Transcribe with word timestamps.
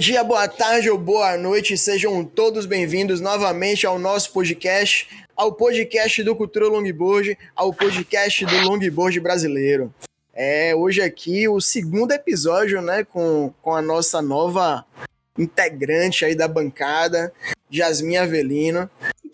Bom 0.00 0.02
dia, 0.02 0.24
boa 0.24 0.48
tarde 0.48 0.88
ou 0.88 0.96
boa 0.96 1.36
noite, 1.36 1.76
sejam 1.76 2.24
todos 2.24 2.64
bem-vindos 2.64 3.20
novamente 3.20 3.86
ao 3.86 3.98
nosso 3.98 4.32
podcast, 4.32 5.06
ao 5.36 5.52
podcast 5.52 6.22
do 6.22 6.34
Cultura 6.34 6.68
Longboard, 6.68 7.36
ao 7.54 7.70
podcast 7.70 8.46
do 8.46 8.60
Longboard 8.62 9.20
brasileiro. 9.20 9.92
É, 10.32 10.74
hoje 10.74 11.02
aqui 11.02 11.46
o 11.46 11.60
segundo 11.60 12.12
episódio, 12.12 12.80
né, 12.80 13.04
com, 13.04 13.52
com 13.60 13.74
a 13.74 13.82
nossa 13.82 14.22
nova 14.22 14.86
integrante 15.38 16.24
aí 16.24 16.34
da 16.34 16.48
bancada, 16.48 17.30
Jasmin 17.70 18.16
Avelino. 18.16 18.88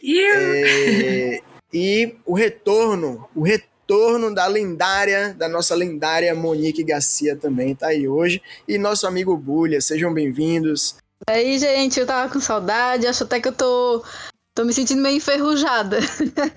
É, 0.05 1.43
e 1.73 2.17
o 2.27 2.35
retorno, 2.35 3.29
o 3.37 3.43
retorno 3.43 3.76
retorno 3.87 4.35
da 4.35 4.49
lendária, 4.49 5.33
da 5.35 5.49
nossa 5.49 5.73
lendária 5.77 6.35
Monique 6.35 6.83
Garcia 6.83 7.37
também 7.37 7.73
tá 7.73 7.87
aí 7.87 8.09
hoje. 8.09 8.43
E 8.67 8.77
nosso 8.79 9.07
amigo 9.07 9.37
Bulha, 9.37 9.81
sejam 9.81 10.13
bem-vindos. 10.13 10.97
E 11.29 11.33
aí, 11.33 11.59
gente, 11.59 12.01
eu 12.01 12.07
tava 12.07 12.31
com 12.33 12.41
saudade, 12.41 13.07
acho 13.07 13.23
até 13.23 13.41
que 13.41 13.47
eu 13.47 13.53
tô, 13.53 14.05
tô 14.53 14.65
me 14.65 14.73
sentindo 14.73 15.01
meio 15.01 15.19
enferrujada. 15.19 15.99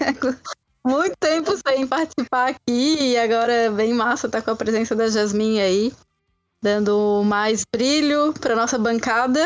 Muito 0.84 1.16
tempo 1.20 1.52
sem 1.68 1.86
participar 1.86 2.50
aqui 2.50 3.12
e 3.12 3.18
agora 3.18 3.54
é 3.54 3.70
bem 3.70 3.94
massa 3.94 4.26
estar 4.26 4.40
tá 4.40 4.46
com 4.46 4.52
a 4.52 4.56
presença 4.56 4.96
da 4.96 5.08
Jasmine 5.08 5.62
aí, 5.62 5.94
dando 6.64 7.22
mais 7.24 7.62
brilho 7.72 8.34
para 8.34 8.56
nossa 8.56 8.80
bancada. 8.80 9.46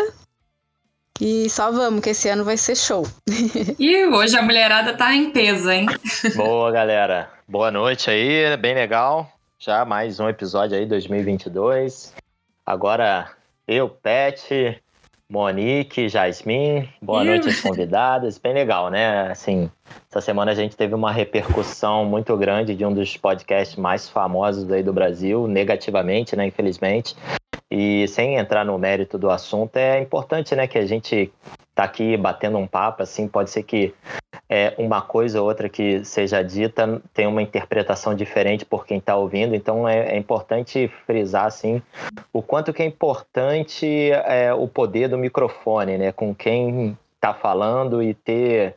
E 1.19 1.49
só 1.49 1.69
vamos, 1.69 2.01
que 2.01 2.11
esse 2.11 2.29
ano 2.29 2.45
vai 2.45 2.55
ser 2.55 2.77
show. 2.77 3.05
e 3.77 4.05
hoje 4.05 4.37
a 4.37 4.41
mulherada 4.41 4.93
tá 4.93 5.13
em 5.13 5.31
peso, 5.31 5.69
hein? 5.69 5.85
Boa, 6.35 6.71
galera. 6.71 7.33
Boa 7.53 7.69
noite 7.69 8.09
aí, 8.09 8.57
bem 8.57 8.73
legal. 8.73 9.31
Já 9.59 9.85
mais 9.85 10.19
um 10.19 10.27
episódio 10.27 10.75
aí, 10.75 10.87
2022. 10.87 12.11
Agora 12.65 13.29
eu, 13.67 13.87
Pet, 13.87 14.81
Monique, 15.29 16.09
Jasmine, 16.09 16.89
boa 16.99 17.23
noite 17.23 17.49
às 17.49 17.61
convidadas. 17.61 18.39
Bem 18.39 18.55
legal, 18.55 18.89
né? 18.89 19.29
Assim, 19.29 19.69
essa 20.09 20.19
semana 20.19 20.49
a 20.49 20.55
gente 20.55 20.75
teve 20.75 20.95
uma 20.95 21.11
repercussão 21.11 22.03
muito 22.05 22.35
grande 22.35 22.73
de 22.73 22.83
um 22.83 22.91
dos 22.91 23.17
podcasts 23.17 23.75
mais 23.75 24.09
famosos 24.09 24.71
aí 24.71 24.81
do 24.81 24.91
Brasil, 24.91 25.47
negativamente, 25.47 26.35
né? 26.35 26.47
Infelizmente. 26.47 27.15
E 27.75 28.07
sem 28.07 28.35
entrar 28.35 28.63
no 28.63 28.77
mérito 28.77 29.17
do 29.17 29.31
assunto, 29.31 29.77
é 29.77 29.99
importante, 29.99 30.55
né, 30.55 30.67
que 30.67 30.77
a 30.77 30.85
gente 30.85 31.33
tá 31.73 31.83
aqui 31.83 32.15
batendo 32.15 32.59
um 32.59 32.67
papo, 32.67 33.01
assim, 33.01 33.27
pode 33.27 33.49
ser 33.49 33.63
que 33.63 33.91
é, 34.47 34.75
uma 34.77 35.01
coisa 35.01 35.41
ou 35.41 35.47
outra 35.47 35.67
que 35.67 36.05
seja 36.05 36.43
dita 36.43 37.01
tem 37.15 37.25
uma 37.25 37.41
interpretação 37.41 38.13
diferente 38.13 38.63
por 38.63 38.85
quem 38.85 38.99
está 38.99 39.15
ouvindo, 39.15 39.55
então 39.55 39.89
é, 39.89 40.13
é, 40.13 40.17
importante 40.17 40.87
frisar, 41.07 41.47
assim, 41.47 41.81
o 42.31 42.43
quanto 42.43 42.71
que 42.71 42.83
é 42.83 42.85
importante 42.85 44.11
é, 44.11 44.53
o 44.53 44.67
poder 44.67 45.07
do 45.07 45.17
microfone, 45.17 45.97
né, 45.97 46.11
com 46.11 46.35
quem 46.35 46.95
está 47.15 47.33
falando 47.33 48.03
e 48.03 48.13
ter 48.13 48.75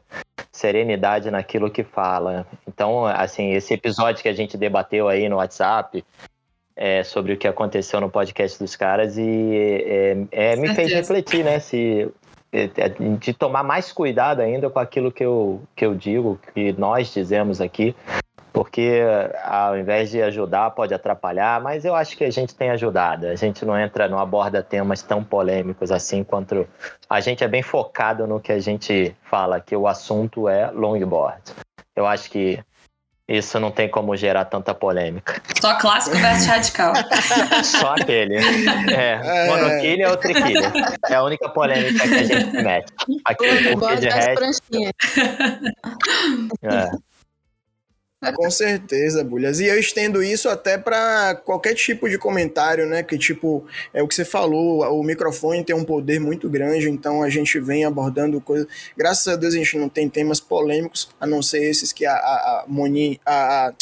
serenidade 0.51 1.31
naquilo 1.31 1.71
que 1.71 1.85
fala. 1.85 2.47
Então, 2.67 3.05
assim, 3.05 3.51
esse 3.53 3.75
episódio 3.75 4.23
que 4.23 4.29
a 4.31 4.33
gente 4.33 4.57
debateu 4.57 5.07
aí 5.07 5.29
no 5.29 5.37
WhatsApp, 5.37 6.03
é, 6.77 7.03
sobre 7.03 7.33
o 7.33 7.37
que 7.37 7.49
aconteceu 7.49 8.01
no 8.01 8.11
podcast 8.11 8.59
dos 8.59 8.77
caras 8.77 9.17
e 9.17 9.83
é, 10.31 10.53
é, 10.53 10.57
me 10.57 10.75
fez 10.75 10.93
refletir, 10.93 11.43
né? 11.43 11.59
Se, 11.59 12.13
é, 12.53 12.71
é, 12.77 12.89
de 12.89 13.33
tomar 13.33 13.63
mais 13.63 13.91
cuidado 13.91 14.41
ainda 14.41 14.69
com 14.69 14.79
aquilo 14.79 15.11
que 15.11 15.25
eu, 15.25 15.63
que 15.75 15.85
eu 15.85 15.95
digo, 15.95 16.39
que 16.55 16.73
nós 16.73 17.13
dizemos 17.13 17.61
aqui, 17.61 17.97
porque 18.53 19.03
ao 19.45 19.77
invés 19.77 20.11
de 20.11 20.23
ajudar, 20.23 20.71
pode 20.71 20.95
atrapalhar, 20.95 21.61
mas 21.61 21.85
eu 21.85 21.95
acho 21.95 22.17
que 22.17 22.25
a 22.25 22.31
gente 22.31 22.55
tem 22.55 22.71
ajudado. 22.71 23.27
A 23.27 23.35
gente 23.35 23.65
não 23.65 23.79
entra, 23.79 24.09
não 24.09 24.19
aborda 24.19 24.63
temas 24.63 25.03
tão 25.03 25.23
polêmicos 25.23 25.91
assim 25.91 26.23
quanto. 26.23 26.67
A 27.09 27.21
gente 27.21 27.45
é 27.45 27.49
bem 27.49 27.63
focado 27.63 28.27
no 28.27 28.41
que 28.41 28.53
a 28.53 28.59
gente 28.59 29.15
fala, 29.25 29.61
que 29.61 29.77
o 29.77 29.87
assunto 29.87 30.49
é 30.49 30.71
longboard. 30.71 31.53
Eu 31.95 32.07
acho 32.07 32.31
que 32.31 32.59
isso 33.29 33.59
não 33.59 33.73
tem 33.73 33.89
como 33.89 34.17
gerar 34.17 34.45
tanta 34.45 34.73
polêmica. 34.73 35.43
Só 35.61 35.77
clássico 35.79 36.17
versus 36.17 36.47
radical. 36.47 36.93
Só 37.65 37.95
aquele. 37.95 38.37
É, 38.37 39.21
é. 39.23 39.47
monoquilha 39.49 40.11
ou 40.11 40.17
triquilha. 40.17 40.73
É 41.09 41.15
a 41.15 41.25
única 41.25 41.49
polêmica 41.49 42.07
que 42.07 42.15
a 42.15 42.23
gente 42.23 42.53
mete. 42.63 42.93
Aqui, 43.25 43.73
porque 43.73 43.97
de 43.97 44.09
resto... 44.09 44.45
É. 46.63 46.91
Com 48.33 48.51
certeza, 48.51 49.23
Bulhas. 49.23 49.61
E 49.61 49.67
eu 49.67 49.79
estendo 49.79 50.23
isso 50.23 50.49
até 50.49 50.79
para 50.79 51.35
qualquer 51.35 51.75
tipo 51.75 52.09
de 52.09 52.19
comentário, 52.19 52.87
né? 52.87 53.03
Que, 53.03 53.19
tipo, 53.19 53.65
é 53.93 54.03
o 54.03 54.09
que 54.09 54.15
você 54.15 54.25
falou, 54.25 54.81
o 54.99 55.03
microfone 55.03 55.65
tem 55.65 55.75
um 55.75 55.85
poder 55.85 56.21
muito 56.21 56.49
grande, 56.49 56.89
então 56.89 57.23
a 57.23 57.29
gente 57.29 57.59
vem 57.61 57.85
abordando 57.85 58.41
coisas. 58.41 58.67
Graças 58.97 59.27
a 59.29 59.37
Deus 59.37 59.55
a 59.55 59.59
gente 59.59 59.79
não 59.79 59.89
tem 59.89 60.09
temas 60.09 60.41
polêmicos, 60.41 61.09
a 61.21 61.27
não 61.27 61.43
ser 61.43 61.65
esses 61.65 61.93
que 61.93 62.07
a, 62.07 62.15
a, 62.15 62.15
a 62.15 62.65
Moni, 62.67 63.21
a, 63.25 63.69
a 63.69 63.75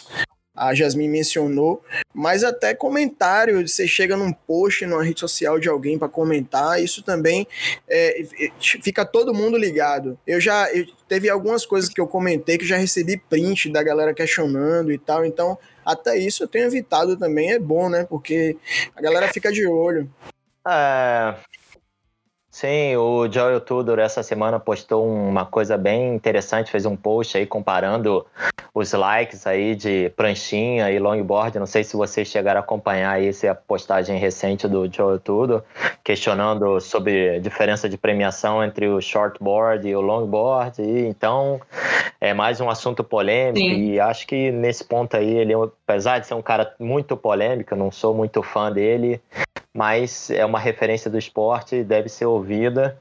Jasmine 0.74 1.08
mencionou, 1.08 1.82
mas 2.12 2.44
até 2.44 2.74
comentário, 2.74 3.66
você 3.66 3.88
chega 3.88 4.16
num 4.16 4.32
post 4.32 4.86
numa 4.86 5.02
rede 5.02 5.18
social 5.18 5.58
de 5.58 5.68
alguém 5.68 5.98
para 5.98 6.08
comentar, 6.08 6.82
isso 6.82 7.02
também 7.02 7.46
é, 7.88 8.24
fica 8.60 9.04
todo 9.04 9.34
mundo 9.34 9.56
ligado. 9.56 10.18
Eu 10.26 10.40
já 10.40 10.72
eu, 10.72 10.86
teve 11.08 11.28
algumas 11.28 11.66
coisas 11.66 11.90
que 11.90 12.00
eu 12.00 12.06
comentei 12.06 12.56
que 12.56 12.66
já 12.66 12.76
recebi 12.76 13.16
print 13.16 13.70
da 13.70 13.82
galera 13.82 14.14
questionando 14.14 14.92
e 14.92 14.98
tal, 14.98 15.24
então 15.24 15.58
até 15.84 16.16
isso 16.16 16.44
eu 16.44 16.48
tenho 16.48 16.66
evitado 16.66 17.16
também, 17.16 17.52
é 17.52 17.58
bom, 17.58 17.88
né? 17.88 18.06
Porque 18.08 18.56
a 18.96 19.02
galera 19.02 19.28
fica 19.32 19.52
de 19.52 19.66
olho. 19.66 20.08
É, 20.66 21.34
Sim, 22.54 22.94
o 22.94 23.28
Joel 23.28 23.60
Tudor 23.60 23.98
essa 23.98 24.22
semana 24.22 24.60
postou 24.60 25.04
uma 25.04 25.44
coisa 25.44 25.76
bem 25.76 26.14
interessante, 26.14 26.70
fez 26.70 26.86
um 26.86 26.94
post 26.94 27.36
aí 27.36 27.44
comparando 27.44 28.24
os 28.72 28.92
likes 28.92 29.44
aí 29.44 29.74
de 29.74 30.08
pranchinha 30.10 30.88
e 30.88 31.00
longboard. 31.00 31.58
Não 31.58 31.66
sei 31.66 31.82
se 31.82 31.96
vocês 31.96 32.28
chegaram 32.28 32.60
a 32.60 32.62
acompanhar 32.62 33.10
aí 33.10 33.26
essa 33.26 33.52
postagem 33.56 34.20
recente 34.20 34.68
do 34.68 34.88
Joel 34.88 35.18
Tudor, 35.18 35.64
questionando 36.04 36.78
sobre 36.80 37.30
a 37.30 37.40
diferença 37.40 37.88
de 37.88 37.98
premiação 37.98 38.62
entre 38.62 38.86
o 38.86 39.00
shortboard 39.00 39.88
e 39.88 39.96
o 39.96 40.00
longboard. 40.00 40.80
E, 40.80 41.08
então, 41.08 41.60
é 42.20 42.32
mais 42.32 42.60
um 42.60 42.70
assunto 42.70 43.02
polêmico 43.02 43.58
Sim. 43.58 43.94
e 43.94 43.98
acho 43.98 44.28
que 44.28 44.52
nesse 44.52 44.84
ponto 44.84 45.16
aí 45.16 45.38
ele, 45.38 45.54
apesar 45.54 46.20
de 46.20 46.28
ser 46.28 46.34
um 46.34 46.42
cara 46.42 46.72
muito 46.78 47.16
polêmico, 47.16 47.74
eu 47.74 47.78
não 47.78 47.90
sou 47.90 48.14
muito 48.14 48.44
fã 48.44 48.70
dele, 48.70 49.20
mas 49.74 50.30
é 50.30 50.44
uma 50.44 50.58
referência 50.58 51.10
do 51.10 51.18
esporte 51.18 51.76
e 51.76 51.84
deve 51.84 52.08
ser 52.08 52.26
ouvida, 52.26 52.96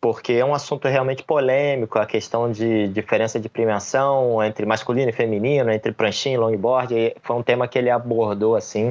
porque 0.00 0.32
é 0.32 0.44
um 0.44 0.54
assunto 0.54 0.88
realmente 0.88 1.22
polêmico, 1.22 1.98
a 1.98 2.06
questão 2.06 2.50
de 2.50 2.88
diferença 2.88 3.38
de 3.38 3.48
premiação 3.48 4.42
entre 4.42 4.64
masculino 4.64 5.10
e 5.10 5.12
feminino, 5.12 5.70
entre 5.70 5.92
pranchinha 5.92 6.36
e 6.36 6.38
longboard, 6.38 7.14
foi 7.22 7.36
um 7.36 7.42
tema 7.42 7.68
que 7.68 7.78
ele 7.78 7.90
abordou 7.90 8.56
assim. 8.56 8.90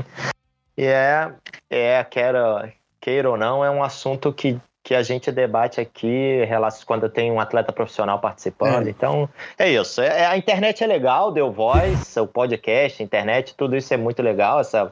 E 0.78 0.86
é, 0.86 1.32
é 1.70 2.04
queira, 2.04 2.72
queira 3.00 3.30
ou 3.32 3.38
não, 3.38 3.66
é 3.66 3.72
um 3.72 3.82
assunto 3.82 4.32
que, 4.32 4.60
que 4.84 4.94
a 4.94 5.02
gente 5.02 5.32
debate 5.32 5.82
aqui 5.82 6.42
quando 6.86 7.10
tem 7.10 7.32
um 7.32 7.40
atleta 7.40 7.74
profissional 7.74 8.20
participando. 8.20 8.88
É. 8.88 8.90
Então, 8.92 9.28
é 9.58 9.72
isso. 9.72 10.02
É, 10.02 10.26
a 10.28 10.38
internet 10.38 10.84
é 10.84 10.88
legal, 10.88 11.32
deu 11.32 11.52
voz, 11.52 12.16
o 12.18 12.28
podcast, 12.28 13.02
a 13.02 13.06
internet, 13.06 13.56
tudo 13.56 13.76
isso 13.76 13.92
é 13.92 13.98
muito 13.98 14.22
legal, 14.22 14.60
essa 14.60 14.92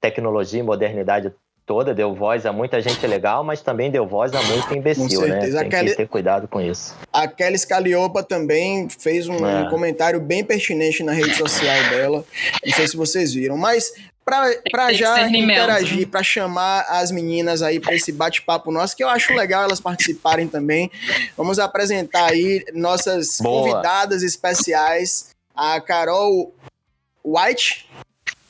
tecnologia 0.00 0.60
e 0.60 0.62
modernidade 0.62 1.32
toda, 1.66 1.94
deu 1.94 2.14
voz 2.14 2.44
a 2.46 2.52
muita 2.52 2.80
gente 2.80 3.06
legal, 3.06 3.42
mas 3.42 3.60
também 3.60 3.90
deu 3.90 4.06
voz 4.06 4.32
a 4.34 4.42
muito 4.42 4.74
imbecil, 4.74 5.22
né? 5.22 5.38
Tem 5.38 5.68
Kelly... 5.68 5.90
que 5.90 5.96
ter 5.96 6.08
cuidado 6.08 6.46
com 6.46 6.60
isso. 6.60 6.94
A 7.12 7.26
Kelly 7.26 7.58
Scaliopa 7.58 8.22
também 8.22 8.88
fez 8.88 9.28
um, 9.28 9.46
é. 9.46 9.68
comentário 9.70 10.20
bem 10.20 10.44
pertinente 10.44 11.02
na 11.02 11.12
rede 11.12 11.34
social 11.34 11.90
dela. 11.90 12.24
Não 12.64 12.72
sei 12.72 12.86
se 12.86 12.96
vocês 12.96 13.32
viram, 13.32 13.56
mas 13.56 13.92
para 14.24 14.92
já 14.92 15.28
interagir, 15.28 16.08
para 16.08 16.22
chamar 16.22 16.86
as 16.88 17.10
meninas 17.10 17.60
aí 17.60 17.78
para 17.78 17.94
esse 17.94 18.10
bate-papo 18.10 18.70
nosso, 18.70 18.96
que 18.96 19.04
eu 19.04 19.08
acho 19.08 19.34
legal 19.34 19.64
elas 19.64 19.80
participarem 19.80 20.48
também. 20.48 20.90
Vamos 21.36 21.58
apresentar 21.58 22.30
aí 22.30 22.64
nossas 22.72 23.38
Boa. 23.40 23.72
convidadas 23.72 24.22
especiais, 24.22 25.30
a 25.54 25.80
Carol 25.80 26.54
White, 27.22 27.88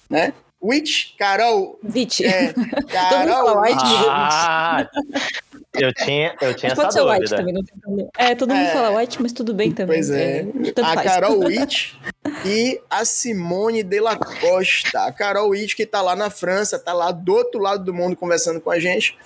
né? 0.09 0.33
Witch, 0.65 1.15
Carol. 1.19 1.79
Witch. 1.85 2.23
É, 2.23 2.55
Carol. 2.89 3.61
White, 3.61 3.85
ah, 4.09 4.89
eu 5.75 5.93
tinha, 5.93 6.35
eu 6.41 6.55
tinha 6.55 6.73
essa 6.73 6.85
dúvida. 6.85 7.19
White 7.19 7.31
também, 7.31 7.53
não 7.53 7.63
tem 7.63 7.79
problema. 7.79 8.11
É, 8.17 8.35
todo 8.35 8.55
mundo 8.55 8.67
é, 8.67 8.73
fala 8.73 8.99
White, 8.99 9.21
mas 9.21 9.33
tudo 9.33 9.53
bem 9.53 9.73
também. 9.73 9.97
Pois 9.97 10.09
é. 10.09 10.41
é 10.41 10.81
a 10.81 10.95
faz. 10.95 11.03
Carol 11.07 11.39
Witt 11.45 12.01
e 12.47 12.81
a 12.89 13.05
Simone 13.05 13.83
de 13.83 14.01
la 14.01 14.17
Costa. 14.17 15.05
A 15.05 15.13
Carol 15.13 15.51
Witt 15.51 15.77
que 15.77 15.85
tá 15.85 16.01
lá 16.01 16.17
na 16.17 16.31
França, 16.31 16.79
tá 16.79 16.95
lá 16.95 17.13
do 17.13 17.35
outro 17.35 17.61
lado 17.61 17.85
do 17.85 17.93
mundo 17.93 18.17
conversando 18.17 18.59
com 18.59 18.71
a 18.71 18.79
gente. 18.79 19.19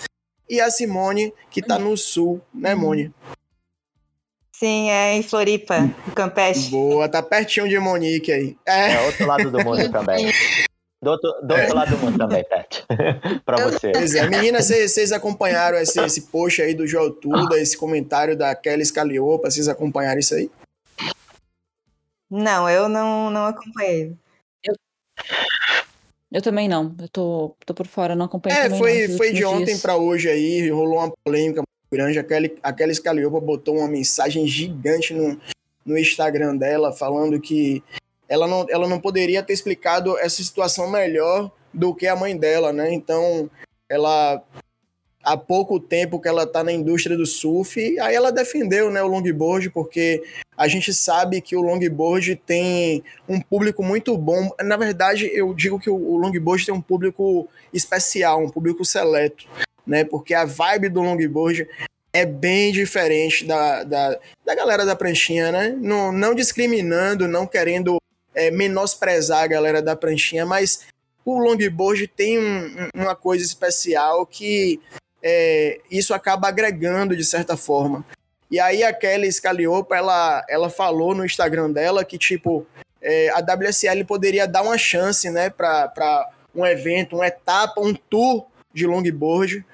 E 0.50 0.61
a 0.61 0.70
Simone 0.70 1.32
que 1.50 1.62
tá 1.62 1.79
no 1.79 1.96
sul, 1.96 2.41
né, 2.52 2.75
Mone? 2.75 3.14
Sim, 4.58 4.91
é 4.91 5.14
em 5.14 5.23
Floripa, 5.23 5.82
no 5.82 6.12
Campeche. 6.17 6.70
Boa, 6.70 7.08
tá 7.08 7.23
pertinho 7.23 7.69
de 7.69 7.79
Monique 7.79 8.32
aí. 8.32 8.56
É, 8.67 8.94
é 8.94 9.00
outro 9.02 9.25
lado 9.25 9.52
do 9.52 9.64
mundo 9.64 9.88
também. 9.93 10.32
Do 11.00 11.11
outro, 11.11 11.33
do 11.43 11.55
outro 11.55 11.75
lado 11.77 11.91
do 11.97 11.99
mundo 11.99 12.19
também, 12.19 12.45
Pet. 12.45 12.85
pra 13.47 13.56
você. 13.69 13.93
Pois 13.93 14.15
é, 14.15 14.29
meninas, 14.29 14.67
vocês 14.67 15.12
acompanharam 15.12 15.79
esse, 15.79 16.00
esse 16.00 16.23
post 16.23 16.61
aí 16.61 16.75
do 16.75 16.87
Joel 16.87 17.12
Tuda, 17.12 17.59
esse 17.61 17.77
comentário 17.77 18.37
da 18.37 18.55
Kelly 18.55 18.85
Scaliopa, 18.85 19.49
vocês 19.49 19.69
acompanharam 19.69 20.19
isso 20.19 20.35
aí? 20.35 20.50
Não, 22.29 22.69
eu 22.69 22.89
não, 22.89 23.31
não 23.31 23.47
acompanhei. 23.47 24.17
Eu 26.31 26.43
também 26.43 26.69
não. 26.69 26.95
Eu 27.01 27.09
tô, 27.09 27.56
tô 27.65 27.73
por 27.73 27.87
fora, 27.87 28.15
não 28.15 28.27
acompanhei 28.27 28.59
É, 28.59 28.71
foi, 28.71 29.09
não, 29.09 29.17
foi 29.17 29.33
de 29.33 29.44
últimos 29.44 29.55
ontem 29.55 29.65
dias. 29.67 29.81
pra 29.81 29.97
hoje 29.97 30.29
aí, 30.29 30.69
rolou 30.69 30.99
uma 30.99 31.12
polêmica 31.25 31.62
muito 31.62 31.91
grande. 31.91 32.19
A 32.19 32.25
Kelly, 32.25 32.59
a 32.62 32.73
Kelly 32.73 32.94
Scaliopa 32.94 33.41
botou 33.41 33.79
uma 33.79 33.89
mensagem 33.89 34.47
gigante 34.47 35.15
no, 35.15 35.41
no 35.87 35.99
Instagram 35.99 36.56
dela, 36.56 36.93
falando 36.93 37.41
que 37.41 37.83
ela 38.29 38.47
não, 38.47 38.67
ela 38.69 38.87
não 38.87 39.01
poderia 39.01 39.43
ter 39.43 39.53
explicado 39.53 40.19
essa 40.19 40.43
situação 40.43 40.91
melhor 40.91 41.51
do 41.73 41.95
que 41.95 42.07
a 42.07 42.17
mãe 42.17 42.37
dela, 42.37 42.73
né? 42.73 42.93
Então, 42.93 43.51
ela 43.89 44.43
há 45.23 45.37
pouco 45.37 45.79
tempo 45.79 46.21
que 46.21 46.29
ela 46.29 46.47
tá 46.47 46.63
na 46.65 46.73
indústria 46.73 47.17
do 47.17 47.27
surf, 47.27 47.99
aí 48.01 48.15
ela 48.15 48.33
defendeu, 48.33 48.91
né, 48.91 49.03
o 49.03 49.09
longboard, 49.09 49.69
porque 49.71 50.23
a 50.57 50.67
gente 50.69 50.95
sabe 50.95 51.41
que 51.41 51.55
o 51.55 51.61
longboard 51.61 52.37
tem 52.47 53.03
um 53.29 53.41
público 53.41 53.83
muito 53.83 54.17
bom. 54.17 54.51
Na 54.63 54.77
verdade, 54.77 55.31
eu 55.33 55.53
digo 55.53 55.79
que 55.79 55.91
o 55.91 55.97
o 55.97 56.17
longboard 56.17 56.65
tem 56.65 56.75
um 56.75 56.81
público 56.81 57.49
especial, 57.73 58.43
um 58.43 58.49
público 58.49 58.85
seleto, 58.85 59.47
né? 59.87 60.05
Porque 60.05 60.35
a 60.35 60.45
vibe 60.45 60.89
do 60.89 61.03
longboard 61.03 61.69
é 62.13 62.25
bem 62.25 62.73
diferente 62.73 63.45
da, 63.45 63.85
da, 63.85 64.19
da 64.45 64.55
galera 64.55 64.87
da 64.87 64.97
pranchinha, 64.97 65.53
né? 65.53 65.77
Não, 65.79 66.11
não 66.11 66.35
discriminando, 66.35 67.29
não 67.29 67.47
querendo 67.47 67.99
é, 68.38 68.50
menosprezar 68.50 69.43
a 69.43 69.46
galera 69.46 69.82
da 69.82 69.96
pranchinha, 69.96 70.46
mas 70.46 70.87
o 71.25 71.38
longboard 71.38 72.06
tem 72.06 72.38
um- 72.38 72.67
um- 72.94 73.02
uma 73.02 73.14
coisa 73.17 73.44
especial 73.44 74.25
que 74.25 74.81
é, 75.23 75.81
isso 75.90 76.14
acaba 76.14 76.46
agregando 76.49 77.17
de 77.17 77.25
certa 77.25 77.56
forma. 77.56 78.05
E 78.50 78.61
aí 78.61 78.85
a 78.85 78.93
Kelly 78.93 79.31
Scaliopa, 79.31 79.96
ela, 79.96 80.44
ela 80.49 80.70
falou 80.70 81.14
no 81.14 81.25
Instagram 81.25 81.70
dela 81.73 82.05
que, 82.05 82.17
tipo, 82.17 82.64
é, 83.02 83.29
a 83.31 83.40
WSL 83.40 84.05
poderia 84.05 84.46
dar 84.46 84.62
uma 84.62 84.79
chance, 84.79 85.29
né, 85.29 85.50
para 85.50 86.31
um 86.55 86.64
evento, 86.64 87.17
uma 87.17 87.26
etapa, 87.26 87.81
um 87.81 87.93
tour 87.94 88.46
de 88.73 88.87
longboard, 88.87 89.64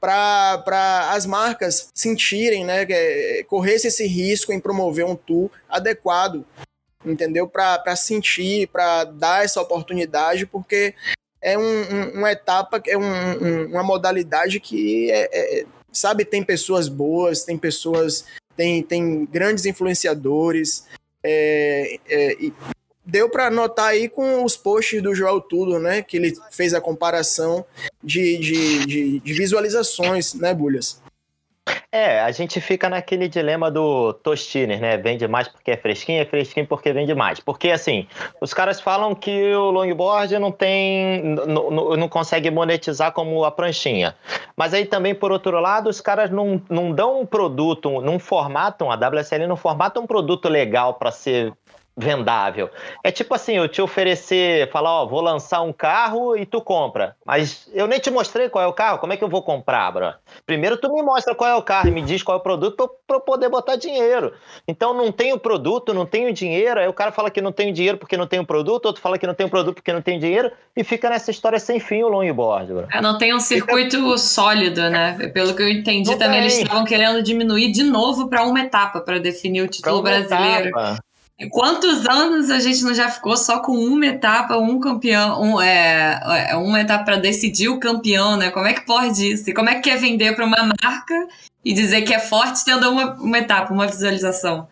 para 0.00 1.10
as 1.12 1.24
marcas 1.24 1.88
sentirem, 1.94 2.64
né, 2.64 2.86
é, 2.88 3.42
corresse 3.48 3.86
esse 3.88 4.06
risco 4.06 4.52
em 4.52 4.60
promover 4.60 5.06
um 5.06 5.16
tour 5.16 5.50
adequado, 5.68 6.44
entendeu? 7.04 7.46
Para 7.48 7.96
sentir, 7.96 8.68
para 8.68 9.04
dar 9.04 9.44
essa 9.44 9.60
oportunidade, 9.60 10.46
porque 10.46 10.94
é 11.40 11.58
um, 11.58 11.62
um- 11.62 12.10
uma 12.18 12.32
etapa, 12.32 12.82
é 12.86 12.96
um- 12.96 13.02
um- 13.02 13.66
uma 13.72 13.82
modalidade 13.82 14.58
que, 14.60 15.10
é, 15.10 15.28
é- 15.32 15.66
sabe, 15.92 16.24
tem 16.24 16.42
pessoas 16.42 16.88
boas, 16.88 17.44
tem 17.44 17.58
pessoas, 17.58 18.24
tem, 18.56 18.82
tem 18.82 19.26
grandes 19.26 19.66
influenciadores, 19.66 20.84
é, 21.22 21.98
é, 22.08 22.36
deu 23.04 23.28
para 23.28 23.50
notar 23.50 23.88
aí 23.88 24.08
com 24.08 24.42
os 24.44 24.56
posts 24.56 25.02
do 25.02 25.14
Joel 25.14 25.40
Tudo, 25.40 25.78
né, 25.78 26.02
que 26.02 26.16
ele 26.16 26.34
fez 26.50 26.72
a 26.72 26.80
comparação 26.80 27.64
de, 28.02 28.38
de, 28.38 28.86
de, 28.86 29.20
de 29.20 29.32
visualizações, 29.34 30.32
né, 30.34 30.54
Bulhas? 30.54 31.02
É, 31.90 32.20
a 32.20 32.30
gente 32.32 32.60
fica 32.60 32.90
naquele 32.90 33.28
dilema 33.28 33.70
do 33.70 34.12
Tostines, 34.14 34.80
né? 34.80 34.96
Vende 34.96 35.28
mais 35.28 35.46
porque 35.46 35.70
é 35.70 35.76
fresquinho, 35.76 36.20
é 36.20 36.24
fresquinho 36.24 36.66
porque 36.66 36.92
vende 36.92 37.14
mais. 37.14 37.38
Porque, 37.38 37.70
assim, 37.70 38.08
os 38.40 38.52
caras 38.52 38.80
falam 38.80 39.14
que 39.14 39.54
o 39.54 39.70
longboard 39.70 40.36
não 40.40 40.50
tem. 40.50 41.22
não 41.46 42.08
consegue 42.08 42.50
monetizar 42.50 43.12
como 43.12 43.44
a 43.44 43.50
pranchinha. 43.52 44.16
Mas 44.56 44.74
aí 44.74 44.84
também, 44.84 45.14
por 45.14 45.30
outro 45.30 45.60
lado, 45.60 45.88
os 45.88 46.00
caras 46.00 46.32
não, 46.32 46.60
não 46.68 46.90
dão 46.90 47.20
um 47.20 47.26
produto, 47.26 48.00
não 48.00 48.18
formatam, 48.18 48.90
a 48.90 48.96
WSL 48.96 49.46
não 49.46 49.56
formata 49.56 50.00
um 50.00 50.06
produto 50.06 50.48
legal 50.48 50.94
para 50.94 51.12
ser 51.12 51.52
vendável. 51.96 52.70
É 53.02 53.10
tipo 53.10 53.34
assim, 53.34 53.56
eu 53.56 53.68
te 53.68 53.80
oferecer, 53.80 54.70
falar, 54.70 55.02
ó, 55.02 55.06
vou 55.06 55.20
lançar 55.20 55.60
um 55.62 55.72
carro 55.72 56.36
e 56.36 56.44
tu 56.44 56.60
compra. 56.60 57.14
Mas 57.24 57.68
eu 57.72 57.86
nem 57.86 57.98
te 58.00 58.10
mostrei 58.10 58.48
qual 58.48 58.64
é 58.64 58.66
o 58.66 58.72
carro, 58.72 58.98
como 58.98 59.12
é 59.12 59.16
que 59.16 59.22
eu 59.24 59.28
vou 59.28 59.42
comprar, 59.42 59.90
bro? 59.92 60.12
Primeiro 60.44 60.76
tu 60.76 60.92
me 60.92 61.02
mostra 61.02 61.34
qual 61.34 61.48
é 61.50 61.54
o 61.54 61.62
carro 61.62 61.88
e 61.88 61.92
me 61.92 62.02
diz 62.02 62.22
qual 62.22 62.36
é 62.36 62.40
o 62.40 62.42
produto 62.42 62.90
pra 63.06 63.16
eu- 63.16 63.20
poder 63.20 63.48
botar 63.48 63.76
dinheiro. 63.76 64.32
Então 64.66 64.92
não 64.92 65.10
tenho 65.12 65.38
produto, 65.38 65.94
não 65.94 66.04
tenho 66.04 66.32
dinheiro, 66.32 66.80
aí 66.80 66.88
o 66.88 66.92
cara 66.92 67.12
fala 67.12 67.30
que 67.30 67.40
não 67.40 67.52
tem 67.52 67.72
dinheiro 67.72 67.96
porque 67.98 68.16
não 68.16 68.26
tem 68.26 68.40
o 68.40 68.46
produto, 68.46 68.86
outro 68.86 69.00
fala 69.00 69.16
que 69.18 69.26
não 69.26 69.34
tem 69.34 69.46
o 69.46 69.50
produto 69.50 69.76
porque 69.76 69.92
não 69.92 70.02
tem 70.02 70.18
dinheiro, 70.18 70.50
e 70.76 70.82
fica 70.84 71.08
nessa 71.08 71.30
história 71.30 71.58
sem 71.58 71.78
fim 71.80 72.02
o 72.02 72.08
longboard, 72.08 72.72
bro. 72.72 72.86
É, 72.92 73.00
Não 73.00 73.16
tem 73.18 73.34
um 73.34 73.40
circuito 73.40 74.16
sólido, 74.18 74.90
né? 74.90 75.16
Pelo 75.32 75.54
que 75.54 75.62
eu 75.62 75.68
entendi, 75.68 76.10
Não 76.10 76.18
também 76.18 76.40
tem. 76.40 76.40
eles 76.42 76.58
estavam 76.58 76.84
querendo 76.84 77.22
diminuir 77.22 77.70
de 77.72 77.82
novo 77.82 78.28
para 78.28 78.42
uma 78.44 78.60
etapa 78.60 79.00
para 79.00 79.18
definir 79.18 79.62
o 79.62 79.68
título 79.68 80.02
brasileiro. 80.02 80.68
etapa. 80.68 80.98
Quantos 81.50 82.06
anos 82.06 82.48
a 82.48 82.60
gente 82.60 82.84
não 82.84 82.94
já 82.94 83.08
ficou 83.08 83.36
só 83.36 83.58
com 83.58 83.72
uma 83.72 84.06
etapa, 84.06 84.56
um 84.56 84.78
campeão, 84.78 85.42
um, 85.42 85.60
é, 85.60 86.48
é, 86.50 86.56
uma 86.56 86.80
etapa 86.80 87.04
para 87.04 87.16
decidir 87.16 87.68
o 87.68 87.80
campeão, 87.80 88.36
né? 88.36 88.50
Como 88.50 88.66
é 88.66 88.72
que 88.72 88.86
pode 88.86 89.32
isso? 89.32 89.50
E 89.50 89.52
como 89.52 89.68
é 89.68 89.74
que 89.74 89.90
quer 89.90 89.98
vender 89.98 90.36
para 90.36 90.44
uma 90.44 90.70
marca 90.82 91.28
e 91.64 91.72
dizer 91.72 92.02
que 92.02 92.14
é 92.14 92.20
forte 92.20 92.64
tendo 92.64 92.88
uma, 92.88 93.14
uma 93.14 93.38
etapa, 93.38 93.74
uma 93.74 93.86
visualização? 93.86 94.68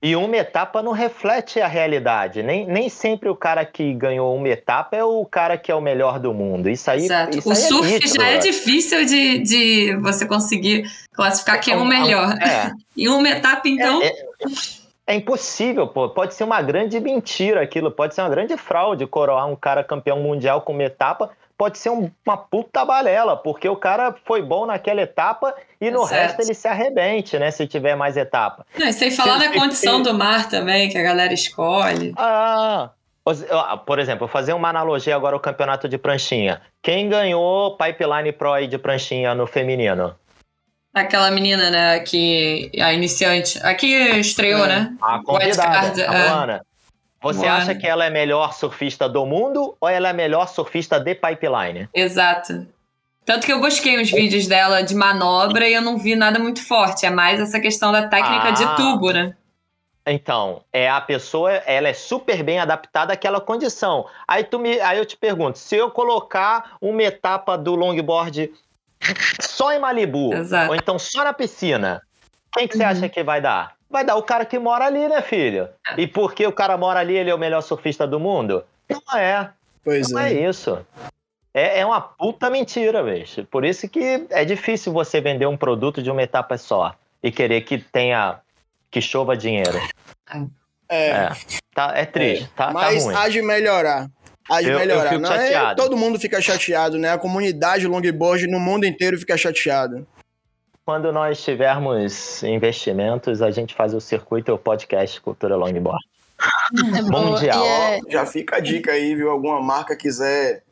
E 0.00 0.14
uma 0.14 0.36
etapa 0.36 0.80
não 0.80 0.92
reflete 0.92 1.60
a 1.60 1.66
realidade. 1.66 2.40
Nem, 2.40 2.66
nem 2.66 2.88
sempre 2.88 3.28
o 3.28 3.34
cara 3.34 3.64
que 3.64 3.92
ganhou 3.92 4.36
uma 4.36 4.48
etapa 4.48 4.96
é 4.96 5.02
o 5.02 5.24
cara 5.24 5.58
que 5.58 5.72
é 5.72 5.74
o 5.74 5.80
melhor 5.80 6.20
do 6.20 6.32
mundo. 6.32 6.70
Isso 6.70 6.88
aí, 6.88 7.06
Exato. 7.06 7.36
isso 7.36 7.48
O 7.48 7.52
aí 7.52 7.58
é 7.58 7.60
surf 7.60 7.92
nítido, 7.92 8.14
já 8.14 8.28
é 8.28 8.38
difícil 8.38 9.04
de, 9.04 9.38
de 9.38 9.96
você 9.96 10.24
conseguir 10.24 10.84
classificar 11.12 11.60
quem 11.60 11.74
é 11.74 11.76
o 11.76 11.84
melhor. 11.84 12.32
É. 12.40 12.70
E 12.96 13.10
uma 13.10 13.28
etapa, 13.28 13.68
então, 13.68 14.02
É, 14.02 14.10
é 15.06 15.14
impossível, 15.14 15.86
pô. 15.86 16.08
Pode 16.08 16.34
ser 16.34 16.44
uma 16.44 16.60
grande 16.62 16.98
mentira 17.00 17.62
aquilo, 17.62 17.90
pode 17.90 18.14
ser 18.14 18.22
uma 18.22 18.28
grande 18.30 18.56
fraude 18.56 19.06
coroar 19.06 19.46
um 19.46 19.56
cara 19.56 19.84
campeão 19.84 20.18
mundial 20.20 20.62
com 20.62 20.72
uma 20.72 20.82
etapa. 20.84 21.30
Pode 21.58 21.78
ser 21.78 21.88
um- 21.88 22.10
uma 22.26 22.36
puta 22.36 22.84
balela, 22.84 23.34
porque 23.34 23.66
o 23.66 23.76
cara 23.76 24.14
foi 24.26 24.42
bom 24.42 24.66
naquela 24.66 25.00
etapa 25.00 25.54
e 25.80 25.90
no 25.90 26.06
Certo. 26.06 26.20
resto 26.22 26.42
ele 26.42 26.52
se 26.54 26.68
arrebente, 26.68 27.38
né? 27.38 27.50
Se 27.50 27.66
tiver 27.66 27.94
mais 27.96 28.14
etapa. 28.16 28.66
Não, 28.78 28.86
e 28.86 28.92
sem 28.92 29.10
falar 29.10 29.40
Se- 29.40 29.48
na 29.48 29.54
condição 29.54 29.96
se- 29.98 30.02
do 30.02 30.12
mar 30.12 30.50
também, 30.50 30.90
que 30.90 30.98
a 30.98 31.02
galera 31.02 31.32
escolhe. 31.32 32.12
Ah, 32.18 32.90
por 33.86 33.98
exemplo, 33.98 34.20
vou 34.20 34.28
fazer 34.28 34.52
uma 34.52 34.68
analogia 34.68 35.16
agora 35.16 35.34
ao 35.34 35.40
campeonato 35.40 35.88
de 35.88 35.96
pranchinha. 35.98 36.60
Quem 36.82 37.08
ganhou 37.08 37.76
Pipeline 37.76 38.32
Pro 38.32 38.52
aí 38.52 38.66
de 38.68 38.76
pranchinha 38.78 39.34
no 39.34 39.46
feminino? 39.46 40.14
Aquela 40.96 41.30
menina, 41.30 41.68
né, 41.70 42.00
que 42.00 42.70
a 42.80 42.90
iniciante. 42.90 43.58
Aqui 43.62 43.92
estreou, 44.18 44.64
É. 44.64 44.68
né? 44.68 44.96
A 45.02 45.22
convidada, 45.22 46.10
a 46.10 46.14
é. 46.14 46.28
Moana. 46.30 46.66
Você 47.22 47.40
Moana. 47.40 47.56
acha 47.56 47.74
que 47.74 47.86
ela 47.86 48.04
é 48.04 48.08
a 48.08 48.10
melhor 48.10 48.54
surfista 48.54 49.06
do 49.06 49.26
mundo 49.26 49.76
ou 49.78 49.88
ela 49.90 50.08
é 50.08 50.10
a 50.10 50.14
melhor 50.14 50.48
surfista 50.48 50.98
de 50.98 51.14
pipeline? 51.14 51.86
Exato. 51.92 52.66
Tanto 53.26 53.44
que 53.44 53.52
eu 53.52 53.60
busquei 53.60 54.00
uns 54.00 54.10
vídeos 54.10 54.46
dela 54.46 54.80
de 54.82 54.94
manobra 54.94 55.68
e 55.68 55.74
eu 55.74 55.82
não 55.82 55.98
vi 55.98 56.16
nada 56.16 56.38
muito 56.38 56.66
forte. 56.66 57.04
É 57.04 57.10
mais 57.10 57.40
essa 57.40 57.60
questão 57.60 57.92
da 57.92 58.08
técnica 58.08 58.48
Ah. 58.48 58.50
de 58.52 58.76
tubo, 58.76 59.10
né? 59.12 59.34
Então, 60.06 60.62
é 60.72 60.88
a 60.88 61.00
pessoa, 61.00 61.52
ela 61.52 61.88
é 61.88 61.92
super 61.92 62.42
bem 62.42 62.58
adaptada 62.58 63.12
àquela 63.12 63.40
condição. 63.40 64.06
Aí 64.26 64.44
tu 64.44 64.58
me, 64.58 64.80
aí 64.80 64.96
eu 64.96 65.04
te 65.04 65.16
pergunto, 65.16 65.58
se 65.58 65.76
eu 65.76 65.90
colocar 65.90 66.76
uma 66.80 67.02
etapa 67.02 67.58
do 67.58 67.74
longboard 67.74 68.50
só 69.40 69.72
em 69.72 69.78
Malibu, 69.78 70.34
Exato. 70.34 70.70
ou 70.70 70.74
então 70.76 70.98
só 70.98 71.24
na 71.24 71.32
piscina, 71.32 72.02
quem 72.52 72.66
que 72.68 72.76
você 72.76 72.82
Uhum. 72.84 72.88
acha 72.90 73.08
que 73.08 73.22
vai 73.22 73.40
dar? 73.40 73.74
Vai 73.88 74.04
dar 74.04 74.16
o 74.16 74.22
cara 74.22 74.44
que 74.44 74.58
mora 74.58 74.84
ali, 74.86 75.06
né, 75.08 75.22
filho? 75.22 75.68
E 75.96 76.06
porque 76.06 76.46
o 76.46 76.52
cara 76.52 76.76
mora 76.76 76.98
ali, 77.00 77.16
ele 77.16 77.30
é 77.30 77.34
o 77.34 77.38
melhor 77.38 77.60
surfista 77.62 78.06
do 78.06 78.18
mundo? 78.18 78.64
Não 78.88 79.18
é. 79.18 79.50
Pois 79.84 80.10
Não 80.10 80.20
é. 80.20 80.32
é 80.32 80.48
isso. 80.48 80.84
É, 81.54 81.80
é 81.80 81.86
uma 81.86 82.00
puta 82.00 82.50
mentira, 82.50 83.02
bicho. 83.02 83.44
Por 83.44 83.64
isso 83.64 83.88
que 83.88 84.26
é 84.30 84.44
difícil 84.44 84.92
você 84.92 85.20
vender 85.20 85.46
um 85.46 85.56
produto 85.56 86.02
de 86.02 86.10
uma 86.10 86.22
etapa 86.22 86.58
só 86.58 86.94
e 87.22 87.30
querer 87.30 87.60
que 87.62 87.78
tenha 87.78 88.38
que 88.90 89.00
chova 89.00 89.36
dinheiro. 89.36 89.78
É, 90.88 91.08
É, 91.10 91.28
tá, 91.74 91.92
é 91.96 92.04
triste, 92.04 92.48
tá, 92.56 92.66
tá 92.66 92.72
mas 92.72 93.04
ruim. 93.04 93.14
há 93.16 93.28
de 93.28 93.42
melhorar. 93.42 94.08
De 94.48 94.64
Eu- 94.66 94.72
eu 94.72 94.78
melhorar. 94.78 95.08
fico 95.10 95.20
Não 95.22 95.32
é- 95.32 95.38
chateado. 95.44 95.82
todo 95.82 95.96
mundo 95.96 96.18
fica 96.20 96.40
chateado, 96.40 96.98
né? 96.98 97.10
A 97.10 97.18
comunidade 97.18 97.86
longboard 97.86 98.46
no 98.46 98.60
mundo 98.60 98.84
inteiro 98.86 99.18
fica 99.18 99.36
chateada. 99.36 100.06
Quando 100.84 101.12
nós 101.12 101.42
tivermos 101.42 102.42
investimentos, 102.44 103.42
a 103.42 103.50
gente 103.50 103.74
faz 103.74 103.92
o 103.92 104.00
circuito 104.00 104.50
e 104.50 104.54
o 104.54 104.58
podcast 104.58 105.20
Cultura 105.20 105.56
Longboard. 105.56 106.04
É. 106.96 107.02
Mundial. 107.02 107.64
É- 107.64 108.00
Já 108.08 108.24
fica 108.26 108.56
a 108.56 108.60
dica 108.60 108.92
aí, 108.92 109.14
viu? 109.14 109.30
Alguma 109.30 109.60
marca 109.60 109.96
quiser 109.96 110.62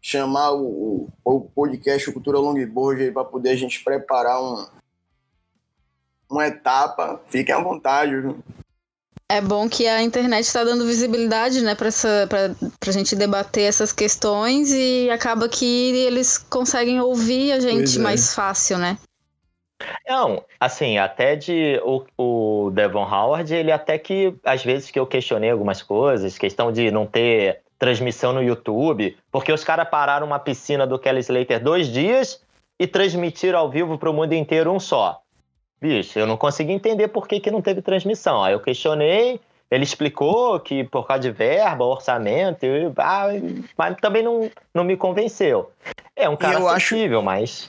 chamar 0.00 0.50
o, 0.52 1.08
o, 1.24 1.36
o 1.36 1.40
podcast 1.42 2.10
Cultura 2.10 2.38
Longboard 2.38 3.02
aí 3.04 3.12
para 3.12 3.24
poder 3.24 3.50
a 3.50 3.56
gente 3.56 3.84
preparar 3.84 4.42
um, 4.42 4.66
uma 6.30 6.46
etapa, 6.46 7.20
fiquem 7.28 7.54
à 7.54 7.60
vontade, 7.60 8.20
viu? 8.20 8.38
É 9.32 9.40
bom 9.40 9.66
que 9.66 9.86
a 9.86 10.02
internet 10.02 10.44
está 10.44 10.62
dando 10.62 10.84
visibilidade, 10.84 11.62
né, 11.62 11.74
para 11.74 11.88
pra 12.78 12.92
gente 12.92 13.16
debater 13.16 13.64
essas 13.64 13.90
questões 13.90 14.70
e 14.70 15.08
acaba 15.08 15.48
que 15.48 15.64
eles 16.04 16.36
conseguem 16.36 17.00
ouvir 17.00 17.50
a 17.52 17.58
gente 17.58 17.96
é. 17.96 18.02
mais 18.02 18.34
fácil, 18.34 18.76
né? 18.76 18.98
Não, 20.06 20.44
assim, 20.60 20.98
até 20.98 21.34
de 21.34 21.80
o, 21.82 22.04
o 22.18 22.70
Devon 22.72 23.10
Howard, 23.10 23.54
ele 23.54 23.72
até 23.72 23.96
que, 23.96 24.34
às 24.44 24.62
vezes 24.62 24.90
que 24.90 24.98
eu 24.98 25.06
questionei 25.06 25.48
algumas 25.48 25.82
coisas, 25.82 26.36
questão 26.36 26.70
de 26.70 26.90
não 26.90 27.06
ter 27.06 27.62
transmissão 27.78 28.34
no 28.34 28.42
YouTube, 28.42 29.16
porque 29.30 29.50
os 29.50 29.64
caras 29.64 29.88
pararam 29.88 30.26
uma 30.26 30.38
piscina 30.38 30.86
do 30.86 30.98
Kelly 30.98 31.20
Slater 31.20 31.58
dois 31.58 31.88
dias 31.88 32.38
e 32.78 32.86
transmitiram 32.86 33.60
ao 33.60 33.70
vivo 33.70 33.96
para 33.96 34.10
o 34.10 34.12
mundo 34.12 34.34
inteiro 34.34 34.70
um 34.70 34.78
só. 34.78 35.21
Bicho, 35.82 36.16
eu 36.16 36.28
não 36.28 36.36
consegui 36.36 36.70
entender 36.70 37.08
por 37.08 37.26
que, 37.26 37.40
que 37.40 37.50
não 37.50 37.60
teve 37.60 37.82
transmissão. 37.82 38.40
Aí 38.44 38.52
eu 38.52 38.60
questionei, 38.60 39.40
ele 39.68 39.82
explicou 39.82 40.60
que 40.60 40.84
por 40.84 41.04
causa 41.04 41.22
de 41.22 41.32
verba, 41.32 41.84
orçamento, 41.84 42.64
ah, 42.98 43.26
mas 43.76 43.96
também 44.00 44.22
não, 44.22 44.48
não 44.72 44.84
me 44.84 44.96
convenceu. 44.96 45.72
É 46.14 46.28
um 46.28 46.36
cara 46.36 46.58
acho- 46.58 46.68
acessível, 46.68 47.20
mas... 47.20 47.68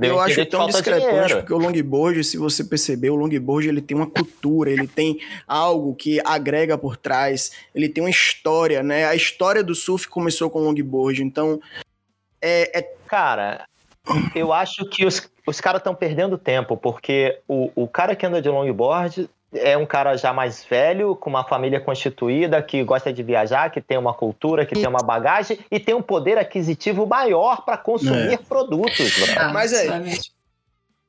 Eu 0.00 0.20
acho 0.20 0.46
tão 0.46 0.66
discrepante, 0.66 1.06
dinheiro. 1.06 1.36
porque 1.38 1.52
o 1.52 1.58
longboard, 1.58 2.22
se 2.22 2.36
você 2.36 2.62
perceber, 2.62 3.10
o 3.10 3.16
longboard 3.16 3.66
ele 3.66 3.80
tem 3.80 3.96
uma 3.96 4.06
cultura, 4.06 4.70
ele 4.70 4.86
tem 4.86 5.18
algo 5.48 5.92
que 5.94 6.20
agrega 6.24 6.78
por 6.78 6.96
trás, 6.96 7.50
ele 7.74 7.88
tem 7.88 8.04
uma 8.04 8.10
história, 8.10 8.80
né? 8.80 9.06
A 9.06 9.16
história 9.16 9.64
do 9.64 9.74
surf 9.74 10.06
começou 10.06 10.48
com 10.50 10.60
o 10.60 10.64
longboard, 10.66 11.20
então 11.20 11.58
é, 12.40 12.78
é 12.78 12.82
Cara, 13.08 13.66
eu 14.34 14.52
acho 14.52 14.84
que 14.88 15.04
os, 15.04 15.28
os 15.46 15.60
caras 15.60 15.80
estão 15.80 15.94
perdendo 15.94 16.36
tempo, 16.36 16.76
porque 16.76 17.38
o, 17.46 17.70
o 17.74 17.86
cara 17.88 18.16
que 18.16 18.26
anda 18.26 18.42
de 18.42 18.48
longboard 18.48 19.30
é 19.54 19.76
um 19.78 19.86
cara 19.86 20.16
já 20.16 20.32
mais 20.32 20.64
velho, 20.64 21.14
com 21.14 21.30
uma 21.30 21.44
família 21.44 21.80
constituída, 21.80 22.60
que 22.60 22.82
gosta 22.82 23.12
de 23.12 23.22
viajar, 23.22 23.70
que 23.70 23.80
tem 23.80 23.96
uma 23.96 24.12
cultura, 24.12 24.66
que 24.66 24.74
tem 24.74 24.88
uma 24.88 25.02
bagagem 25.02 25.58
e 25.70 25.78
tem 25.78 25.94
um 25.94 26.02
poder 26.02 26.36
aquisitivo 26.36 27.06
maior 27.06 27.64
para 27.64 27.76
consumir 27.78 28.34
É. 28.34 28.36
produtos. 28.36 29.36
Ah, 29.36 29.48
Mas 29.52 29.72
é-. 29.72 29.88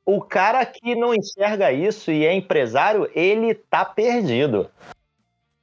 O 0.06 0.22
cara 0.22 0.64
que 0.64 0.94
não 0.94 1.12
enxerga 1.14 1.70
isso 1.70 2.10
e 2.10 2.24
é 2.24 2.32
empresário, 2.32 3.10
ele 3.14 3.54
tá 3.54 3.84
perdido. 3.84 4.70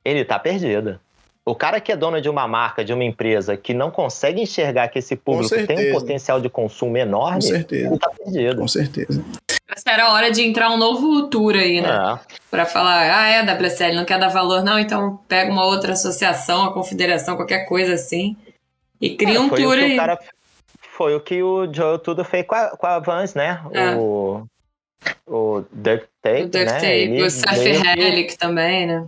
Ele 0.04 0.24
tá 0.24 0.38
perdido. 0.38 1.00
O 1.48 1.54
cara 1.54 1.80
que 1.80 1.92
é 1.92 1.96
dono 1.96 2.20
de 2.20 2.28
uma 2.28 2.48
marca, 2.48 2.84
de 2.84 2.92
uma 2.92 3.04
empresa, 3.04 3.56
que 3.56 3.72
não 3.74 3.92
consegue 3.92 4.42
enxergar 4.42 4.88
que 4.88 4.98
esse 4.98 5.16
público 5.16 5.50
tem 5.54 5.64
um 5.64 5.68
certeza. 5.68 5.94
potencial 5.94 6.42
de 6.42 6.50
consumo 6.50 6.94
com 6.94 6.98
enorme, 6.98 7.42
certeza, 7.44 7.88
ele 7.88 8.00
tá 8.00 8.10
perdido. 8.10 8.58
com 8.62 8.68
certeza. 8.68 9.24
Essa 9.70 9.92
era 9.92 10.06
a 10.06 10.14
hora 10.14 10.32
de 10.32 10.42
entrar 10.42 10.72
um 10.72 10.78
novo 10.78 11.28
tour 11.28 11.54
aí, 11.56 11.82
né? 11.82 11.90
É. 11.90 12.36
Pra 12.50 12.66
falar, 12.66 13.02
ah, 13.16 13.28
é, 13.28 13.40
a 13.42 13.54
WSL 13.54 13.94
não 13.96 14.06
quer 14.06 14.18
dar 14.20 14.30
valor, 14.30 14.64
não, 14.64 14.80
então 14.80 15.20
pega 15.28 15.52
uma 15.52 15.66
outra 15.66 15.94
associação, 15.94 16.66
a 16.66 16.74
confederação, 16.74 17.36
qualquer 17.36 17.66
coisa 17.68 17.94
assim. 17.94 18.36
E 19.00 19.16
cria 19.16 19.40
um 19.40 19.46
É, 19.46 19.50
foi 19.50 19.62
tour 19.62 19.74
o 19.74 19.76
que 19.78 19.84
aí. 19.84 19.94
o 19.94 19.98
cara 19.98 20.20
Foi 20.98 21.16
o 21.16 21.20
que 21.20 21.44
o 21.44 21.72
Joe 21.72 22.00
Tudo 22.00 22.24
fez 22.24 22.46
com 22.48 22.56
a, 22.56 22.70
com 22.70 22.88
a 22.88 22.98
Vans, 23.00 23.36
né? 23.36 23.62
É. 23.72 23.96
O, 23.96 24.44
o 25.28 25.64
Duct 25.72 26.08
Tape, 26.22 26.42
O 26.44 26.46
Duct 26.46 26.66
né? 26.66 26.72
Tape, 26.74 26.88
Ele 26.88 27.24
o 27.24 27.82
que- 27.82 28.02
Relic 28.02 28.38
também, 28.38 28.88
né? 28.88 29.06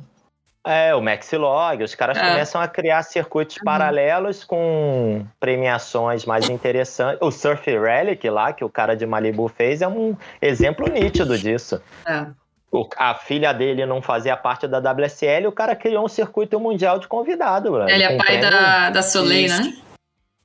É, 0.67 0.93
o 0.93 1.01
Maxilog, 1.01 1.81
os 1.83 1.95
caras 1.95 2.17
É. 2.17 2.21
Uhum. 2.21 2.29
começam 2.31 2.59
a 2.61 2.67
criar 2.67 3.01
circuitos 3.03 3.57
paralelos 3.63 4.43
com 4.43 5.25
premiações 5.39 6.25
mais 6.25 6.49
interessantes. 6.49 7.19
O 7.21 7.31
Surf 7.31 7.65
Relic 7.71 8.29
lá, 8.29 8.51
que 8.51 8.63
o 8.65 8.69
cara 8.69 8.95
de 8.95 9.05
Malibu 9.05 9.47
fez, 9.47 9.81
é 9.81 9.87
um 9.87 10.15
exemplo 10.41 10.87
nítido 10.89 11.37
disso. 11.37 11.81
É. 12.05 12.25
O- 12.69 12.85
a 12.97 13.15
filha 13.15 13.53
dele 13.53 13.85
não 13.85 14.01
fazia 14.01 14.35
parte 14.35 14.67
da 14.67 14.79
WSL, 14.79 15.47
o 15.47 15.51
cara 15.53 15.73
criou 15.73 16.03
um 16.03 16.09
circuito 16.09 16.59
mundial 16.59 16.99
de 16.99 17.07
convidado. 17.07 17.81
Ele 17.89 18.03
é 18.03 18.17
pai 18.17 18.39
da, 18.41 18.89
da 18.89 19.01
Soleil, 19.01 19.45
Isso. 19.45 19.63
né? 19.63 19.73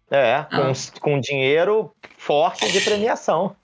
É, 0.08 0.46
com, 0.54 1.00
com 1.00 1.18
dinheiro 1.20 1.90
forte 2.18 2.70
de 2.70 2.80
premiação. 2.82 3.56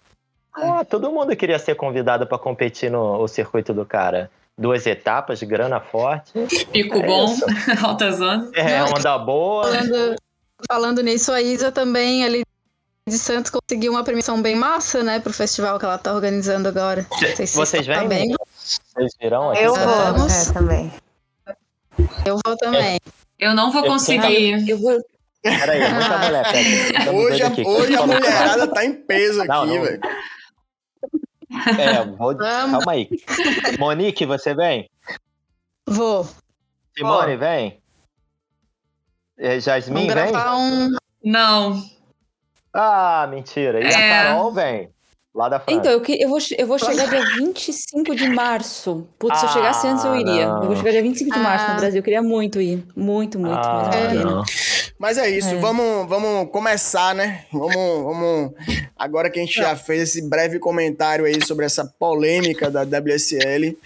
Pô, 0.52 0.84
todo 0.84 1.12
mundo 1.12 1.36
queria 1.36 1.58
ser 1.58 1.76
convidado 1.76 2.26
para 2.26 2.38
competir 2.38 2.90
no 2.90 3.20
o 3.22 3.28
circuito 3.28 3.72
do 3.72 3.84
cara. 3.86 4.28
Duas 4.58 4.84
etapas, 4.86 5.40
grana 5.44 5.80
forte. 5.80 6.32
Pico 6.72 6.98
É 6.98 7.06
bom, 7.06 7.32
isso. 7.32 7.44
alta 7.86 8.10
zona. 8.10 8.50
É, 8.54 8.82
onda 8.82 9.16
boa. 9.18 9.64
Falando, 9.64 10.16
falando 10.68 11.02
nisso, 11.02 11.30
a 11.32 11.40
Isa 11.40 11.70
também 11.70 12.24
ali 12.24 12.42
de 13.08 13.16
Santos 13.18 13.50
conseguiu 13.52 13.92
uma 13.92 14.02
premiação 14.04 14.42
bem 14.42 14.56
massa, 14.56 15.02
né, 15.02 15.20
pro 15.20 15.32
festival 15.32 15.78
que 15.78 15.84
ela 15.84 15.96
tá 15.96 16.12
organizando 16.12 16.68
agora. 16.68 17.06
Se 17.36 17.46
Vocês 17.46 17.86
tá 17.86 18.00
vêm? 18.00 18.08
bem. 18.08 18.34
Vocês 18.58 19.12
virão 19.20 19.50
aqui? 19.50 19.62
Eu 19.62 19.74
vou, 19.74 20.26
é, 20.28 20.52
também. 20.52 20.92
Eu 22.26 22.38
vou 22.44 22.56
também. 22.56 22.98
Eu 23.38 23.54
não 23.54 23.70
vou 23.70 23.82
Eu- 23.84 23.92
conseguir. 23.92 24.68
Eu 24.68 24.78
vou. 24.78 25.00
Peraí, 25.40 25.78
muita 25.94 26.18
mulher, 26.18 27.14
Hoje, 27.14 27.42
a, 27.42 27.46
aqui. 27.46 27.62
hoje 27.64 27.94
a 27.94 28.04
mulherada 28.06 28.66
tá 28.66 28.84
em 28.84 28.92
peso 28.92 29.40
aqui, 29.40 29.78
velho. 29.78 30.00
É, 31.78 32.04
vou... 32.04 32.34
Vamos. 32.36 32.84
calma 32.84 32.92
aí. 32.92 33.08
Monique, 33.78 34.24
você 34.26 34.54
vem? 34.54 34.88
Vou. 35.86 36.28
Simone, 36.96 37.36
vem? 37.36 37.80
É, 39.38 39.60
Jasmine, 39.60 40.12
vem? 40.12 40.32
um. 40.34 40.96
Não. 41.24 41.82
Ah, 42.72 43.26
mentira. 43.30 43.80
E 43.80 43.86
a 43.86 43.98
É. 44.00 44.24
Carol 44.24 44.52
vem? 44.52 44.90
Lá 45.38 45.49
da 45.49 45.61
França. 45.61 45.78
Então, 45.78 45.92
eu, 45.92 46.00
que- 46.00 46.21
eu 46.21 46.28
vou, 46.28 46.38
eu 46.59 46.66
vou 46.66 46.78
chegar 46.80 47.07
dia 47.09 47.25
25 47.37 48.16
de 48.16 48.28
março. 48.28 49.07
Putz, 49.21 49.38
se 49.38 49.47
eu 49.47 49.50
chegasse 49.50 49.87
antes 49.87 50.04
eu 50.04 50.11
Ah, 50.11 50.21
iria. 50.21 50.42
Eu 50.42 50.49
não. 50.54 50.62
vou 50.66 50.75
chegar 50.76 50.90
dia 50.90 51.02
25 51.02 51.33
de 51.33 51.38
março 51.38 51.64
Ah. 51.68 51.75
no 51.75 51.76
Brasil. 51.78 52.00
Eu 52.00 52.02
queria 52.02 52.21
muito 52.23 52.61
ir. 52.61 52.85
Muito, 52.97 53.38
muito. 53.38 53.54
ah, 53.57 53.88
mas 53.88 53.95
é. 54.16 54.92
Mas 54.99 55.16
é 55.16 55.30
isso, 55.30 55.50
É. 55.54 55.59
Vamos, 55.61 56.09
vamos 56.09 56.50
começar, 56.50 57.14
né? 57.14 57.45
Vamos, 57.52 57.73
vamos. 58.04 58.52
Agora 58.99 59.30
que 59.30 59.38
a 59.38 59.42
gente 59.45 59.54
já 59.54 59.76
fez 59.76 60.02
esse 60.02 60.28
breve 60.28 60.59
comentário 60.59 61.25
aí 61.25 61.38
sobre 61.47 61.64
essa 61.64 61.85
polêmica 61.85 62.68
da 62.68 62.83
WSL, 62.83 63.78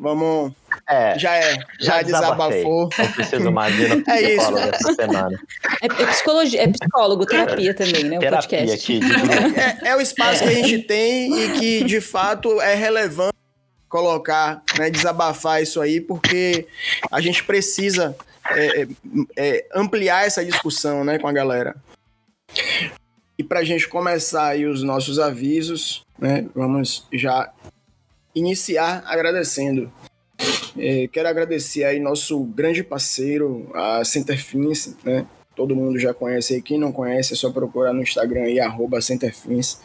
vamos. 0.00 0.52
É, 0.88 1.18
Já 1.18 1.36
é, 1.36 1.58
já, 1.78 2.02
desabafei. 2.02 2.64
desabafou. 2.64 2.88
Não 2.98 3.12
preciso 3.12 3.52
mais 3.52 3.76
no 3.78 4.02
É 4.10 4.34
isso. 4.34 4.58
essa 4.58 4.94
semana. 4.94 5.38
É, 5.82 5.86
é 5.86 6.06
psicologia, 6.06 6.62
é 6.62 6.68
psicólogo, 6.68 7.26
terapia 7.26 7.74
também, 7.74 8.04
né? 8.04 8.16
O 8.16 8.20
Terapia 8.20 8.58
podcast. 8.58 8.92
aqui. 8.92 9.00
de. 9.00 9.60
É, 9.60 9.90
é 9.90 9.96
o 9.96 10.00
espaço 10.00 10.42
que 10.42 10.48
a 10.48 10.54
gente 10.54 10.78
tem 10.84 11.38
e 11.38 11.52
que, 11.58 11.84
de 11.84 12.00
fato, 12.00 12.60
é 12.60 12.74
relevante 12.74 13.34
colocar, 13.88 14.62
né, 14.78 14.88
desabafar 14.88 15.60
isso 15.60 15.80
aí, 15.80 16.00
porque 16.00 16.66
a 17.10 17.20
gente 17.20 17.42
precisa 17.42 18.16
é, 18.50 18.82
é, 18.82 18.88
é, 19.36 19.66
ampliar 19.74 20.24
essa 20.24 20.44
discussão, 20.44 21.04
né, 21.04 21.18
com 21.18 21.26
a 21.26 21.32
galera. 21.32 21.74
E 23.36 23.42
para 23.42 23.60
a 23.60 23.64
gente 23.64 23.88
começar 23.88 24.46
aí 24.46 24.64
os 24.64 24.82
nossos 24.82 25.18
avisos, 25.18 26.02
né, 26.18 26.46
vamos 26.54 27.06
já 27.12 27.52
iniciar 28.34 29.02
agradecendo. 29.06 29.92
É, 30.78 31.08
quero 31.08 31.28
agradecer 31.28 31.84
aí 31.84 31.98
nosso 31.98 32.42
grande 32.44 32.82
parceiro, 32.82 33.70
a 33.74 34.04
Centerfins, 34.04 34.96
né, 35.04 35.26
todo 35.60 35.76
mundo 35.76 35.98
já 35.98 36.14
conhece 36.14 36.54
aí. 36.54 36.62
Quem 36.62 36.78
não 36.78 36.90
conhece, 36.90 37.34
é 37.34 37.36
só 37.36 37.50
procurar 37.50 37.92
no 37.92 38.02
Instagram 38.02 38.44
aí, 38.44 38.58
arroba 38.58 39.00
Centerfins. 39.00 39.78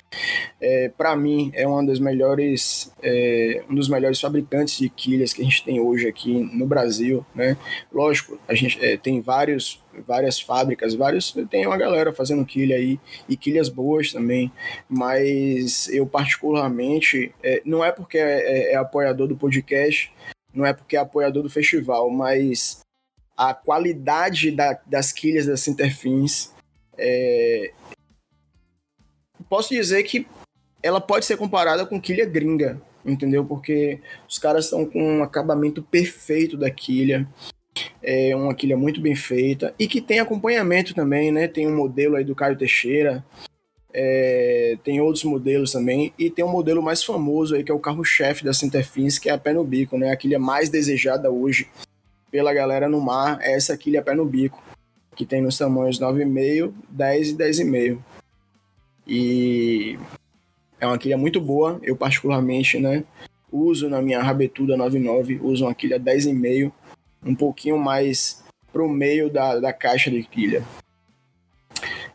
É, 0.62 0.90
para 0.90 1.16
mim, 1.18 1.52
é 1.54 1.68
uma 1.68 1.86
das 1.86 2.00
melhores, 2.00 2.92
é, 3.04 3.62
um 3.70 3.76
dos 3.76 3.90
melhores 3.90 4.20
fabricantes 4.22 4.78
de 4.78 4.90
quilhas 4.90 5.34
que 5.34 5.42
a 5.42 5.46
gente 5.46 5.66
tem 5.66 5.80
hoje 5.82 6.08
aqui 6.08 6.50
no 6.54 6.66
Brasil, 6.66 7.26
né? 7.36 7.58
Lógico, 7.92 8.40
a 8.48 8.54
gente 8.54 8.84
é, 8.84 8.96
tem 8.96 9.20
vários, 9.20 9.82
várias 10.08 10.40
fábricas, 10.40 10.94
vários, 10.94 11.32
tem 11.50 11.66
uma 11.68 11.78
galera 11.78 12.12
fazendo 12.14 12.46
quilha 12.46 12.76
aí, 12.76 13.00
e 13.30 13.38
quilhas 13.38 13.70
boas 13.70 14.12
também, 14.12 14.52
mas 14.90 15.88
eu 15.90 16.06
particularmente, 16.06 17.34
é, 17.44 17.62
não 17.66 17.84
é 17.84 17.92
porque 17.92 18.18
é, 18.18 18.70
é- 18.70 18.74
é 18.74 18.76
apoiador 18.76 19.28
do 19.28 19.36
podcast, 19.36 20.12
não 20.54 20.66
é 20.66 20.74
porque 20.74 20.96
é 20.96 21.00
apoiador 21.00 21.44
do 21.44 21.50
festival, 21.50 22.10
mas 22.10 22.80
a 23.38 23.54
qualidade 23.54 24.52
da- 24.52 24.80
das 24.86 25.12
quilhas 25.12 25.46
da 25.46 25.58
Centerfins 25.58 26.52
é, 26.98 27.72
posso 29.50 29.74
dizer 29.74 30.04
que 30.04 30.26
ela 30.82 31.02
pode 31.02 31.26
ser 31.26 31.38
comparada 31.38 31.86
com 31.86 32.00
quilha 32.00 32.26
gringa, 32.26 32.82
entendeu? 33.06 33.44
Porque 33.46 34.00
os 34.30 34.38
caras 34.38 34.66
estão 34.66 34.86
com 34.86 35.18
um 35.18 35.24
acabamento 35.24 35.82
perfeito 35.84 36.56
da 36.56 36.70
quilha, 36.70 37.28
é 38.08 38.36
uma 38.36 38.54
quilha 38.54 38.78
muito 38.78 39.02
bem 39.02 39.16
feita 39.16 39.74
e 39.80 39.88
que 39.88 40.00
tem 40.00 40.20
acompanhamento 40.20 40.94
também, 40.94 41.32
né? 41.32 41.48
Tem 41.48 41.68
um 41.68 41.76
modelo 41.76 42.16
aí 42.16 42.24
do 42.24 42.36
Caio 42.36 42.56
Teixeira, 42.56 43.26
é, 43.92 44.78
tem 44.84 45.02
outros 45.02 45.24
modelos 45.24 45.72
também 45.72 46.14
e 46.20 46.30
tem 46.30 46.46
um 46.46 46.52
modelo 46.52 46.84
mais 46.84 47.04
famoso 47.04 47.56
aí 47.56 47.64
que 47.64 47.72
é 47.72 47.74
o 47.74 47.80
carro-chefe 47.80 48.46
da 48.46 48.54
Centerfins, 48.54 49.18
que 49.18 49.28
é 49.28 49.34
a 49.34 49.40
pé 49.40 49.54
no 49.54 49.64
bico, 49.64 49.98
né? 49.98 50.12
A 50.12 50.16
quilha 50.16 50.38
mais 50.38 50.70
desejada 50.70 51.32
hoje 51.32 51.68
pela 52.30 52.54
galera 52.54 52.88
no 52.88 53.02
mar 53.02 53.40
é 53.42 53.54
essa 53.54 53.76
quilha 53.76 54.04
pé 54.04 54.14
no 54.14 54.26
bico, 54.26 54.62
que 55.16 55.26
tem 55.26 55.42
nos 55.42 55.58
tamanhos 55.58 56.00
9,5, 56.00 56.74
10 56.88 57.30
e 57.30 57.34
10,5. 57.36 57.98
E 59.08 60.00
é 60.80 60.86
uma 60.86 61.00
quilha 61.00 61.18
muito 61.18 61.42
boa, 61.42 61.80
eu 61.82 61.96
particularmente, 61.96 62.78
né, 62.78 63.04
uso 63.52 63.90
na 63.90 64.00
minha 64.00 64.22
Rabetuda 64.22 64.78
99, 64.78 65.40
uso 65.42 65.66
uma 65.66 65.74
quilha 65.74 66.00
10,5, 66.00 66.72
um 67.26 67.36
pouquinho 67.36 67.78
mais 67.78 68.44
pro 68.72 68.88
meio 68.88 69.30
da, 69.30 69.60
da 69.60 69.74
caixa 69.74 70.12
de 70.12 70.24
quilha. 70.24 70.64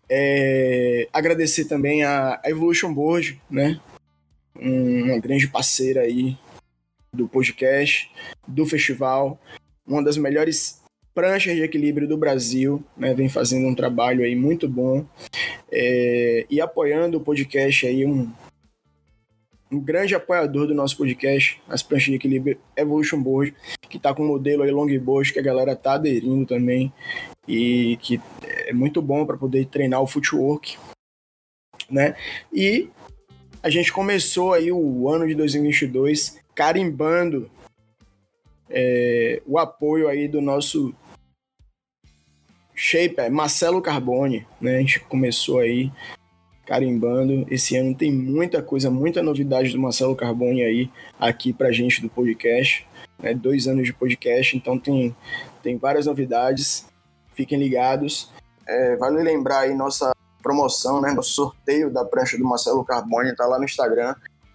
É, 0.09 1.09
agradecer 1.13 1.67
também 1.67 2.05
a 2.05 2.41
Evolution 2.45 2.95
Board, 2.95 3.41
né? 3.51 3.81
uma 4.61 5.19
grande 5.19 5.49
parceira 5.49 6.03
aí 6.03 6.37
do 7.13 7.27
podcast, 7.27 8.11
do 8.47 8.67
festival, 8.67 9.41
uma 9.87 10.03
das 10.03 10.17
melhores 10.17 10.81
pranchas 11.15 11.57
de 11.57 11.63
equilíbrio 11.63 12.07
do 12.07 12.17
Brasil, 12.17 12.85
né? 12.97 13.15
Vem 13.15 13.29
fazendo 13.29 13.67
um 13.67 13.75
trabalho 13.75 14.23
aí 14.23 14.37
muito 14.37 14.69
bom 14.69 15.05
é, 15.73 16.47
e 16.49 16.61
apoiando 16.61 17.19
o 17.19 17.21
podcast 17.21 17.87
aí, 17.87 18.05
um, 18.05 18.31
um 19.71 19.79
grande 19.79 20.15
apoiador 20.15 20.67
do 20.67 20.75
nosso 20.75 20.97
podcast, 20.97 21.61
as 21.69 21.83
pranchas 21.83 22.07
de 22.07 22.15
equilíbrio 22.15 22.59
Evolution 22.77 23.23
Board, 23.23 23.55
que 23.89 23.99
tá 23.99 24.13
com 24.13 24.25
um 24.25 24.29
modelo 24.29 24.63
aí 24.63 24.71
longboard 24.71 25.33
que 25.33 25.39
a 25.39 25.43
galera 25.43 25.77
tá 25.77 25.95
aderindo 25.95 26.45
também 26.45 26.93
e 27.47 27.97
que 28.03 28.21
é 28.43 28.73
muito 28.73 29.01
bom 29.01 29.25
para 29.25 29.37
poder 29.37 29.67
treinar 29.67 30.03
o 30.03 30.07
footwork, 30.07 30.77
né? 31.89 32.17
E 32.53 32.89
a 33.63 33.71
gente 33.71 33.93
começou 33.93 34.53
aí 34.53 34.73
o 34.73 35.09
ano 35.09 35.27
de 35.27 35.35
2022 35.35 36.41
carimbando 36.55 37.51
é, 38.69 39.41
o 39.47 39.59
apoio 39.59 40.09
aí 40.09 40.27
do 40.27 40.41
nosso 40.41 40.95
shaper 42.75 43.31
Marcelo 43.31 43.83
Carbone, 43.83 44.47
né? 44.61 44.77
A 44.77 44.81
gente 44.81 45.01
começou 45.01 45.61
aí 45.61 45.93
carimbando. 46.71 47.45
Esse 47.53 47.77
ano 47.77 47.97
tem 47.97 48.13
muita 48.13 48.63
coisa, 48.63 48.89
muita 48.89 49.21
novidade 49.25 49.73
do 49.73 49.81
Marcelo 49.81 50.15
Carbone 50.15 50.63
aí 50.63 50.89
aqui 51.19 51.53
pra 51.53 51.73
gente 51.73 52.01
do 52.01 52.09
podcast. 52.09 52.87
Né? 53.19 53.35
Dois 53.35 53.67
anos 53.67 53.85
de 53.85 53.93
podcast, 53.93 54.57
então 54.57 54.79
tem, 54.79 55.15
tem 55.65 55.77
várias 55.77 56.07
novidades. 56.07 56.87
Fiquem 57.35 57.59
ligados. 57.59 58.31
É, 58.69 58.95
vale 58.95 59.21
lembrar 59.21 59.63
aí 59.63 59.75
nossa 59.75 60.15
promoção, 60.41 61.01
né? 61.01 61.13
Nosso 61.13 61.33
sorteio 61.33 61.93
da 61.93 62.05
prancha 62.05 62.39
do 62.39 62.45
Marcelo 62.45 62.85
Carbone, 62.85 63.35
tá 63.35 63.47
lá 63.47 63.59
no 63.59 63.65
Instagram. 63.65 64.15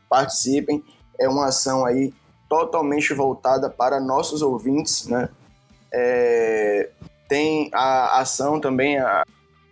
Participem. 0.10 0.81
É 1.19 1.27
uma 1.27 1.48
ação 1.48 1.86
aí 1.86 2.13
totalmente 2.48 3.13
voltada 3.13 3.69
para 3.69 4.00
nossos 4.00 4.41
ouvintes, 4.41 5.05
né? 5.07 5.27
É, 5.93 6.89
tem 7.27 7.69
a 7.74 8.22
ação 8.22 8.57
também 8.62 9.00
a, 9.00 9.25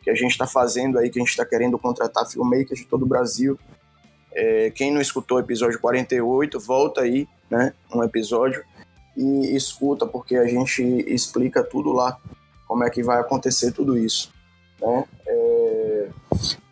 que 0.03 0.09
a 0.09 0.15
gente 0.15 0.31
está 0.31 0.45
fazendo 0.45 0.99
aí, 0.99 1.09
que 1.09 1.17
a 1.17 1.21
gente 1.21 1.31
está 1.31 1.45
querendo 1.45 1.79
contratar 1.79 2.27
filmmakers 2.27 2.81
de 2.81 2.85
todo 2.85 3.03
o 3.03 3.07
Brasil. 3.07 3.57
É, 4.33 4.71
quem 4.71 4.91
não 4.91 4.99
escutou 4.99 5.37
o 5.37 5.39
episódio 5.39 5.79
48, 5.79 6.59
volta 6.59 7.01
aí, 7.01 7.27
né? 7.49 7.73
Um 7.93 8.03
episódio 8.03 8.63
e 9.15 9.55
escuta, 9.55 10.05
porque 10.05 10.35
a 10.35 10.45
gente 10.45 10.83
explica 11.07 11.63
tudo 11.63 11.91
lá, 11.91 12.17
como 12.67 12.83
é 12.83 12.89
que 12.89 13.03
vai 13.03 13.19
acontecer 13.19 13.71
tudo 13.71 13.97
isso. 13.97 14.33
Né? 14.81 15.05
É, 15.27 16.09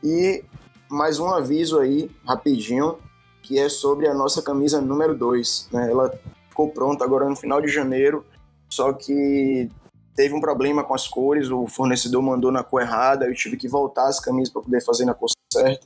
e 0.04 0.44
mais 0.90 1.20
um 1.20 1.30
aviso 1.30 1.80
aí, 1.80 2.10
rapidinho, 2.26 2.98
que 3.44 3.60
é 3.60 3.70
sobre 3.70 4.08
a 4.08 4.14
nossa 4.14 4.42
camisa 4.42 4.82
número 4.82 5.16
2. 5.16 5.70
Né? 5.72 5.92
Ela 5.92 6.12
ficou 6.50 6.70
pronta 6.70 7.06
agora 7.06 7.30
no 7.30 7.36
final 7.36 7.62
de 7.62 7.68
janeiro, 7.68 8.26
só 8.68 8.92
que 8.92 9.70
teve 10.16 10.34
um 10.34 10.42
problema 10.42 10.84
com 10.84 10.94
as 10.94 11.08
cores, 11.08 11.50
o 11.50 11.68
fornecedor 11.68 12.22
mandou 12.22 12.52
na 12.52 12.64
cor 12.64 12.82
errada, 12.82 13.26
eu 13.26 13.36
tive 13.36 13.58
que 13.58 13.68
voltar 13.68 14.08
as 14.08 14.20
camisas 14.20 14.52
para 14.52 14.62
poder 14.62 14.84
fazer 14.84 15.06
na 15.06 15.14
cor 15.14 15.30
certa. 15.52 15.86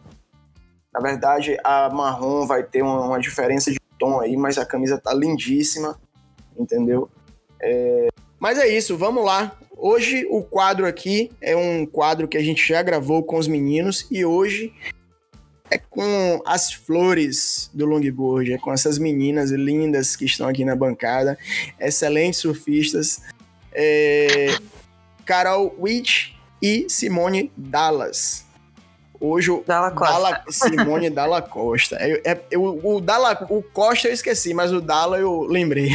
Na 0.93 0.99
verdade, 0.99 1.57
a 1.63 1.89
marrom 1.89 2.45
vai 2.47 2.63
ter 2.63 2.81
uma, 2.81 3.01
uma, 3.01 3.19
diferença 3.19 3.69
de 3.69 3.79
tom 3.99 4.19
aí, 4.19 4.37
mas 4.37 4.57
a 4.57 4.65
camisa 4.65 4.97
tá 4.97 5.13
lindíssima, 5.13 5.99
entendeu? 6.57 7.09
É... 7.61 8.07
Mas 8.39 8.57
é 8.57 8.67
isso, 8.67 8.97
vamos 8.97 9.25
lá. 9.25 9.57
Hoje 9.77 10.25
o 10.29 10.41
quadro 10.41 10.85
aqui 10.85 11.31
é 11.41 11.55
um 11.55 11.85
quadro 11.85 12.27
que 12.27 12.37
a 12.37 12.41
gente 12.41 12.65
já 12.65 12.81
gravou 12.81 13.23
com 13.23 13.37
os 13.37 13.47
meninos 13.47 14.07
e 14.09 14.23
hoje 14.23 14.73
é 15.69 15.77
com 15.77 16.41
as 16.45 16.71
flores 16.71 17.69
do 17.73 17.85
longboard, 17.85 18.53
é 18.53 18.57
com 18.57 18.71
essas 18.71 18.97
meninas 18.97 19.51
lindas 19.51 20.15
que 20.15 20.25
estão 20.25 20.47
aqui 20.47 20.63
na 20.63 20.75
bancada, 20.75 21.37
excelentes 21.79 22.39
surfistas, 22.39 23.21
é, 23.75 24.57
Carol 25.25 25.75
Witt 25.77 26.35
e 26.61 26.87
Simone 26.89 27.51
Dallas. 27.55 28.45
Hoje 29.19 29.51
o 29.51 29.63
Dalla 29.65 29.91
Costa. 29.91 30.13
Dalla, 30.13 30.43
Simone 30.49 31.09
Dalla 31.09 31.41
Costa. 31.41 31.95
Eu, 31.95 32.21
é, 32.23 32.39
eu, 32.51 32.79
o, 32.83 33.01
Dalla, 33.01 33.45
o 33.49 33.61
Costa 33.61 34.07
eu 34.07 34.13
esqueci, 34.13 34.53
mas 34.53 34.71
o 34.71 34.81
Dalla 34.81 35.17
eu 35.17 35.43
lembrei. 35.43 35.91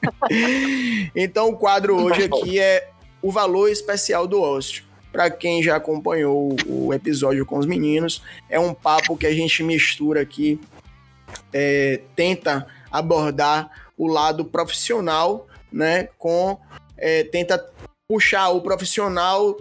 então 1.14 1.48
o 1.48 1.56
quadro 1.56 1.96
hoje 1.96 2.24
aqui 2.24 2.58
é 2.58 2.88
o 3.22 3.30
valor 3.30 3.68
especial 3.68 4.26
do 4.26 4.40
ócio. 4.40 4.84
Para 5.12 5.28
quem 5.28 5.62
já 5.62 5.76
acompanhou 5.76 6.54
o 6.66 6.94
episódio 6.94 7.44
com 7.44 7.58
os 7.58 7.66
meninos, 7.66 8.22
é 8.48 8.60
um 8.60 8.72
papo 8.72 9.16
que 9.16 9.26
a 9.26 9.32
gente 9.32 9.62
mistura 9.62 10.20
aqui, 10.20 10.60
é, 11.52 12.00
tenta 12.14 12.66
abordar 12.92 13.70
o 13.98 14.06
lado 14.06 14.44
profissional, 14.44 15.48
né, 15.72 16.08
com 16.16 16.58
é, 17.00 17.24
tenta 17.24 17.64
puxar 18.08 18.50
o 18.50 18.60
profissional 18.60 19.56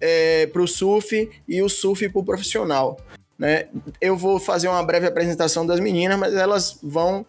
é, 0.00 0.46
para 0.46 0.62
o 0.62 0.66
surf 0.66 1.30
e 1.46 1.62
o 1.62 1.68
surf 1.68 2.08
para 2.08 2.20
o 2.20 2.24
profissional. 2.24 2.98
Né? 3.38 3.66
Eu 4.00 4.16
vou 4.16 4.38
fazer 4.38 4.68
uma 4.68 4.82
breve 4.82 5.06
apresentação 5.06 5.66
das 5.66 5.80
meninas, 5.80 6.18
mas 6.18 6.34
elas 6.34 6.78
vão. 6.82 7.26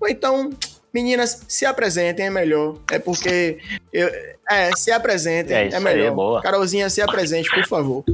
Ou 0.00 0.08
então, 0.08 0.50
meninas, 0.92 1.42
se 1.48 1.66
apresentem, 1.66 2.26
é 2.26 2.30
melhor. 2.30 2.76
É 2.90 2.98
porque. 2.98 3.58
Eu... 3.92 4.08
É, 4.50 4.74
se 4.76 4.90
apresentem, 4.90 5.56
é, 5.56 5.68
é 5.68 5.80
melhor. 5.80 6.36
Aí. 6.36 6.42
Carolzinha, 6.42 6.88
se 6.88 7.02
apresente, 7.02 7.50
por 7.50 7.66
favor. 7.66 8.04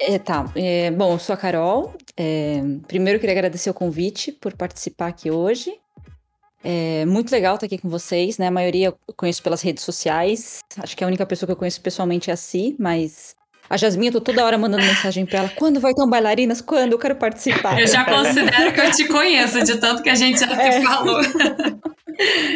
É, 0.00 0.18
tá. 0.18 0.50
É, 0.56 0.90
bom, 0.90 1.12
eu 1.12 1.18
sou 1.18 1.34
a 1.34 1.36
Carol. 1.36 1.94
É, 2.16 2.62
primeiro 2.88 3.16
eu 3.16 3.20
queria 3.20 3.34
agradecer 3.34 3.68
o 3.68 3.74
convite 3.74 4.32
por 4.32 4.54
participar 4.54 5.08
aqui 5.08 5.30
hoje. 5.30 5.72
É 6.64 7.04
muito 7.06 7.30
legal 7.30 7.54
estar 7.54 7.66
aqui 7.66 7.78
com 7.78 7.88
vocês, 7.88 8.38
né? 8.38 8.46
A 8.46 8.50
maioria 8.50 8.88
eu 8.88 9.14
conheço 9.14 9.42
pelas 9.42 9.62
redes 9.62 9.84
sociais. 9.84 10.60
Acho 10.78 10.96
que 10.96 11.04
a 11.04 11.06
única 11.06 11.24
pessoa 11.26 11.46
que 11.46 11.52
eu 11.52 11.56
conheço 11.56 11.80
pessoalmente 11.80 12.30
é 12.30 12.32
a 12.32 12.36
Si, 12.36 12.74
mas 12.78 13.34
a 13.68 13.76
Jasmine, 13.76 14.08
eu 14.08 14.12
tô 14.14 14.20
toda 14.20 14.44
hora 14.44 14.58
mandando 14.58 14.84
mensagem 14.84 15.24
pra 15.24 15.38
ela. 15.38 15.48
Quando 15.50 15.80
vai 15.80 15.94
ter 15.94 16.02
um 16.02 16.10
bailarinas? 16.10 16.60
Quando? 16.60 16.92
Eu 16.92 16.98
quero 16.98 17.16
participar. 17.16 17.80
Eu 17.80 17.86
já 17.86 18.04
considero 18.04 18.72
que 18.72 18.80
eu 18.80 18.90
te 18.90 19.06
conheço, 19.06 19.62
de 19.62 19.76
tanto 19.78 20.02
que 20.02 20.10
a 20.10 20.14
gente 20.14 20.40
já 20.40 20.60
é. 20.60 20.82
falou. 20.82 21.20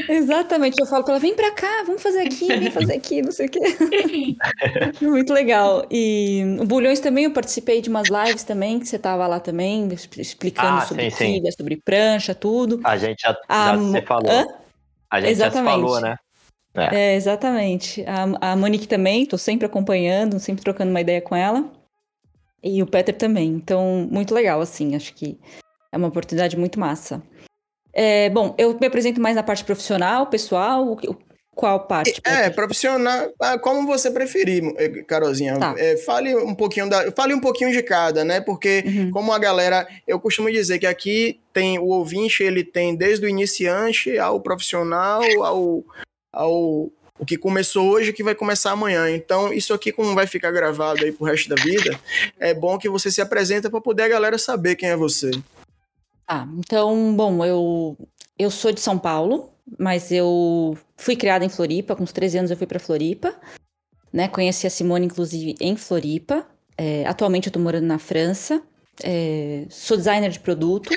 Exatamente, 0.09 0.81
eu 0.81 0.87
falo 0.87 1.05
pra 1.05 1.15
ela, 1.15 1.21
vem 1.21 1.35
pra 1.35 1.51
cá, 1.51 1.83
vamos 1.87 2.03
fazer 2.03 2.21
aqui, 2.21 2.47
vem 2.47 2.71
fazer 2.71 2.95
aqui, 2.97 3.23
não 3.23 3.33
sei 3.33 3.47
o 3.47 3.51
quê. 3.51 3.61
Muito 5.01 5.33
legal. 5.33 5.87
E 5.91 6.43
o 6.61 6.65
Bulhões 6.65 7.01
também, 7.01 7.25
eu 7.25 7.33
participei 7.33 7.81
de 7.81 7.89
umas 7.89 8.09
lives 8.09 8.45
também, 8.45 8.79
que 8.79 8.87
você 8.87 8.99
tava 8.99 9.27
lá 9.27 9.41
também, 9.41 9.89
explicando 10.19 10.79
ah, 10.79 10.87
sobre 10.87 11.11
sim, 11.11 11.35
quilha, 11.35 11.53
sobre 11.53 11.77
prancha, 11.77 12.35
tudo. 12.35 12.81
A 12.85 12.97
gente 12.97 13.21
já, 13.21 13.37
já 13.49 13.79
se 13.79 14.03
falou. 14.03 14.31
Hã? 14.31 14.47
A 15.11 15.21
gente 15.21 15.31
Exatamente. 15.31 15.67
já 15.67 15.73
se 15.73 15.83
falou, 15.83 16.01
né? 16.01 16.17
É, 16.75 16.97
é 16.97 17.15
exatamente. 17.15 18.05
A, 18.07 18.53
a 18.53 18.57
Monique 18.57 18.89
também, 18.89 19.25
tô 19.25 19.39
sempre 19.39 19.67
acompanhando, 19.67 20.41
sempre 20.41 20.65
trocando 20.65 20.91
uma 20.91 21.01
ideia 21.01 21.23
com 21.23 21.37
ela. 21.37 21.65
E 22.63 22.83
o 22.83 22.87
Peter 22.87 23.17
também. 23.17 23.51
Então, 23.51 24.09
muito 24.11 24.35
legal, 24.35 24.61
assim, 24.61 24.97
acho 24.97 25.15
que 25.15 25.39
é 25.93 25.97
uma 25.97 26.09
oportunidade 26.09 26.57
muito 26.57 26.81
massa. 26.81 27.23
É, 27.95 28.29
bom, 28.31 28.55
eu 28.59 28.77
me 28.79 28.87
apresento 28.87 29.21
mais 29.21 29.37
na 29.37 29.43
parte 29.43 29.65
profissional, 29.65 30.27
pessoal, 30.27 30.99
qual 31.55 31.87
parte? 31.87 32.21
É, 32.25 32.51
profissional, 32.51 33.33
ah, 33.41 33.59
como 33.59 33.87
você 33.87 34.11
preferir, 34.11 34.65
eh, 34.77 35.03
Carolzinha. 35.07 35.57
Tá. 35.59 35.75
É, 35.79 35.97
fale 35.99 36.35
um 36.35 36.55
pouquinho 36.55 36.91
da, 36.91 37.13
fale 37.13 37.33
um 37.33 37.41
pouquinho 37.41 37.71
de 37.71 37.83
cada, 37.83 38.25
né? 38.25 38.41
Porque 38.41 38.83
uhum. 38.85 39.11
como 39.11 39.33
a 39.33 39.39
galera, 39.39 39.87
eu 40.07 40.19
costumo 40.19 40.51
dizer 40.51 40.81
que 40.81 40.87
aqui 40.87 41.41
tem 41.53 41.79
o 41.79 41.87
ouvinte, 41.87 42.43
ele 42.43 42.65
tem 42.65 42.97
desde 42.97 43.25
o 43.25 43.29
iniciante 43.29 44.19
ao 44.19 44.41
profissional, 44.41 45.23
ao 45.43 45.85
ao 46.33 46.91
o 47.17 47.25
que 47.25 47.39
começou 47.39 47.91
hoje 47.91 48.13
que 48.13 48.25
vai 48.25 48.35
começar 48.35 48.73
amanhã. 48.73 49.09
Então, 49.09 49.53
isso 49.53 49.73
aqui 49.73 49.93
como 49.93 50.15
vai 50.15 50.27
ficar 50.27 50.51
gravado 50.51 51.05
aí 51.05 51.13
pro 51.13 51.27
resto 51.27 51.49
da 51.49 51.55
vida, 51.55 51.99
é 52.41 52.53
bom 52.53 52.77
que 52.77 52.89
você 52.89 53.09
se 53.09 53.21
apresenta 53.21 53.71
para 53.71 53.81
poder 53.81 54.03
a 54.03 54.09
galera 54.09 54.37
saber 54.37 54.75
quem 54.75 54.89
é 54.89 54.97
você. 54.97 55.31
Ah, 56.27 56.49
então, 56.57 57.15
bom, 57.15 57.45
eu, 57.45 57.97
eu 58.39 58.51
sou 58.51 58.73
de 58.73 58.81
São 58.81 58.99
Paulo, 58.99 59.53
mas 59.79 60.11
eu 60.11 60.77
fui 60.97 61.17
criada 61.17 61.45
em 61.45 61.49
Floripa, 61.49 61.95
com 61.95 62.03
uns 62.03 62.13
13 62.13 62.39
anos 62.39 62.51
eu 62.51 62.57
fui 62.57 62.67
para 62.67 62.79
Floripa, 62.79 63.35
né? 64.13 64.29
Conheci 64.29 64.67
a 64.67 64.71
Simone, 64.71 65.07
inclusive, 65.07 65.55
em 65.61 65.77
Floripa. 65.77 66.47
É, 66.79 67.07
atualmente 67.07 67.49
eu 67.49 67.53
tô 67.53 67.59
morando 67.59 67.87
na 67.87 67.99
França. 67.99 68.63
É, 69.03 69.67
sou 69.69 69.97
designer 69.97 70.31
de 70.31 70.41
produto. 70.41 70.91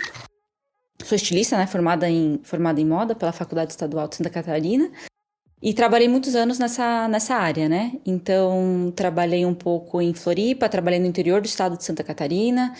Sou 1.03 1.15
estilista, 1.15 1.57
né? 1.57 1.67
Formada 1.67 2.09
em, 2.09 2.39
formada 2.43 2.79
em 2.79 2.85
moda 2.85 3.15
pela 3.15 3.31
Faculdade 3.31 3.71
Estadual 3.71 4.07
de 4.07 4.15
Santa 4.15 4.29
Catarina. 4.29 4.91
E 5.61 5.73
trabalhei 5.73 6.07
muitos 6.07 6.35
anos 6.35 6.59
nessa, 6.59 7.07
nessa 7.07 7.35
área, 7.35 7.67
né? 7.67 7.99
Então, 8.05 8.93
trabalhei 8.95 9.45
um 9.45 9.55
pouco 9.55 9.99
em 9.99 10.13
Floripa, 10.13 10.69
trabalhei 10.69 10.99
no 10.99 11.07
interior 11.07 11.41
do 11.41 11.45
estado 11.47 11.75
de 11.75 11.83
Santa 11.83 12.03
Catarina. 12.03 12.75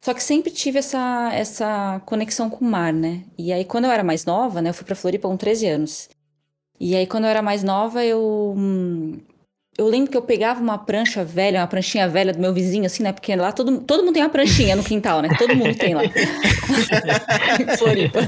Só 0.00 0.14
que 0.14 0.22
sempre 0.22 0.50
tive 0.50 0.78
essa, 0.78 1.30
essa 1.32 2.00
conexão 2.06 2.48
com 2.48 2.64
o 2.64 2.68
mar, 2.68 2.92
né? 2.92 3.24
E 3.36 3.52
aí, 3.52 3.64
quando 3.64 3.86
eu 3.86 3.90
era 3.90 4.04
mais 4.04 4.24
nova, 4.24 4.62
né? 4.62 4.70
Eu 4.70 4.74
fui 4.74 4.84
pra 4.84 4.94
Floripa 4.94 5.28
com 5.28 5.36
13 5.36 5.66
anos. 5.66 6.08
E 6.80 6.94
aí, 6.94 7.06
quando 7.06 7.24
eu 7.24 7.30
era 7.30 7.42
mais 7.42 7.62
nova, 7.64 8.04
eu. 8.04 8.54
Eu 9.76 9.86
lembro 9.86 10.10
que 10.10 10.16
eu 10.16 10.22
pegava 10.22 10.60
uma 10.60 10.76
prancha 10.76 11.24
velha, 11.24 11.60
uma 11.60 11.66
pranchinha 11.68 12.08
velha 12.08 12.32
do 12.32 12.40
meu 12.40 12.52
vizinho, 12.52 12.84
assim, 12.84 13.02
né? 13.02 13.12
Porque 13.12 13.34
lá 13.36 13.52
todo, 13.52 13.80
todo 13.80 14.02
mundo 14.02 14.14
tem 14.14 14.22
uma 14.22 14.28
pranchinha 14.28 14.74
no 14.74 14.82
quintal, 14.82 15.22
né? 15.22 15.28
Todo 15.38 15.54
mundo 15.54 15.76
tem 15.76 15.94
lá. 15.94 16.02
Floripa. 17.78 18.20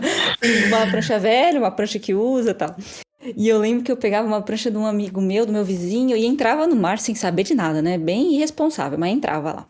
Uma 0.69 0.87
prancha 0.89 1.19
velha, 1.19 1.59
uma 1.59 1.71
prancha 1.73 1.99
que 1.99 2.15
usa 2.15 2.53
e 2.53 2.55
tal. 2.55 2.77
E 3.37 3.49
eu 3.49 3.59
lembro 3.59 3.83
que 3.83 3.91
eu 3.91 3.97
pegava 3.97 4.29
uma 4.29 4.41
prancha 4.41 4.71
de 4.71 4.77
um 4.77 4.87
amigo 4.87 5.21
meu, 5.21 5.45
do 5.45 5.53
meu 5.53 5.65
vizinho, 5.65 6.17
e 6.17 6.25
entrava 6.25 6.69
no 6.69 6.77
mar 6.77 6.99
sem 6.99 7.17
saber 7.17 7.43
de 7.43 7.55
nada, 7.55 7.83
né? 7.83 7.99
Bem 7.99 8.35
irresponsável, 8.35 8.99
mas 8.99 9.13
entrava 9.13 9.53
lá. 9.53 9.67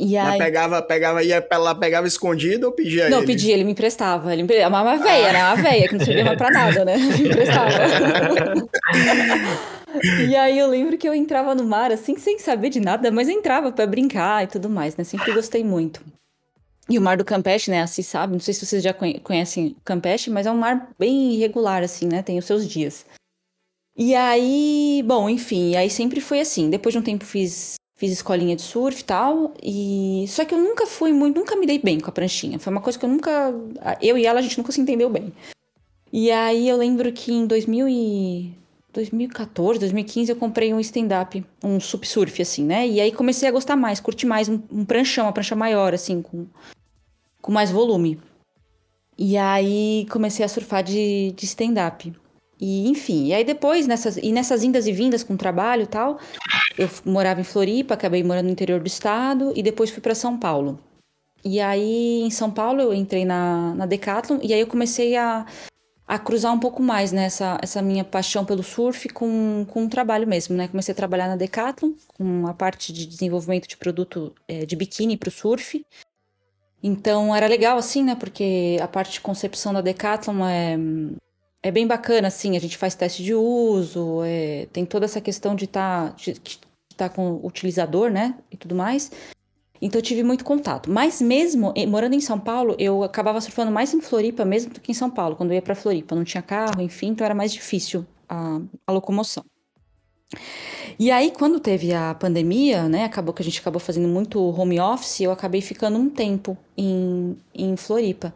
E 0.00 0.14
Mas 0.16 0.34
aí. 0.34 0.38
pegava, 0.38 0.80
pegava, 0.80 1.24
ia 1.24 1.44
lá, 1.58 1.74
pegava 1.74 2.06
escondido 2.06 2.66
ou 2.66 2.72
pedia 2.72 3.10
Não, 3.10 3.18
ele? 3.18 3.26
pedia, 3.26 3.52
ele 3.54 3.64
me 3.64 3.72
emprestava. 3.72 4.32
Ele 4.32 4.42
me 4.42 4.46
emprestava. 4.46 4.76
Uma, 4.76 4.82
uma 4.82 4.96
veia, 5.04 5.32
né? 5.32 5.44
Uma 5.44 5.56
veia, 5.56 5.88
que 5.88 5.96
não 5.96 6.04
servia 6.04 6.24
mais 6.24 6.38
pra 6.38 6.50
nada, 6.50 6.84
né? 6.84 6.96
Me 6.98 7.28
emprestava. 7.28 7.72
e 10.28 10.36
aí 10.36 10.58
eu 10.58 10.68
lembro 10.68 10.96
que 10.96 11.08
eu 11.08 11.14
entrava 11.14 11.54
no 11.54 11.64
mar, 11.64 11.90
assim, 11.90 12.16
sem 12.16 12.38
saber 12.38 12.70
de 12.70 12.80
nada, 12.80 13.10
mas 13.10 13.28
entrava 13.28 13.72
pra 13.72 13.86
brincar 13.86 14.44
e 14.44 14.46
tudo 14.46 14.68
mais, 14.70 14.96
né? 14.96 15.04
Sempre 15.04 15.32
gostei 15.32 15.64
muito. 15.64 16.00
E 16.88 16.98
o 16.98 17.02
mar 17.02 17.16
do 17.16 17.24
Campeche, 17.24 17.70
né? 17.70 17.82
Assim, 17.82 18.02
sabe? 18.02 18.32
Não 18.32 18.40
sei 18.40 18.54
se 18.54 18.64
vocês 18.64 18.82
já 18.82 18.94
conhe- 18.94 19.20
conhecem 19.20 19.76
o 19.78 19.80
Campeche, 19.84 20.30
mas 20.30 20.46
é 20.46 20.50
um 20.50 20.56
mar 20.56 20.90
bem 20.98 21.34
irregular, 21.34 21.82
assim, 21.82 22.06
né? 22.06 22.22
Tem 22.22 22.38
os 22.38 22.44
seus 22.44 22.66
dias. 22.68 23.04
E 23.96 24.14
aí, 24.14 25.02
bom, 25.04 25.28
enfim, 25.28 25.74
aí 25.76 25.90
sempre 25.90 26.20
foi 26.20 26.40
assim. 26.40 26.70
Depois 26.70 26.92
de 26.92 26.98
um 26.98 27.02
tempo 27.02 27.24
fiz, 27.24 27.74
fiz 27.98 28.12
escolinha 28.12 28.56
de 28.56 28.62
surf 28.62 29.00
e 29.00 29.04
tal. 29.04 29.52
E 29.62 30.24
só 30.28 30.44
que 30.44 30.54
eu 30.54 30.58
nunca 30.58 30.86
fui 30.86 31.12
muito, 31.12 31.38
nunca 31.38 31.56
me 31.56 31.66
dei 31.66 31.78
bem 31.78 32.00
com 32.00 32.08
a 32.08 32.12
pranchinha. 32.12 32.58
Foi 32.58 32.72
uma 32.72 32.80
coisa 32.80 32.98
que 32.98 33.04
eu 33.04 33.10
nunca, 33.10 33.52
eu 34.00 34.16
e 34.16 34.24
ela 34.24 34.38
a 34.38 34.42
gente 34.42 34.56
nunca 34.56 34.72
se 34.72 34.80
entendeu 34.80 35.10
bem. 35.10 35.32
E 36.10 36.30
aí 36.30 36.68
eu 36.68 36.76
lembro 36.76 37.12
que 37.12 37.32
em 37.32 37.46
2000 37.46 37.88
e 37.88 38.54
2014, 38.92 39.80
2015 39.80 40.30
eu 40.30 40.36
comprei 40.36 40.72
um 40.72 40.80
stand-up, 40.80 41.44
um 41.62 41.78
sup 41.78 42.04
surf 42.04 42.40
assim, 42.40 42.64
né? 42.64 42.86
E 42.88 43.00
aí 43.00 43.12
comecei 43.12 43.48
a 43.48 43.52
gostar 43.52 43.76
mais, 43.76 44.00
curtir 44.00 44.26
mais 44.26 44.48
um, 44.48 44.60
um 44.72 44.84
pranchão, 44.84 45.26
uma 45.26 45.32
prancha 45.32 45.54
maior 45.54 45.92
assim, 45.92 46.22
com 46.22 46.46
com 47.42 47.52
mais 47.52 47.70
volume. 47.70 48.18
E 49.16 49.36
aí 49.36 50.06
comecei 50.10 50.44
a 50.44 50.48
surfar 50.48 50.82
de, 50.84 51.32
de 51.32 51.44
stand-up. 51.44 52.12
E 52.60 52.88
enfim, 52.88 53.26
e 53.26 53.34
aí 53.34 53.44
depois, 53.44 53.86
nessas, 53.86 54.16
e 54.16 54.32
nessas 54.32 54.64
indas 54.64 54.86
e 54.86 54.92
vindas 54.92 55.22
com 55.22 55.36
trabalho 55.36 55.82
e 55.82 55.86
tal, 55.86 56.18
eu 56.76 56.88
morava 57.04 57.40
em 57.40 57.44
Floripa, 57.44 57.94
acabei 57.94 58.22
morando 58.22 58.46
no 58.46 58.52
interior 58.52 58.80
do 58.80 58.86
estado 58.86 59.52
e 59.54 59.62
depois 59.62 59.90
fui 59.90 60.00
para 60.00 60.14
São 60.14 60.36
Paulo. 60.38 60.78
E 61.44 61.60
aí 61.60 62.22
em 62.22 62.30
São 62.30 62.50
Paulo 62.50 62.80
eu 62.80 62.92
entrei 62.92 63.24
na, 63.24 63.74
na 63.74 63.86
Decathlon 63.86 64.38
e 64.42 64.52
aí 64.52 64.60
eu 64.60 64.66
comecei 64.66 65.16
a, 65.16 65.46
a 66.06 66.18
cruzar 66.18 66.52
um 66.52 66.58
pouco 66.58 66.82
mais 66.82 67.12
nessa 67.12 67.58
essa 67.62 67.80
minha 67.80 68.04
paixão 68.04 68.44
pelo 68.44 68.62
surf 68.62 69.08
com, 69.10 69.64
com 69.68 69.84
o 69.84 69.88
trabalho 69.88 70.26
mesmo, 70.26 70.56
né? 70.56 70.66
Comecei 70.66 70.92
a 70.92 70.96
trabalhar 70.96 71.28
na 71.28 71.36
Decathlon 71.36 71.92
com 72.16 72.46
a 72.46 72.54
parte 72.54 72.92
de 72.92 73.06
desenvolvimento 73.06 73.68
de 73.68 73.76
produto 73.76 74.34
eh, 74.48 74.66
de 74.66 74.74
biquíni 74.74 75.16
para 75.16 75.28
o 75.28 75.32
surf. 75.32 75.84
Então 76.82 77.34
era 77.34 77.46
legal 77.46 77.78
assim, 77.78 78.02
né? 78.02 78.16
Porque 78.16 78.76
a 78.80 78.88
parte 78.88 79.12
de 79.12 79.20
concepção 79.20 79.72
da 79.72 79.80
Decathlon 79.80 80.44
é, 80.44 80.76
é 81.62 81.70
bem 81.70 81.86
bacana, 81.86 82.28
assim. 82.28 82.56
A 82.56 82.60
gente 82.60 82.76
faz 82.76 82.94
teste 82.94 83.22
de 83.22 83.34
uso, 83.34 84.22
é, 84.24 84.66
tem 84.72 84.84
toda 84.84 85.04
essa 85.04 85.20
questão 85.20 85.54
de 85.54 85.64
estar 85.64 86.14
de, 86.14 86.32
de 86.34 86.60
tá 86.96 87.08
com 87.08 87.32
o 87.34 87.46
utilizador, 87.46 88.10
né? 88.10 88.36
E 88.50 88.56
tudo 88.56 88.74
mais. 88.74 89.10
Então 89.80 89.98
eu 89.98 90.02
tive 90.02 90.22
muito 90.22 90.44
contato. 90.44 90.90
Mas 90.90 91.20
mesmo 91.20 91.72
morando 91.88 92.14
em 92.14 92.20
São 92.20 92.38
Paulo, 92.38 92.74
eu 92.78 93.04
acabava 93.04 93.40
surfando 93.40 93.70
mais 93.70 93.94
em 93.94 94.00
Floripa 94.00 94.44
mesmo 94.44 94.74
do 94.74 94.80
que 94.80 94.90
em 94.90 94.94
São 94.94 95.10
Paulo, 95.10 95.36
quando 95.36 95.50
eu 95.50 95.54
ia 95.54 95.62
para 95.62 95.74
Floripa. 95.74 96.14
Não 96.14 96.24
tinha 96.24 96.42
carro, 96.42 96.80
enfim, 96.80 97.08
então 97.08 97.24
era 97.24 97.34
mais 97.34 97.52
difícil 97.52 98.04
a, 98.28 98.60
a 98.86 98.92
locomoção. 98.92 99.44
E 100.98 101.10
aí, 101.10 101.30
quando 101.30 101.60
teve 101.60 101.94
a 101.94 102.14
pandemia, 102.14 102.88
né, 102.88 103.04
acabou 103.04 103.32
que 103.32 103.40
a 103.40 103.44
gente 103.44 103.60
acabou 103.60 103.80
fazendo 103.80 104.08
muito 104.08 104.40
home 104.40 104.80
office, 104.80 105.20
eu 105.20 105.30
acabei 105.30 105.60
ficando 105.60 105.96
um 105.96 106.10
tempo 106.10 106.58
em, 106.76 107.36
em 107.54 107.76
Floripa. 107.76 108.34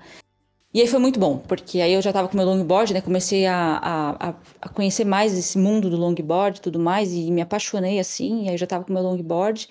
E 0.75 0.81
aí 0.81 0.87
foi 0.87 0.99
muito 0.99 1.21
bom, 1.21 1.37
porque 1.37 1.81
aí 1.83 1.93
eu 1.93 2.01
já 2.01 2.13
tava 2.13 2.29
com 2.29 2.37
meu 2.37 2.47
longboard, 2.47 2.95
né, 2.95 3.03
comecei 3.03 3.45
a, 3.47 3.77
a, 3.83 4.29
a- 4.61 4.69
conhecer 4.71 5.05
mais 5.05 5.37
esse 5.37 5.59
mundo 5.59 5.91
do 5.91 5.97
longboard 5.99 6.59
e 6.59 6.63
tudo 6.63 6.79
mais, 6.79 7.13
e 7.13 7.31
me 7.31 7.43
apaixonei 7.43 7.99
assim, 7.99 8.45
e 8.45 8.49
aí 8.49 8.55
eu 8.55 8.59
já 8.59 8.67
tava 8.67 8.85
com 8.85 8.93
meu 8.93 9.03
longboard. 9.03 9.69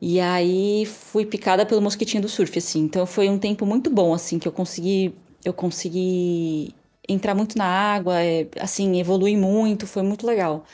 E 0.00 0.20
aí 0.20 0.86
fui 0.86 1.24
picada 1.26 1.66
pelo 1.66 1.82
mosquitinho 1.82 2.22
do 2.22 2.28
surf, 2.28 2.56
assim. 2.58 2.80
Então 2.80 3.04
foi 3.06 3.28
um 3.28 3.38
tempo 3.38 3.66
muito 3.66 3.90
bom, 3.90 4.14
assim, 4.14 4.38
que 4.38 4.46
eu 4.46 4.52
consegui, 4.52 5.14
eu 5.44 5.52
consegui 5.52 6.74
entrar 7.08 7.34
muito 7.34 7.56
na 7.58 7.64
água, 7.66 8.20
é, 8.22 8.46
assim, 8.60 8.98
evoluir 9.00 9.36
muito, 9.38 9.86
foi 9.86 10.02
muito 10.02 10.26
legal. 10.26 10.64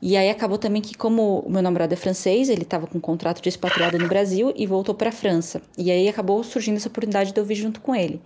E 0.00 0.16
aí 0.16 0.28
acabou 0.28 0.58
também 0.58 0.82
que, 0.82 0.94
como 0.94 1.40
o 1.40 1.50
meu 1.50 1.62
namorado 1.62 1.94
é 1.94 1.96
francês, 1.96 2.50
ele 2.50 2.62
estava 2.62 2.86
com 2.86 2.98
um 2.98 3.00
contrato 3.00 3.40
de 3.42 3.48
expatriado 3.48 3.98
no 3.98 4.08
Brasil 4.08 4.52
e 4.56 4.66
voltou 4.66 4.94
para 4.94 5.08
a 5.08 5.12
França. 5.12 5.62
E 5.78 5.90
aí 5.90 6.08
acabou 6.08 6.42
surgindo 6.44 6.76
essa 6.76 6.88
oportunidade 6.88 7.32
de 7.32 7.40
eu 7.40 7.44
vir 7.44 7.54
junto 7.54 7.80
com 7.80 7.94
ele. 7.94 8.20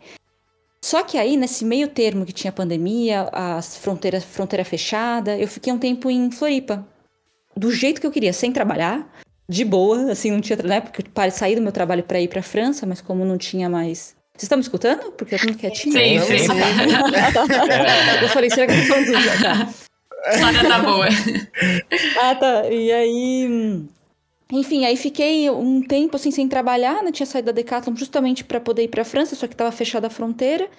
Só 0.81 1.03
que 1.03 1.19
aí, 1.19 1.37
nesse 1.37 1.65
meio 1.65 1.89
termo 1.89 2.25
que 2.25 2.33
tinha 2.33 2.53
pandemia, 2.53 3.29
as 3.33 3.77
fronteiras, 3.77 4.25
fronteira 4.25 4.65
fechada, 4.65 5.37
eu 5.37 5.49
fiquei 5.49 5.73
um 5.73 5.79
tempo 5.79 6.11
em 6.11 6.31
Floripa. 6.31 6.87
Do 7.57 7.73
jeito 7.73 8.01
que 8.01 8.07
eu 8.07 8.13
queria, 8.13 8.33
sem 8.33 8.53
trabalhar, 8.53 9.07
de 9.49 9.65
boa, 9.65 10.13
assim, 10.13 10.31
não 10.31 10.41
tinha, 10.41 10.59
né? 10.63 10.81
Porque 10.81 11.03
eu 11.03 11.31
saí 11.31 11.57
do 11.57 11.63
meu 11.63 11.73
trabalho 11.73 12.03
para 12.05 12.21
ir 12.21 12.29
para 12.29 12.43
França, 12.43 12.87
mas 12.87 13.01
como 13.01 13.25
não 13.25 13.37
tinha 13.37 13.69
mais. 13.69 14.17
Vocês 14.33 14.45
estão 14.45 14.59
me 14.59 14.63
escutando? 14.63 15.11
Porque 15.13 15.35
eu 15.35 15.39
tô 15.41 15.53
quietinha. 15.55 15.99
Sim, 15.99 16.19
Não, 16.19 16.27
sim. 16.27 16.39
sim. 16.39 16.47
Eu 18.23 18.29
falei, 18.29 18.51
será 18.51 18.69
que 18.69 18.73
eu 18.75 18.81
tô 18.83 18.87
falando 18.87 19.07
tudo? 19.07 19.43
Tá. 19.43 19.69
A 20.27 20.69
tá 20.69 20.79
boa. 20.79 21.07
Ah, 22.21 22.35
tá. 22.37 22.69
E 22.69 22.93
aí. 22.93 23.89
Enfim, 24.51 24.85
aí 24.87 24.97
fiquei 24.97 25.51
um 25.51 25.83
tempo 25.83 26.17
assim 26.17 26.31
sem 26.31 26.49
trabalhar, 26.49 27.03
né? 27.03 27.13
Tinha 27.13 27.27
saído 27.27 27.47
da 27.47 27.53
Decathlon 27.53 27.95
justamente 27.95 28.45
para 28.45 28.61
poder 28.61 28.85
ir 28.85 28.89
para 28.89 29.05
França, 29.05 29.37
só 29.37 29.47
que 29.47 29.55
tava 29.55 29.71
fechada 29.71 30.07
a 30.07 30.11
fronteira. 30.11 30.71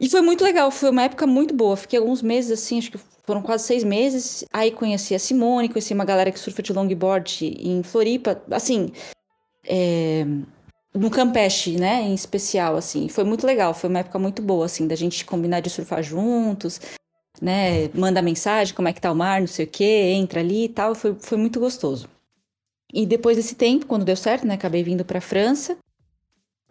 E 0.00 0.08
foi 0.08 0.22
muito 0.22 0.42
legal, 0.42 0.70
foi 0.70 0.90
uma 0.90 1.02
época 1.04 1.26
muito 1.26 1.54
boa. 1.54 1.76
Fiquei 1.76 1.98
alguns 1.98 2.22
meses 2.22 2.50
assim, 2.50 2.78
acho 2.78 2.90
que 2.90 2.98
foram 3.24 3.42
quase 3.42 3.64
seis 3.64 3.84
meses. 3.84 4.44
Aí 4.52 4.70
conheci 4.72 5.14
a 5.14 5.18
Simone, 5.18 5.68
conheci 5.68 5.94
uma 5.94 6.04
galera 6.04 6.32
que 6.32 6.38
surfa 6.38 6.62
de 6.62 6.72
longboard 6.72 7.44
em 7.60 7.82
Floripa. 7.82 8.42
Assim, 8.50 8.90
é, 9.64 10.24
no 10.94 11.10
Campeche, 11.10 11.76
né, 11.76 12.02
em 12.02 12.14
especial, 12.14 12.76
assim. 12.76 13.08
Foi 13.08 13.24
muito 13.24 13.46
legal, 13.46 13.72
foi 13.74 13.88
uma 13.88 14.00
época 14.00 14.18
muito 14.18 14.42
boa, 14.42 14.66
assim, 14.66 14.86
da 14.88 14.96
gente 14.96 15.24
combinar 15.24 15.60
de 15.60 15.70
surfar 15.70 16.02
juntos, 16.02 16.80
né, 17.40 17.88
manda 17.94 18.20
mensagem, 18.20 18.74
como 18.74 18.88
é 18.88 18.92
que 18.92 19.00
tá 19.00 19.12
o 19.12 19.14
mar, 19.14 19.40
não 19.40 19.46
sei 19.46 19.64
o 19.64 19.68
quê, 19.68 20.12
entra 20.14 20.40
ali 20.40 20.64
e 20.64 20.68
tal, 20.68 20.94
foi, 20.94 21.14
foi 21.20 21.38
muito 21.38 21.60
gostoso. 21.60 22.08
E 22.92 23.06
depois 23.06 23.36
desse 23.36 23.54
tempo, 23.54 23.86
quando 23.86 24.04
deu 24.04 24.16
certo, 24.16 24.46
né, 24.46 24.54
acabei 24.54 24.82
vindo 24.82 25.04
pra 25.04 25.20
França. 25.20 25.76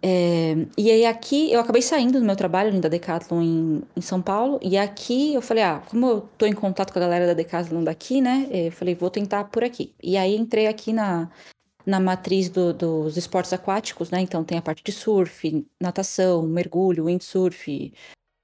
É, 0.01 0.53
e 0.77 0.89
aí 0.89 1.05
aqui, 1.05 1.51
eu 1.51 1.59
acabei 1.59 1.81
saindo 1.81 2.19
do 2.19 2.25
meu 2.25 2.35
trabalho 2.35 2.69
ali 2.69 2.79
da 2.79 2.87
Decathlon 2.87 3.41
em, 3.41 3.81
em 3.97 4.01
São 4.01 4.21
Paulo, 4.21 4.57
e 4.63 4.77
aqui 4.77 5.33
eu 5.33 5.41
falei, 5.41 5.63
ah, 5.63 5.83
como 5.89 6.07
eu 6.07 6.21
tô 6.37 6.45
em 6.45 6.53
contato 6.53 6.93
com 6.93 6.99
a 6.99 7.01
galera 7.01 7.27
da 7.27 7.33
Decathlon 7.33 7.83
daqui, 7.83 8.21
né, 8.21 8.47
é, 8.49 8.67
eu 8.67 8.71
falei, 8.71 8.95
vou 8.95 9.09
tentar 9.09 9.43
por 9.45 9.61
aqui. 9.63 9.93
E 10.01 10.15
aí 10.15 10.37
entrei 10.37 10.67
aqui 10.67 10.93
na, 10.93 11.29
na 11.85 11.99
matriz 11.99 12.49
do- 12.49 12.73
dos 12.73 13.17
esportes 13.17 13.51
aquáticos, 13.51 14.09
né, 14.09 14.21
então 14.21 14.43
tem 14.43 14.57
a 14.57 14.61
parte 14.61 14.83
de 14.83 14.91
surf, 14.93 15.65
natação, 15.81 16.43
mergulho, 16.43 17.05
windsurf, 17.05 17.93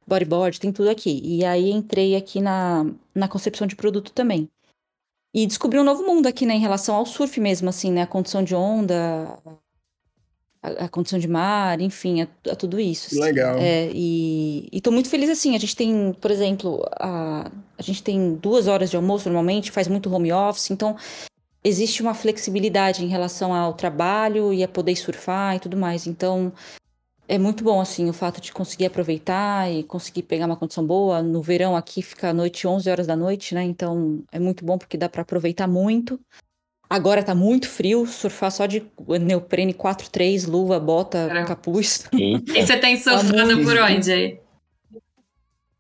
bodyboard, 0.08 0.60
tem 0.60 0.72
tudo 0.72 0.90
aqui. 0.90 1.22
E 1.24 1.46
aí 1.46 1.72
entrei 1.72 2.16
aqui 2.16 2.42
na, 2.42 2.86
na 3.14 3.28
concepção 3.28 3.66
de 3.66 3.76
produto 3.76 4.12
também. 4.12 4.50
E 5.36 5.46
descobri 5.46 5.78
um 5.78 5.84
novo 5.84 6.02
mundo 6.04 6.28
aqui, 6.28 6.46
né, 6.46 6.54
em 6.56 6.62
relação 6.62 6.96
ao 6.96 7.06
surf 7.06 7.42
mesmo, 7.42 7.68
assim, 7.68 7.92
né, 7.92 8.04
a 8.04 8.08
condição 8.08 8.42
de 8.42 8.56
onda, 8.56 9.38
a, 10.64 10.86
a 10.86 10.88
condição 10.88 11.20
de 11.20 11.28
mar, 11.28 11.82
enfim, 11.82 12.22
a, 12.22 12.28
a 12.50 12.56
tudo 12.56 12.80
isso. 12.80 13.08
assim. 13.08 13.20
Legal. 13.20 13.58
É, 13.58 13.90
e, 13.94 14.70
e 14.72 14.80
tô 14.80 14.92
muito 14.92 15.10
feliz, 15.10 15.30
assim, 15.30 15.54
a 15.54 15.60
gente 15.60 15.76
tem, 15.76 16.16
por 16.22 16.32
exemplo, 16.32 16.88
a, 16.98 17.52
a 17.78 17.82
gente 17.82 18.02
tem 18.02 18.36
duas 18.36 18.70
horas 18.70 18.90
de 18.90 18.96
almoço 18.96 19.28
normalmente, 19.28 19.72
faz 19.72 19.90
muito 19.90 20.10
home 20.10 20.32
office, 20.32 20.72
então 20.72 20.96
existe 21.62 22.02
uma 22.02 22.14
flexibilidade 22.14 23.04
em 23.04 23.10
relação 23.10 23.54
ao 23.54 23.74
trabalho 23.74 24.54
e 24.54 24.64
a 24.64 24.70
poder 24.70 24.96
surfar 24.96 25.58
e 25.58 25.60
tudo 25.60 25.76
mais. 25.76 26.08
Então, 26.08 26.54
é 27.28 27.38
muito 27.38 27.64
bom, 27.64 27.82
assim, 27.82 28.08
o 28.10 28.14
fato 28.14 28.40
de 28.40 28.52
conseguir 28.52 28.86
aproveitar 28.86 29.72
e 29.72 29.84
conseguir 29.84 30.24
pegar 30.24 30.46
uma 30.46 30.56
condição 30.56 30.86
boa. 30.86 31.22
No 31.22 31.42
verão 31.42 31.76
aqui 31.76 32.02
fica 32.02 32.30
a 32.30 32.34
noite 32.34 32.68
11 32.68 32.90
horas 32.90 33.08
da 33.08 33.16
noite, 33.16 33.56
né? 33.56 33.64
Então 33.64 34.24
é 34.32 34.40
muito 34.40 34.64
bom 34.64 34.78
porque 34.78 34.98
dá 34.98 35.10
para 35.10 35.24
aproveitar 35.24 35.68
muito. 35.68 36.20
Agora 36.88 37.24
tá 37.24 37.34
muito 37.34 37.68
frio, 37.68 38.06
surfar 38.06 38.52
só 38.52 38.68
de 38.68 38.86
neoprene 39.20 39.74
4-3, 39.74 40.48
luva, 40.48 40.80
bota, 40.80 41.28
Caramba. 41.28 41.48
capuz. 41.48 42.08
Eita. 42.14 42.60
E 42.60 42.66
você 42.66 42.78
tem 42.78 42.96
surfado 42.96 43.34
muito. 43.34 43.64
por 43.64 43.78
onde 43.80 44.12
aí? 44.12 44.40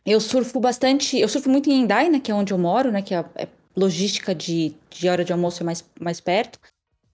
Eu 0.04 0.20
surfo 0.20 0.60
bastante, 0.60 1.20
eu 1.20 1.28
surfo 1.28 1.50
muito 1.50 1.70
em 1.70 1.82
Hendai, 1.82 2.10
né, 2.10 2.20
que 2.20 2.32
é 2.32 2.36
onde 2.36 2.54
eu 2.54 2.58
moro, 2.58 2.92
né, 2.92 3.02
que 3.02 3.14
é, 3.14 3.24
é 3.36 3.48
logística 3.76 4.34
de, 4.34 4.76
de 4.90 5.10
hora 5.10 5.24
de 5.24 5.32
almoço 5.32 5.62
é 5.62 5.66
mais, 5.66 5.86
mais 6.00 6.20
perto. 6.20 6.60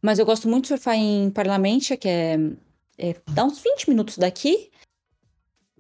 Mas 0.02 0.20
eu 0.20 0.26
gosto 0.26 0.48
muito 0.48 0.64
de 0.64 0.70
surfar 0.70 0.96
em 0.96 1.30
Parlamentia, 1.30 1.96
que 1.96 2.08
é, 2.08 2.38
é 3.02 3.16
dá 3.32 3.44
uns 3.44 3.60
20 3.60 3.90
minutos 3.90 4.18
daqui. 4.18 4.70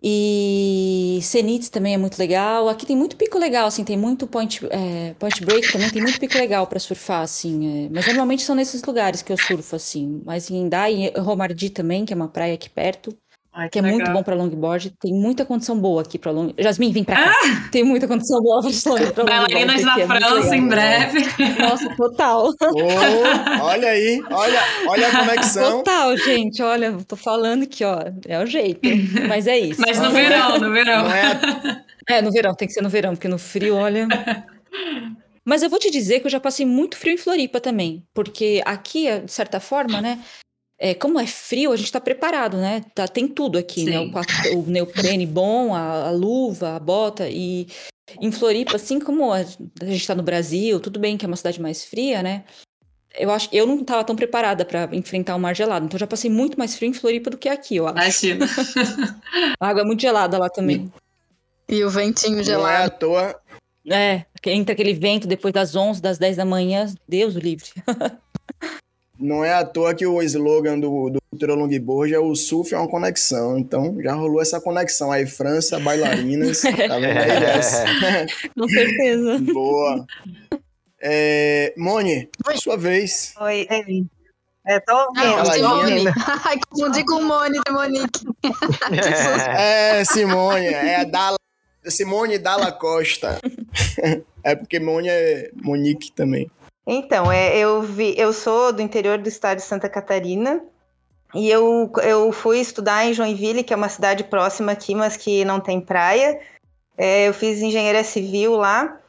E 0.04 1.20
Zenith 1.22 1.70
também 1.70 1.94
é 1.94 1.98
muito 1.98 2.18
legal. 2.18 2.68
Aqui 2.68 2.88
tem 2.88 2.96
muito 2.96 3.16
pico 3.16 3.38
legal, 3.38 3.68
assim, 3.68 3.84
tem 3.84 3.96
muito 3.96 4.26
point, 4.26 4.60
é, 4.72 5.14
point 5.20 5.46
break 5.46 5.72
também, 5.72 5.92
tem 5.92 6.02
muito 6.02 6.20
pico 6.20 6.36
legal 6.38 6.66
para 6.66 6.80
surfar, 6.80 7.22
assim. 7.22 7.86
É, 7.86 7.90
mas 7.90 8.08
normalmente 8.08 8.42
são 8.42 8.56
nesses 8.56 8.84
lugares 8.84 9.22
que 9.22 9.32
eu 9.32 9.38
surfo, 9.38 9.76
assim. 9.76 10.22
Mas 10.26 10.50
em 10.50 10.58
Indai, 10.58 11.14
Romardi 11.16 11.70
também, 11.70 12.04
que 12.04 12.14
é 12.14 12.16
uma 12.16 12.28
praia 12.28 12.56
aqui 12.56 12.68
perto. 12.68 13.16
Ai, 13.54 13.68
que, 13.68 13.74
que 13.74 13.80
é 13.80 13.82
legal. 13.82 13.98
muito 13.98 14.12
bom 14.14 14.24
para 14.24 14.36
longboard. 14.36 14.94
Tem 15.00 15.14
muita 15.14 15.46
condição 15.46 15.78
boa 15.78 16.02
aqui 16.02 16.18
para 16.18 16.32
long. 16.32 16.54
Jasmin, 16.58 16.94
vem 16.94 17.04
para 17.04 17.16
cá. 17.16 17.32
Ah! 17.32 17.70
Tem 17.70 17.84
muita 17.84 18.08
condição 18.08 18.42
boa 18.42 18.62
para 18.62 18.70
longboard. 18.94 19.24
Bailarinas 19.26 19.82
na 19.82 20.00
é 20.00 20.08
França 20.08 20.56
em 20.56 20.68
breve. 20.68 21.20
Nossa, 21.60 21.96
total. 21.96 22.54
Oh, 22.62 23.64
olha 23.66 23.90
aí, 23.90 24.24
olha, 24.32 24.60
olha 24.88 25.08
a 25.08 25.20
conexão. 25.20 25.78
Total, 25.80 26.18
gente. 26.18 26.62
Olha, 26.64 26.98
tô 27.06 27.18
falando 27.18 27.68
que 27.68 27.84
ó, 27.84 28.00
é 28.26 28.42
o 28.42 28.46
jeito. 28.46 28.88
Mas 29.28 29.48
é 29.48 29.60
isso. 29.60 29.82
Mas 29.82 30.00
no 30.00 30.12
verão, 30.12 30.58
no 30.58 30.72
verão. 30.72 31.12
É... 31.12 31.84
é, 32.08 32.22
no 32.22 32.32
verão, 32.32 32.56
tem 32.56 32.68
que 32.68 32.74
ser 32.74 32.82
no 32.82 32.90
verão, 32.90 33.14
porque 33.14 33.28
no 33.28 33.38
frio, 33.38 33.76
olha. 33.76 34.08
Mas 35.44 35.62
eu 35.62 35.70
vou 35.70 35.80
te 35.80 35.92
dizer 35.92 36.20
que 36.20 36.28
eu 36.28 36.32
já 36.32 36.40
passei 36.40 36.66
muito 36.66 36.96
frio 36.96 37.16
em 37.16 37.18
Floripa 37.18 37.60
também, 37.60 38.06
porque 38.14 38.62
aqui, 38.66 39.08
de 39.20 39.32
certa 39.32 39.60
forma, 39.60 40.00
né, 40.00 40.20
é, 40.84 40.96
como 40.96 41.20
é 41.20 41.28
frio, 41.28 41.72
a 41.72 41.76
gente 41.76 41.86
está 41.86 42.02
preparado, 42.02 42.58
né? 42.58 42.84
Tá, 42.96 43.08
tem 43.08 43.28
tudo 43.28 43.60
aqui, 43.60 43.82
Sim. 43.82 43.90
né? 43.92 44.00
O, 44.00 44.58
o 44.58 44.66
neoprene 44.66 45.28
bom, 45.28 45.76
a, 45.76 46.08
a, 46.08 46.12
luva, 46.12 46.76
a 46.76 46.80
bota. 46.80 47.30
E 47.30 47.68
em 48.20 48.32
Floripa, 48.32 48.78
assim 48.78 49.00
como 49.00 49.32
a, 49.32 49.38
a 49.38 49.86
gente 49.86 50.02
está 50.02 50.16
no 50.16 50.24
Brasil, 50.24 50.80
tudo 50.80 51.00
bem 51.00 51.18
que 51.18 51.24
é 51.24 51.28
uma 51.28 51.38
cidade 51.38 51.62
mais 51.62 51.86
fria, 51.86 52.24
né? 52.24 52.46
Eu 53.14 53.30
acho 53.30 53.48
eu 53.52 53.68
não 53.68 53.80
estava 53.80 54.04
tão 54.04 54.16
preparada 54.16 54.66
para 54.66 54.90
enfrentar 54.94 55.36
o 55.36 55.40
mar 55.40 55.56
gelado. 55.56 55.86
Então 55.86 56.00
já 56.00 56.08
passei 56.08 56.32
muito 56.32 56.58
mais 56.58 56.76
frio 56.76 56.90
em 56.90 56.94
Floripa 56.94 57.30
do 57.30 57.38
que 57.38 57.48
aqui, 57.48 57.76
eu 57.76 57.88
acho. 57.88 58.26
Imagina. 58.26 58.48
a 59.60 59.68
água 59.68 59.84
é 59.84 59.86
muito 59.86 60.02
gelada 60.02 60.40
lá 60.40 60.50
também. 60.50 60.92
E 61.70 61.84
o 61.84 61.92
ventinho 61.92 62.44
gelado. 62.44 62.64
Não 62.64 62.70
é 62.72 62.84
à 62.86 62.90
toa. 62.90 63.40
É, 63.88 64.26
entra 64.48 64.74
aquele 64.74 64.94
vento 64.94 65.28
depois 65.28 65.54
das 65.54 65.76
11, 65.76 66.02
das 66.02 66.18
10 66.18 66.38
da 66.38 66.46
manhã. 66.46 66.92
Deus 67.08 67.36
o 67.36 67.40
livre. 67.40 67.70
Não 69.22 69.46
é 69.46 69.54
à 69.54 69.64
toa 69.64 69.94
que 69.94 70.06
o 70.06 70.20
slogan 70.24 70.80
do, 70.80 71.12
do 71.12 71.22
Cultura 71.30 71.54
Longboard 71.54 72.14
é 72.14 72.20
o 72.20 72.36
surf 72.36 72.74
é 72.74 72.78
uma 72.78 72.90
conexão. 72.90 73.58
Então 73.58 73.96
já 74.02 74.14
rolou 74.14 74.42
essa 74.42 74.60
conexão 74.60 75.12
aí, 75.12 75.28
França, 75.28 75.80
bailarinas. 75.80 76.62
tá 76.66 77.00
vendo 77.00 77.20
aí 77.20 77.40
dessa? 77.40 77.86
Com 78.58 78.68
certeza. 78.68 79.40
Boa. 79.54 80.06
É, 81.00 81.74
Moni, 81.78 82.30
sua 82.56 82.78
vez. 82.78 83.34
Oi, 83.40 83.68
Emi. 83.70 84.08
É, 84.66 84.80
tô 84.80 84.94
ouvindo. 84.96 86.12
Ai, 86.46 86.60
confundi 86.70 87.04
com 87.06 87.22
Monique, 87.22 87.72
Monique. 87.72 88.28
é, 89.58 90.04
Simone, 90.06 90.68
é 90.68 90.98
a 90.98 91.04
Dala, 91.04 91.38
Simone 91.88 92.38
Dalla 92.38 92.72
Costa. 92.72 93.40
é 94.44 94.56
porque 94.56 94.80
Moni 94.80 95.10
é 95.10 95.50
Monique 95.56 96.12
também. 96.12 96.50
Então, 96.86 97.32
é, 97.32 97.58
eu 97.58 97.82
vi, 97.82 98.16
eu 98.18 98.34
sou 98.34 98.74
do 98.74 98.82
interior 98.82 99.18
do 99.18 99.30
estado 99.30 99.58
de 99.58 99.64
Santa 99.64 99.88
Catarina 99.88 100.62
e 101.34 101.50
eu, 101.50 101.92
eu 102.04 102.32
fui 102.32 102.60
estudar 102.60 103.06
em 103.06 103.14
Joinville, 103.14 103.64
que 103.64 103.74
é 103.74 103.78
uma 103.78 103.90
cidade 103.90 104.24
próxima 104.24 104.72
aqui, 104.72 104.96
mas 104.96 105.16
que 105.16 105.46
não 105.46 105.60
tem 105.60 105.80
praia. 105.80 106.40
É, 106.98 107.28
eu 107.28 107.34
fiz 107.34 107.62
engenharia 107.62 108.04
civil 108.04 108.56
lá 108.56 109.00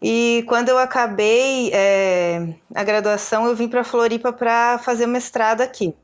e 0.00 0.44
quando 0.46 0.68
eu 0.68 0.78
acabei 0.78 1.70
é, 1.72 2.54
a 2.74 2.84
graduação, 2.84 3.46
eu 3.46 3.56
vim 3.56 3.68
para 3.68 3.84
Floripa 3.84 4.32
para 4.32 4.78
fazer 4.78 5.06
mestrado 5.06 5.62
aqui. 5.62 5.94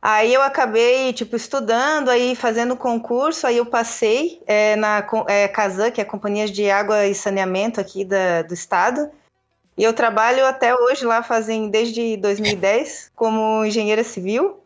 Aí 0.00 0.34
eu 0.34 0.42
acabei, 0.42 1.12
tipo, 1.14 1.34
estudando, 1.34 2.10
aí 2.10 2.36
fazendo 2.36 2.76
concurso, 2.76 3.46
aí 3.46 3.56
eu 3.56 3.64
passei 3.64 4.42
é, 4.46 4.76
na 4.76 5.06
é, 5.28 5.48
Casan, 5.48 5.90
que 5.90 6.00
é 6.00 6.04
a 6.04 6.06
Companhia 6.06 6.46
de 6.46 6.70
Água 6.70 7.06
e 7.06 7.14
Saneamento 7.14 7.80
aqui 7.80 8.04
da, 8.04 8.42
do 8.42 8.52
estado. 8.52 9.10
E 9.76 9.82
eu 9.82 9.92
trabalho 9.92 10.46
até 10.46 10.74
hoje 10.74 11.04
lá, 11.04 11.22
fazem 11.22 11.68
desde 11.68 12.16
2010, 12.18 13.10
como 13.14 13.64
engenheira 13.64 14.04
civil. 14.04 14.60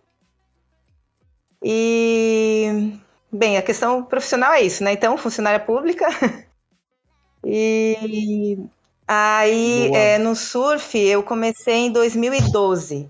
E, 1.63 2.93
bem, 3.33 3.57
a 3.57 3.63
questão 3.63 4.03
profissional 4.05 4.53
é 4.53 4.63
isso, 4.63 4.85
né? 4.85 4.93
Então, 4.93 5.17
funcionária 5.17 5.59
pública. 5.59 6.07
e 7.43 8.59
aí, 9.07 9.91
é, 9.95 10.19
no 10.19 10.37
surf, 10.37 10.99
eu 10.99 11.23
comecei 11.23 11.87
em 11.87 11.93
2012. 11.93 13.09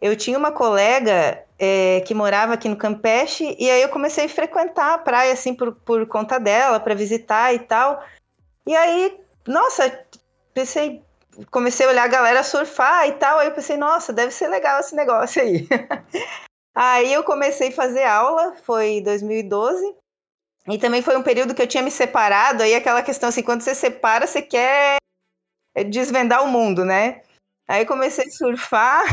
Eu 0.00 0.16
tinha 0.16 0.36
uma 0.36 0.50
colega 0.50 1.44
é, 1.56 2.00
que 2.00 2.14
morava 2.14 2.54
aqui 2.54 2.68
no 2.68 2.76
Campeche, 2.76 3.56
e 3.58 3.70
aí 3.70 3.82
eu 3.82 3.88
comecei 3.88 4.24
a 4.24 4.28
frequentar 4.28 4.94
a 4.94 4.98
praia, 4.98 5.32
assim, 5.32 5.54
por, 5.54 5.72
por 5.72 6.06
conta 6.06 6.38
dela, 6.38 6.80
para 6.80 6.94
visitar 6.94 7.54
e 7.54 7.60
tal. 7.60 8.02
E 8.66 8.76
aí, 8.76 9.18
nossa, 9.46 10.04
pensei, 10.52 11.02
comecei 11.50 11.86
a 11.86 11.90
olhar 11.90 12.04
a 12.04 12.08
galera 12.08 12.42
surfar 12.42 13.08
e 13.08 13.12
tal, 13.12 13.38
aí 13.38 13.48
eu 13.48 13.54
pensei, 13.54 13.76
nossa, 13.76 14.12
deve 14.12 14.32
ser 14.32 14.48
legal 14.48 14.80
esse 14.80 14.94
negócio 14.94 15.40
aí. 15.42 15.66
aí 16.74 17.12
eu 17.12 17.22
comecei 17.22 17.68
a 17.68 17.72
fazer 17.72 18.04
aula, 18.04 18.54
foi 18.64 19.00
2012, 19.02 19.94
e 20.68 20.78
também 20.78 21.02
foi 21.02 21.16
um 21.16 21.22
período 21.22 21.54
que 21.54 21.62
eu 21.62 21.66
tinha 21.66 21.82
me 21.82 21.90
separado, 21.90 22.62
aí 22.62 22.74
aquela 22.74 23.02
questão 23.02 23.28
assim, 23.28 23.42
quando 23.42 23.62
você 23.62 23.74
separa, 23.74 24.26
você 24.26 24.42
quer 24.42 24.98
desvendar 25.88 26.42
o 26.42 26.48
mundo, 26.48 26.84
né? 26.84 27.22
Aí 27.68 27.86
comecei 27.86 28.26
a 28.26 28.30
surfar, 28.30 29.04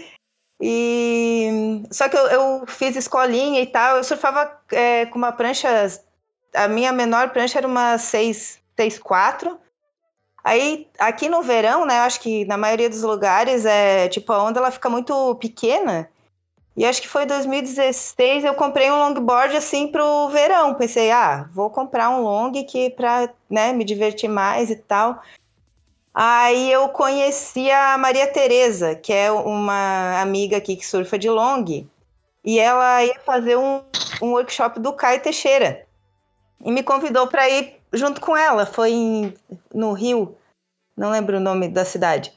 e 0.60 1.82
só 1.90 2.08
que 2.08 2.16
eu, 2.16 2.26
eu, 2.28 2.66
fiz 2.66 2.96
escolinha 2.96 3.60
e 3.60 3.66
tal, 3.66 3.96
eu 3.96 4.04
surfava 4.04 4.60
é, 4.72 5.06
com 5.06 5.18
uma 5.18 5.32
prancha, 5.32 5.68
a 6.54 6.68
minha 6.68 6.92
menor 6.92 7.30
prancha 7.30 7.58
era 7.58 7.66
uma 7.66 7.98
664, 7.98 9.60
Aí, 10.46 10.86
aqui 10.96 11.28
no 11.28 11.42
verão, 11.42 11.84
né, 11.84 11.98
acho 11.98 12.20
que 12.20 12.44
na 12.44 12.56
maioria 12.56 12.88
dos 12.88 13.02
lugares, 13.02 13.66
é 13.66 14.06
tipo, 14.08 14.32
a 14.32 14.40
onda 14.44 14.60
ela 14.60 14.70
fica 14.70 14.88
muito 14.88 15.34
pequena. 15.40 16.08
E 16.76 16.86
acho 16.86 17.02
que 17.02 17.08
foi 17.08 17.26
2016, 17.26 18.44
eu 18.44 18.54
comprei 18.54 18.88
um 18.88 18.96
longboard 18.96 19.56
assim 19.56 19.88
pro 19.88 20.28
verão. 20.28 20.74
Pensei, 20.74 21.10
ah, 21.10 21.48
vou 21.52 21.68
comprar 21.68 22.10
um 22.10 22.20
long 22.22 22.52
que 22.64 22.90
pra, 22.90 23.28
né, 23.50 23.72
me 23.72 23.82
divertir 23.82 24.28
mais 24.30 24.70
e 24.70 24.76
tal. 24.76 25.20
Aí 26.14 26.70
eu 26.70 26.90
conheci 26.90 27.68
a 27.68 27.98
Maria 27.98 28.28
Tereza, 28.28 28.94
que 28.94 29.12
é 29.12 29.32
uma 29.32 30.20
amiga 30.20 30.58
aqui 30.58 30.76
que 30.76 30.86
surfa 30.86 31.18
de 31.18 31.28
long, 31.28 31.64
e 32.44 32.60
ela 32.60 33.04
ia 33.04 33.18
fazer 33.26 33.56
um, 33.56 33.82
um 34.22 34.30
workshop 34.30 34.78
do 34.78 34.92
Caio 34.92 35.20
Teixeira. 35.20 35.84
E 36.64 36.70
me 36.70 36.84
convidou 36.84 37.26
para 37.26 37.48
ir 37.48 37.80
junto 37.92 38.20
com 38.20 38.36
ela, 38.36 38.66
foi 38.66 38.90
em, 38.90 39.34
no 39.72 39.92
Rio, 39.92 40.36
não 40.96 41.10
lembro 41.10 41.36
o 41.36 41.40
nome 41.40 41.68
da 41.68 41.84
cidade. 41.84 42.32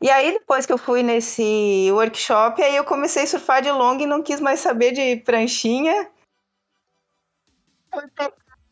E 0.00 0.10
aí, 0.10 0.32
depois 0.32 0.66
que 0.66 0.72
eu 0.72 0.78
fui 0.78 1.02
nesse 1.02 1.88
workshop, 1.90 2.62
aí 2.62 2.76
eu 2.76 2.84
comecei 2.84 3.22
a 3.22 3.26
surfar 3.26 3.62
de 3.62 3.70
long 3.70 3.98
e 3.98 4.06
não 4.06 4.22
quis 4.22 4.40
mais 4.40 4.60
saber 4.60 4.92
de 4.92 5.16
pranchinha. 5.16 6.08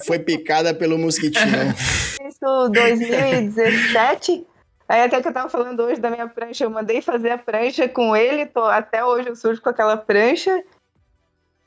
Foi 0.05 0.19
picada 0.19 0.75
pelo 0.75 0.99
mosquitinho. 0.99 1.73
Isso 2.29 2.69
2017. 2.71 4.47
Aí 4.87 5.03
até 5.03 5.23
que 5.23 5.29
eu 5.29 5.33
tava 5.33 5.49
falando 5.49 5.81
hoje 5.83 5.99
da 5.99 6.11
minha 6.11 6.29
prancha, 6.29 6.65
eu 6.65 6.71
mandei 6.71 7.01
fazer 7.01 7.31
a 7.31 7.39
prancha 7.39 7.89
com 7.89 8.15
ele, 8.15 8.45
tô, 8.45 8.65
até 8.65 9.03
hoje 9.03 9.31
eu 9.31 9.37
surfo 9.37 9.63
com 9.63 9.71
aquela 9.71 9.97
prancha. 9.97 10.63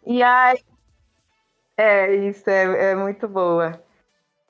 E 0.05 0.21
aí. 0.21 0.63
É, 1.75 2.15
isso 2.15 2.47
é, 2.49 2.91
é 2.91 2.95
muito 2.95 3.27
boa. 3.27 3.81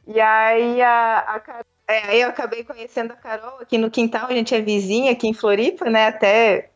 E 0.07 0.19
aí 0.21 0.81
a, 0.81 1.19
a 1.19 1.63
é, 1.89 2.17
eu 2.17 2.29
acabei 2.29 2.63
conhecendo 2.63 3.13
a 3.13 3.15
Carol 3.15 3.59
aqui 3.61 3.77
no 3.77 3.89
quintal, 3.89 4.27
a 4.29 4.33
gente 4.33 4.53
é 4.53 4.61
vizinha 4.61 5.11
aqui 5.13 5.27
em 5.27 5.33
Floripa, 5.33 5.89
né? 5.89 6.07
Até 6.07 6.69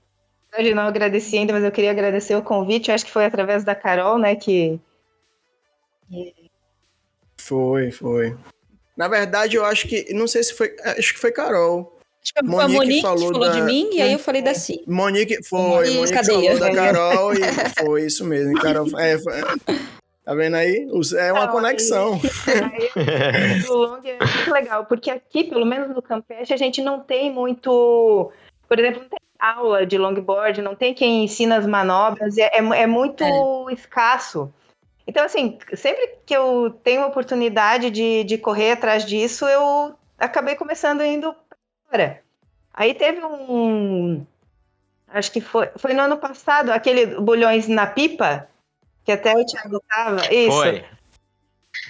hoje 0.57 0.73
não 0.73 0.83
agradeci 0.83 1.37
ainda, 1.37 1.51
mas 1.51 1.63
eu 1.63 1.71
queria 1.71 1.91
agradecer 1.91 2.35
o 2.35 2.41
convite. 2.41 2.89
Eu 2.89 2.95
acho 2.95 3.05
que 3.05 3.11
foi 3.11 3.25
através 3.25 3.63
da 3.63 3.75
Carol, 3.75 4.17
né? 4.17 4.35
Que. 4.35 4.79
Foi, 7.37 7.91
foi. 7.91 8.37
Na 8.95 9.09
verdade, 9.09 9.57
eu 9.57 9.65
acho 9.65 9.87
que. 9.87 10.13
Não 10.13 10.27
sei 10.27 10.43
se 10.43 10.53
foi. 10.53 10.73
Acho 10.97 11.13
que 11.13 11.19
foi 11.19 11.31
Carol. 11.31 11.99
Acho 12.23 12.33
que 12.33 12.43
Monique, 12.43 12.77
Monique 12.77 13.01
falou, 13.01 13.33
falou 13.33 13.49
da... 13.49 13.55
de 13.55 13.61
mim 13.63 13.89
e 13.93 14.01
aí 14.01 14.13
eu 14.13 14.19
falei 14.19 14.41
da 14.41 14.53
Si. 14.53 14.83
Monique 14.87 15.43
foi, 15.43 15.89
Monique 15.89 16.13
cadeia. 16.13 16.55
falou 16.55 16.59
da 16.59 16.71
Carol 16.75 17.33
e 17.33 17.39
foi 17.79 18.05
isso 18.05 18.23
mesmo. 18.23 18.53
Carol, 18.61 18.87
é, 18.99 19.17
foi, 19.17 19.33
Tá 20.23 20.35
vendo 20.35 20.55
aí? 20.55 20.87
É 21.17 21.33
uma 21.33 21.47
Não, 21.47 21.51
conexão. 21.51 22.19
Aí, 22.73 22.89
o 23.67 23.73
long 23.73 23.99
é 24.05 24.17
muito 24.17 24.51
legal, 24.51 24.85
porque 24.85 25.09
aqui, 25.09 25.43
pelo 25.45 25.65
menos 25.65 25.89
no 25.95 26.01
Campeche, 26.01 26.53
a 26.53 26.57
gente 26.57 26.81
não 26.81 26.99
tem 26.99 27.31
muito. 27.31 28.31
Por 28.67 28.79
exemplo, 28.79 29.01
não 29.01 29.09
tem 29.09 29.19
aula 29.39 29.85
de 29.85 29.97
longboard, 29.97 30.61
não 30.61 30.75
tem 30.75 30.93
quem 30.93 31.23
ensina 31.23 31.57
as 31.57 31.65
manobras, 31.65 32.37
é, 32.37 32.51
é, 32.53 32.57
é 32.57 32.87
muito 32.87 33.23
é. 33.23 33.73
escasso. 33.73 34.53
Então, 35.07 35.25
assim, 35.25 35.57
sempre 35.73 36.19
que 36.25 36.35
eu 36.35 36.79
tenho 36.83 37.05
oportunidade 37.07 37.89
de, 37.89 38.23
de 38.23 38.37
correr 38.37 38.73
atrás 38.73 39.03
disso, 39.03 39.45
eu 39.47 39.95
acabei 40.17 40.55
começando 40.55 41.03
indo 41.03 41.35
fora. 41.89 42.21
Aí 42.73 42.93
teve 42.93 43.23
um. 43.25 44.25
Acho 45.07 45.31
que 45.31 45.41
foi, 45.41 45.69
foi 45.75 45.93
no 45.93 46.03
ano 46.03 46.17
passado, 46.17 46.69
aquele 46.69 47.07
Bulhões 47.19 47.67
na 47.67 47.87
Pipa, 47.87 48.47
que 49.03 49.11
até 49.11 49.33
o 49.35 49.45
Thiago 49.45 49.81
tava. 49.89 50.33
Isso. 50.33 50.51
Foi. 50.57 50.85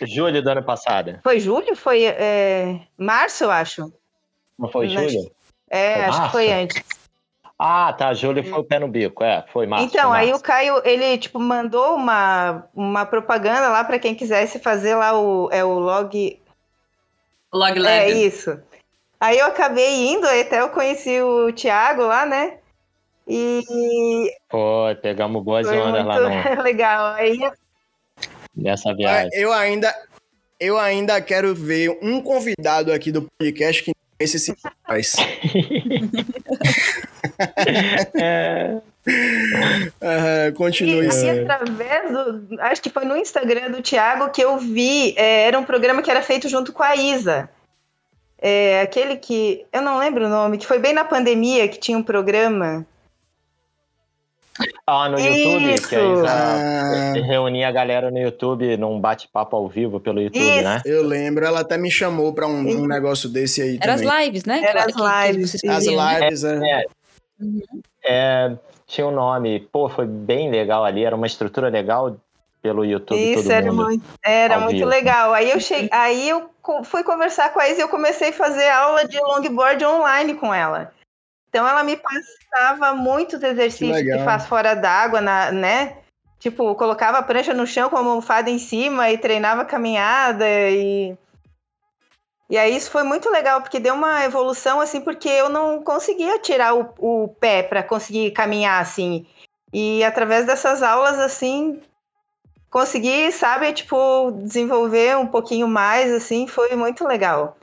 Julho 0.03 0.41
do 0.41 0.49
ano 0.49 0.63
passado. 0.63 1.19
Foi 1.23 1.39
julho? 1.39 1.75
Foi 1.75 2.03
é, 2.03 2.79
março, 2.97 3.43
eu 3.43 3.51
acho. 3.51 3.91
Não 4.57 4.69
foi 4.69 4.87
Não, 4.87 5.07
julho? 5.09 5.31
É, 5.69 5.93
Foi 5.93 6.03
acho 6.03 6.11
que 6.11 6.17
março? 6.19 6.31
foi 6.31 6.51
antes. 6.51 6.83
Ah, 7.57 7.93
tá. 7.93 8.13
Julho 8.13 8.43
foi 8.43 8.59
o 8.59 8.63
pé 8.63 8.79
no 8.79 8.87
bico. 8.87 9.23
É, 9.23 9.45
foi 9.53 9.67
março. 9.67 9.85
então, 9.85 10.09
foi 10.09 10.19
aí 10.19 10.33
o. 10.33 10.39
Caio, 10.39 10.81
ele, 10.83 11.17
tipo, 11.17 11.39
mandou 11.39 11.95
uma, 11.95 12.67
uma 12.73 13.05
propaganda 13.05 13.69
lá 13.69 13.83
para 13.83 13.99
quem 13.99 14.15
quisesse 14.15 14.59
fazer 14.59 14.95
lá 14.95 15.19
o, 15.19 15.49
é, 15.51 15.63
o 15.63 15.77
log. 15.79 16.41
Log 17.53 17.77
É 17.77 17.81
Lab. 17.81 18.25
isso. 18.25 18.59
Aí 19.19 19.37
eu 19.37 19.45
acabei 19.45 20.07
indo, 20.11 20.25
até 20.25 20.61
eu 20.61 20.69
conheci 20.69 21.21
o 21.21 21.53
Thiago 21.53 22.03
lá, 22.03 22.25
né? 22.25 22.57
E 23.33 24.29
Foi, 24.49 24.95
pegamos 24.95 25.43
boas 25.43 25.65
foi 25.65 25.77
ondas 25.77 26.05
lá 26.05 26.19
no, 26.19 26.61
legal. 26.63 27.13
Aí 27.13 27.39
nessa 28.55 28.93
viagem. 28.93 29.29
Eu 29.33 29.53
ainda, 29.53 29.95
eu 30.59 30.77
ainda 30.77 31.21
quero 31.21 31.55
ver 31.55 31.97
um 32.01 32.21
convidado 32.21 32.91
aqui 32.91 33.11
do 33.11 33.27
podcast 33.37 33.83
que 33.83 33.91
esse 34.19 34.37
se 34.37 34.53
faz. 34.85 35.15
É, 38.21 38.81
Ah, 39.99 40.51
continue. 40.55 41.07
E, 41.07 41.25
e 41.25 41.29
através 41.29 42.11
do. 42.11 42.59
Acho 42.59 42.81
que 42.81 42.89
foi 42.89 43.05
no 43.05 43.17
Instagram 43.17 43.71
do 43.71 43.81
Thiago 43.81 44.29
que 44.29 44.41
eu 44.41 44.57
vi. 44.57 45.13
é, 45.17 45.47
era 45.47 45.57
um 45.57 45.63
programa 45.63 46.01
que 46.01 46.11
era 46.11 46.21
feito 46.21 46.47
junto 46.47 46.71
com 46.71 46.83
a 46.83 46.95
Isa. 46.95 47.49
É, 48.39 48.81
aquele 48.81 49.15
que. 49.15 49.65
Eu 49.71 49.81
não 49.81 49.97
lembro 49.97 50.25
o 50.25 50.29
nome, 50.29 50.57
que 50.57 50.67
foi 50.67 50.79
bem 50.79 50.93
na 50.93 51.03
pandemia 51.03 51.67
que 51.67 51.79
tinha 51.79 51.97
um 51.97 52.03
programa. 52.03 52.85
Ah, 54.87 55.07
no 55.09 55.19
YouTube, 55.19 55.73
Isso. 55.73 55.87
que 55.89 55.95
a 55.95 55.99
Isa 56.13 56.27
Ah, 56.29 57.13
reunia 57.13 57.67
a 57.67 57.71
galera 57.71 58.11
no 58.11 58.19
YouTube 58.19 58.75
num 58.77 58.99
bate-papo 58.99 59.55
ao 59.55 59.67
vivo 59.69 59.99
pelo 59.99 60.21
YouTube, 60.21 60.41
Isso. 60.43 60.63
né? 60.63 60.81
eu 60.85 61.03
lembro, 61.03 61.45
ela 61.45 61.61
até 61.61 61.77
me 61.77 61.89
chamou 61.91 62.33
pra 62.33 62.47
um, 62.47 62.59
um 62.83 62.87
negócio 62.87 63.29
desse 63.29 63.61
aí 63.61 63.79
Era 63.81 63.93
as 63.93 64.01
também. 64.01 64.25
lives, 64.25 64.45
né? 64.45 64.61
Era 64.63 64.85
as 64.85 64.95
lives, 65.33 65.55
As 65.65 65.85
né? 65.85 66.19
lives, 66.21 66.43
é. 66.43 66.83
É, 68.03 68.51
tinha 68.85 69.07
um 69.07 69.11
nome, 69.11 69.61
pô, 69.71 69.89
foi 69.89 70.05
bem 70.05 70.49
legal 70.51 70.83
ali, 70.83 71.03
era 71.03 71.15
uma 71.15 71.27
estrutura 71.27 71.69
legal 71.69 72.17
pelo 72.61 72.85
YouTube 72.85 73.17
Isso, 73.19 73.43
todo 73.43 73.51
era 73.51 73.71
mundo. 73.71 73.85
muito, 73.85 74.03
era 74.23 74.59
muito 74.59 74.75
vivo. 74.77 74.87
legal. 74.89 75.33
Aí 75.33 75.49
eu 75.49 75.59
cheguei, 75.59 75.89
aí 75.91 76.29
eu 76.29 76.49
fui 76.83 77.03
conversar 77.03 77.51
com 77.53 77.59
a 77.59 77.67
Isa 77.67 77.79
e 77.79 77.81
eu 77.81 77.89
comecei 77.89 78.29
a 78.29 78.33
fazer 78.33 78.69
aula 78.69 79.07
de 79.07 79.19
longboard 79.19 79.83
online 79.83 80.35
com 80.35 80.53
ela. 80.53 80.91
Então 81.51 81.67
ela 81.67 81.83
me 81.83 81.97
passava 81.97 82.95
muitos 82.95 83.43
exercícios 83.43 83.97
que, 83.97 84.03
legal. 84.03 84.23
faz 84.23 84.45
fora 84.45 84.73
d'água, 84.73 85.19
né? 85.19 85.97
Tipo, 86.39 86.73
colocava 86.75 87.17
a 87.17 87.21
prancha 87.21 87.53
no 87.53 87.67
chão 87.67 87.89
com 87.89 87.97
a 87.97 87.99
almofada 87.99 88.49
em 88.49 88.57
cima 88.57 89.11
e 89.11 89.17
treinava 89.17 89.65
caminhada 89.65 90.47
e 90.47 91.15
e 92.49 92.57
aí 92.57 92.75
isso 92.75 92.89
foi 92.91 93.03
muito 93.03 93.29
legal 93.29 93.61
porque 93.61 93.79
deu 93.79 93.93
uma 93.93 94.25
evolução 94.25 94.81
assim 94.81 95.01
porque 95.01 95.27
eu 95.27 95.49
não 95.49 95.83
conseguia 95.83 96.39
tirar 96.39 96.73
o, 96.73 96.93
o 96.97 97.27
pé 97.27 97.63
para 97.63 97.83
conseguir 97.83 98.31
caminhar 98.31 98.81
assim. 98.81 99.27
E 99.73 100.03
através 100.05 100.45
dessas 100.45 100.81
aulas 100.81 101.19
assim 101.19 101.81
consegui, 102.69 103.29
sabe, 103.33 103.73
tipo, 103.73 104.31
desenvolver 104.31 105.17
um 105.17 105.27
pouquinho 105.27 105.67
mais, 105.67 106.09
assim, 106.13 106.47
foi 106.47 106.73
muito 106.77 107.05
legal. 107.05 107.57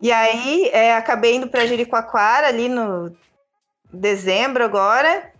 E 0.00 0.12
aí, 0.12 0.70
é, 0.72 0.94
acabei 0.96 1.34
indo 1.34 1.48
para 1.48 1.66
Jericoacoara 1.66 2.46
ali 2.46 2.68
no 2.68 3.14
dezembro 3.92 4.64
agora. 4.64 5.32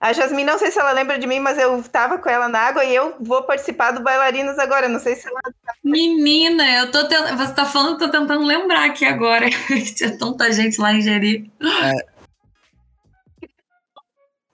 A 0.00 0.12
Jasmine, 0.12 0.44
não 0.44 0.58
sei 0.58 0.70
se 0.70 0.78
ela 0.78 0.92
lembra 0.92 1.18
de 1.18 1.26
mim, 1.26 1.40
mas 1.40 1.56
eu 1.58 1.82
tava 1.84 2.18
com 2.18 2.28
ela 2.28 2.46
na 2.46 2.58
água 2.60 2.84
e 2.84 2.94
eu 2.94 3.16
vou 3.20 3.42
participar 3.42 3.90
do 3.92 4.02
Bailarinos 4.02 4.58
agora. 4.58 4.86
Não 4.88 5.00
sei 5.00 5.16
se 5.16 5.26
ela. 5.26 5.40
Menina, 5.82 6.62
eu 6.76 6.90
tô 6.92 7.08
tent... 7.08 7.34
você 7.36 7.54
tá 7.54 7.64
falando, 7.64 7.92
eu 7.92 7.98
tô 7.98 8.08
tentando 8.10 8.44
lembrar 8.44 8.84
aqui 8.84 9.04
agora. 9.06 9.46
Tinha 9.96 10.16
tanta 10.18 10.52
gente 10.52 10.78
lá 10.80 10.92
em 10.92 11.00
Jeri. 11.00 11.50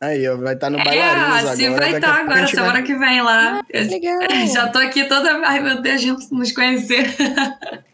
Aí, 0.00 0.26
ó, 0.28 0.36
vai 0.36 0.54
estar 0.54 0.70
no 0.70 0.78
É, 0.78 0.84
Bailarinos 0.84 1.50
Sil 1.58 1.66
agora. 1.74 1.80
vai 1.90 1.92
daqui 1.92 1.94
a 1.94 1.98
estar 1.98 2.08
a 2.08 2.20
agora, 2.22 2.46
gente 2.46 2.56
vai- 2.56 2.64
semana 2.64 2.82
que 2.82 2.94
vem 2.94 3.20
lá. 3.22 3.58
Ah, 3.58 3.64
que 3.64 3.78
legal. 3.78 4.22
Eu 4.22 4.46
já 4.46 4.68
tô 4.68 4.78
aqui 4.78 5.04
toda. 5.04 5.46
Ai, 5.46 5.60
meu 5.60 5.82
Deus, 5.82 5.96
a 5.96 5.98
gente 5.98 6.32
nos 6.32 6.52
conhecer. 6.52 7.14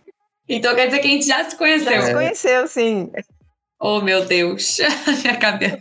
então 0.48 0.74
quer 0.74 0.86
dizer 0.86 1.00
que 1.00 1.06
a 1.06 1.10
gente 1.10 1.26
já 1.26 1.48
se 1.48 1.56
conheceu. 1.56 1.92
Já 1.92 2.02
se 2.02 2.12
conheceu, 2.12 2.68
sim. 2.68 3.10
Oh, 3.80 4.00
meu 4.00 4.24
Deus. 4.24 4.78
Minha 5.22 5.36
cabeça. 5.36 5.78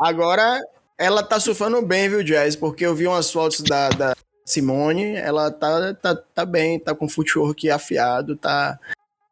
Agora, 0.00 0.60
ela 0.98 1.22
tá 1.22 1.38
surfando 1.38 1.80
bem, 1.82 2.08
viu, 2.08 2.22
Jazz? 2.22 2.56
Porque 2.56 2.84
eu 2.84 2.94
vi 2.94 3.06
umas 3.06 3.30
fotos 3.30 3.60
da, 3.60 3.88
da 3.90 4.16
Simone, 4.44 5.14
ela 5.16 5.50
tá, 5.50 5.94
tá, 5.94 6.14
tá 6.16 6.44
bem, 6.46 6.78
tá 6.78 6.94
com 6.94 7.08
footwork 7.08 7.70
afiado, 7.70 8.36
tá, 8.36 8.78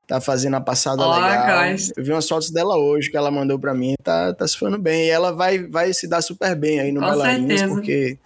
tá 0.06 0.20
fazendo 0.20 0.56
a 0.56 0.60
passada 0.60 1.02
Ó, 1.02 1.14
legal. 1.14 1.70
gosto. 1.70 1.92
Eu 1.96 2.04
vi 2.04 2.12
umas 2.12 2.28
fotos 2.28 2.50
dela 2.50 2.76
hoje 2.76 3.10
que 3.10 3.16
ela 3.16 3.30
mandou 3.30 3.58
pra 3.58 3.74
mim, 3.74 3.94
tá, 4.02 4.32
tá 4.34 4.46
surfando 4.46 4.78
bem. 4.78 5.06
E 5.06 5.10
ela 5.10 5.32
vai, 5.32 5.66
vai 5.66 5.92
se 5.92 6.06
dar 6.06 6.22
super 6.22 6.54
bem 6.54 6.80
aí 6.80 6.92
no 6.92 7.00
Com 7.00 7.06
Bailarinos, 7.06 7.48
certeza. 7.60 7.74
porque 7.74 8.18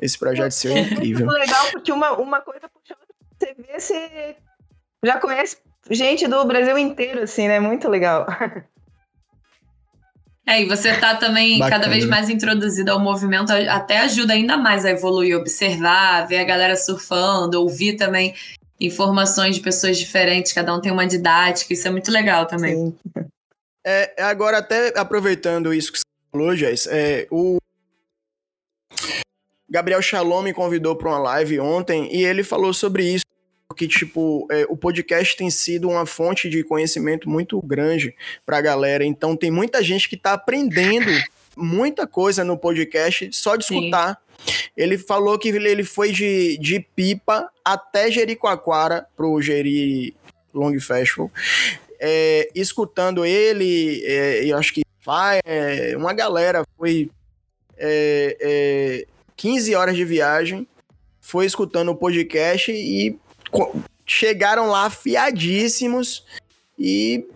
esse 0.00 0.18
projeto 0.18 0.52
seu 0.52 0.72
é 0.72 0.80
incrível. 0.80 1.26
Muito 1.26 1.38
legal, 1.38 1.66
porque 1.70 1.92
uma, 1.92 2.12
uma 2.18 2.40
coisa 2.40 2.68
puxa 2.68 2.94
a 2.94 2.96
outra. 3.00 3.16
Você 3.38 3.54
vê, 3.54 3.80
você 3.80 4.36
já 5.04 5.18
conhece 5.20 5.58
gente 5.90 6.26
do 6.26 6.44
Brasil 6.44 6.76
inteiro, 6.76 7.22
assim, 7.22 7.48
né? 7.48 7.60
Muito 7.60 7.88
legal. 7.88 8.26
É, 10.46 10.62
e 10.62 10.64
você 10.64 10.96
tá 10.96 11.14
também 11.14 11.58
Bacana. 11.58 11.78
cada 11.78 11.92
vez 11.92 12.06
mais 12.06 12.30
introduzido 12.30 12.90
ao 12.90 12.98
movimento, 12.98 13.52
até 13.52 13.98
ajuda 13.98 14.32
ainda 14.32 14.56
mais 14.56 14.82
a 14.86 14.90
evoluir, 14.90 15.36
observar, 15.36 16.26
ver 16.26 16.38
a 16.38 16.44
galera 16.44 16.74
surfando, 16.74 17.60
ouvir 17.60 17.96
também 17.96 18.34
informações 18.80 19.56
de 19.56 19.60
pessoas 19.60 19.98
diferentes, 19.98 20.54
cada 20.54 20.74
um 20.74 20.80
tem 20.80 20.90
uma 20.90 21.06
didática, 21.06 21.74
isso 21.74 21.86
é 21.86 21.90
muito 21.90 22.10
legal 22.10 22.46
também. 22.46 22.96
É, 23.86 24.22
agora, 24.22 24.58
até 24.58 24.98
aproveitando 24.98 25.74
isso 25.74 25.92
que 25.92 25.98
você 25.98 26.04
falou, 26.32 26.56
Jess, 26.56 26.86
é, 26.86 27.26
o 27.30 27.58
Gabriel 29.68 30.00
Shalom 30.00 30.42
me 30.42 30.54
convidou 30.54 30.96
para 30.96 31.10
uma 31.10 31.18
live 31.18 31.60
ontem 31.60 32.08
e 32.10 32.24
ele 32.24 32.42
falou 32.42 32.72
sobre 32.72 33.04
isso, 33.04 33.24
que 33.76 33.86
tipo, 33.86 34.46
é, 34.50 34.66
o 34.68 34.76
podcast 34.76 35.36
tem 35.36 35.50
sido 35.50 35.88
uma 35.88 36.06
fonte 36.06 36.48
de 36.48 36.64
conhecimento 36.64 37.28
muito 37.28 37.60
grande 37.60 38.14
para 38.44 38.58
a 38.58 38.62
galera, 38.62 39.04
então 39.04 39.36
tem 39.36 39.50
muita 39.50 39.82
gente 39.82 40.08
que 40.08 40.14
está 40.14 40.32
aprendendo 40.32 41.10
muita 41.56 42.06
coisa 42.06 42.44
no 42.44 42.56
podcast 42.56 43.30
só 43.32 43.56
de 43.56 43.66
Sim. 43.66 43.78
escutar. 43.78 44.18
Ele 44.76 44.96
falou 44.96 45.38
que 45.38 45.48
ele 45.48 45.84
foi 45.84 46.12
de, 46.12 46.56
de 46.58 46.80
Pipa 46.94 47.50
até 47.64 48.10
Jericoacoara 48.10 49.06
pro 49.16 49.42
Jeri 49.42 50.14
Long 50.54 50.78
Festival 50.78 51.30
é, 51.98 52.48
escutando 52.54 53.24
ele, 53.24 54.02
é, 54.04 54.44
eu 54.44 54.56
acho 54.56 54.72
que 54.72 54.82
vai, 55.04 55.40
é, 55.44 55.96
uma 55.96 56.12
galera 56.12 56.64
foi 56.76 57.10
é, 57.76 58.36
é, 58.40 59.06
15 59.36 59.74
horas 59.74 59.96
de 59.96 60.04
viagem, 60.04 60.66
foi 61.20 61.46
escutando 61.46 61.90
o 61.90 61.96
podcast 61.96 62.70
e 62.70 63.18
chegaram 64.06 64.68
lá 64.68 64.86
afiadíssimos 64.86 66.24
e 66.78 67.26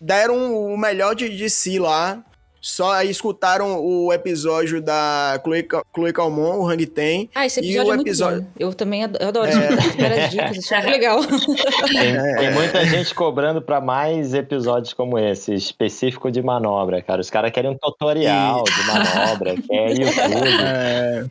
deram 0.00 0.54
o 0.72 0.76
melhor 0.78 1.14
de, 1.14 1.28
de 1.36 1.48
si 1.50 1.78
lá. 1.78 2.22
Só 2.66 3.02
escutaram 3.02 3.78
o 3.84 4.10
episódio 4.10 4.80
da 4.80 5.38
Chloe, 5.44 5.68
Chloe 5.94 6.12
Calmon, 6.14 6.60
o 6.60 6.66
Hang 6.66 6.86
Ten. 6.86 7.28
Ah, 7.34 7.44
esse 7.44 7.60
E 7.60 7.64
episódio 7.76 7.90
o 7.90 7.92
é 7.92 7.96
muito 7.96 8.08
episódio- 8.08 8.40
bom. 8.40 8.48
Eu 8.58 8.72
também 8.72 9.04
adoro, 9.04 9.22
eu 9.22 9.28
adoro 9.28 9.50
escutar 9.50 9.78
as 9.80 9.86
primeiras 9.88 10.30
dicas, 10.30 10.56
isso 10.56 10.74
é 10.74 10.80
legal. 10.80 11.20
Tem, 11.26 12.08
É. 12.16 12.34
tem 12.36 12.50
muita 12.54 12.82
gente 12.86 13.14
cobrando 13.14 13.60
pra 13.60 13.82
mais 13.82 14.32
episódios 14.32 14.94
como 14.94 15.18
esse, 15.18 15.52
específico 15.52 16.30
de 16.30 16.40
manobra, 16.42 17.02
cara. 17.02 17.20
Os 17.20 17.28
caras 17.28 17.50
querem 17.52 17.70
um 17.70 17.76
tutorial 17.76 18.64
de 18.64 18.86
manobra, 18.86 19.54
quer 19.60 19.90
YouTube. 19.98 20.54
É, 20.64 21.20
É, 21.20 21.26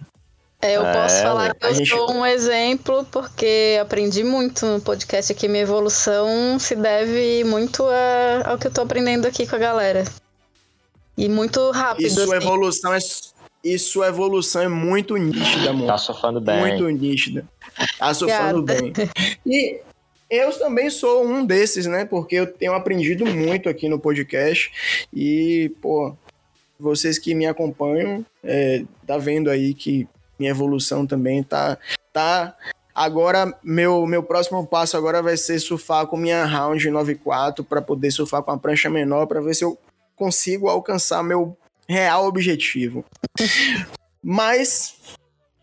eu 0.71 0.85
É, 0.85 0.93
posso 0.93 1.21
falar 1.21 1.55
que 1.55 1.65
eu 1.65 1.73
gente- 1.75 1.89
sou 1.89 2.11
um 2.11 2.25
exemplo, 2.25 3.05
porque 3.11 3.77
aprendi 3.81 4.23
muito 4.23 4.65
no 4.65 4.79
podcast 4.81 5.31
aqui. 5.31 5.47
Minha 5.47 5.63
evolução 5.63 6.57
se 6.59 6.75
deve 6.75 7.43
muito 7.43 7.83
a- 7.85 8.51
ao 8.51 8.57
que 8.57 8.67
eu 8.67 8.71
tô 8.71 8.81
aprendendo 8.81 9.25
aqui 9.27 9.45
com 9.47 9.55
a 9.55 9.59
galera. 9.59 10.03
E 11.17 11.29
muito 11.29 11.69
rápido. 11.71 12.05
e 12.07 12.09
sua 12.09 12.23
assim. 12.23 12.35
evolução 12.35 12.93
é 12.93 12.99
e 13.63 13.79
sua 13.79 14.07
evolução 14.07 14.61
é 14.61 14.67
muito 14.67 15.15
nítida, 15.15 15.69
amor. 15.69 15.87
Tá 15.87 15.97
surfando 15.97 16.41
bem. 16.41 16.59
muito 16.59 16.87
nítida. 16.89 17.45
Tá 17.97 18.13
surfando 18.13 18.59
Obrigada. 18.59 18.91
bem. 18.91 19.09
E 19.45 19.79
eu 20.29 20.51
também 20.59 20.89
sou 20.89 21.25
um 21.25 21.45
desses, 21.45 21.85
né? 21.85 22.03
Porque 22.03 22.35
eu 22.35 22.47
tenho 22.47 22.73
aprendido 22.73 23.25
muito 23.25 23.69
aqui 23.69 23.87
no 23.87 23.97
podcast. 23.99 24.69
E, 25.13 25.71
pô, 25.81 26.13
vocês 26.77 27.17
que 27.17 27.33
me 27.33 27.45
acompanham, 27.45 28.25
é, 28.43 28.83
tá 29.07 29.17
vendo 29.17 29.49
aí 29.49 29.73
que 29.73 30.05
minha 30.43 30.51
evolução 30.51 31.07
também 31.07 31.41
tá 31.41 31.77
tá 32.11 32.55
agora 32.93 33.57
meu 33.63 34.05
meu 34.05 34.21
próximo 34.21 34.67
passo 34.67 34.97
agora 34.97 35.21
vai 35.21 35.37
ser 35.37 35.57
surfar 35.59 36.05
com 36.05 36.17
minha 36.17 36.43
round 36.43 36.89
94 36.89 37.63
para 37.63 37.81
poder 37.81 38.11
surfar 38.11 38.43
com 38.43 38.51
a 38.51 38.57
prancha 38.57 38.89
menor 38.89 39.25
para 39.25 39.39
ver 39.39 39.53
se 39.53 39.63
eu 39.63 39.77
consigo 40.15 40.67
alcançar 40.67 41.23
meu 41.23 41.57
real 41.87 42.25
objetivo. 42.27 43.05
Mas 44.21 44.95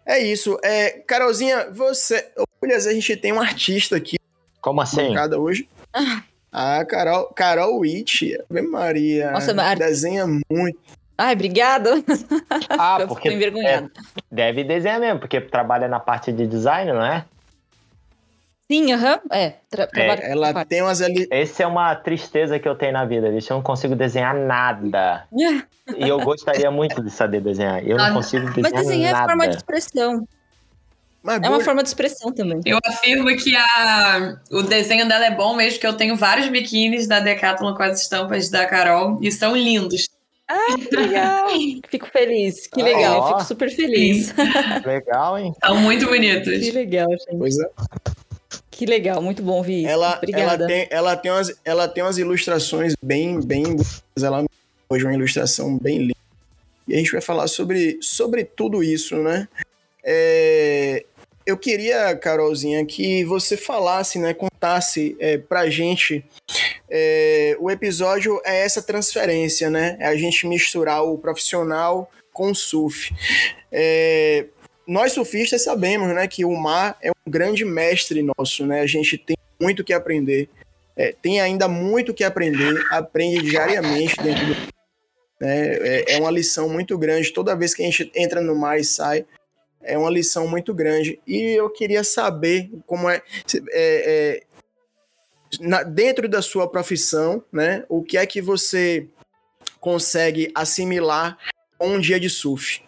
é 0.04 0.18
isso. 0.18 0.58
É, 0.62 0.90
Carolzinha, 0.90 1.70
você. 1.70 2.30
Olha, 2.62 2.76
a 2.76 2.92
gente 2.92 3.16
tem 3.16 3.32
um 3.32 3.40
artista 3.40 3.96
aqui. 3.96 4.16
Como 4.60 4.80
assim? 4.80 5.16
hoje. 5.38 5.68
Ah, 6.52 6.84
Carol, 6.84 7.26
Carol 7.32 7.78
Witt. 7.78 8.36
Ave 8.50 8.62
Maria. 8.62 9.30
Nossa, 9.30 9.54
desenha 9.76 10.26
muito. 10.26 10.78
Ai, 11.20 11.34
obrigada. 11.34 11.90
Ah, 12.70 12.96
Eu 13.00 13.08
porque 13.08 13.30
envergonhada. 13.30 13.90
deve 14.32 14.64
desenhar 14.64 14.98
mesmo, 14.98 15.20
porque 15.20 15.38
trabalha 15.40 15.86
na 15.86 16.00
parte 16.00 16.32
de 16.32 16.46
design, 16.46 16.92
não 16.92 17.04
é? 17.04 17.24
Sim, 18.70 18.92
aham. 18.92 19.20
É, 19.30 19.54
tra 19.68 19.88
essa 19.94 20.22
Ela 20.22 20.64
tem 20.64 20.80
umas 20.80 21.02
ali. 21.02 21.26
Essa 21.30 21.64
é 21.64 21.66
uma 21.66 21.94
tristeza 21.94 22.58
que 22.58 22.66
eu 22.68 22.74
tenho 22.74 22.92
na 22.92 23.04
vida, 23.04 23.28
bicho. 23.30 23.52
Eu 23.52 23.56
não 23.56 23.62
consigo 23.62 23.94
desenhar 23.94 24.34
nada. 24.34 25.26
E 25.96 26.06
eu 26.06 26.20
gostaria 26.20 26.70
muito 26.70 27.02
de 27.02 27.10
saber 27.10 27.40
desenhar. 27.40 27.84
Eu 27.84 27.98
Ah, 27.98 28.10
não 28.10 28.14
consigo 28.14 28.46
desenhar 28.46 28.70
Mas 28.72 28.72
desenhar 28.86 29.10
é 29.10 29.12
nada. 29.12 29.26
forma 29.26 29.48
de 29.48 29.56
expressão. 29.56 30.28
Mas 31.20 31.34
É 31.36 31.38
uma 31.40 31.50
Bulha, 31.54 31.64
forma 31.64 31.82
de 31.82 31.88
expressão 31.88 32.32
também. 32.32 32.60
Eu 32.64 32.78
afirmo 32.86 33.26
que 33.36 33.56
a, 33.56 34.36
o 34.52 34.62
desenho 34.62 35.08
dela 35.08 35.26
é 35.26 35.34
bom 35.34 35.56
mesmo, 35.56 35.80
que 35.80 35.86
eu 35.86 35.96
tenho 35.96 36.14
vários 36.14 36.48
biquínis 36.48 37.08
da 37.08 37.18
Decathlon 37.18 37.74
com 37.74 37.82
as 37.82 38.00
estampas 38.02 38.48
da 38.48 38.66
Carol 38.66 39.18
e 39.20 39.32
são 39.32 39.56
lindos. 39.56 40.08
Que 40.88 40.96
legal. 40.96 41.48
Fico 41.88 42.06
feliz. 42.06 42.66
Que 42.66 42.80
Ah, 42.80 42.84
legal. 42.84 43.20
ó. 43.20 43.28
Fico 43.28 43.44
super 43.44 43.70
feliz. 43.70 44.32
Legal, 44.84 45.38
hein? 45.38 45.52
São 45.64 45.76
muito 45.76 46.06
bonitos. 46.06 46.58
Que 46.58 46.70
legal, 46.70 47.08
gente. 47.10 47.36
coisa. 47.38 47.70
Que 48.70 48.86
legal. 48.86 49.20
Muito 49.22 49.42
bom 49.42 49.58
ouvir 49.58 49.80
isso. 49.82 49.88
Ela, 49.88 50.06
ela, 50.06 50.16
Obrigada. 50.16 50.66
tem, 50.66 50.86
ela, 50.90 51.16
tem 51.16 51.30
umas, 51.30 51.52
ela 51.64 51.88
tem 51.88 52.02
umas 52.02 52.18
ilustrações 52.18 52.94
bem, 53.02 53.40
bem. 53.40 53.62
bonitas. 53.62 54.02
Ela 54.22 54.44
hoje 54.88 55.04
uma 55.04 55.14
ilustração 55.14 55.76
bem 55.78 55.98
linda. 55.98 56.14
E 56.88 56.94
a 56.94 56.96
gente 56.96 57.12
vai 57.12 57.20
falar 57.20 57.46
sobre, 57.46 57.98
sobre 58.02 58.44
tudo 58.44 58.82
isso, 58.82 59.16
né? 59.16 59.46
É, 60.02 61.04
eu 61.50 61.56
queria, 61.56 62.14
Carolzinha, 62.16 62.84
que 62.84 63.24
você 63.24 63.56
falasse, 63.56 64.18
né? 64.18 64.32
Contasse 64.32 65.16
é, 65.18 65.38
pra 65.38 65.68
gente. 65.68 66.24
é, 66.88 67.56
o 67.58 67.70
episódio 67.70 68.40
é 68.44 68.64
essa 68.64 68.82
transferência, 68.82 69.68
né? 69.68 69.96
É 70.00 70.06
a 70.06 70.16
gente 70.16 70.46
misturar 70.46 71.04
o 71.04 71.18
profissional 71.18 72.10
com 72.32 72.50
o 72.50 72.54
surf. 72.54 73.12
É, 73.70 74.46
nós 74.86 75.12
surfistas 75.12 75.62
sabemos, 75.62 76.12
né, 76.14 76.26
que 76.26 76.44
o 76.44 76.56
mar 76.56 76.96
é 77.02 77.10
um 77.10 77.30
grande 77.30 77.64
mestre 77.64 78.22
nosso, 78.22 78.66
né? 78.66 78.80
A 78.80 78.86
gente 78.86 79.18
tem 79.18 79.36
muito 79.60 79.84
que 79.84 79.92
aprender. 79.92 80.48
É, 80.96 81.14
tem 81.22 81.40
ainda 81.40 81.68
muito 81.68 82.12
que 82.12 82.24
aprender, 82.24 82.84
aprende 82.90 83.42
diariamente 83.42 84.16
dentro 84.22 84.46
do. 84.46 84.54
Né? 85.40 85.74
É, 85.76 86.14
é 86.14 86.18
uma 86.18 86.30
lição 86.30 86.68
muito 86.68 86.98
grande. 86.98 87.32
Toda 87.32 87.56
vez 87.56 87.74
que 87.74 87.82
a 87.82 87.86
gente 87.86 88.10
entra 88.14 88.40
no 88.40 88.54
mar 88.54 88.78
e 88.78 88.84
sai, 88.84 89.24
é 89.82 89.96
uma 89.96 90.10
lição 90.10 90.46
muito 90.48 90.74
grande. 90.74 91.20
E 91.26 91.58
eu 91.58 91.70
queria 91.70 92.04
saber 92.04 92.70
como 92.86 93.08
é. 93.08 93.22
é, 93.54 93.62
é, 93.72 94.42
na- 95.60 95.82
dentro 95.82 96.28
da 96.28 96.42
sua 96.42 96.68
profissão, 96.68 97.42
né? 97.52 97.84
O 97.88 98.02
que 98.02 98.16
é 98.16 98.26
que 98.26 98.40
você 98.40 99.08
consegue 99.80 100.50
assimilar 100.54 101.38
com 101.78 101.88
um 101.88 102.00
dia 102.00 102.20
de 102.20 102.28
surf? 102.28 102.82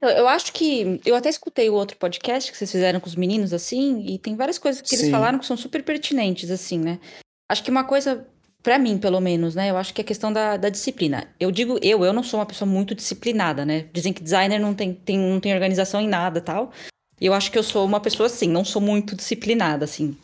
Eu, 0.00 0.08
eu 0.10 0.28
acho 0.28 0.52
que. 0.52 1.00
Eu 1.04 1.16
até 1.16 1.28
escutei 1.28 1.68
o 1.68 1.74
outro 1.74 1.96
podcast 1.96 2.50
que 2.52 2.56
vocês 2.56 2.70
fizeram 2.70 3.00
com 3.00 3.08
os 3.08 3.16
meninos, 3.16 3.52
assim, 3.52 4.04
e 4.06 4.18
tem 4.18 4.36
várias 4.36 4.58
coisas 4.58 4.80
que 4.80 4.94
eles 4.94 5.06
Sim. 5.06 5.10
falaram 5.10 5.38
que 5.38 5.46
são 5.46 5.56
super 5.56 5.82
pertinentes, 5.82 6.50
assim, 6.50 6.78
né? 6.78 7.00
Acho 7.48 7.64
que 7.64 7.70
uma 7.70 7.82
coisa, 7.84 8.26
pra 8.62 8.78
mim, 8.78 8.98
pelo 8.98 9.20
menos, 9.20 9.54
né? 9.54 9.70
Eu 9.70 9.76
acho 9.76 9.94
que 9.94 10.00
é 10.00 10.04
questão 10.04 10.32
da, 10.32 10.56
da 10.56 10.68
disciplina. 10.68 11.28
Eu 11.38 11.50
digo 11.50 11.78
eu, 11.82 12.04
eu 12.04 12.12
não 12.12 12.22
sou 12.22 12.40
uma 12.40 12.46
pessoa 12.46 12.68
muito 12.68 12.94
disciplinada, 12.94 13.64
né? 13.64 13.86
Dizem 13.92 14.12
que 14.12 14.22
designer 14.22 14.58
não 14.58 14.74
tem, 14.74 14.92
tem, 14.92 15.18
não 15.18 15.40
tem 15.40 15.54
organização 15.54 16.00
em 16.00 16.08
nada 16.08 16.40
tal. 16.40 16.72
Eu 17.20 17.34
acho 17.34 17.50
que 17.50 17.58
eu 17.58 17.62
sou 17.62 17.84
uma 17.84 18.00
pessoa 18.00 18.26
assim, 18.26 18.48
não 18.48 18.64
sou 18.64 18.80
muito 18.80 19.16
disciplinada, 19.16 19.84
assim. 19.84 20.16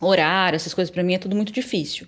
Horário, 0.00 0.56
essas 0.56 0.74
coisas 0.74 0.92
pra 0.92 1.02
mim 1.02 1.14
é 1.14 1.18
tudo 1.18 1.36
muito 1.36 1.52
difícil. 1.52 2.06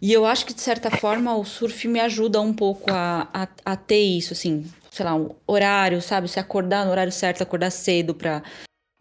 E 0.00 0.12
eu 0.12 0.24
acho 0.24 0.46
que, 0.46 0.54
de 0.54 0.60
certa 0.60 0.90
forma, 0.90 1.36
o 1.36 1.44
surf 1.44 1.88
me 1.88 1.98
ajuda 1.98 2.40
um 2.40 2.54
pouco 2.54 2.90
a, 2.90 3.28
a, 3.34 3.48
a 3.64 3.76
ter 3.76 4.00
isso, 4.00 4.32
assim, 4.32 4.64
sei 4.92 5.04
lá, 5.04 5.14
um 5.14 5.30
horário, 5.46 6.00
sabe? 6.00 6.28
Se 6.28 6.38
acordar 6.38 6.84
no 6.84 6.92
horário 6.92 7.10
certo, 7.10 7.42
acordar 7.42 7.70
cedo 7.70 8.14
pra, 8.14 8.42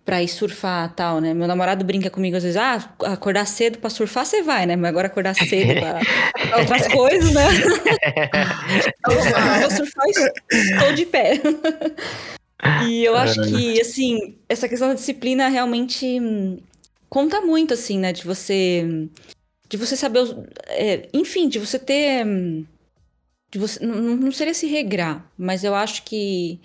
pra 0.08 0.24
ir 0.24 0.30
surfar 0.30 0.94
tal, 0.96 1.20
né? 1.20 1.34
Meu 1.34 1.50
namorado 1.50 1.84
brinca 1.84 2.10
comigo 2.10 2.38
às 2.38 2.44
vezes, 2.44 2.56
ah, 2.56 2.76
acordar 3.04 3.46
cedo 3.46 3.78
pra 3.78 3.90
surfar 3.90 4.26
você 4.26 4.42
vai, 4.42 4.66
né? 4.66 4.78
Mas 4.78 4.88
agora 4.88 5.08
acordar 5.08 5.36
cedo 5.36 5.82
pra, 5.82 6.00
pra 6.48 6.60
outras 6.60 6.88
coisas, 6.96 7.34
né? 7.34 7.44
eu 9.06 9.60
vou 9.60 9.70
surfar 9.70 10.06
e 10.08 10.56
estou 10.56 10.94
de 10.94 11.06
pé. 11.06 11.42
E 12.88 13.04
eu 13.04 13.18
acho 13.18 13.42
que, 13.42 13.82
assim, 13.82 14.38
essa 14.48 14.70
questão 14.70 14.88
da 14.88 14.94
disciplina 14.94 15.50
realmente 15.50 16.18
conta 17.10 17.42
muito, 17.42 17.74
assim, 17.74 18.00
né? 18.00 18.14
De 18.14 18.24
você. 18.24 19.10
De 19.68 19.76
você 19.76 19.98
saber. 19.98 20.22
é, 20.68 21.10
enfim, 21.14 21.50
de 21.50 21.60
você 21.60 21.78
ter. 21.78 22.26
De 23.52 23.60
você, 23.60 23.86
não 23.86 24.16
não 24.16 24.32
seria 24.32 24.54
se 24.54 24.68
regrar, 24.68 25.30
mas 25.38 25.66
eu 25.66 25.76
acho 25.76 26.04
que. 26.04 26.62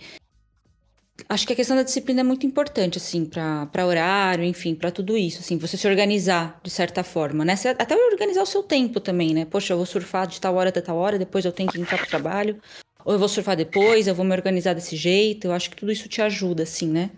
Acho 1.32 1.46
que 1.46 1.54
a 1.54 1.56
questão 1.56 1.74
da 1.74 1.82
disciplina 1.82 2.20
é 2.20 2.22
muito 2.22 2.44
importante, 2.44 2.98
assim, 2.98 3.24
pra 3.24 3.86
horário, 3.86 4.44
enfim, 4.44 4.74
pra 4.74 4.90
tudo 4.90 5.16
isso, 5.16 5.40
assim, 5.40 5.56
você 5.56 5.78
se 5.78 5.88
organizar 5.88 6.60
de 6.62 6.68
certa 6.68 7.02
forma, 7.02 7.42
né? 7.42 7.54
Até 7.78 7.96
organizar 7.96 8.42
o 8.42 8.46
seu 8.46 8.62
tempo 8.62 9.00
também, 9.00 9.32
né? 9.32 9.46
Poxa, 9.46 9.72
eu 9.72 9.78
vou 9.78 9.86
surfar 9.86 10.26
de 10.26 10.38
tal 10.38 10.54
hora 10.56 10.68
até 10.68 10.82
tal 10.82 10.98
hora, 10.98 11.18
depois 11.18 11.46
eu 11.46 11.50
tenho 11.50 11.72
que 11.72 11.80
entrar 11.80 11.96
pro 11.96 12.06
trabalho. 12.06 12.60
Ou 13.02 13.14
eu 13.14 13.18
vou 13.18 13.30
surfar 13.30 13.56
depois, 13.56 14.06
eu 14.06 14.14
vou 14.14 14.26
me 14.26 14.32
organizar 14.34 14.74
desse 14.74 14.94
jeito. 14.94 15.46
Eu 15.46 15.52
acho 15.52 15.70
que 15.70 15.76
tudo 15.76 15.90
isso 15.90 16.06
te 16.06 16.20
ajuda, 16.20 16.64
assim, 16.64 16.88
né? 16.88 17.10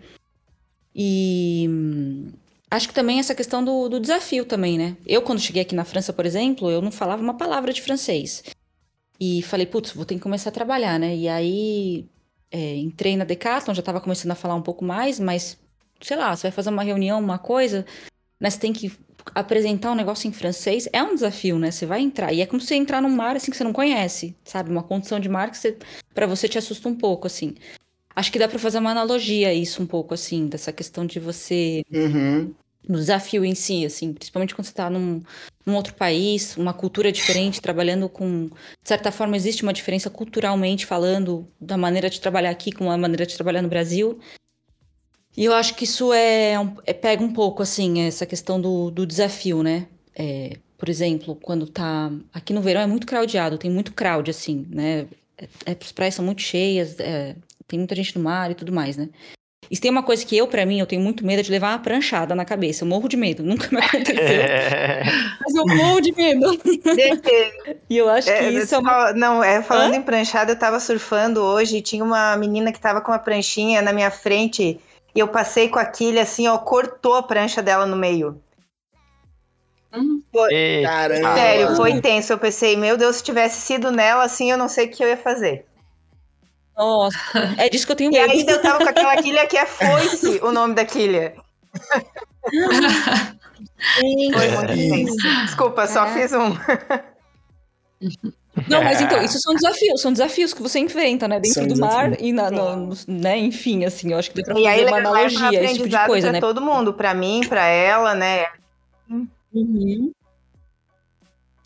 E 0.95 1.69
acho 2.71 2.87
que 2.87 2.93
também 2.93 3.19
essa 3.19 3.35
questão 3.35 3.65
do, 3.65 3.89
do 3.89 3.99
desafio 3.99 4.45
também, 4.45 4.77
né? 4.77 4.95
Eu, 5.05 5.23
quando 5.23 5.41
cheguei 5.41 5.63
aqui 5.63 5.75
na 5.75 5.83
França, 5.83 6.13
por 6.13 6.25
exemplo, 6.25 6.71
eu 6.71 6.81
não 6.81 6.89
falava 6.89 7.21
uma 7.21 7.33
palavra 7.33 7.73
de 7.73 7.81
francês. 7.81 8.43
E 9.19 9.41
falei, 9.41 9.65
putz, 9.65 9.91
vou 9.91 10.05
ter 10.05 10.15
que 10.15 10.21
começar 10.21 10.51
a 10.51 10.53
trabalhar, 10.53 10.97
né? 10.97 11.13
E 11.13 11.27
aí 11.27 12.05
é, 12.51 12.75
entrei 12.77 13.17
na 13.17 13.23
Decathlon, 13.25 13.73
já 13.73 13.81
tava 13.81 14.01
começando 14.01 14.31
a 14.31 14.35
falar 14.35 14.55
um 14.55 14.61
pouco 14.61 14.83
mais, 14.85 15.19
mas, 15.19 15.57
sei 16.01 16.17
lá, 16.17 16.35
você 16.35 16.43
vai 16.43 16.51
fazer 16.51 16.69
uma 16.69 16.83
reunião, 16.83 17.19
uma 17.19 17.37
coisa, 17.37 17.85
né? 18.39 18.49
Você 18.49 18.59
tem 18.59 18.73
que 18.73 18.91
apresentar 19.33 19.91
um 19.91 19.95
negócio 19.95 20.27
em 20.27 20.31
francês, 20.33 20.87
é 20.93 21.01
um 21.01 21.15
desafio, 21.15 21.57
né? 21.57 21.71
Você 21.71 21.85
vai 21.85 22.01
entrar. 22.01 22.31
E 22.33 22.41
é 22.41 22.45
como 22.45 22.61
você 22.61 22.75
entrar 22.75 23.01
num 23.01 23.09
mar 23.09 23.35
assim 23.35 23.51
que 23.51 23.57
você 23.57 23.63
não 23.63 23.73
conhece, 23.73 24.35
sabe? 24.43 24.69
Uma 24.69 24.83
condição 24.83 25.19
de 25.19 25.29
mar 25.29 25.49
que 25.49 25.57
você, 25.57 25.77
pra 26.13 26.27
você 26.27 26.47
te 26.47 26.57
assusta 26.57 26.87
um 26.87 26.95
pouco, 26.95 27.27
assim. 27.27 27.55
Acho 28.15 28.31
que 28.31 28.39
dá 28.39 28.47
pra 28.47 28.59
fazer 28.59 28.77
uma 28.77 28.91
analogia 28.91 29.49
a 29.49 29.53
isso 29.53 29.83
um 29.83 29.87
pouco, 29.87 30.13
assim, 30.13 30.47
dessa 30.47 30.71
questão 30.71 31.05
de 31.05 31.19
você 31.19 31.83
Uhum. 31.91 32.53
No 32.87 32.97
desafio 32.97 33.43
em 33.45 33.55
si, 33.55 33.85
assim, 33.85 34.13
principalmente 34.13 34.53
quando 34.55 34.65
você 34.65 34.71
está 34.71 34.89
num, 34.89 35.21
num 35.65 35.75
outro 35.75 35.93
país, 35.93 36.55
uma 36.57 36.73
cultura 36.73 37.11
diferente, 37.11 37.61
trabalhando 37.61 38.07
com. 38.09 38.47
De 38.47 38.87
certa 38.87 39.11
forma, 39.11 39.35
existe 39.35 39.63
uma 39.63 39.73
diferença 39.73 40.09
culturalmente 40.09 40.85
falando 40.85 41.47
da 41.59 41.77
maneira 41.77 42.09
de 42.09 42.19
trabalhar 42.21 42.49
aqui 42.51 42.71
com 42.71 42.89
a 42.91 42.97
maneira 42.97 43.25
de 43.25 43.35
trabalhar 43.35 43.61
no 43.61 43.69
Brasil. 43.69 44.19
E 45.37 45.43
eu 45.45 45.53
acho 45.53 45.75
que 45.75 45.83
isso 45.83 46.13
é, 46.13 46.53
é- 46.85 46.93
pega 46.93 47.23
um 47.23 47.33
pouco, 47.33 47.61
assim, 47.61 48.01
essa 48.01 48.25
questão 48.25 48.59
do, 48.59 48.89
do 48.89 49.05
desafio, 49.05 49.61
né? 49.61 49.87
É, 50.15 50.57
por 50.77 50.87
exemplo, 50.87 51.35
quando 51.35 51.67
tá. 51.67 52.11
Aqui 52.33 52.53
no 52.53 52.61
verão 52.61 52.81
é 52.81 52.87
muito 52.87 53.05
crowdado, 53.05 53.57
tem 53.57 53.69
muito 53.69 53.93
crowd, 53.93 54.29
assim, 54.31 54.65
né? 54.69 55.07
É, 55.37 55.47
é- 55.65 55.77
as 55.81 55.91
praias 55.91 56.15
são 56.15 56.23
muito 56.23 56.41
cheias, 56.41 56.97
é, 56.99 57.35
tem 57.67 57.79
muita 57.79 57.95
gente 57.95 58.17
no 58.17 58.23
mar 58.23 58.49
e 58.51 58.55
tudo 58.55 58.71
mais, 58.71 58.95
né? 58.95 59.09
E 59.69 59.77
tem 59.77 59.91
uma 59.91 60.03
coisa 60.03 60.25
que 60.25 60.37
eu, 60.37 60.47
pra 60.47 60.65
mim, 60.65 60.79
eu 60.79 60.85
tenho 60.85 61.01
muito 61.01 61.25
medo 61.25 61.39
é 61.39 61.43
de 61.43 61.51
levar 61.51 61.69
uma 61.71 61.79
pranchada 61.79 62.35
na 62.35 62.45
cabeça. 62.45 62.83
Eu 62.83 62.87
morro 62.87 63.07
de 63.07 63.17
medo. 63.17 63.41
Nunca 63.45 63.67
me 63.71 63.81
aconteceu. 63.81 64.15
mas 65.41 65.55
eu 65.55 65.65
morro 65.65 66.01
de 66.01 66.11
medo. 66.13 66.59
E 67.89 67.97
eu 67.97 68.09
acho 68.09 68.27
que 68.27 68.33
é, 68.33 68.49
isso 68.51 68.73
é 68.73 68.77
uma. 68.79 69.13
não, 69.13 69.43
é, 69.43 69.61
falando 69.61 69.93
em 69.93 70.01
pranchada, 70.01 70.51
eu 70.51 70.55
tava 70.55 70.79
surfando 70.79 71.41
hoje 71.41 71.77
e 71.77 71.81
tinha 71.81 72.03
uma 72.03 72.35
menina 72.35 72.71
que 72.71 72.79
tava 72.79 72.99
com 72.99 73.11
uma 73.11 73.19
pranchinha 73.19 73.81
na 73.81 73.93
minha 73.93 74.09
frente 74.09 74.79
e 75.13 75.19
eu 75.19 75.27
passei 75.27 75.69
com 75.69 75.79
a 75.79 75.85
quilha 75.85 76.23
assim, 76.23 76.47
ó, 76.47 76.57
cortou 76.57 77.15
a 77.15 77.23
prancha 77.23 77.61
dela 77.61 77.85
no 77.85 77.95
meio. 77.95 78.41
Eita. 80.49 80.89
Caramba. 80.89 81.35
Sério, 81.35 81.75
foi 81.75 82.01
tenso. 82.01 82.33
Eu 82.33 82.37
pensei, 82.37 82.75
meu 82.75 82.97
Deus, 82.97 83.17
se 83.17 83.23
tivesse 83.23 83.61
sido 83.61 83.91
nela 83.91 84.23
assim, 84.23 84.51
eu 84.51 84.57
não 84.57 84.67
sei 84.67 84.87
o 84.87 84.89
que 84.89 85.03
eu 85.03 85.07
ia 85.07 85.17
fazer. 85.17 85.65
Nossa, 86.77 87.17
é 87.57 87.69
disso 87.69 87.85
que 87.85 87.91
eu 87.91 87.95
tenho 87.95 88.11
E 88.11 88.19
medo. 88.19 88.31
ainda 88.31 88.51
eu 88.53 88.61
tava 88.61 88.79
com 88.79 88.89
aquela 88.89 89.15
quilha 89.21 89.47
que 89.47 89.57
é 89.57 89.65
foice, 89.65 90.39
o 90.43 90.51
nome 90.51 90.73
da 90.75 90.85
quilha. 90.85 91.33
Foi 94.33 94.49
muito 94.49 95.21
É. 95.27 95.43
Desculpa, 95.45 95.87
só 95.87 96.05
Caraca. 96.05 96.19
fiz 96.19 96.33
um. 96.33 96.55
Não, 98.69 98.83
mas 98.83 99.01
então, 99.01 99.21
isso 99.21 99.37
são 99.39 99.53
desafios, 99.53 100.01
são 100.01 100.11
desafios 100.13 100.53
que 100.53 100.61
você 100.61 100.79
enfrenta, 100.79 101.27
né? 101.27 101.39
Dentro 101.39 101.61
São 101.61 101.67
do 101.67 101.77
mar 101.77 102.09
desafios. 102.11 102.29
e 102.29 102.33
na, 102.33 102.49
no- 102.51 102.95
né? 103.07 103.37
Enfim, 103.37 103.83
assim, 103.83 104.11
eu 104.13 104.17
acho 104.17 104.31
que 104.31 104.41
dá 104.41 104.45
pra 104.53 104.59
E 104.59 104.65
aí 104.67 104.79
fazer 104.79 104.89
uma 104.91 104.97
analogia, 104.97 105.63
esse 105.63 105.73
tipo 105.75 105.89
de 105.89 106.05
coisa, 106.05 106.27
para 106.27 106.33
né? 106.33 106.39
todo 106.39 106.61
mundo, 106.61 106.93
para 106.93 107.13
mim, 107.13 107.41
para 107.47 107.65
ela, 107.67 108.13
né? 108.15 108.45
Uhum. 109.53 110.11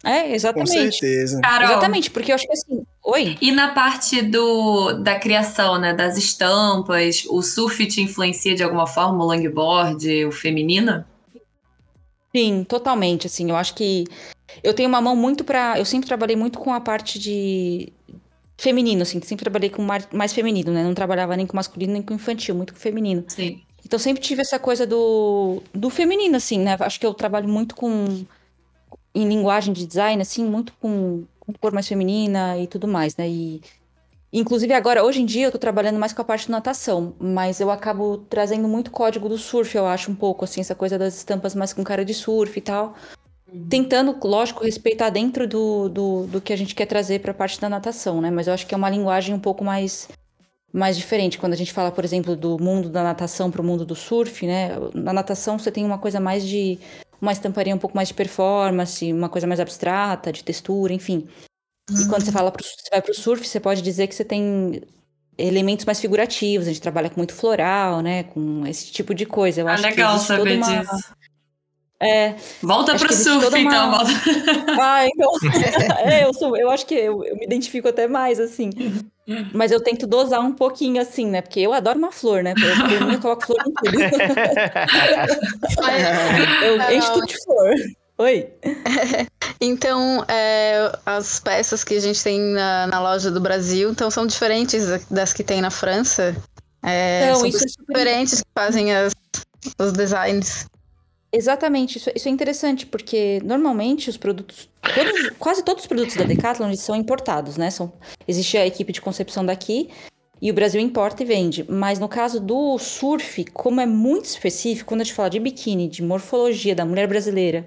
É, 0.04 0.24
Com 0.24 0.34
exatamente. 0.34 0.72
certeza. 0.72 1.42
Carol, 1.42 1.72
Exatamente, 1.72 2.12
porque 2.12 2.32
eu 2.32 2.36
acho 2.36 2.46
que 2.46 2.54
assim. 2.54 2.84
Oi? 3.04 3.38
e 3.42 3.52
na 3.52 3.74
parte 3.74 4.22
do, 4.22 4.94
da 4.94 5.20
criação, 5.20 5.80
né? 5.80 5.94
Das 5.94 6.18
estampas, 6.18 7.26
o 7.30 7.42
surf 7.42 7.86
te 7.88 8.02
influencia 8.02 8.56
de 8.56 8.64
alguma 8.64 8.88
forma, 8.88 9.24
o 9.24 9.28
longboard, 9.28 10.26
o 10.26 10.32
feminino? 10.32 11.04
Sim, 12.36 12.64
totalmente. 12.64 13.28
Assim, 13.28 13.50
eu 13.50 13.56
acho 13.56 13.74
que 13.74 14.06
eu 14.64 14.74
tenho 14.74 14.88
uma 14.88 15.02
mão 15.02 15.16
muito 15.16 15.44
pra. 15.44 15.78
Eu 15.78 15.86
sempre 15.86 16.08
trabalhei 16.08 16.36
muito 16.36 16.60
com 16.60 16.74
a 16.74 16.80
parte 16.80 17.20
de 17.20 17.92
feminino, 18.58 19.02
assim, 19.02 19.22
sempre 19.22 19.44
trabalhei 19.44 19.70
com 19.70 19.82
mais 20.12 20.34
feminino, 20.34 20.72
né? 20.72 20.84
Não 20.84 20.94
trabalhava 20.94 21.36
nem 21.36 21.48
com 21.48 21.56
masculino 21.56 21.94
nem 21.94 22.02
com 22.02 22.14
infantil, 22.14 22.54
muito 22.54 22.74
com 22.74 22.80
feminino. 22.80 23.24
Sim. 23.28 23.62
Então 23.86 23.98
sempre 23.98 24.22
tive 24.22 24.42
essa 24.42 24.60
coisa 24.60 24.86
do, 24.86 25.64
do 25.74 25.90
feminino, 25.90 26.36
assim, 26.36 26.60
né? 26.60 26.76
Acho 26.80 27.00
que 27.00 27.06
eu 27.06 27.14
trabalho 27.14 27.48
muito 27.48 27.76
com. 27.76 28.26
Em 29.14 29.28
linguagem 29.28 29.74
de 29.74 29.86
design, 29.86 30.22
assim, 30.22 30.46
muito 30.46 30.74
com, 30.80 31.24
com 31.40 31.54
cor 31.54 31.72
mais 31.72 31.88
feminina 31.88 32.58
e 32.58 32.68
tudo 32.68 32.88
mais, 32.88 33.16
né? 33.18 33.28
E. 33.28 33.62
Inclusive 34.32 34.72
agora, 34.74 35.04
hoje 35.04 35.22
em 35.22 35.26
dia, 35.26 35.48
eu 35.48 35.52
tô 35.52 35.58
trabalhando 35.58 35.98
mais 35.98 36.14
com 36.14 36.22
a 36.22 36.26
parte 36.26 36.46
de 36.46 36.52
natação, 36.52 37.16
mas 37.20 37.60
eu 37.60 37.72
acabo 37.72 38.18
trazendo 38.30 38.68
muito 38.68 38.92
código 38.92 39.28
do 39.28 39.40
surf, 39.40 39.76
eu 39.76 39.88
acho, 39.88 40.12
um 40.12 40.16
pouco, 40.16 40.46
assim, 40.46 40.62
essa 40.62 40.76
coisa 40.76 41.00
das 41.00 41.16
estampas 41.18 41.56
mais 41.56 41.74
com 41.74 41.84
cara 41.84 42.06
de 42.06 42.14
surf 42.14 42.56
e 42.56 42.62
tal. 42.62 42.96
Tentando, 43.68 44.16
lógico, 44.24 44.64
respeitar 44.64 45.10
dentro 45.10 45.48
do, 45.48 45.90
do, 45.90 46.28
do 46.28 46.42
que 46.42 46.54
a 46.54 46.56
gente 46.56 46.76
quer 46.76 46.86
trazer 46.86 47.20
pra 47.20 47.34
parte 47.34 47.60
da 47.60 47.68
natação, 47.68 48.22
né? 48.22 48.30
Mas 48.30 48.46
eu 48.46 48.54
acho 48.54 48.68
que 48.68 48.76
é 48.76 48.78
uma 48.78 48.90
linguagem 48.90 49.34
um 49.34 49.40
pouco 49.40 49.64
mais 49.64 50.08
mais 50.72 50.98
diferente. 50.98 51.38
Quando 51.38 51.54
a 51.54 51.56
gente 51.56 51.74
fala, 51.74 51.92
por 51.92 52.04
exemplo, 52.04 52.36
do 52.36 52.62
mundo 52.62 52.90
da 52.90 53.04
natação 53.04 53.50
para 53.50 53.62
o 53.62 53.66
mundo 53.66 53.86
do 53.86 53.96
surf, 53.96 54.46
né? 54.46 54.70
Na 54.94 55.14
natação 55.14 55.58
você 55.58 55.72
tem 55.72 55.86
uma 55.86 55.98
coisa 55.98 56.20
mais 56.20 56.44
de. 56.48 56.80
Uma 57.22 57.32
estamparia 57.32 57.74
um 57.76 57.78
pouco 57.80 57.96
mais 57.96 58.08
de 58.10 58.14
performance, 58.14 59.12
uma 59.12 59.30
coisa 59.30 59.46
mais 59.48 59.60
abstrata, 59.60 60.32
de 60.32 60.44
textura, 60.44 60.94
enfim. 60.94 61.28
E 61.92 62.06
quando 62.08 62.24
você 62.24 62.32
fala 62.32 62.52
pro, 62.52 62.64
você 62.64 62.90
vai 62.92 63.02
para 63.02 63.12
o 63.12 63.16
surf, 63.16 63.48
você 63.48 63.60
pode 63.60 63.82
dizer 63.82 64.08
que 64.08 64.14
você 64.16 64.24
tem 64.24 64.82
elementos 65.38 65.86
mais 65.86 66.00
figurativos, 66.00 66.68
a 66.68 66.72
gente 66.72 66.82
trabalha 66.82 67.10
com 67.10 67.18
muito 67.20 67.34
floral, 67.34 68.02
né? 68.02 68.24
Com 68.24 68.66
esse 68.68 68.92
tipo 68.92 69.14
de 69.16 69.26
coisa. 69.26 69.62
Eu 69.62 69.68
Ah, 69.68 69.74
acho 69.74 69.84
legal 69.84 70.20
que 70.20 70.26
saber 70.26 70.58
uma... 70.58 70.82
disso. 70.82 71.14
É, 72.02 72.36
Volta 72.62 72.96
pro 72.96 73.14
surf, 73.14 73.48
uma- 73.48 73.60
então. 73.60 73.92
Volta. 73.92 74.12
ah, 74.80 75.06
então. 75.06 75.32
é, 76.00 76.26
eu, 76.26 76.34
sou, 76.34 76.56
eu 76.56 76.70
acho 76.70 76.86
que 76.86 76.94
eu, 76.96 77.24
eu 77.26 77.36
me 77.36 77.46
identifico 77.46 77.88
até 77.88 78.08
mais, 78.08 78.40
assim. 78.40 78.70
Mas 79.54 79.72
eu 79.72 79.80
tento 79.82 80.08
dosar 80.08 80.40
um 80.42 80.54
pouquinho, 80.54 81.02
assim, 81.02 81.28
né? 81.30 81.42
Porque 81.42 81.60
eu 81.60 81.74
adoro 81.74 81.98
uma 82.00 82.12
flor, 82.12 82.42
né? 82.44 82.54
Por 82.56 83.06
mim, 83.08 83.14
eu 83.14 83.20
coloco 83.20 83.46
flor 83.46 83.60
em 83.68 83.74
tudo. 83.74 84.00
eu 86.64 86.78
Carol. 86.78 86.96
encho 86.98 87.14
tudo 87.14 87.26
de 87.28 87.36
flor. 87.44 87.74
Oi? 88.20 88.48
Então, 89.62 90.24
é, 90.30 90.90
as 91.06 91.42
peças 91.42 91.84
que 91.84 91.96
a 91.96 92.00
gente 92.00 92.24
tem 92.24 92.40
na, 92.40 92.88
na 92.88 93.02
loja 93.02 93.30
do 93.30 93.42
Brasil, 93.42 93.90
então 93.92 94.10
são 94.10 94.26
diferentes 94.26 94.88
da- 94.88 95.00
das 95.12 95.34
que 95.34 95.44
tem 95.44 95.60
na 95.60 95.70
França. 95.70 96.34
É, 96.82 97.28
Não, 97.28 97.36
são 97.40 97.46
isso 97.46 97.66
é 97.66 97.68
diferentes 97.68 98.40
que 98.40 98.48
fazem 98.58 98.96
as- 98.96 99.12
os 99.78 99.92
designs. 99.92 100.66
Exatamente, 101.32 101.98
isso, 101.98 102.10
isso 102.16 102.28
é 102.28 102.32
interessante, 102.32 102.86
porque 102.88 103.40
normalmente 103.44 104.10
os 104.10 104.18
produtos, 104.18 104.68
todos- 104.96 105.30
quase 105.38 105.64
todos 105.64 105.84
os 105.84 105.88
produtos 105.88 106.16
da 106.16 106.24
Decathlon 106.24 106.74
são 106.76 106.96
importados, 106.96 107.56
né? 107.56 107.70
São, 107.70 107.94
existe 108.28 108.58
a 108.58 108.66
equipe 108.66 108.92
de 108.92 109.00
concepção 109.00 109.46
daqui 109.46 109.90
e 110.42 110.50
o 110.50 110.54
Brasil 110.54 110.82
importa 110.82 111.22
e 111.22 111.26
vende. 111.28 111.64
Mas 111.70 112.00
no 112.00 112.08
caso 112.10 112.40
do 112.40 112.80
surf, 112.80 113.46
como 113.54 113.80
é 113.80 113.86
muito 113.86 114.26
específico, 114.26 114.88
quando 114.88 115.02
a 115.02 115.04
gente 115.04 115.14
fala 115.14 115.30
de 115.30 115.40
biquíni, 115.40 115.88
de 115.88 116.02
morfologia 116.02 116.74
da 116.74 116.84
mulher 116.84 117.08
brasileira 117.08 117.64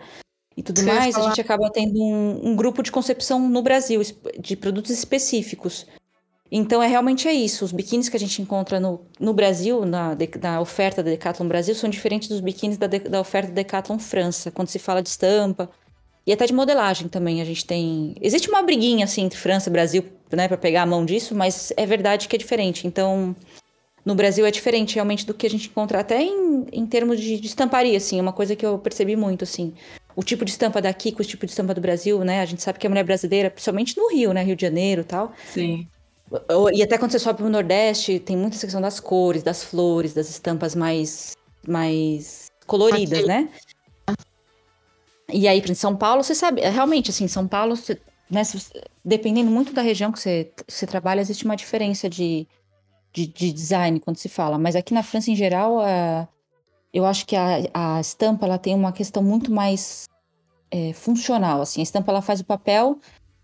e 0.57 0.63
tudo 0.63 0.81
ia 0.81 0.95
mais, 0.95 1.15
a 1.17 1.23
gente 1.29 1.41
acaba 1.41 1.71
tendo 1.71 2.03
um, 2.03 2.49
um 2.51 2.57
grupo 2.57 2.83
de 2.83 2.91
concepção 2.91 3.49
no 3.49 3.63
Brasil 3.63 4.01
de 4.41 4.57
produtos 4.57 4.91
específicos. 4.91 5.87
Então, 6.55 6.83
é 6.83 6.87
realmente 6.87 7.27
é 7.27 7.33
isso. 7.33 7.65
Os 7.65 7.73
biquínis 7.73 8.11
que 8.11 8.17
a 8.17 8.21
gente 8.21 8.43
encontra 8.43 8.79
no, 8.79 9.01
no 9.19 9.33
Brasil, 9.33 9.87
na, 9.87 10.15
na 10.43 10.61
oferta 10.61 11.03
da 11.03 11.11
Decathlon 11.11 11.49
Brasil, 11.49 11.75
são 11.75 11.89
diferentes 11.89 12.29
dos 12.29 12.41
biquínis 12.41 12.77
da, 12.77 12.87
da 12.87 13.21
oferta 13.21 13.49
da 13.49 13.55
Decathlon 13.55 13.99
França, 13.99 14.51
quando 14.51 14.69
se 14.69 14.79
fala 14.79 15.03
de 15.03 15.09
estampa. 15.09 15.71
E 16.27 16.33
até 16.33 16.45
de 16.45 16.53
modelagem 16.53 17.09
também, 17.09 17.41
a 17.41 17.45
gente 17.47 17.65
tem... 17.65 18.15
Existe 18.21 18.51
uma 18.51 18.63
briguinha, 18.63 19.07
assim, 19.07 19.23
entre 19.23 19.39
França 19.39 19.71
e 19.71 19.73
Brasil, 19.73 20.05
né, 20.31 20.47
pra 20.47 20.59
pegar 20.59 20.83
a 20.83 20.87
mão 20.87 21.07
disso, 21.07 21.35
mas 21.35 21.73
é 21.75 21.87
verdade 21.87 22.29
que 22.29 22.37
é 22.37 22.39
diferente. 22.39 22.87
Então, 22.87 23.35
no 24.05 24.15
Brasil 24.15 24.45
é 24.45 24.51
diferente, 24.51 24.97
realmente, 24.97 25.25
do 25.25 25.33
que 25.33 25.47
a 25.47 25.51
gente 25.51 25.69
encontra 25.69 26.01
até 26.01 26.23
em, 26.23 26.67
em 26.71 26.85
termos 26.85 27.19
de, 27.19 27.41
de 27.41 27.47
estamparia, 27.47 27.97
assim. 27.97 28.19
É 28.19 28.23
uma 28.23 28.33
coisa 28.33 28.55
que 28.55 28.65
eu 28.65 28.79
percebi 28.79 29.17
muito, 29.17 29.43
assim. 29.43 29.73
O 30.15 30.23
tipo 30.23 30.45
de 30.45 30.51
estampa 30.51 30.83
daqui 30.83 31.13
com 31.13 31.23
o 31.23 31.25
tipo 31.25 31.47
de 31.47 31.53
estampa 31.53 31.73
do 31.73 31.81
Brasil, 31.81 32.23
né? 32.23 32.43
A 32.43 32.45
gente 32.45 32.63
sabe 32.63 32.79
que 32.79 32.87
a 32.87 32.91
mulher 32.91 33.05
brasileira, 33.05 33.51
principalmente 33.51 33.97
no 33.97 34.11
Rio, 34.11 34.35
né? 34.35 34.43
Rio 34.43 34.55
de 34.55 34.63
Janeiro 34.63 35.03
tal, 35.03 35.33
Sim. 35.55 35.89
E 36.75 36.83
até 36.83 36.97
quando 36.99 37.11
você 37.13 37.19
sobe 37.19 37.39
pro 37.39 37.51
Nordeste, 37.51 38.19
tem 38.19 38.37
muita 38.37 38.59
questão 38.59 38.81
das 38.81 38.99
cores, 39.01 39.43
das 39.43 39.63
flores, 39.65 40.15
das 40.15 40.31
estampas 40.31 40.75
mais, 40.75 41.33
mais 41.67 42.47
coloridas, 42.67 43.19
Ok. 43.21 43.29
né? 43.29 43.49
E 45.33 45.49
aí, 45.49 45.63
em 45.67 45.75
São 45.75 45.97
Paulo, 45.97 46.23
você 46.23 46.35
sabe, 46.35 46.61
realmente, 46.61 47.11
assim, 47.11 47.27
São 47.29 47.47
Paulo, 47.49 47.77
você- 47.77 48.01
né, 48.31 48.43
dependendo 49.05 49.51
muito 49.51 49.73
da 49.73 49.83
região 49.83 50.13
que 50.13 50.21
você, 50.21 50.53
você 50.69 50.87
trabalha, 50.87 51.21
existe 51.21 51.45
uma 51.45 51.57
diferença 51.57 52.09
de, 52.09 52.47
de, 53.13 53.27
de 53.27 53.53
design 53.53 54.01
quando 54.01 54.17
se 54.19 54.29
fala. 54.29 54.59
Mas 54.59 54.77
aqui 54.77 54.93
na 54.93 55.03
França, 55.03 55.31
em 55.31 55.37
geral, 55.37 55.81
a- 55.81 56.29
eu 56.93 57.07
acho 57.07 57.27
que 57.27 57.35
a, 57.37 57.57
a 57.73 58.01
estampa, 58.01 58.45
ela 58.47 58.59
tem 58.59 58.75
uma 58.75 58.93
questão 58.93 59.23
muito 59.23 59.51
mais 59.51 60.05
é, 60.71 60.93
funcional, 60.95 61.61
assim. 61.61 61.81
A 61.81 61.83
estampa, 61.83 62.11
ela 62.13 62.23
faz 62.23 62.41
o 62.41 62.45
papel 62.45 62.99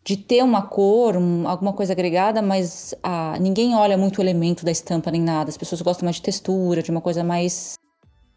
de 0.08 0.16
ter 0.16 0.42
uma 0.42 0.62
cor, 0.62 1.18
um- 1.18 1.46
alguma 1.46 1.70
coisa 1.70 1.92
agregada, 1.92 2.40
mas 2.40 2.94
ah, 3.02 3.36
ninguém 3.38 3.74
olha 3.74 3.94
muito 3.98 4.16
o 4.16 4.22
elemento 4.22 4.64
da 4.64 4.70
estampa 4.70 5.10
nem 5.10 5.20
nada. 5.20 5.50
As 5.50 5.58
pessoas 5.58 5.82
gostam 5.82 6.06
mais 6.06 6.16
de 6.16 6.22
textura, 6.22 6.82
de 6.82 6.90
uma 6.90 7.02
coisa 7.02 7.22
mais, 7.22 7.74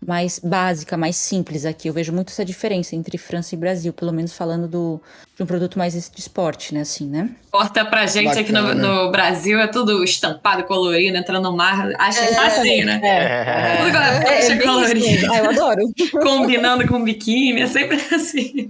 mais 0.05 0.37
básica, 0.37 0.97
mais 0.97 1.15
simples 1.15 1.63
aqui. 1.65 1.87
Eu 1.87 1.93
vejo 1.93 2.11
muito 2.11 2.27
essa 2.29 2.43
diferença 2.43 2.93
entre 2.93 3.17
França 3.17 3.55
e 3.55 3.57
Brasil, 3.57 3.93
pelo 3.93 4.11
menos 4.11 4.33
falando 4.33 4.67
do, 4.67 5.01
de 5.37 5.43
um 5.43 5.45
produto 5.45 5.79
mais 5.79 5.93
de 5.93 6.19
esporte, 6.19 6.73
né? 6.73 6.81
Assim, 6.81 7.07
né? 7.07 7.29
Corta 7.49 7.85
pra 7.85 8.05
gente 8.05 8.37
aqui 8.37 8.51
no, 8.51 8.73
no 8.75 9.09
Brasil, 9.09 9.57
é 9.57 9.67
tudo 9.67 10.03
estampado, 10.03 10.65
colorido, 10.65 11.15
entrando 11.15 11.49
no 11.49 11.55
mar. 11.55 11.89
Acha 11.97 12.19
assim, 12.47 12.83
né? 12.83 12.99
É, 13.01 13.77
Tudo 13.85 13.95
é, 13.97 14.21
faixa 14.21 14.51
é 14.51 14.55
isso 14.57 14.67
colorida, 14.67 14.99
mesmo. 14.99 15.33
Ah, 15.33 15.37
eu 15.37 15.49
adoro. 15.51 15.81
combinando 16.21 16.85
com 16.85 17.01
biquíni, 17.01 17.61
é 17.61 17.67
sempre 17.67 17.95
assim. 18.13 18.67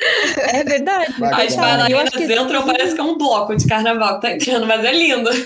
É 0.00 0.62
verdade. 0.64 1.12
Bacana. 1.18 1.42
As 1.44 1.54
Cara, 1.54 1.66
bailarinas 1.66 1.90
eu 1.90 1.98
acho 1.98 2.10
que- 2.28 2.34
entram, 2.42 2.64
parece 2.66 2.94
que 2.94 3.00
é 3.00 3.04
um 3.04 3.18
bloco 3.18 3.56
de 3.56 3.66
carnaval 3.66 4.14
que 4.20 4.22
tá 4.28 4.32
entrando, 4.32 4.66
mas 4.66 4.84
é 4.84 4.92
lindo. 4.92 5.28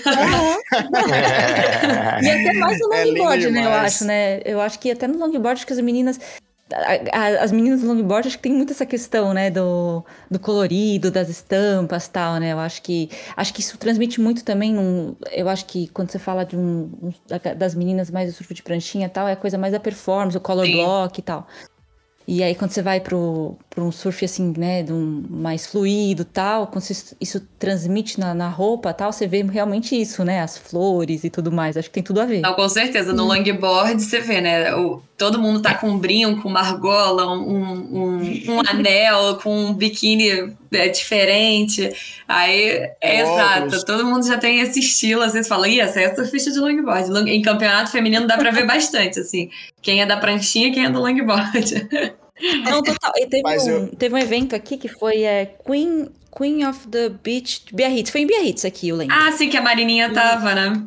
E 2.21 2.29
até 2.29 2.53
mais 2.53 2.79
no 2.79 2.93
É 2.93 3.05
longboard, 3.05 3.51
né? 3.51 3.65
Eu 3.65 3.71
acho, 3.71 4.05
né? 4.05 4.41
Eu 4.45 4.61
acho 4.61 4.79
que 4.79 4.91
até 4.91 5.07
no 5.07 5.17
longboard, 5.17 5.59
acho 5.59 5.67
que 5.67 5.73
as 5.73 5.79
meninas. 5.79 6.19
As 7.11 7.51
meninas 7.51 7.81
do 7.81 7.87
longboard, 7.87 8.27
acho 8.27 8.37
que 8.37 8.43
tem 8.43 8.53
muito 8.53 8.71
essa 8.73 8.85
questão, 8.85 9.33
né? 9.33 9.51
Do, 9.51 10.03
do 10.31 10.39
colorido, 10.39 11.11
das 11.11 11.29
estampas 11.29 12.07
tal, 12.07 12.35
né? 12.39 12.51
Eu 12.53 12.59
acho 12.59 12.81
que. 12.81 13.09
Acho 13.35 13.53
que 13.53 13.61
isso 13.61 13.77
transmite 13.77 14.19
muito 14.19 14.43
também. 14.43 14.73
Num, 14.73 15.15
eu 15.31 15.49
acho 15.49 15.65
que 15.65 15.87
quando 15.89 16.09
você 16.11 16.17
fala 16.19 16.43
de 16.45 16.55
um, 16.55 16.89
um- 17.01 17.13
da- 17.27 17.53
das 17.53 17.75
meninas 17.75 18.09
mais 18.09 18.29
do 18.31 18.35
surf 18.35 18.53
de 18.53 18.63
pranchinha 18.63 19.05
e 19.07 19.09
tal, 19.09 19.27
é 19.27 19.33
a 19.33 19.35
coisa 19.35 19.57
mais 19.57 19.73
da 19.73 19.79
performance, 19.79 20.37
o 20.37 20.41
color 20.41 20.65
Sim. 20.65 20.73
block 20.73 21.19
e 21.19 21.21
tal. 21.21 21.47
E 22.27 22.41
aí, 22.41 22.55
quando 22.55 22.71
você 22.71 22.81
vai 22.81 22.99
pro 22.99 23.57
um 23.77 23.91
surf 23.91 24.23
assim, 24.23 24.53
né, 24.57 24.83
de 24.83 24.93
um 24.93 25.23
mais 25.29 25.65
fluido 25.65 26.23
tal, 26.23 26.67
quando 26.67 26.83
isso, 26.83 27.15
isso 27.19 27.41
transmite 27.59 28.19
na, 28.19 28.33
na 28.33 28.49
roupa 28.49 28.93
tal, 28.93 29.11
você 29.11 29.27
vê 29.27 29.43
realmente 29.43 29.99
isso, 29.99 30.23
né? 30.23 30.41
As 30.41 30.57
flores 30.57 31.23
e 31.23 31.29
tudo 31.29 31.51
mais. 31.51 31.75
Acho 31.75 31.89
que 31.89 31.95
tem 31.95 32.03
tudo 32.03 32.21
a 32.21 32.25
ver. 32.25 32.39
Não, 32.41 32.53
com 32.53 32.69
certeza. 32.69 33.11
No 33.13 33.25
longboard, 33.25 34.01
você 34.01 34.19
vê, 34.19 34.39
né? 34.39 34.73
O, 34.75 35.01
todo 35.23 35.39
mundo 35.39 35.61
tá 35.61 35.73
com 35.75 35.87
um 35.89 35.97
brinco, 35.97 36.47
uma 36.47 36.59
argola, 36.59 37.25
um, 37.31 37.39
um, 37.39 38.17
um 38.49 38.59
anel, 38.69 39.35
com 39.41 39.55
um 39.67 39.73
biquíni 39.73 40.53
é, 40.71 40.87
diferente. 40.89 41.89
Aí, 42.27 42.89
é 43.01 43.21
exato. 43.21 43.85
Todo 43.85 44.05
mundo 44.05 44.27
já 44.27 44.37
tem 44.37 44.59
esse 44.59 44.79
estilo. 44.79 45.21
Às 45.21 45.33
vezes 45.33 45.47
fala, 45.47 45.67
ih, 45.67 45.79
essa 45.79 46.01
é 46.01 46.05
a 46.07 46.15
surfista 46.15 46.51
de 46.51 46.59
longboard. 46.59 47.09
Long- 47.09 47.27
Em 47.27 47.41
campeonato 47.41 47.91
feminino 47.91 48.27
dá 48.27 48.37
pra 48.37 48.51
ver 48.51 48.65
bastante, 48.67 49.19
assim. 49.19 49.49
Quem 49.81 50.01
é 50.01 50.05
da 50.05 50.17
pranchinha, 50.17 50.71
quem 50.73 50.85
é 50.85 50.89
do 50.89 50.99
longboard. 50.99 51.87
Não, 52.65 52.81
total. 52.83 53.13
E 53.15 53.27
teve, 53.27 53.43
Mas 53.43 53.63
um, 53.65 53.69
eu- 53.69 53.87
teve 53.95 54.13
um 54.15 54.17
evento 54.17 54.55
aqui 54.55 54.75
que 54.77 54.87
foi 54.89 55.21
é, 55.23 55.53
Queen, 55.65 56.07
Queen 56.35 56.65
of 56.65 56.87
the 56.89 57.09
Beach 57.23 57.61
Biarritz. 57.71 58.09
Foi 58.09 58.21
em 58.21 58.27
Biarritz 58.27 58.65
aqui, 58.65 58.89
eu 58.89 58.95
lembro. 58.97 59.15
ah, 59.17 59.31
sim, 59.31 59.49
que 59.49 59.55
a 59.55 59.61
Marininha 59.61 60.11
tava, 60.11 60.53
né? 60.55 60.81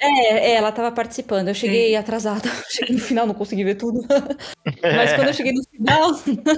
É, 0.00 0.52
é, 0.52 0.54
ela 0.54 0.72
tava 0.72 0.90
participando. 0.90 1.48
Eu 1.48 1.54
cheguei 1.54 1.94
atrasada. 1.94 2.48
Cheguei 2.70 2.96
no 2.96 3.02
final, 3.02 3.26
não 3.26 3.34
consegui 3.34 3.64
ver 3.64 3.74
tudo. 3.74 4.00
Mas 4.82 5.12
quando 5.12 5.28
eu 5.28 5.34
cheguei 5.34 5.52
no 5.52 5.62
final, 5.64 6.12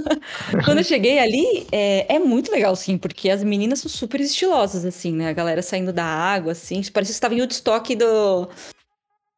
quando 0.65 0.79
eu 0.79 0.85
cheguei 0.85 1.19
ali, 1.19 1.67
é, 1.73 2.15
é, 2.15 2.19
muito 2.21 2.53
legal, 2.53 2.77
sim, 2.77 2.97
porque 2.97 3.29
as 3.29 3.43
meninas 3.43 3.81
são 3.81 3.91
super 3.91 4.21
estilosas, 4.21 4.85
assim, 4.85 5.13
né? 5.13 5.29
A 5.29 5.33
galera 5.33 5.61
saindo 5.61 5.93
da 5.93 6.05
água, 6.05 6.53
assim. 6.53 6.81
Parece 6.93 7.11
que 7.11 7.15
estava 7.15 7.35
em 7.35 7.41
Woodstock 7.41 7.97
do, 7.97 8.49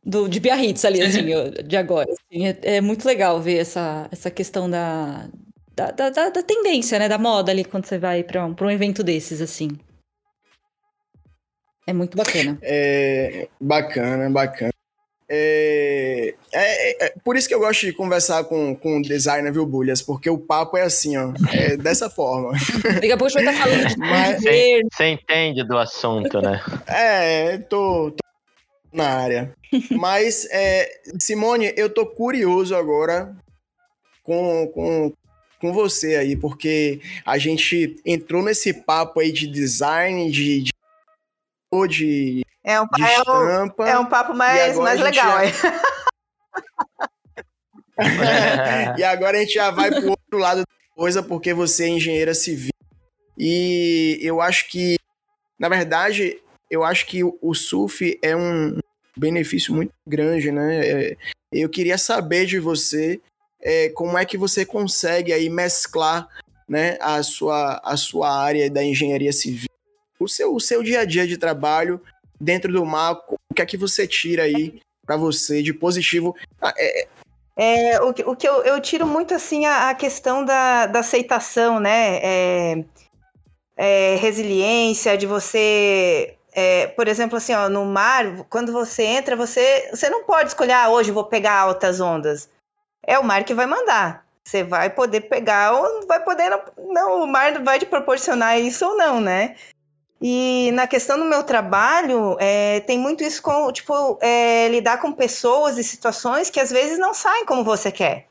do, 0.04 0.28
de 0.28 0.38
Biarritz 0.38 0.84
ali, 0.84 1.00
assim, 1.00 1.24
de 1.66 1.76
agora. 1.76 2.10
Assim. 2.12 2.46
É, 2.46 2.58
é, 2.76 2.80
muito 2.82 3.06
legal 3.06 3.40
ver 3.40 3.56
essa, 3.56 4.06
essa 4.12 4.30
questão 4.30 4.68
da, 4.68 5.28
da, 5.74 5.90
da, 5.90 6.10
da, 6.10 6.42
tendência, 6.42 6.98
né? 6.98 7.08
Da 7.08 7.16
moda 7.16 7.50
ali, 7.50 7.64
quando 7.64 7.86
você 7.86 7.98
vai 7.98 8.22
para 8.22 8.44
um, 8.44 8.54
um 8.60 8.70
evento 8.70 9.02
desses, 9.02 9.40
assim. 9.40 9.70
É 11.86 11.92
muito 11.92 12.16
bacana. 12.16 12.58
É 12.62 13.48
bacana, 13.60 14.30
bacana. 14.30 14.74
É, 15.28 16.34
é, 16.52 17.06
é, 17.06 17.14
por 17.24 17.36
isso 17.36 17.48
que 17.48 17.54
eu 17.54 17.58
gosto 17.58 17.86
de 17.86 17.92
conversar 17.92 18.44
com, 18.44 18.76
com 18.76 19.00
designer, 19.00 19.52
viu, 19.52 19.64
Bulhas? 19.64 20.02
Porque 20.02 20.28
o 20.28 20.38
papo 20.38 20.76
é 20.76 20.82
assim, 20.82 21.16
ó. 21.16 21.32
É 21.52 21.76
dessa 21.76 22.10
forma. 22.10 22.52
Daqui 22.94 23.10
a 23.10 23.16
pouco 23.16 23.36
a 23.36 23.40
gente 23.40 23.44
vai 23.44 23.54
estar 23.54 23.66
falando 23.66 23.88
de 23.88 23.98
Mas, 23.98 24.42
Você 24.92 25.06
entende 25.06 25.64
do 25.64 25.78
assunto, 25.78 26.40
né? 26.40 26.62
É, 26.86 27.58
tô, 27.58 28.10
tô 28.10 28.24
na 28.92 29.08
área. 29.08 29.54
Mas, 29.90 30.46
é, 30.50 30.88
Simone, 31.18 31.72
eu 31.76 31.88
tô 31.88 32.06
curioso 32.06 32.76
agora 32.76 33.34
com, 34.22 34.68
com, 34.68 35.12
com 35.60 35.72
você 35.72 36.16
aí, 36.16 36.36
porque 36.36 37.00
a 37.24 37.38
gente 37.38 37.96
entrou 38.04 38.42
nesse 38.42 38.72
papo 38.72 39.20
aí 39.20 39.32
de 39.32 39.46
design, 39.46 40.30
de, 40.30 40.62
de 40.62 40.72
de, 41.86 42.44
é 42.62 42.80
um, 42.80 42.86
de 42.86 43.02
é 43.02 43.18
estampa. 43.18 43.84
Um, 43.84 43.86
é 43.86 43.98
um 43.98 44.06
papo 44.06 44.34
mais, 44.34 44.78
mais 44.78 45.00
legal. 45.00 45.38
Já... 45.44 45.54
e 48.98 49.04
agora 49.04 49.36
a 49.36 49.40
gente 49.40 49.54
já 49.54 49.70
vai 49.70 49.90
pro 49.90 50.10
outro 50.10 50.38
lado 50.38 50.60
da 50.60 50.66
coisa, 50.96 51.22
porque 51.22 51.52
você 51.52 51.84
é 51.84 51.88
engenheira 51.88 52.34
civil. 52.34 52.72
E 53.36 54.18
eu 54.22 54.40
acho 54.40 54.68
que, 54.70 54.96
na 55.58 55.68
verdade, 55.68 56.40
eu 56.70 56.82
acho 56.84 57.06
que 57.06 57.22
o 57.22 57.54
surf 57.54 58.18
é 58.22 58.34
um 58.34 58.78
benefício 59.16 59.74
muito 59.74 59.92
grande, 60.06 60.50
né? 60.50 60.86
É, 60.86 61.16
eu 61.52 61.68
queria 61.68 61.98
saber 61.98 62.46
de 62.46 62.58
você 62.58 63.20
é, 63.60 63.88
como 63.90 64.16
é 64.16 64.24
que 64.24 64.38
você 64.38 64.64
consegue 64.64 65.32
aí 65.32 65.50
mesclar 65.50 66.28
né, 66.68 66.96
a, 67.00 67.22
sua, 67.22 67.80
a 67.84 67.96
sua 67.96 68.30
área 68.30 68.70
da 68.70 68.82
engenharia 68.82 69.32
civil 69.32 69.73
o 70.18 70.28
seu, 70.28 70.54
o 70.54 70.60
seu 70.60 70.82
dia 70.82 71.00
a 71.00 71.04
dia 71.04 71.26
de 71.26 71.36
trabalho 71.36 72.00
dentro 72.40 72.72
do 72.72 72.84
mar, 72.84 73.12
o 73.28 73.54
que 73.54 73.62
é 73.62 73.66
que 73.66 73.76
você 73.76 74.06
tira 74.06 74.44
aí 74.44 74.80
para 75.06 75.16
você 75.16 75.62
de 75.62 75.72
positivo? 75.72 76.34
Ah, 76.60 76.72
é, 76.76 77.02
é... 77.02 77.08
É, 77.56 78.02
o, 78.02 78.08
o 78.08 78.36
que 78.36 78.48
eu, 78.48 78.64
eu, 78.64 78.80
tiro 78.80 79.06
muito 79.06 79.32
assim 79.32 79.64
a, 79.64 79.90
a 79.90 79.94
questão 79.94 80.44
da, 80.44 80.86
da, 80.86 80.98
aceitação, 80.98 81.78
né? 81.78 82.18
É, 82.20 82.84
é, 83.76 84.16
resiliência, 84.16 85.16
de 85.16 85.24
você. 85.24 86.36
É, 86.52 86.88
por 86.88 87.06
exemplo, 87.06 87.36
assim, 87.36 87.54
ó, 87.54 87.68
no 87.68 87.84
mar, 87.84 88.44
quando 88.48 88.72
você 88.72 89.04
entra, 89.04 89.36
você, 89.36 89.88
você 89.92 90.10
não 90.10 90.24
pode 90.24 90.48
escolher, 90.48 90.72
ah, 90.72 90.88
hoje 90.88 91.12
vou 91.12 91.24
pegar 91.24 91.60
altas 91.60 92.00
ondas. 92.00 92.48
É 93.06 93.18
o 93.18 93.24
mar 93.24 93.44
que 93.44 93.54
vai 93.54 93.66
mandar. 93.66 94.24
Você 94.44 94.62
vai 94.62 94.90
poder 94.90 95.22
pegar 95.22 95.72
ou 95.72 96.06
vai 96.06 96.22
poder. 96.22 96.50
Não, 96.50 96.62
não 96.92 97.22
o 97.22 97.26
mar 97.26 97.62
vai 97.62 97.78
te 97.78 97.86
proporcionar 97.86 98.60
isso 98.60 98.84
ou 98.84 98.96
não, 98.96 99.20
né? 99.20 99.56
E 100.26 100.72
na 100.72 100.86
questão 100.86 101.18
do 101.18 101.26
meu 101.26 101.42
trabalho, 101.42 102.38
é, 102.40 102.80
tem 102.80 102.98
muito 102.98 103.22
isso 103.22 103.42
com, 103.42 103.70
tipo, 103.70 104.18
é, 104.22 104.68
lidar 104.68 104.96
com 104.96 105.12
pessoas 105.12 105.76
e 105.76 105.84
situações 105.84 106.48
que 106.48 106.58
às 106.58 106.70
vezes 106.70 106.98
não 106.98 107.12
saem 107.12 107.44
como 107.44 107.62
você 107.62 107.92
quer. 107.92 108.26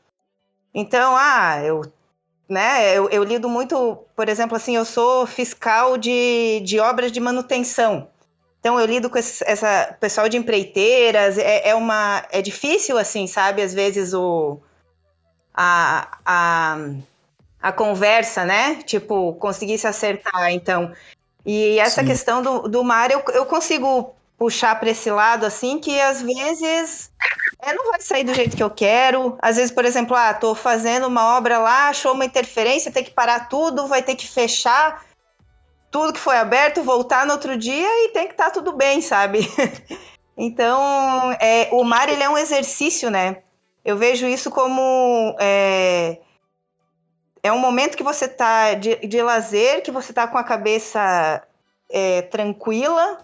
Então, 0.74 1.14
ah, 1.16 1.62
eu, 1.62 1.82
né, 2.48 2.98
eu, 2.98 3.08
eu 3.10 3.22
lido 3.22 3.48
muito, 3.48 3.96
por 4.16 4.28
exemplo, 4.28 4.56
assim, 4.56 4.74
eu 4.74 4.84
sou 4.84 5.24
fiscal 5.24 5.96
de, 5.96 6.60
de 6.64 6.80
obras 6.80 7.12
de 7.12 7.20
manutenção. 7.20 8.08
Então, 8.58 8.80
eu 8.80 8.86
lido 8.86 9.08
com 9.08 9.16
esse 9.16 9.44
essa 9.46 9.96
pessoal 10.00 10.28
de 10.28 10.36
empreiteiras, 10.36 11.38
é, 11.38 11.68
é 11.68 11.76
uma, 11.76 12.26
é 12.32 12.42
difícil, 12.42 12.98
assim, 12.98 13.28
sabe, 13.28 13.62
às 13.62 13.72
vezes 13.72 14.12
o, 14.12 14.58
a, 15.54 16.18
a, 16.26 16.76
a 17.62 17.70
conversa, 17.72 18.44
né, 18.44 18.82
tipo, 18.82 19.34
conseguir 19.34 19.78
se 19.78 19.86
acertar, 19.86 20.50
então... 20.50 20.92
E 21.44 21.78
essa 21.78 22.00
Sim. 22.00 22.06
questão 22.06 22.42
do, 22.42 22.68
do 22.68 22.82
mar, 22.82 23.10
eu, 23.10 23.22
eu 23.32 23.44
consigo 23.44 24.14
puxar 24.38 24.78
para 24.80 24.90
esse 24.90 25.10
lado, 25.10 25.46
assim, 25.46 25.78
que 25.78 26.00
às 26.00 26.20
vezes 26.22 27.10
é, 27.60 27.72
não 27.72 27.90
vai 27.90 28.00
sair 28.00 28.24
do 28.24 28.34
jeito 28.34 28.56
que 28.56 28.62
eu 28.62 28.70
quero. 28.70 29.38
Às 29.40 29.56
vezes, 29.56 29.70
por 29.70 29.84
exemplo, 29.84 30.16
ah, 30.16 30.34
tô 30.34 30.54
fazendo 30.54 31.06
uma 31.06 31.36
obra 31.36 31.58
lá, 31.58 31.88
achou 31.88 32.12
uma 32.12 32.24
interferência, 32.24 32.92
tem 32.92 33.04
que 33.04 33.10
parar 33.10 33.48
tudo, 33.48 33.86
vai 33.86 34.02
ter 34.02 34.16
que 34.16 34.26
fechar 34.26 35.04
tudo 35.90 36.12
que 36.12 36.18
foi 36.18 36.36
aberto, 36.36 36.82
voltar 36.82 37.24
no 37.24 37.32
outro 37.32 37.56
dia 37.56 37.86
e 38.04 38.08
tem 38.08 38.26
que 38.26 38.32
estar 38.32 38.46
tá 38.46 38.50
tudo 38.50 38.72
bem, 38.72 39.00
sabe? 39.00 39.48
então, 40.36 41.30
é, 41.40 41.68
o 41.70 41.84
mar, 41.84 42.08
ele 42.08 42.22
é 42.22 42.28
um 42.28 42.36
exercício, 42.36 43.10
né? 43.10 43.38
Eu 43.84 43.96
vejo 43.96 44.26
isso 44.26 44.50
como... 44.50 45.36
É, 45.38 46.18
é 47.44 47.52
um 47.52 47.58
momento 47.58 47.94
que 47.94 48.02
você 48.02 48.26
tá 48.26 48.72
de, 48.72 48.96
de 49.06 49.20
lazer, 49.20 49.82
que 49.82 49.90
você 49.90 50.14
tá 50.14 50.26
com 50.26 50.38
a 50.38 50.42
cabeça 50.42 51.42
é, 51.90 52.22
tranquila, 52.22 53.18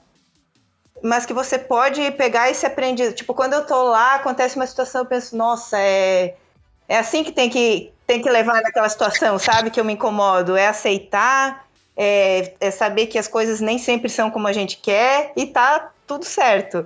mas 1.02 1.24
que 1.24 1.32
você 1.32 1.58
pode 1.58 2.10
pegar 2.12 2.50
e 2.50 2.54
se 2.54 2.66
aprender. 2.66 3.14
Tipo, 3.14 3.32
quando 3.32 3.54
eu 3.54 3.64
tô 3.66 3.82
lá, 3.84 4.16
acontece 4.16 4.56
uma 4.56 4.66
situação, 4.66 5.00
eu 5.00 5.06
penso, 5.06 5.34
nossa, 5.34 5.78
é, 5.78 6.34
é 6.86 6.98
assim 6.98 7.24
que 7.24 7.32
tem 7.32 7.48
que, 7.48 7.94
tem 8.06 8.20
que 8.20 8.28
levar 8.28 8.60
naquela 8.60 8.90
situação, 8.90 9.38
sabe? 9.38 9.70
Que 9.70 9.80
eu 9.80 9.86
me 9.86 9.94
incomodo. 9.94 10.54
É 10.54 10.68
aceitar, 10.68 11.66
é, 11.96 12.52
é 12.60 12.70
saber 12.70 13.06
que 13.06 13.18
as 13.18 13.26
coisas 13.26 13.62
nem 13.62 13.78
sempre 13.78 14.10
são 14.10 14.30
como 14.30 14.46
a 14.46 14.52
gente 14.52 14.76
quer 14.76 15.32
e 15.34 15.46
tá 15.46 15.92
tudo 16.06 16.26
certo. 16.26 16.84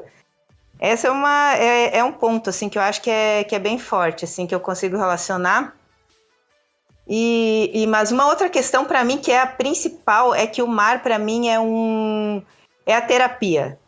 Essa 0.79 1.09
é, 1.09 1.11
uma, 1.11 1.57
é, 1.57 1.99
é 1.99 2.05
um 2.05 2.13
ponto, 2.13 2.49
assim, 2.49 2.69
que 2.69 2.79
eu 2.79 2.83
acho 2.83 3.03
que 3.03 3.11
é, 3.11 3.43
que 3.43 3.57
é 3.57 3.59
bem 3.59 3.77
forte, 3.77 4.25
assim, 4.25 4.47
que 4.47 4.55
eu 4.55 4.61
consigo 4.61 4.97
relacionar 4.97 5.75
e, 7.07 7.71
e 7.75 7.87
mas 7.87 8.11
uma 8.11 8.27
outra 8.27 8.49
questão 8.49 8.85
para 8.85 9.05
mim 9.05 9.19
que 9.19 9.31
é 9.31 9.39
a 9.39 9.47
principal 9.47 10.35
é 10.35 10.47
que 10.47 10.63
o 10.63 10.67
mar 10.67 11.03
para 11.03 11.19
mim 11.19 11.49
é 11.49 11.61
um 11.61 12.43
é 12.87 12.95
a 12.95 13.03
terapia. 13.03 13.79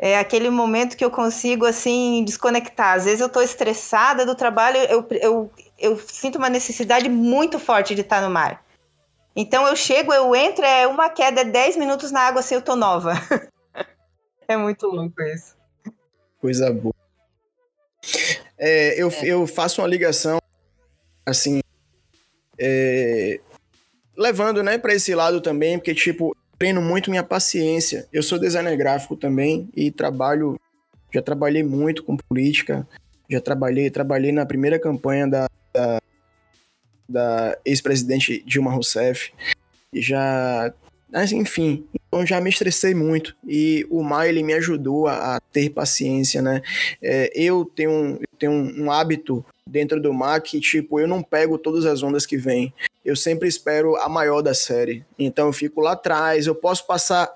É 0.00 0.16
aquele 0.16 0.48
momento 0.48 0.96
que 0.96 1.04
eu 1.04 1.10
consigo 1.10 1.66
assim 1.66 2.22
desconectar. 2.24 2.94
Às 2.94 3.04
vezes 3.04 3.20
eu 3.20 3.26
estou 3.26 3.42
estressada 3.42 4.24
do 4.24 4.34
trabalho, 4.34 4.76
eu, 4.76 5.06
eu, 5.10 5.50
eu 5.76 5.98
sinto 5.98 6.36
uma 6.36 6.48
necessidade 6.48 7.08
muito 7.08 7.58
forte 7.58 7.94
de 7.94 8.02
estar 8.02 8.22
no 8.22 8.30
mar. 8.30 8.64
Então 9.34 9.66
eu 9.66 9.74
chego, 9.74 10.12
eu 10.12 10.34
entro, 10.36 10.64
é 10.64 10.86
uma 10.86 11.08
queda, 11.08 11.40
é 11.40 11.44
10 11.44 11.76
minutos 11.76 12.12
na 12.12 12.20
água 12.20 12.40
assim 12.40 12.54
eu 12.54 12.62
tô 12.62 12.76
nova. 12.76 13.14
é 14.46 14.56
muito 14.56 14.86
louco 14.86 15.20
isso. 15.22 15.56
Coisa 16.40 16.72
boa. 16.72 16.94
É, 18.56 19.00
eu, 19.00 19.08
é. 19.08 19.26
eu 19.26 19.46
faço 19.46 19.80
uma 19.80 19.88
ligação 19.88 20.38
assim 21.26 21.60
é, 22.58 23.40
levando, 24.16 24.62
né, 24.62 24.78
para 24.78 24.94
esse 24.94 25.14
lado 25.14 25.40
também, 25.40 25.78
porque, 25.78 25.94
tipo, 25.94 26.36
treino 26.58 26.82
muito 26.82 27.10
minha 27.10 27.22
paciência. 27.22 28.06
Eu 28.12 28.22
sou 28.22 28.38
designer 28.38 28.76
gráfico 28.76 29.16
também 29.16 29.68
e 29.74 29.90
trabalho, 29.90 30.58
já 31.14 31.22
trabalhei 31.22 31.62
muito 31.62 32.02
com 32.02 32.16
política, 32.16 32.86
já 33.30 33.40
trabalhei, 33.40 33.90
trabalhei 33.90 34.32
na 34.32 34.44
primeira 34.44 34.78
campanha 34.78 35.28
da, 35.28 35.48
da, 35.72 36.00
da 37.08 37.58
ex-presidente 37.64 38.42
Dilma 38.44 38.72
Rousseff, 38.72 39.32
já, 39.94 40.74
enfim, 41.32 41.86
então 42.08 42.26
já 42.26 42.40
me 42.40 42.50
estressei 42.50 42.94
muito 42.94 43.36
e 43.46 43.86
o 43.88 44.02
Mar 44.02 44.28
ele 44.28 44.42
me 44.42 44.54
ajudou 44.54 45.06
a, 45.06 45.36
a 45.36 45.40
ter 45.40 45.70
paciência, 45.70 46.42
né? 46.42 46.60
É, 47.00 47.30
eu 47.34 47.64
tenho, 47.64 48.18
eu 48.20 48.38
tenho 48.38 48.52
um, 48.52 48.84
um 48.84 48.90
hábito 48.90 49.44
dentro 49.68 50.00
do 50.00 50.12
mar 50.12 50.40
que, 50.40 50.58
tipo, 50.60 50.98
eu 50.98 51.06
não 51.06 51.22
pego 51.22 51.58
todas 51.58 51.84
as 51.84 52.02
ondas 52.02 52.24
que 52.24 52.36
vêm. 52.36 52.72
Eu 53.04 53.14
sempre 53.14 53.48
espero 53.48 53.96
a 53.96 54.08
maior 54.08 54.42
da 54.42 54.54
série. 54.54 55.04
Então 55.18 55.46
eu 55.46 55.52
fico 55.52 55.80
lá 55.80 55.92
atrás, 55.92 56.46
eu 56.46 56.54
posso 56.54 56.86
passar 56.86 57.30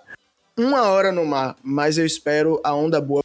uma 0.56 0.82
hora 0.82 1.12
no 1.12 1.24
mar, 1.24 1.56
mas 1.62 1.98
eu 1.98 2.06
espero 2.06 2.60
a 2.64 2.74
onda 2.74 3.00
boa. 3.00 3.22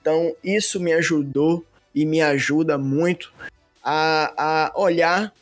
Então 0.00 0.34
isso 0.42 0.80
me 0.80 0.92
ajudou 0.92 1.64
e 1.94 2.04
me 2.04 2.20
ajuda 2.20 2.78
muito 2.78 3.32
a, 3.82 4.70
a 4.72 4.80
olhar, 4.80 5.32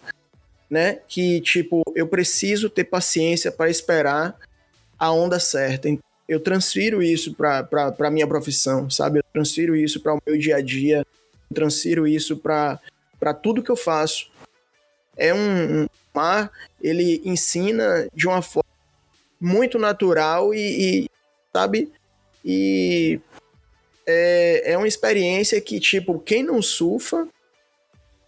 né, 0.71 1.01
que, 1.09 1.41
tipo, 1.41 1.83
eu 1.95 2.07
preciso 2.07 2.69
ter 2.69 2.85
paciência 2.85 3.51
para 3.51 3.71
esperar 3.71 4.37
a 4.99 5.11
onda 5.13 5.41
certa. 5.41 5.89
Eu 6.29 6.41
transfiro 6.41 7.03
isso 7.03 7.35
para 7.35 8.11
minha 8.11 8.27
profissão, 8.27 8.91
sabe? 8.91 9.21
Eu 9.21 9.25
transfiro 9.33 9.75
isso 9.75 10.01
para 10.01 10.15
o 10.15 10.21
meu 10.27 10.39
dia 10.39 10.57
a 10.57 10.61
dia 10.61 11.07
transfiro 11.55 12.07
isso 12.07 12.37
para 12.37 12.79
tudo 13.43 13.63
que 13.63 13.71
eu 13.71 13.77
faço. 13.77 14.31
É 15.17 15.35
um, 15.35 15.87
mar, 16.15 16.51
ele 16.83 17.23
ensina 17.25 18.09
de 18.13 18.27
uma 18.27 18.43
forma 18.43 18.69
muito 19.41 19.79
natural 19.79 20.53
e, 20.53 21.05
e 21.05 21.11
sabe? 21.53 21.93
E 22.45 23.21
é, 24.07 24.73
é 24.73 24.77
uma 24.77 24.89
experiência 24.89 25.61
que, 25.61 25.79
tipo, 25.79 26.19
quem 26.19 26.43
não 26.43 26.61
surfa, 26.61 27.29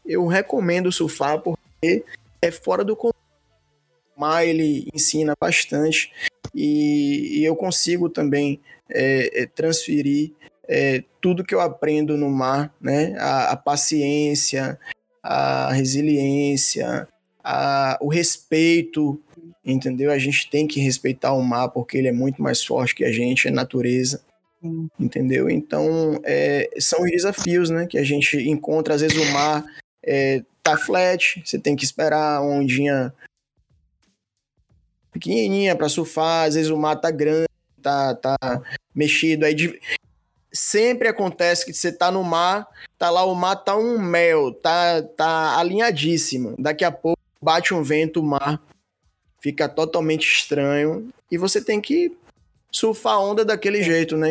eu 0.07 0.27
recomendo 0.27 0.93
surfar 0.93 1.41
porque 1.41 2.05
é 2.41 2.51
fora 2.51 2.85
do 2.85 2.97
mar, 4.16 4.47
ele 4.47 4.89
ensina 4.95 5.35
bastante 5.41 6.12
e, 6.55 7.41
e 7.41 7.45
eu 7.45 7.57
consigo 7.57 8.09
também 8.09 8.61
é, 8.89 9.43
é, 9.43 9.47
transferir 9.47 10.33
é, 10.68 11.03
tudo 11.21 11.45
que 11.45 11.55
eu 11.55 11.61
aprendo 11.61 12.16
no 12.16 12.31
mar, 12.31 12.73
né? 12.81 13.14
A, 13.18 13.53
a 13.53 13.57
paciência, 13.57 14.79
a 15.23 15.73
resiliência, 15.73 17.07
a, 17.43 17.99
o 18.01 18.09
respeito, 18.09 19.21
entendeu? 19.64 20.11
A 20.11 20.18
gente 20.18 20.49
tem 20.51 20.66
que 20.66 20.81
respeitar 20.81 21.33
o 21.33 21.43
mar 21.43 21.68
porque 21.68 21.99
ele 21.99 22.09
é 22.09 22.12
muito 22.12 22.43
mais 22.43 22.64
forte 22.64 22.95
que 22.95 23.05
a 23.05 23.12
gente, 23.12 23.49
é 23.49 23.51
natureza. 23.51 24.23
Entendeu? 24.99 25.49
Então, 25.49 26.21
é, 26.23 26.68
são 26.79 27.03
os 27.03 27.11
desafios 27.11 27.71
né, 27.71 27.87
que 27.87 27.97
a 27.97 28.05
gente 28.05 28.37
encontra. 28.37 28.95
Às 28.95 29.01
vezes 29.01 29.16
o 29.16 29.33
mar 29.33 29.64
é, 30.05 30.43
tá 30.62 30.77
flat, 30.77 31.43
você 31.45 31.59
tem 31.59 31.75
que 31.75 31.85
esperar 31.85 32.43
uma 32.43 32.57
ondinha 32.57 33.12
pequenininha 35.11 35.75
para 35.75 35.89
surfar, 35.89 36.47
às 36.47 36.55
vezes 36.55 36.71
o 36.71 36.77
mar 36.77 36.97
tá 36.97 37.11
grande, 37.11 37.49
tá, 37.83 38.14
tá 38.14 38.37
mexido. 38.95 39.47
Aí 39.47 39.55
de... 39.55 39.81
sempre 40.53 41.09
acontece 41.09 41.64
que 41.64 41.72
você 41.72 41.92
tá 41.92 42.11
no 42.11 42.22
mar, 42.22 42.66
tá 42.98 43.11
lá 43.11 43.24
o 43.24 43.34
mar 43.34 43.57
tá 43.57 43.76
um 43.76 43.98
mel, 43.98 44.53
tá, 44.53 45.03
tá 45.03 45.59
alinhadíssimo. 45.59 46.55
Daqui 46.59 46.84
a 46.84 46.90
pouco 46.90 47.20
bate 47.40 47.72
um 47.72 47.82
vento, 47.82 48.20
o 48.20 48.24
mar 48.24 48.61
fica 49.40 49.68
totalmente 49.68 50.30
estranho 50.30 51.09
e 51.30 51.38
você 51.38 51.62
tem 51.62 51.80
que 51.80 52.16
surfar 52.70 53.14
a 53.14 53.20
onda 53.20 53.44
daquele 53.44 53.82
jeito, 53.82 54.16
né? 54.16 54.28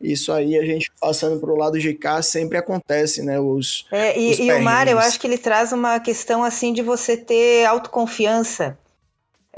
Isso 0.00 0.30
aí, 0.30 0.58
a 0.58 0.64
gente 0.64 0.92
passando 1.00 1.40
para 1.40 1.50
o 1.50 1.56
lado 1.56 1.78
de 1.78 1.94
cá, 1.94 2.20
sempre 2.20 2.58
acontece, 2.58 3.22
né? 3.22 3.40
Os, 3.40 3.86
é, 3.90 4.18
e, 4.18 4.30
os 4.30 4.38
e 4.38 4.52
o 4.52 4.62
mar, 4.62 4.86
eu 4.86 4.98
acho 4.98 5.18
que 5.18 5.26
ele 5.26 5.38
traz 5.38 5.72
uma 5.72 5.98
questão 5.98 6.44
assim 6.44 6.72
de 6.72 6.82
você 6.82 7.16
ter 7.16 7.64
autoconfiança. 7.64 8.78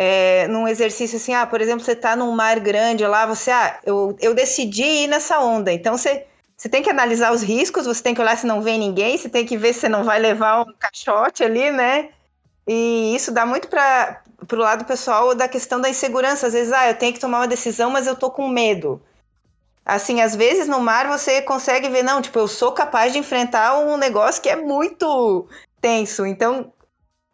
É, 0.00 0.46
num 0.46 0.68
exercício 0.68 1.16
assim, 1.16 1.34
ah, 1.34 1.44
por 1.44 1.60
exemplo, 1.60 1.84
você 1.84 1.92
está 1.92 2.14
num 2.14 2.30
mar 2.30 2.60
grande 2.60 3.04
lá, 3.04 3.26
você, 3.26 3.50
ah, 3.50 3.80
eu, 3.84 4.16
eu 4.20 4.32
decidi 4.32 4.84
ir 4.84 5.08
nessa 5.08 5.40
onda. 5.40 5.72
Então 5.72 5.98
você, 5.98 6.24
você 6.56 6.68
tem 6.68 6.82
que 6.82 6.90
analisar 6.90 7.32
os 7.32 7.42
riscos, 7.42 7.84
você 7.84 8.00
tem 8.00 8.14
que 8.14 8.20
olhar 8.20 8.36
se 8.36 8.46
não 8.46 8.62
vem 8.62 8.78
ninguém, 8.78 9.18
você 9.18 9.28
tem 9.28 9.44
que 9.44 9.56
ver 9.56 9.72
se 9.72 9.80
você 9.80 9.88
não 9.88 10.04
vai 10.04 10.20
levar 10.20 10.62
um 10.62 10.72
caixote 10.78 11.42
ali, 11.42 11.72
né? 11.72 12.10
E 12.66 13.14
isso 13.16 13.32
dá 13.32 13.44
muito 13.44 13.66
para 13.66 14.22
o 14.52 14.56
lado 14.56 14.84
pessoal 14.84 15.34
da 15.34 15.48
questão 15.48 15.80
da 15.80 15.90
insegurança. 15.90 16.46
Às 16.46 16.52
vezes, 16.52 16.72
ah, 16.72 16.88
eu 16.88 16.94
tenho 16.94 17.12
que 17.12 17.20
tomar 17.20 17.40
uma 17.40 17.48
decisão, 17.48 17.90
mas 17.90 18.06
eu 18.06 18.14
tô 18.14 18.30
com 18.30 18.48
medo 18.48 19.02
assim, 19.88 20.20
às 20.20 20.36
vezes 20.36 20.68
no 20.68 20.80
mar 20.80 21.08
você 21.08 21.40
consegue 21.40 21.88
ver, 21.88 22.02
não, 22.02 22.20
tipo, 22.20 22.38
eu 22.38 22.46
sou 22.46 22.72
capaz 22.72 23.10
de 23.10 23.18
enfrentar 23.18 23.78
um 23.78 23.96
negócio 23.96 24.42
que 24.42 24.50
é 24.50 24.54
muito 24.54 25.48
tenso. 25.80 26.26
Então, 26.26 26.70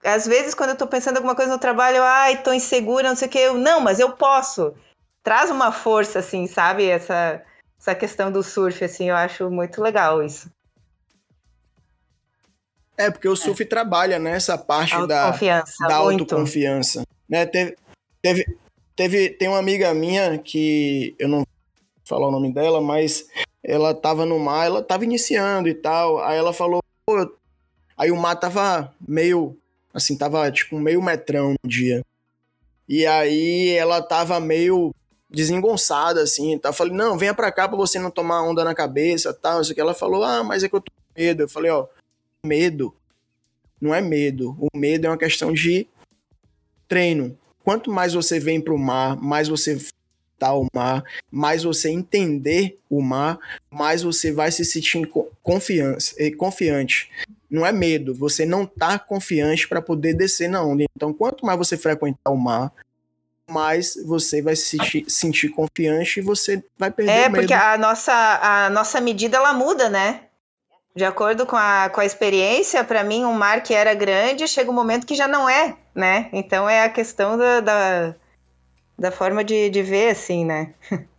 às 0.04 0.26
vezes 0.26 0.54
quando 0.54 0.70
eu 0.70 0.76
tô 0.76 0.86
pensando 0.86 1.16
alguma 1.16 1.34
coisa 1.34 1.52
no 1.52 1.58
trabalho, 1.58 1.98
eu, 1.98 2.02
ai, 2.04 2.42
tô 2.42 2.52
insegura, 2.52 3.08
não 3.08 3.16
sei 3.16 3.28
o 3.28 3.30
que, 3.30 3.38
eu, 3.38 3.54
não, 3.54 3.80
mas 3.80 3.98
eu 3.98 4.12
posso. 4.12 4.74
Traz 5.22 5.50
uma 5.50 5.72
força, 5.72 6.18
assim, 6.18 6.46
sabe? 6.46 6.86
Essa, 6.86 7.42
essa 7.80 7.94
questão 7.94 8.30
do 8.30 8.42
surf, 8.42 8.84
assim, 8.84 9.08
eu 9.08 9.16
acho 9.16 9.50
muito 9.50 9.82
legal 9.82 10.22
isso. 10.22 10.50
É, 12.96 13.10
porque 13.10 13.28
o 13.28 13.34
surf 13.34 13.62
é. 13.62 13.66
trabalha 13.66 14.18
nessa 14.18 14.56
parte 14.56 14.94
da, 15.06 15.30
da 15.88 15.96
autoconfiança. 15.96 17.02
Né? 17.28 17.44
Teve, 17.46 17.76
teve, 18.22 18.58
teve, 18.94 19.30
tem 19.30 19.48
uma 19.48 19.58
amiga 19.58 19.92
minha 19.92 20.38
que 20.38 21.14
eu 21.18 21.28
não 21.28 21.44
falar 22.04 22.28
o 22.28 22.30
nome 22.30 22.52
dela, 22.52 22.80
mas 22.80 23.26
ela 23.62 23.94
tava 23.94 24.26
no 24.26 24.38
mar, 24.38 24.66
ela 24.66 24.82
tava 24.82 25.04
iniciando 25.04 25.68
e 25.68 25.74
tal. 25.74 26.22
Aí 26.22 26.38
ela 26.38 26.52
falou, 26.52 26.80
pô, 27.06 27.34
aí 27.96 28.10
o 28.10 28.16
mar 28.16 28.36
tava 28.36 28.94
meio, 29.06 29.56
assim, 29.94 30.18
tava 30.18 30.50
tipo 30.50 30.78
meio 30.78 31.00
metrão 31.00 31.54
no 31.62 31.70
dia. 31.70 32.04
E 32.88 33.06
aí 33.06 33.70
ela 33.70 34.02
tava 34.02 34.38
meio 34.40 34.94
desengonçada, 35.30 36.22
assim, 36.22 36.58
tá? 36.58 36.72
Falei, 36.72 36.92
não, 36.92 37.16
venha 37.16 37.32
pra 37.32 37.50
cá 37.50 37.66
pra 37.68 37.76
você 37.76 37.98
não 37.98 38.10
tomar 38.10 38.42
onda 38.42 38.62
na 38.64 38.74
cabeça, 38.74 39.32
tal, 39.32 39.62
isso 39.62 39.74
que 39.74 39.80
ela 39.80 39.94
falou, 39.94 40.22
ah, 40.22 40.44
mas 40.44 40.62
é 40.62 40.68
que 40.68 40.76
eu 40.76 40.80
tô 40.80 40.92
com 40.92 41.20
medo. 41.22 41.42
Eu 41.44 41.48
falei, 41.48 41.70
ó, 41.70 41.86
medo 42.44 42.94
não 43.84 43.94
é 43.94 44.00
medo. 44.00 44.56
O 44.58 44.76
medo 44.76 45.06
é 45.06 45.10
uma 45.10 45.18
questão 45.18 45.52
de 45.52 45.86
treino. 46.88 47.36
Quanto 47.62 47.90
mais 47.90 48.14
você 48.14 48.40
vem 48.40 48.60
pro 48.60 48.78
mar, 48.78 49.16
mais 49.16 49.48
você 49.48 49.78
o 50.46 50.66
mar, 50.74 51.02
mais 51.30 51.62
você 51.62 51.88
entender 51.88 52.78
o 52.90 53.00
mar, 53.00 53.38
mais 53.70 54.02
você 54.02 54.30
vai 54.30 54.52
se 54.52 54.62
sentir 54.62 55.10
confiança, 55.42 56.14
eh, 56.18 56.30
confiante. 56.32 57.10
Não 57.54 57.64
é 57.64 57.72
medo, 57.72 58.14
você 58.14 58.44
não 58.44 58.66
tá 58.66 58.98
confiante 58.98 59.68
para 59.68 59.80
poder 59.80 60.14
descer 60.14 60.48
na 60.48 60.62
onda. 60.62 60.84
Então, 60.96 61.12
quanto 61.12 61.46
mais 61.46 61.56
você 61.58 61.76
frequentar 61.76 62.30
o 62.30 62.36
mar, 62.36 62.72
mais 63.48 63.94
você 64.04 64.42
vai 64.42 64.56
se 64.56 64.76
sentir, 64.76 65.04
sentir 65.08 65.48
confiante 65.50 66.18
e 66.18 66.22
você 66.22 66.62
vai 66.78 66.90
perder 66.90 67.12
É, 67.12 67.28
medo. 67.28 67.36
porque 67.36 67.54
a 67.54 67.78
nossa, 67.78 68.12
a 68.12 68.70
nossa 68.70 69.00
medida 69.00 69.36
ela 69.36 69.52
muda, 69.52 69.88
né? 69.88 70.22
De 70.96 71.04
acordo 71.04 71.44
com 71.46 71.56
a, 71.56 71.88
com 71.88 72.00
a 72.00 72.04
experiência, 72.04 72.82
para 72.84 73.02
mim, 73.04 73.24
um 73.24 73.32
mar 73.32 73.62
que 73.62 73.74
era 73.74 73.94
grande, 73.94 74.46
chega 74.48 74.70
um 74.70 74.74
momento 74.74 75.06
que 75.06 75.14
já 75.14 75.26
não 75.28 75.48
é, 75.48 75.76
né? 75.94 76.28
Então 76.32 76.68
é 76.68 76.84
a 76.84 76.88
questão 76.88 77.36
da, 77.36 77.60
da 77.60 78.14
da 78.98 79.10
forma 79.10 79.44
de, 79.44 79.70
de 79.70 79.82
ver, 79.82 80.10
assim, 80.10 80.44
né? 80.44 80.72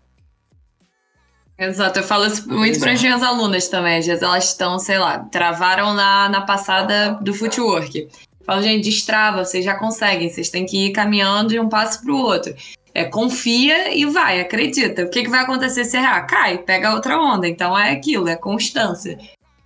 Exato, 1.57 1.99
eu 1.99 2.03
falo 2.03 2.25
isso 2.25 2.47
muito 2.49 2.79
para 2.79 2.91
as 2.91 3.01
minhas 3.01 3.23
alunas 3.23 3.69
também. 3.69 3.97
Às 3.97 4.05
vezes 4.05 4.21
elas 4.21 4.45
estão, 4.45 4.77
sei 4.77 4.99
lá, 4.99 5.19
travaram 5.19 5.93
na, 5.93 6.27
na 6.27 6.41
passada 6.41 7.17
do 7.21 7.33
footwork. 7.33 8.09
falo, 8.45 8.61
gente, 8.61 8.83
destrava, 8.83 9.43
vocês 9.43 9.63
já 9.63 9.73
conseguem, 9.75 10.29
vocês 10.29 10.49
têm 10.49 10.65
que 10.65 10.87
ir 10.87 10.91
caminhando 10.91 11.49
de 11.49 11.59
um 11.59 11.69
passo 11.69 12.01
para 12.01 12.11
o 12.11 12.17
outro. 12.17 12.53
É, 12.93 13.05
confia 13.05 13.93
e 13.95 14.05
vai, 14.05 14.41
acredita. 14.41 15.03
O 15.03 15.09
que, 15.09 15.23
que 15.23 15.29
vai 15.29 15.41
acontecer 15.41 15.85
se 15.85 15.97
errar? 15.97 16.23
Cai, 16.23 16.57
pega 16.57 16.93
outra 16.93 17.17
onda. 17.17 17.47
Então 17.47 17.77
é 17.77 17.91
aquilo, 17.91 18.27
é 18.27 18.35
constância. 18.35 19.17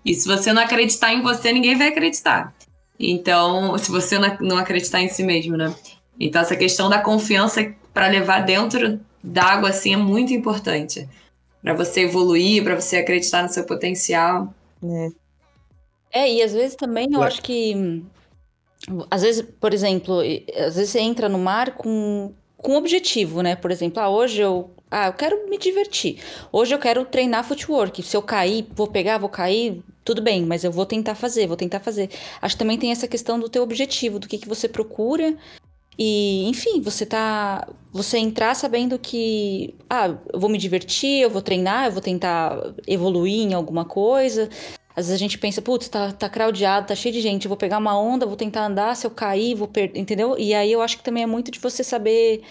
E 0.05 0.13
se 0.13 0.27
você 0.27 0.53
não 0.53 0.61
acreditar 0.61 1.13
em 1.13 1.21
você, 1.21 1.51
ninguém 1.51 1.75
vai 1.75 1.87
acreditar. 1.87 2.53
Então, 2.99 3.77
se 3.77 3.89
você 3.89 4.17
não 4.39 4.57
acreditar 4.57 5.01
em 5.01 5.09
si 5.09 5.23
mesmo, 5.23 5.57
né? 5.57 5.73
Então, 6.19 6.41
essa 6.41 6.55
questão 6.55 6.89
da 6.89 6.99
confiança 6.99 7.73
para 7.93 8.07
levar 8.07 8.41
dentro 8.41 8.99
d'água 9.23 9.69
assim 9.69 9.93
é 9.93 9.97
muito 9.97 10.33
importante 10.33 11.07
para 11.61 11.73
você 11.73 12.01
evoluir, 12.01 12.63
para 12.63 12.79
você 12.79 12.97
acreditar 12.97 13.43
no 13.43 13.49
seu 13.49 13.65
potencial. 13.65 14.53
É. 14.83 15.09
é, 16.11 16.33
e 16.33 16.41
às 16.41 16.53
vezes 16.53 16.75
também 16.75 17.09
eu 17.11 17.21
acho 17.21 17.41
que 17.41 18.03
às 19.11 19.21
vezes, 19.21 19.45
por 19.59 19.73
exemplo, 19.73 20.21
às 20.55 20.75
vezes 20.75 20.91
você 20.91 20.99
entra 20.99 21.27
no 21.27 21.37
mar 21.37 21.75
com 21.75 22.33
com 22.61 22.75
objetivo, 22.75 23.41
né? 23.41 23.55
Por 23.55 23.71
exemplo, 23.71 24.01
ah, 24.01 24.09
hoje 24.09 24.41
eu 24.41 24.69
ah, 24.91 25.07
eu 25.07 25.13
quero 25.13 25.49
me 25.49 25.57
divertir. 25.57 26.19
Hoje 26.51 26.73
eu 26.73 26.79
quero 26.79 27.05
treinar 27.05 27.43
footwork. 27.43 28.01
Se 28.01 28.17
eu 28.17 28.21
cair, 28.21 28.67
vou 28.75 28.87
pegar, 28.87 29.19
vou 29.19 29.29
cair, 29.29 29.83
tudo 30.03 30.21
bem, 30.21 30.43
mas 30.43 30.63
eu 30.63 30.71
vou 30.71 30.85
tentar 30.85 31.13
fazer, 31.13 31.45
vou 31.45 31.55
tentar 31.55 31.79
fazer. 31.79 32.09
Acho 32.41 32.55
que 32.55 32.59
também 32.59 32.77
tem 32.77 32.91
essa 32.91 33.07
questão 33.07 33.39
do 33.39 33.47
teu 33.47 33.61
objetivo, 33.61 34.17
do 34.17 34.27
que, 34.27 34.37
que 34.39 34.47
você 34.47 34.67
procura 34.67 35.37
e, 36.01 36.47
enfim, 36.47 36.79
você 36.79 37.05
tá. 37.05 37.67
Você 37.91 38.17
entrar 38.17 38.55
sabendo 38.55 38.97
que. 38.97 39.75
Ah, 39.89 40.15
eu 40.31 40.39
vou 40.39 40.49
me 40.49 40.57
divertir, 40.57 41.21
eu 41.21 41.29
vou 41.29 41.41
treinar, 41.41 41.87
eu 41.87 41.91
vou 41.91 42.01
tentar 42.01 42.73
evoluir 42.87 43.41
em 43.41 43.53
alguma 43.53 43.83
coisa. 43.83 44.49
Às 44.95 45.07
vezes 45.07 45.13
a 45.13 45.17
gente 45.17 45.37
pensa, 45.37 45.61
putz, 45.61 45.89
tá, 45.89 46.11
tá 46.13 46.29
craudiado, 46.29 46.87
tá 46.87 46.95
cheio 46.95 47.13
de 47.13 47.21
gente, 47.21 47.45
eu 47.45 47.49
vou 47.49 47.57
pegar 47.57 47.77
uma 47.77 47.99
onda, 47.99 48.25
vou 48.25 48.35
tentar 48.37 48.65
andar, 48.65 48.95
se 48.95 49.05
eu 49.05 49.11
cair, 49.11 49.55
vou 49.55 49.67
perder, 49.67 49.99
entendeu? 49.99 50.37
E 50.37 50.53
aí 50.53 50.71
eu 50.71 50.81
acho 50.81 50.97
que 50.97 51.03
também 51.03 51.23
é 51.23 51.25
muito 51.25 51.51
de 51.51 51.59
você 51.59 51.83
saber 51.83 52.43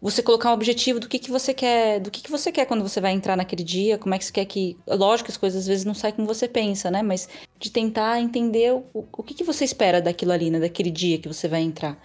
você 0.00 0.20
colocar 0.22 0.50
um 0.50 0.54
objetivo 0.54 0.98
do 0.98 1.08
que, 1.08 1.18
que 1.18 1.30
você 1.30 1.54
quer, 1.54 2.00
do 2.00 2.10
que, 2.10 2.20
que 2.22 2.30
você 2.30 2.50
quer 2.50 2.66
quando 2.66 2.82
você 2.82 3.00
vai 3.00 3.12
entrar 3.12 3.36
naquele 3.36 3.62
dia, 3.62 3.96
como 3.98 4.14
é 4.14 4.18
que 4.18 4.24
você 4.24 4.32
quer 4.32 4.44
que. 4.44 4.76
Lógico 4.88 5.30
as 5.30 5.36
coisas 5.36 5.60
às 5.62 5.66
vezes 5.68 5.84
não 5.84 5.94
saem 5.94 6.14
como 6.14 6.26
você 6.26 6.48
pensa, 6.48 6.90
né? 6.90 7.02
Mas 7.02 7.28
de 7.60 7.70
tentar 7.70 8.20
entender 8.20 8.72
o, 8.72 8.84
o 8.92 9.22
que, 9.22 9.34
que 9.34 9.44
você 9.44 9.64
espera 9.64 10.00
daquilo 10.02 10.32
ali, 10.32 10.50
né? 10.50 10.58
Daquele 10.58 10.90
dia 10.90 11.18
que 11.18 11.28
você 11.28 11.46
vai 11.46 11.60
entrar. 11.62 11.96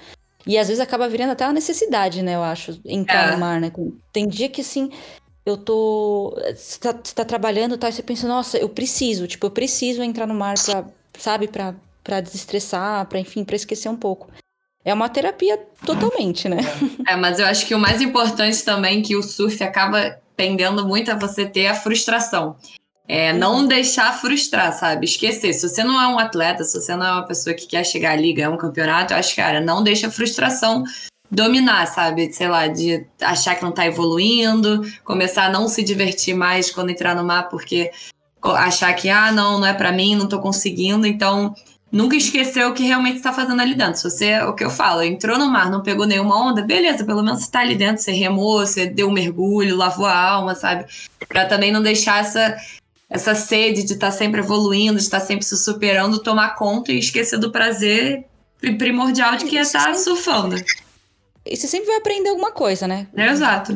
E 0.45 0.57
às 0.57 0.67
vezes 0.67 0.81
acaba 0.81 1.09
virando 1.09 1.31
até 1.31 1.45
uma 1.45 1.53
necessidade, 1.53 2.21
né? 2.21 2.35
Eu 2.35 2.43
acho, 2.43 2.79
entrar 2.85 3.29
é. 3.29 3.31
no 3.31 3.39
mar, 3.39 3.59
né? 3.59 3.71
Tem 4.13 4.27
dia 4.27 4.47
que 4.47 4.61
assim, 4.61 4.89
eu 5.45 5.57
tô. 5.57 6.37
Você 6.55 6.79
tá, 6.79 6.93
tá 6.93 7.25
trabalhando, 7.25 7.77
tá? 7.77 7.89
E 7.89 7.93
você 7.93 8.03
pensa, 8.03 8.27
nossa, 8.27 8.57
eu 8.57 8.69
preciso, 8.69 9.27
tipo, 9.27 9.45
eu 9.45 9.51
preciso 9.51 10.03
entrar 10.03 10.27
no 10.27 10.33
mar 10.33 10.55
pra, 10.63 10.85
sabe, 11.17 11.47
pra, 11.47 11.75
pra 12.03 12.21
desestressar, 12.21 13.05
pra, 13.07 13.19
enfim, 13.19 13.43
pra 13.43 13.55
esquecer 13.55 13.89
um 13.89 13.95
pouco. 13.95 14.29
É 14.83 14.93
uma 14.93 15.09
terapia 15.09 15.57
totalmente, 15.85 16.47
né? 16.47 16.57
É, 17.07 17.15
mas 17.15 17.39
eu 17.39 17.45
acho 17.45 17.65
que 17.65 17.75
o 17.75 17.79
mais 17.79 18.01
importante 18.01 18.63
também 18.63 19.01
que 19.01 19.15
o 19.15 19.23
surf 19.23 19.61
acaba 19.63 20.17
tendendo 20.35 20.85
muito 20.85 21.11
a 21.11 21.15
você 21.15 21.45
ter 21.45 21.67
a 21.67 21.75
frustração. 21.75 22.55
É, 23.07 23.31
não 23.31 23.57
uhum. 23.57 23.67
deixar 23.67 24.11
frustrar, 24.19 24.73
sabe? 24.73 25.05
Esquecer. 25.05 25.53
Se 25.53 25.67
você 25.67 25.83
não 25.83 25.99
é 26.01 26.07
um 26.07 26.19
atleta, 26.19 26.63
se 26.63 26.79
você 26.79 26.93
não 26.95 27.05
é 27.05 27.11
uma 27.13 27.25
pessoa 27.25 27.53
que 27.53 27.65
quer 27.65 27.85
chegar 27.85 28.11
ali, 28.11 28.33
ganhar 28.33 28.49
um 28.49 28.57
campeonato, 28.57 29.13
eu 29.13 29.17
acho, 29.17 29.35
cara, 29.35 29.61
não 29.61 29.81
deixa 29.81 30.07
a 30.07 30.11
frustração 30.11 30.83
dominar, 31.31 31.87
sabe? 31.87 32.31
Sei 32.33 32.49
lá, 32.49 32.67
de 32.67 33.05
achar 33.21 33.55
que 33.55 33.63
não 33.63 33.71
tá 33.71 33.85
evoluindo, 33.85 34.81
começar 35.05 35.45
a 35.45 35.49
não 35.49 35.69
se 35.69 35.83
divertir 35.83 36.35
mais 36.35 36.69
quando 36.69 36.89
entrar 36.89 37.15
no 37.15 37.23
mar, 37.23 37.49
porque 37.49 37.91
achar 38.43 38.93
que, 38.93 39.09
ah, 39.09 39.31
não, 39.31 39.59
não 39.59 39.67
é 39.67 39.73
para 39.73 39.91
mim, 39.91 40.15
não 40.15 40.27
tô 40.27 40.39
conseguindo. 40.39 41.07
Então, 41.07 41.53
nunca 41.91 42.15
esquecer 42.15 42.65
o 42.65 42.73
que 42.73 42.83
realmente 42.83 43.17
está 43.17 43.31
fazendo 43.31 43.61
ali 43.61 43.73
dentro. 43.73 43.97
Se 43.97 44.09
você, 44.09 44.41
o 44.41 44.53
que 44.53 44.63
eu 44.63 44.69
falo, 44.69 45.01
entrou 45.01 45.37
no 45.37 45.47
mar, 45.47 45.69
não 45.69 45.81
pegou 45.81 46.05
nenhuma 46.05 46.41
onda, 46.41 46.61
beleza, 46.61 47.05
pelo 47.05 47.23
menos 47.23 47.43
você 47.43 47.51
tá 47.51 47.59
ali 47.59 47.75
dentro, 47.75 48.01
você 48.01 48.11
remou, 48.11 48.59
você 48.59 48.85
deu 48.85 49.07
um 49.07 49.13
mergulho, 49.13 49.77
lavou 49.77 50.05
a 50.05 50.17
alma, 50.17 50.55
sabe? 50.55 50.85
Para 51.27 51.45
também 51.45 51.71
não 51.71 51.81
deixar 51.81 52.21
essa 52.21 52.57
essa 53.09 53.33
sede 53.33 53.83
de 53.83 53.93
estar 53.93 54.07
tá 54.07 54.11
sempre 54.11 54.41
evoluindo, 54.41 54.97
de 54.97 55.03
estar 55.03 55.19
tá 55.19 55.25
sempre 55.25 55.45
se 55.45 55.57
superando, 55.57 56.19
tomar 56.19 56.55
conta 56.55 56.91
e 56.91 56.99
esquecer 56.99 57.39
do 57.39 57.51
prazer 57.51 58.25
primordial 58.77 59.35
de 59.37 59.45
que 59.45 59.57
é 59.57 59.61
estar 59.61 59.85
tá 59.85 59.93
surfando. 59.93 60.55
E 61.49 61.55
você 61.55 61.67
sempre 61.67 61.87
vai 61.87 61.97
aprender 61.97 62.29
alguma 62.29 62.51
coisa, 62.51 62.87
né? 62.87 63.07
É, 63.15 63.27
exato. 63.27 63.71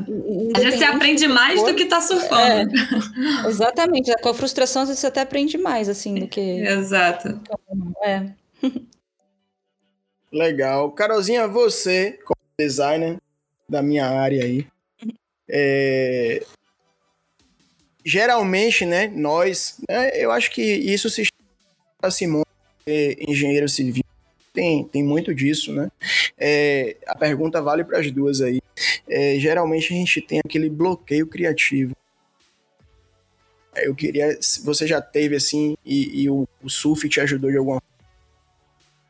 Às 0.56 0.64
vezes 0.64 0.80
você 0.80 0.86
aprende 0.86 1.28
mais 1.28 1.64
do 1.64 1.74
que 1.74 1.86
tá 1.86 2.02
surfando. 2.02 2.42
É, 2.44 2.66
exatamente. 3.48 4.12
Com 4.22 4.30
a 4.30 4.34
frustração, 4.34 4.82
às 4.82 4.90
vezes 4.90 5.00
você 5.00 5.08
até 5.08 5.22
aprende 5.22 5.58
mais, 5.58 5.88
assim, 5.88 6.16
do 6.16 6.28
que. 6.28 6.42
Exato. 6.42 7.40
É. 8.04 8.26
Legal. 10.32 10.92
Carolzinha, 10.92 11.48
você, 11.48 12.20
como 12.26 12.40
designer 12.60 13.18
da 13.68 13.82
minha 13.82 14.06
área 14.06 14.44
aí, 14.44 14.68
é... 15.50 16.44
geralmente, 18.04 18.86
né, 18.86 19.08
nós, 19.08 19.78
né, 19.90 20.12
eu 20.16 20.32
acho 20.32 20.52
que 20.52 20.62
isso 20.62 21.10
se 21.10 21.26
chama 21.26 22.12
Simone, 22.12 22.46
engenheiro 23.28 23.70
civil, 23.70 24.04
tem, 24.54 24.84
tem 24.86 25.04
muito 25.04 25.34
disso, 25.34 25.72
né? 25.72 25.90
É, 26.38 26.98
a 27.08 27.16
pergunta 27.16 27.62
vale 27.62 27.84
para 27.84 28.00
as 28.00 28.12
duas 28.12 28.42
aí. 28.42 28.62
É, 29.08 29.40
geralmente 29.40 29.94
a 29.94 29.98
gente 29.98 30.22
tem 30.22 30.40
aquele 30.44 30.70
bloqueio 30.70 31.26
criativo. 31.28 31.96
Eu 33.76 33.96
queria. 33.96 34.38
Você 34.64 34.86
já 34.86 35.02
teve 35.02 35.36
assim 35.36 35.78
e, 35.86 36.24
e 36.24 36.30
o, 36.30 36.48
o 36.62 36.96
te 37.08 37.22
ajudou 37.22 37.50
de 37.50 37.58
alguma 37.58 37.80
forma? 37.80 37.92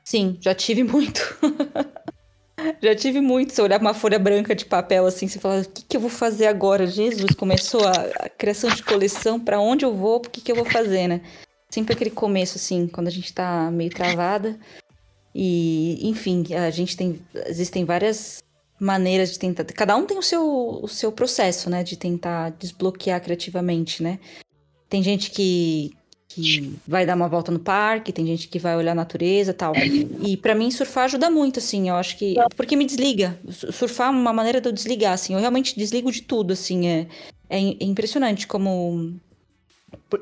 Sim, 0.04 0.38
já 0.40 0.54
tive 0.54 0.84
muito. 0.84 1.22
já 2.82 2.96
tive 2.96 3.22
muito. 3.22 3.54
Você 3.54 3.62
olhar 3.62 3.80
uma 3.80 3.94
folha 3.94 4.20
branca 4.20 4.54
de 4.54 4.66
papel 4.66 5.06
assim, 5.06 5.28
você 5.28 5.40
fala: 5.40 5.62
o 5.62 5.70
que, 5.70 5.84
que 5.84 5.98
eu 5.98 6.02
vou 6.02 6.10
fazer 6.10 6.48
agora? 6.48 6.86
Jesus, 6.86 7.34
começou 7.34 7.86
a, 7.88 7.92
a 8.26 8.30
criação 8.30 8.70
de 8.70 8.84
coleção, 8.84 9.40
para 9.40 9.60
onde 9.60 9.86
eu 9.86 9.94
vou, 9.96 10.18
o 10.18 10.22
que, 10.22 10.42
que 10.42 10.52
eu 10.52 10.56
vou 10.56 10.66
fazer, 10.66 11.08
né? 11.08 11.22
Sempre 11.70 11.94
aquele 11.94 12.12
começo, 12.12 12.58
assim, 12.58 12.88
quando 12.88 13.08
a 13.08 13.12
gente 13.12 13.34
tá 13.34 13.72
meio 13.72 13.90
travada. 13.90 14.60
E, 15.34 16.10
enfim, 16.10 16.44
a 16.54 16.70
gente 16.70 16.98
tem. 16.98 17.20
Existem 17.48 17.86
várias 17.86 18.44
maneiras 18.80 19.32
de 19.32 19.40
tentar. 19.40 19.64
Cada 19.66 19.96
um 19.96 20.06
tem 20.06 20.18
o 20.18 20.24
seu, 20.24 20.80
o 20.82 20.88
seu 20.88 21.12
processo, 21.12 21.70
né? 21.70 21.84
De 21.84 21.96
tentar 21.96 22.50
desbloquear 22.52 23.22
criativamente, 23.22 24.04
né? 24.04 24.20
Tem 24.90 25.02
gente 25.02 25.32
que, 25.32 25.92
que 26.34 26.80
vai 26.88 27.06
dar 27.06 27.16
uma 27.16 27.28
volta 27.28 27.52
no 27.52 27.60
parque, 27.60 28.12
tem 28.12 28.26
gente 28.26 28.48
que 28.48 28.60
vai 28.60 28.76
olhar 28.76 28.94
a 28.94 28.96
natureza 28.96 29.54
tal. 29.54 29.74
E 29.76 30.38
para 30.38 30.56
mim, 30.56 30.72
surfar 30.72 31.06
ajuda 31.06 31.30
muito, 31.30 31.60
assim. 31.60 31.90
Eu 31.90 31.96
acho 31.96 32.18
que. 32.18 32.36
Porque 32.56 32.76
me 32.76 32.86
desliga. 32.86 33.40
Surfar 33.50 34.08
é 34.08 34.12
uma 34.12 34.34
maneira 34.34 34.62
de 34.62 34.70
eu 34.70 34.74
desligar, 34.74 35.14
assim. 35.14 35.34
Eu 35.34 35.40
realmente 35.40 35.78
desligo 35.78 36.12
de 36.12 36.22
tudo, 36.22 36.54
assim. 36.54 36.88
É, 36.88 37.08
é, 37.50 37.60
é 37.60 37.84
impressionante 37.84 38.48
como. 38.48 39.14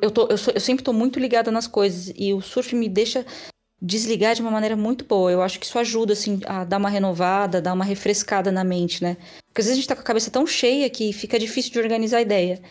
Eu, 0.01 0.11
tô, 0.11 0.27
eu, 0.27 0.37
sou, 0.37 0.53
eu 0.53 0.61
sempre 0.61 0.83
tô 0.83 0.91
muito 0.91 1.19
ligada 1.19 1.51
nas 1.51 1.67
coisas. 1.67 2.11
E 2.17 2.33
o 2.33 2.41
surf 2.41 2.75
me 2.75 2.89
deixa 2.89 3.25
desligar 3.81 4.35
de 4.35 4.41
uma 4.41 4.51
maneira 4.51 4.75
muito 4.75 5.05
boa. 5.05 5.31
Eu 5.31 5.41
acho 5.41 5.59
que 5.59 5.65
isso 5.65 5.79
ajuda, 5.79 6.13
assim, 6.13 6.39
a 6.45 6.63
dar 6.63 6.77
uma 6.77 6.89
renovada, 6.89 7.61
dar 7.61 7.73
uma 7.73 7.85
refrescada 7.85 8.51
na 8.51 8.63
mente, 8.63 9.03
né? 9.03 9.15
Porque 9.47 9.61
às 9.61 9.65
vezes 9.65 9.73
a 9.73 9.75
gente 9.75 9.87
tá 9.87 9.95
com 9.95 10.01
a 10.01 10.05
cabeça 10.05 10.29
tão 10.31 10.45
cheia 10.45 10.89
que 10.89 11.13
fica 11.13 11.39
difícil 11.39 11.71
de 11.71 11.79
organizar 11.79 12.17
a 12.17 12.21
ideia. 12.21 12.61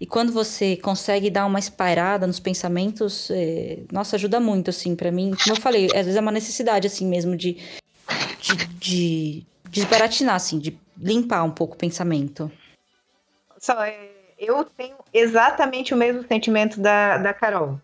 E 0.00 0.06
quando 0.06 0.32
você 0.32 0.76
consegue 0.76 1.28
dar 1.28 1.46
uma 1.46 1.58
espairada 1.58 2.26
nos 2.26 2.38
pensamentos, 2.38 3.30
é... 3.30 3.78
nossa, 3.90 4.16
ajuda 4.16 4.38
muito, 4.38 4.70
assim, 4.70 4.94
para 4.94 5.10
mim. 5.10 5.34
Como 5.42 5.56
eu 5.56 5.60
falei, 5.60 5.86
às 5.86 6.04
vezes 6.04 6.16
é 6.16 6.20
uma 6.20 6.32
necessidade, 6.32 6.86
assim, 6.86 7.06
mesmo, 7.06 7.36
de, 7.36 7.58
de, 8.40 8.56
de 8.78 9.46
desbaratinar, 9.68 10.36
assim, 10.36 10.58
de 10.58 10.78
limpar 10.96 11.42
um 11.42 11.50
pouco 11.50 11.74
o 11.74 11.78
pensamento. 11.78 12.50
Só, 13.58 13.82
é, 13.82 13.98
eu 14.38 14.64
tenho 14.64 14.96
exatamente 15.12 15.92
o 15.92 15.96
mesmo 15.96 16.24
sentimento 16.26 16.80
da, 16.80 17.18
da 17.18 17.34
Carol. 17.34 17.80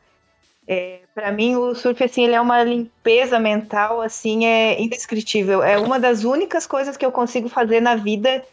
É, 0.67 1.01
para 1.15 1.31
mim, 1.31 1.57
o 1.57 1.75
surf 1.75 2.03
assim, 2.03 2.25
ele 2.25 2.35
é 2.35 2.41
uma 2.41 2.63
limpeza 2.65 3.39
mental 3.39 4.01
assim, 4.01 4.47
é 4.47 4.81
indescritível. 4.81 5.63
É 5.63 5.79
uma 5.79 6.01
das 6.01 6.25
únicas 6.25 6.67
coisas 6.67 6.97
que 6.97 7.05
eu 7.05 7.13
consigo 7.13 7.49
fazer 7.49 7.81
na 7.81 7.97
vida 7.97 8.45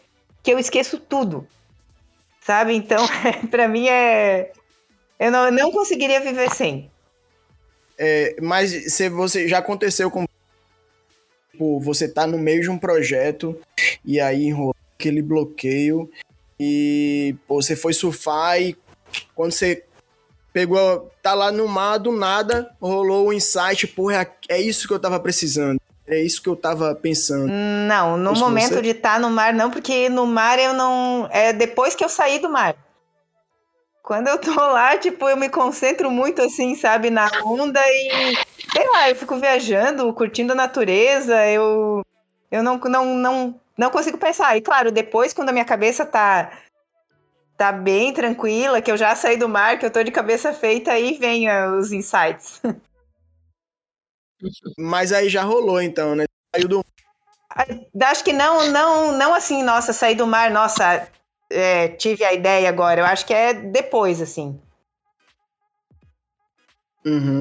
que 0.44 0.52
eu 0.52 0.60
esqueço 0.60 0.98
tudo, 0.98 1.48
sabe? 2.42 2.74
Então, 2.74 3.06
para 3.50 3.68
mim 3.68 3.88
é, 3.88 4.52
eu 5.20 5.32
não, 5.32 5.52
não 5.52 5.72
conseguiria 5.72 6.20
viver 6.20 6.50
sem. 6.52 6.92
É, 7.98 8.36
mas 8.42 8.94
se 8.94 9.10
você 9.10 9.48
já 9.48 9.60
aconteceu 9.60 10.10
com 10.10 10.26
tipo, 11.62 11.80
você 11.80 12.08
tá 12.08 12.26
no 12.26 12.38
meio 12.38 12.62
de 12.62 12.70
um 12.70 12.78
projeto 12.78 13.60
e 14.04 14.20
aí 14.20 14.46
enrolou 14.46 14.76
aquele 14.98 15.22
bloqueio 15.22 16.10
e 16.60 17.36
pô, 17.48 17.62
você 17.62 17.76
foi 17.76 17.94
surfar 17.94 18.62
e 18.62 18.78
quando 19.36 19.52
você 19.52 19.84
pegou, 20.54 21.12
tá 21.22 21.34
lá 21.34 21.52
no 21.52 21.68
mar, 21.68 21.98
do 21.98 22.12
nada, 22.12 22.76
rolou 22.82 23.26
o 23.26 23.30
um 23.30 23.34
insight, 23.34 23.88
porra, 23.88 24.22
é, 24.50 24.56
é 24.56 24.62
isso 24.62 24.88
que 24.88 24.94
eu 24.94 25.00
tava 25.00 25.20
precisando. 25.20 25.81
É 26.12 26.20
isso 26.20 26.44
que 26.44 26.50
eu 26.50 26.58
tava 26.58 26.94
pensando. 26.94 27.48
Não, 27.48 28.18
no 28.18 28.34
momento 28.34 28.74
você... 28.74 28.82
de 28.82 28.90
estar 28.90 29.14
tá 29.14 29.20
no 29.20 29.30
mar, 29.30 29.54
não, 29.54 29.72
porque 29.72 30.10
no 30.10 30.28
mar 30.28 30.60
eu 30.60 30.74
não. 30.74 31.30
É 31.32 31.54
depois 31.54 31.96
que 31.96 32.04
eu 32.04 32.10
saí 32.10 32.38
do 32.38 32.50
mar. 32.50 32.76
Quando 34.04 34.28
eu 34.28 34.38
tô 34.38 34.54
lá, 34.54 34.98
tipo, 34.98 35.30
eu 35.30 35.38
me 35.38 35.48
concentro 35.48 36.12
muito 36.12 36.42
assim, 36.42 36.76
sabe, 36.76 37.10
na 37.10 37.30
onda 37.46 37.80
e. 37.88 38.36
Sei 38.74 38.90
lá, 38.92 39.10
eu 39.10 39.16
fico 39.16 39.38
viajando, 39.38 40.14
curtindo 40.14 40.52
a 40.52 40.56
natureza, 40.56 41.48
eu. 41.48 42.06
Eu 42.52 42.62
não, 42.62 42.78
não, 42.78 43.06
não, 43.16 43.60
não 43.78 43.90
consigo 43.90 44.18
pensar. 44.18 44.58
E 44.58 44.62
claro, 44.62 44.92
depois, 44.92 45.32
quando 45.32 45.48
a 45.48 45.54
minha 45.54 45.64
cabeça 45.64 46.06
tá 46.06 46.52
tá 47.56 47.72
bem 47.72 48.12
tranquila, 48.12 48.82
que 48.82 48.92
eu 48.92 48.98
já 48.98 49.16
saí 49.16 49.38
do 49.38 49.48
mar, 49.48 49.80
que 49.80 49.86
eu 49.86 49.92
tô 49.92 50.04
de 50.04 50.12
cabeça 50.12 50.52
feita, 50.52 50.92
aí 50.92 51.18
vem 51.18 51.48
uh, 51.48 51.78
os 51.78 51.94
insights. 51.94 52.60
Mas 54.78 55.12
aí 55.12 55.30
já 55.30 55.44
rolou 55.44 55.82
então, 55.82 56.16
né? 56.16 56.26
Saiu 56.56 56.68
do 56.68 56.86
Acho 58.02 58.24
que 58.24 58.32
não, 58.32 58.72
não, 58.72 59.18
não 59.18 59.34
assim, 59.34 59.62
nossa, 59.62 59.92
saí 59.92 60.16
do 60.16 60.26
mar, 60.26 60.50
nossa, 60.52 61.08
é, 61.50 61.90
tive 61.90 62.24
a 62.24 62.34
ideia 62.34 62.70
agora. 62.70 63.02
Eu 63.02 63.06
acho 63.06 63.26
que 63.26 63.34
é 63.34 63.54
depois, 63.54 64.22
assim. 64.22 64.60
Uhum, 67.06 67.40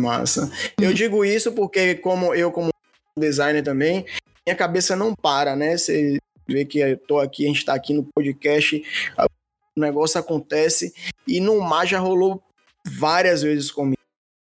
massa. 0.00 0.50
Eu 0.80 0.92
digo 0.92 1.24
isso 1.24 1.52
porque, 1.52 1.94
como 1.94 2.34
eu, 2.34 2.50
como 2.50 2.70
designer 3.16 3.62
também, 3.62 4.04
minha 4.46 4.56
cabeça 4.56 4.96
não 4.96 5.14
para, 5.14 5.54
né? 5.54 5.76
Você 5.76 6.18
vê 6.46 6.64
que 6.64 6.80
eu 6.80 6.98
tô 6.98 7.20
aqui, 7.20 7.44
a 7.44 7.48
gente 7.48 7.64
tá 7.64 7.74
aqui 7.74 7.94
no 7.94 8.04
podcast, 8.04 8.82
o 9.76 9.80
negócio 9.80 10.18
acontece 10.18 10.92
e 11.26 11.40
no 11.40 11.60
mar 11.60 11.86
já 11.86 11.98
rolou 11.98 12.42
várias 12.98 13.42
vezes 13.42 13.70
comigo. 13.70 14.01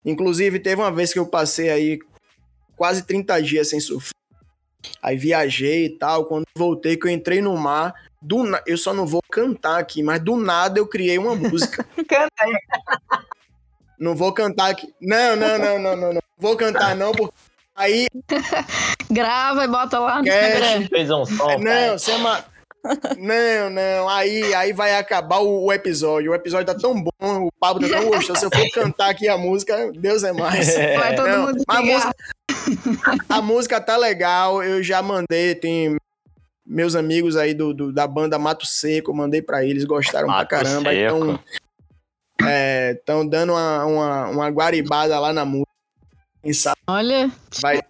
Inclusive, 0.08 0.60
teve 0.60 0.82
uma 0.82 0.90
vez 0.90 1.12
que 1.12 1.20
eu 1.20 1.26
passei 1.26 1.70
aí 1.70 2.00
quase 2.78 3.04
30 3.04 3.42
dias 3.44 3.70
sem 3.70 3.80
surfar. 3.82 4.14
Aí 5.02 5.18
viajei 5.18 5.88
e 5.88 5.90
tal. 5.90 6.24
Quando 6.24 6.46
voltei, 6.58 6.96
que 6.96 7.08
eu 7.08 7.12
entrei 7.12 7.42
no 7.42 7.58
mar, 7.58 7.94
do 8.22 8.44
na... 8.44 8.64
eu 8.66 8.78
só 8.78 8.94
não 8.94 9.06
vou 9.06 9.22
cantar 9.30 9.78
aqui, 9.78 10.02
mas 10.02 10.22
do 10.22 10.38
nada 10.38 10.80
eu 10.80 10.88
criei 10.88 11.18
uma 11.18 11.36
música. 11.36 11.84
Canta 12.08 12.32
aí. 12.40 12.58
Não 14.00 14.16
vou 14.16 14.32
cantar 14.32 14.70
aqui. 14.70 14.94
Não, 15.02 15.36
não, 15.36 15.60
não, 15.60 15.80
não, 15.80 15.96
não, 15.98 16.14
não. 16.14 16.22
Vou 16.38 16.56
cantar 16.56 16.96
não, 16.96 17.12
porque 17.12 17.34
aí. 17.76 18.08
Grava 19.12 19.66
e 19.66 19.68
bota 19.68 20.00
lá 20.00 20.22
no 20.22 20.28
Instagram. 20.28 20.88
Fez 20.88 21.12
um 21.12 21.26
som. 21.26 21.58
Não, 21.60 21.98
você 21.98 22.12
é 22.12 22.16
uma. 22.16 22.46
Não, 23.18 23.70
não, 23.70 24.10
aí, 24.10 24.54
aí 24.54 24.72
vai 24.72 24.96
acabar 24.96 25.40
o, 25.40 25.66
o, 25.66 25.74
episódio. 25.74 26.32
O 26.32 26.36
episódio 26.36 26.68
tá 26.68 26.76
tão 26.76 26.94
bom, 27.02 27.12
o 27.20 27.52
Pablo 27.60 27.88
tá 27.88 27.98
tão 27.98 28.10
gostoso. 28.10 28.40
Se 28.40 28.46
eu 28.46 28.50
for 28.50 28.70
cantar 28.72 29.10
aqui 29.10 29.28
a 29.28 29.38
música, 29.38 29.92
Deus 29.94 30.24
é 30.24 30.32
mais. 30.32 30.74
Vai 30.76 31.16
todo 31.16 31.28
não, 31.28 31.48
mundo 31.48 31.64
a 31.68 31.82
música, 31.82 32.16
a 33.30 33.42
música 33.42 33.82
tá 33.82 33.98
legal, 33.98 34.64
eu 34.64 34.82
já 34.82 35.02
mandei, 35.02 35.56
tem 35.56 35.98
meus 36.66 36.96
amigos 36.96 37.36
aí 37.36 37.54
do, 37.54 37.74
do 37.74 37.94
da 37.94 38.08
banda 38.08 38.38
Mato 38.38 38.66
Seco, 38.66 39.14
mandei 39.14 39.42
para 39.42 39.66
eles, 39.66 39.86
gostaram 39.86 40.28
Mato 40.28 40.48
pra 40.48 40.58
caramba. 40.60 40.92
Seco. 40.92 41.18
Então, 41.18 41.40
estão 42.92 43.22
é, 43.22 43.28
dando 43.28 43.54
uma, 43.54 43.86
uma, 43.86 44.30
uma 44.30 44.50
guaribada 44.50 45.20
lá 45.20 45.34
na 45.34 45.44
música. 45.44 45.68
Olha, 46.88 47.30
vai, 47.62 47.82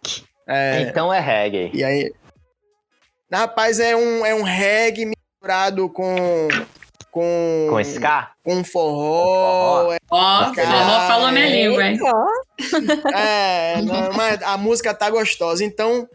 é, 0.47 0.81
então 0.81 1.13
é 1.13 1.19
reggae. 1.19 1.69
E 1.73 1.83
aí, 1.83 2.13
Rapaz, 3.31 3.79
é 3.79 3.95
um, 3.95 4.25
é 4.25 4.33
um 4.33 4.43
reggae 4.43 5.05
misturado 5.05 5.89
com. 5.89 6.47
Com. 7.11 7.67
Com 7.69 7.79
ska? 7.81 8.31
Com 8.43 8.63
forró. 8.63 9.95
Ó, 10.09 10.49
oh, 10.49 10.53
forró 10.53 11.07
falou 11.07 11.31
minha 11.31 11.49
língua, 11.49 11.87
hein? 11.87 11.99
É, 13.13 13.81
não, 13.81 14.13
mas 14.13 14.41
a 14.43 14.57
música 14.57 14.93
tá 14.93 15.09
gostosa. 15.09 15.63
Então, 15.63 16.07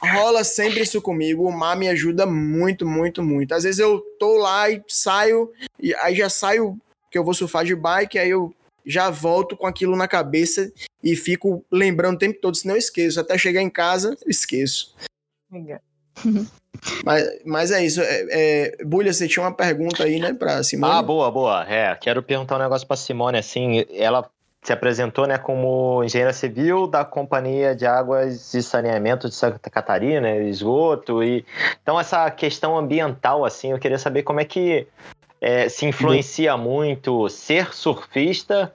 rola 0.00 0.44
sempre 0.44 0.80
isso 0.80 1.00
comigo. 1.00 1.44
O 1.44 1.52
mar 1.52 1.76
me 1.76 1.88
ajuda 1.88 2.26
muito, 2.26 2.86
muito, 2.86 3.22
muito. 3.22 3.52
Às 3.52 3.64
vezes 3.64 3.78
eu 3.78 4.00
tô 4.18 4.36
lá 4.36 4.70
e 4.70 4.82
saio, 4.88 5.50
e 5.80 5.94
aí 5.96 6.14
já 6.14 6.28
saio 6.28 6.76
que 7.10 7.18
eu 7.18 7.24
vou 7.24 7.34
surfar 7.34 7.64
de 7.64 7.74
bike, 7.74 8.18
aí 8.18 8.30
eu 8.30 8.52
já 8.84 9.10
volto 9.10 9.56
com 9.56 9.66
aquilo 9.66 9.96
na 9.96 10.08
cabeça 10.08 10.72
e 11.02 11.14
fico 11.14 11.64
lembrando 11.70 12.16
o 12.16 12.18
tempo 12.18 12.40
todo, 12.40 12.56
senão 12.56 12.74
eu 12.74 12.78
esqueço. 12.78 13.20
Até 13.20 13.36
chegar 13.38 13.62
em 13.62 13.70
casa, 13.70 14.16
esqueço. 14.26 14.94
Mas, 17.04 17.40
mas 17.44 17.70
é 17.70 17.84
isso. 17.84 18.00
É, 18.00 18.26
é, 18.30 18.84
Bulha, 18.84 19.12
você 19.12 19.26
tinha 19.26 19.42
uma 19.44 19.52
pergunta 19.52 20.04
aí, 20.04 20.20
né, 20.20 20.32
pra 20.32 20.62
Simone? 20.62 20.92
Ah, 20.92 21.02
boa, 21.02 21.30
boa. 21.30 21.66
É, 21.68 21.94
quero 21.96 22.22
perguntar 22.22 22.56
um 22.56 22.60
negócio 22.60 22.86
pra 22.86 22.96
Simone, 22.96 23.38
assim, 23.38 23.84
ela 23.92 24.28
se 24.62 24.72
apresentou, 24.72 25.26
né, 25.26 25.38
como 25.38 26.02
engenheira 26.04 26.32
civil 26.32 26.86
da 26.86 27.04
Companhia 27.04 27.74
de 27.74 27.86
Águas 27.86 28.52
e 28.54 28.62
Saneamento 28.62 29.28
de 29.28 29.34
Santa 29.34 29.70
Catarina, 29.70 30.36
esgoto, 30.36 31.22
e 31.22 31.44
então 31.82 31.98
essa 31.98 32.30
questão 32.30 32.76
ambiental, 32.76 33.44
assim, 33.44 33.70
eu 33.70 33.78
queria 33.78 33.98
saber 33.98 34.24
como 34.24 34.40
é 34.40 34.44
que 34.44 34.86
é, 35.40 35.68
se 35.68 35.86
influencia 35.86 36.56
muito 36.56 37.28
ser 37.28 37.72
surfista 37.72 38.74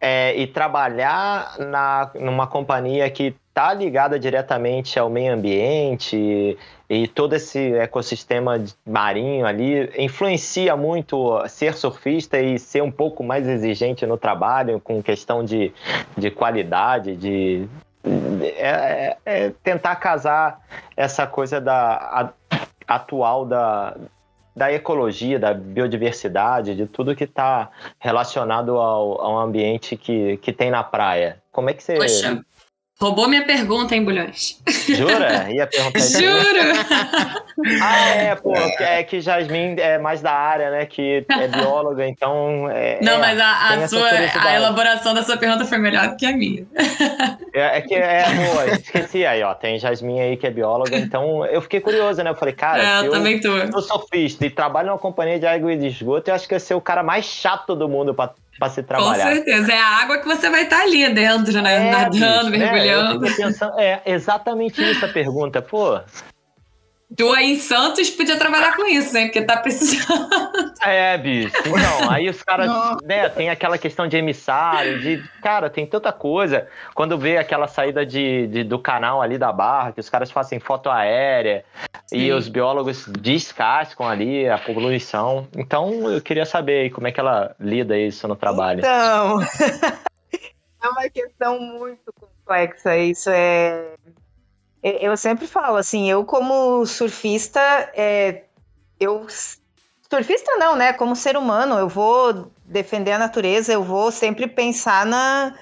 é, 0.00 0.34
e 0.36 0.46
trabalhar 0.46 1.58
na, 1.58 2.10
numa 2.14 2.46
companhia 2.46 3.08
que 3.10 3.36
está 3.48 3.74
ligada 3.74 4.18
diretamente 4.18 4.98
ao 4.98 5.10
meio 5.10 5.34
ambiente 5.34 6.56
e 6.88 7.06
todo 7.06 7.34
esse 7.34 7.74
ecossistema 7.74 8.62
marinho 8.86 9.46
ali 9.46 9.90
influencia 9.98 10.74
muito 10.74 11.46
ser 11.46 11.74
surfista 11.74 12.40
e 12.40 12.58
ser 12.58 12.82
um 12.82 12.90
pouco 12.90 13.22
mais 13.22 13.46
exigente 13.46 14.06
no 14.06 14.16
trabalho 14.16 14.80
com 14.80 15.02
questão 15.02 15.44
de, 15.44 15.72
de 16.16 16.30
qualidade, 16.30 17.14
de 17.14 17.68
é, 18.56 18.68
é, 18.68 19.16
é 19.24 19.52
tentar 19.62 19.96
casar 19.96 20.60
essa 20.96 21.26
coisa 21.26 21.60
da 21.60 22.32
a, 22.50 22.58
atual 22.86 23.44
da, 23.44 23.94
da 24.56 24.72
ecologia, 24.72 25.38
da 25.38 25.52
biodiversidade, 25.52 26.74
de 26.74 26.86
tudo 26.86 27.14
que 27.14 27.24
está 27.24 27.70
relacionado 27.98 28.78
ao, 28.78 29.20
ao 29.20 29.38
ambiente 29.38 29.94
que, 29.96 30.38
que 30.38 30.52
tem 30.52 30.70
na 30.70 30.82
praia. 30.82 31.42
Como 31.52 31.68
é 31.68 31.74
que 31.74 31.82
você. 31.82 31.96
Poxa, 31.96 32.42
roubou 33.00 33.28
minha 33.28 33.44
pergunta, 33.44 33.94
hein, 33.94 34.04
Bulhões? 34.04 34.60
Jura? 34.88 35.46
Ia 35.52 35.66
perguntar 35.66 35.98
isso. 35.98 36.20
Juro! 36.20 36.58
ah, 37.82 38.08
é, 38.08 38.34
pô, 38.34 38.52
é 38.54 39.02
que 39.04 39.20
Jasmine 39.20 39.80
é 39.80 39.98
mais 39.98 40.20
da 40.20 40.32
área, 40.32 40.70
né? 40.70 40.86
Que 40.86 41.24
é 41.28 41.48
bióloga, 41.48 42.06
então. 42.06 42.68
É, 42.70 42.98
Não, 43.00 43.14
é, 43.14 43.18
mas 43.18 43.40
a, 43.40 43.68
a 43.74 43.88
sua, 43.88 44.08
a 44.08 44.54
elaboração 44.54 45.14
da 45.14 45.22
sua 45.22 45.36
pergunta 45.36 45.64
foi 45.64 45.78
melhor 45.78 46.08
do 46.08 46.16
que 46.16 46.26
a 46.26 46.36
minha. 46.36 46.66
É, 47.54 47.78
é 47.78 47.80
que 47.80 47.94
é 47.94 48.24
boa, 48.34 48.66
esqueci 48.68 49.26
aí, 49.26 49.42
ó. 49.42 49.52
Tem 49.54 49.78
Jasmine 49.78 50.20
aí 50.20 50.36
que 50.36 50.46
é 50.46 50.50
bióloga, 50.50 50.96
então 50.96 51.44
eu 51.46 51.60
fiquei 51.62 51.80
curiosa, 51.80 52.22
né? 52.22 52.30
Eu 52.30 52.34
falei, 52.34 52.54
cara, 52.54 52.82
é, 52.82 53.00
eu, 53.00 53.04
eu 53.06 53.10
também 53.10 53.40
tô. 53.40 53.50
sou 53.72 53.82
surfista 53.82 54.46
e 54.46 54.50
trabalho 54.50 54.88
numa 54.88 54.98
companhia 54.98 55.40
de 55.40 55.46
água 55.46 55.72
e 55.72 55.76
de 55.76 55.86
esgoto, 55.86 56.30
eu 56.30 56.34
acho 56.34 56.46
que 56.46 56.54
eu 56.54 56.60
ser 56.60 56.74
o 56.74 56.80
cara 56.80 57.02
mais 57.02 57.24
chato 57.24 57.74
do 57.74 57.88
mundo 57.88 58.14
pra 58.14 58.30
para 58.58 58.70
se 58.70 58.82
trabalhar. 58.82 59.28
Com 59.28 59.34
certeza, 59.34 59.72
é 59.72 59.78
a 59.78 60.02
água 60.02 60.18
que 60.18 60.26
você 60.26 60.50
vai 60.50 60.64
estar 60.64 60.80
ali 60.80 61.08
dentro, 61.14 61.62
né? 61.62 61.88
É, 61.88 61.90
Nadando, 61.90 62.50
bicho, 62.50 62.62
mergulhando. 62.62 63.20
Né? 63.20 63.34
Pensando, 63.36 63.78
é 63.78 64.02
exatamente 64.06 64.82
isso 64.82 65.04
a 65.04 65.08
pergunta, 65.08 65.62
pô. 65.62 66.00
Tu 67.16 67.32
aí 67.32 67.52
em 67.52 67.58
Santos 67.58 68.10
podia 68.10 68.38
trabalhar 68.38 68.76
com 68.76 68.86
isso, 68.86 69.16
hein? 69.16 69.26
Porque 69.26 69.40
tá 69.40 69.56
precisando. 69.56 70.28
É, 70.82 71.16
bicho. 71.16 71.54
Então, 71.66 72.10
aí 72.10 72.28
os 72.28 72.42
caras, 72.42 72.70
né, 73.02 73.28
tem 73.30 73.48
aquela 73.48 73.78
questão 73.78 74.06
de 74.06 74.16
emissário, 74.16 75.00
de. 75.00 75.22
Cara, 75.42 75.70
tem 75.70 75.86
tanta 75.86 76.12
coisa. 76.12 76.68
Quando 76.94 77.16
vê 77.16 77.38
aquela 77.38 77.66
saída 77.66 78.04
de, 78.04 78.46
de 78.48 78.62
do 78.62 78.78
canal 78.78 79.22
ali 79.22 79.38
da 79.38 79.50
barra, 79.50 79.92
que 79.92 80.00
os 80.00 80.10
caras 80.10 80.30
fazem 80.30 80.60
foto 80.60 80.90
aérea 80.90 81.64
Sim. 82.06 82.18
e 82.18 82.32
os 82.32 82.46
biólogos 82.46 83.06
descascam 83.06 84.06
ali 84.06 84.46
a 84.46 84.58
poluição. 84.58 85.48
Então, 85.56 86.10
eu 86.12 86.20
queria 86.20 86.44
saber 86.44 86.82
aí 86.82 86.90
como 86.90 87.08
é 87.08 87.12
que 87.12 87.20
ela 87.20 87.56
lida 87.58 87.96
isso 87.98 88.28
no 88.28 88.36
trabalho. 88.36 88.80
Então. 88.80 89.40
é 90.82 90.88
uma 90.88 91.08
questão 91.08 91.58
muito 91.58 92.12
complexa. 92.20 92.96
Isso 92.96 93.30
é, 93.30 93.94
eu 94.82 95.16
sempre 95.16 95.46
falo 95.46 95.76
assim, 95.76 96.10
eu 96.10 96.24
como 96.24 96.84
surfista, 96.86 97.60
é, 97.94 98.44
eu 99.00 99.26
surfista 100.10 100.56
não, 100.56 100.76
né? 100.76 100.92
Como 100.92 101.14
ser 101.16 101.36
humano, 101.36 101.78
eu 101.78 101.88
vou 101.88 102.50
defender 102.64 103.12
a 103.12 103.18
natureza, 103.18 103.72
eu 103.72 103.82
vou 103.82 104.10
sempre 104.10 104.46
pensar 104.46 105.04
na, 105.06 105.54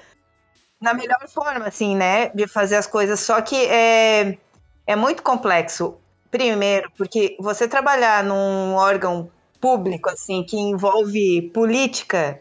na 0.81 0.95
melhor 0.95 1.27
forma, 1.29 1.67
assim, 1.67 1.97
né? 1.97 2.29
De 2.31 2.47
fazer 2.47 2.77
as 2.77 2.87
coisas. 2.87 3.21
Só 3.21 3.41
que 3.41 3.57
é, 3.67 4.39
é 4.87 4.97
muito 4.97 5.23
complexo. 5.23 5.97
Primeiro, 6.31 6.91
porque 6.97 7.37
você 7.41 7.69
trabalhar 7.69 8.23
num 8.25 8.75
órgão 8.75 9.31
público, 9.61 10.11
assim, 10.11 10.45
que 10.45 10.57
envolve 10.57 11.51
política, 11.55 12.41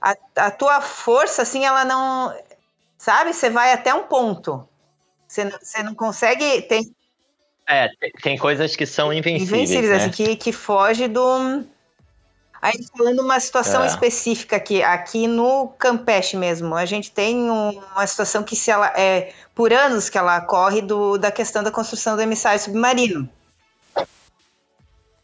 a, 0.00 0.14
a 0.36 0.50
tua 0.50 0.80
força, 0.80 1.42
assim, 1.42 1.64
ela 1.64 1.84
não. 1.84 2.34
Sabe? 2.98 3.32
Você 3.32 3.50
vai 3.50 3.72
até 3.72 3.94
um 3.94 4.04
ponto. 4.04 4.68
Você 5.30 5.44
não, 5.44 5.58
você 5.62 5.82
não 5.84 5.94
consegue. 5.94 6.62
Tem, 6.62 6.92
é, 7.68 7.88
tem 8.20 8.36
coisas 8.36 8.74
que 8.74 8.84
são 8.84 9.12
invencíveis. 9.12 9.70
Invencíveis, 9.70 9.90
né? 9.90 9.96
assim, 9.96 10.10
que, 10.10 10.34
que 10.34 10.52
foge 10.52 11.06
do. 11.06 11.64
Aí 12.60 12.74
falando 12.96 13.20
uma 13.20 13.38
situação 13.38 13.84
é. 13.84 13.86
específica 13.86 14.56
aqui, 14.56 14.82
aqui 14.82 15.28
no 15.28 15.68
Campeche 15.78 16.36
mesmo, 16.36 16.74
a 16.74 16.84
gente 16.84 17.12
tem 17.12 17.48
um, 17.48 17.70
uma 17.92 18.06
situação 18.06 18.42
que 18.42 18.56
se 18.56 18.72
ela 18.72 18.88
é 18.88 19.32
por 19.54 19.72
anos 19.72 20.10
que 20.10 20.18
ela 20.18 20.40
corre 20.40 20.82
do, 20.82 21.16
da 21.16 21.30
questão 21.30 21.62
da 21.62 21.70
construção 21.70 22.16
do 22.16 22.22
emissário 22.22 22.60
submarino. 22.60 23.28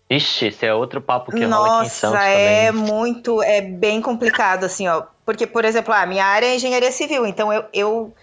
Ixi, 0.08 0.46
esse 0.46 0.64
é 0.64 0.72
outro 0.72 1.00
papo 1.00 1.32
que 1.32 1.44
Nossa, 1.46 1.68
rola 1.68 1.78
aqui 1.78 1.86
em 1.86 1.90
Santos 1.90 2.20
é 2.20 2.66
também. 2.68 2.92
muito, 2.92 3.42
é 3.42 3.60
bem 3.60 4.00
complicado 4.00 4.64
assim, 4.64 4.86
ó, 4.86 5.02
porque 5.26 5.48
por 5.48 5.64
exemplo, 5.64 5.92
a 5.92 6.06
minha 6.06 6.24
área 6.24 6.46
é 6.46 6.54
engenharia 6.54 6.92
civil, 6.92 7.26
então 7.26 7.52
eu, 7.52 7.64
eu 7.72 8.14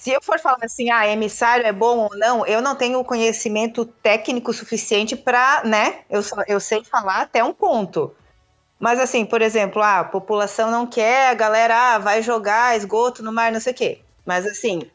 se 0.00 0.10
eu 0.10 0.22
for 0.22 0.38
falar 0.38 0.56
assim, 0.62 0.90
ah, 0.90 1.06
emissário 1.06 1.66
é 1.66 1.72
bom 1.72 1.98
ou 1.98 2.16
não, 2.16 2.46
eu 2.46 2.62
não 2.62 2.74
tenho 2.74 3.04
conhecimento 3.04 3.84
técnico 3.84 4.50
suficiente 4.50 5.14
para, 5.14 5.62
né? 5.62 5.98
Eu, 6.08 6.22
eu 6.48 6.58
sei 6.58 6.82
falar 6.82 7.20
até 7.20 7.44
um 7.44 7.52
ponto. 7.52 8.14
Mas 8.78 8.98
assim, 8.98 9.26
por 9.26 9.42
exemplo, 9.42 9.82
ah, 9.82 10.00
a 10.00 10.04
população 10.04 10.70
não 10.70 10.86
quer, 10.86 11.28
a 11.28 11.34
galera 11.34 11.76
ah, 11.76 11.98
vai 11.98 12.22
jogar 12.22 12.78
esgoto 12.78 13.22
no 13.22 13.30
mar, 13.30 13.52
não 13.52 13.60
sei 13.60 13.74
o 13.74 13.76
quê. 13.76 14.00
Mas 14.24 14.46
assim, 14.46 14.90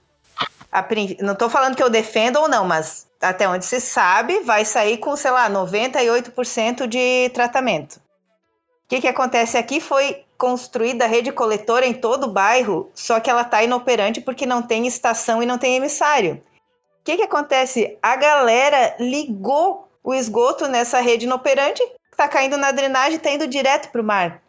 a, 0.71 0.83
não 1.21 1.33
estou 1.33 1.51
falando 1.51 1.75
que 1.75 1.83
eu 1.83 1.89
defendo 1.89 2.37
ou 2.37 2.49
não, 2.49 2.65
mas 2.65 3.05
até 3.21 3.47
onde 3.47 3.63
se 3.63 3.79
sabe, 3.79 4.39
vai 4.39 4.65
sair 4.65 4.97
com, 4.97 5.15
sei 5.15 5.29
lá, 5.29 5.47
98% 5.47 6.87
de 6.87 7.29
tratamento. 7.29 8.01
O 8.85 8.87
que, 8.87 9.01
que 9.01 9.07
acontece 9.07 9.57
aqui 9.57 9.79
foi 9.79 10.23
construída 10.37 11.05
a 11.05 11.07
rede 11.07 11.31
coletora 11.31 11.87
em 11.87 11.93
todo 11.93 12.25
o 12.25 12.31
bairro, 12.31 12.91
só 12.93 13.19
que 13.19 13.29
ela 13.29 13.41
está 13.41 13.63
inoperante 13.63 14.21
porque 14.21 14.45
não 14.45 14.61
tem 14.61 14.85
estação 14.85 15.41
e 15.41 15.45
não 15.45 15.57
tem 15.57 15.75
emissário. 15.75 16.43
O 17.01 17.03
que, 17.03 17.17
que 17.17 17.23
acontece? 17.23 17.97
A 18.01 18.15
galera 18.15 18.95
ligou 18.99 19.87
o 20.03 20.13
esgoto 20.13 20.67
nessa 20.67 20.99
rede 20.99 21.25
inoperante, 21.25 21.81
está 22.11 22.27
caindo 22.27 22.57
na 22.57 22.71
drenagem 22.71 23.13
e 23.13 23.17
está 23.17 23.31
indo 23.31 23.47
direto 23.47 23.89
para 23.91 24.01
o 24.01 24.05
mar, 24.05 24.41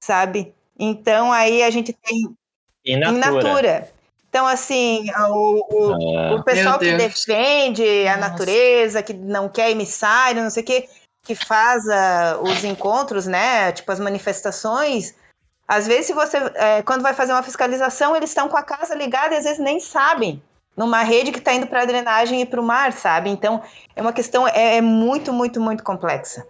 sabe? 0.00 0.54
Então 0.78 1.32
aí 1.32 1.62
a 1.62 1.70
gente 1.70 1.94
tem 1.94 2.36
in 2.84 2.96
natura. 2.98 3.32
natura. 3.32 3.96
Então, 4.28 4.46
assim, 4.46 5.06
o, 5.30 5.66
o, 5.70 5.92
ah. 5.94 6.34
o 6.34 6.42
pessoal 6.42 6.78
que 6.78 6.92
defende 6.92 8.06
a 8.06 8.16
Nossa. 8.16 8.28
natureza, 8.28 9.02
que 9.02 9.14
não 9.14 9.48
quer 9.48 9.70
emissário, 9.70 10.42
não 10.42 10.50
sei 10.50 10.62
o 10.62 10.66
quê, 10.66 10.88
que 11.26 11.34
faz 11.34 11.84
uh, 11.84 12.40
os 12.42 12.62
encontros, 12.62 13.26
né? 13.26 13.72
Tipo 13.72 13.90
as 13.90 13.98
manifestações. 13.98 15.14
Às 15.66 15.86
vezes, 15.86 16.06
se 16.06 16.12
você, 16.12 16.36
é, 16.54 16.82
quando 16.82 17.02
vai 17.02 17.12
fazer 17.12 17.32
uma 17.32 17.42
fiscalização, 17.42 18.14
eles 18.14 18.30
estão 18.30 18.48
com 18.48 18.56
a 18.56 18.62
casa 18.62 18.94
ligada 18.94 19.34
e 19.34 19.38
às 19.38 19.44
vezes 19.44 19.58
nem 19.58 19.80
sabem 19.80 20.40
numa 20.76 21.02
rede 21.02 21.32
que 21.32 21.38
está 21.38 21.52
indo 21.52 21.66
para 21.66 21.82
a 21.82 21.86
drenagem 21.86 22.42
e 22.42 22.46
para 22.46 22.60
o 22.60 22.64
mar, 22.64 22.92
sabe? 22.92 23.30
Então, 23.30 23.62
é 23.96 24.00
uma 24.00 24.12
questão 24.12 24.46
é, 24.46 24.76
é, 24.76 24.80
muito, 24.80 25.32
muito, 25.32 25.60
muito 25.60 25.82
complexa. 25.82 26.46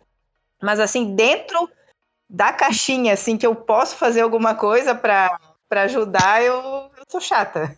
Mas 0.60 0.80
assim, 0.80 1.14
dentro 1.14 1.70
da 2.28 2.52
caixinha, 2.52 3.14
assim, 3.14 3.38
que 3.38 3.46
eu 3.46 3.54
posso 3.54 3.96
fazer 3.96 4.20
alguma 4.20 4.54
coisa 4.54 4.94
para 4.94 5.38
ajudar, 5.70 6.42
eu, 6.42 6.60
eu 6.96 7.04
sou 7.08 7.20
chata. 7.20 7.74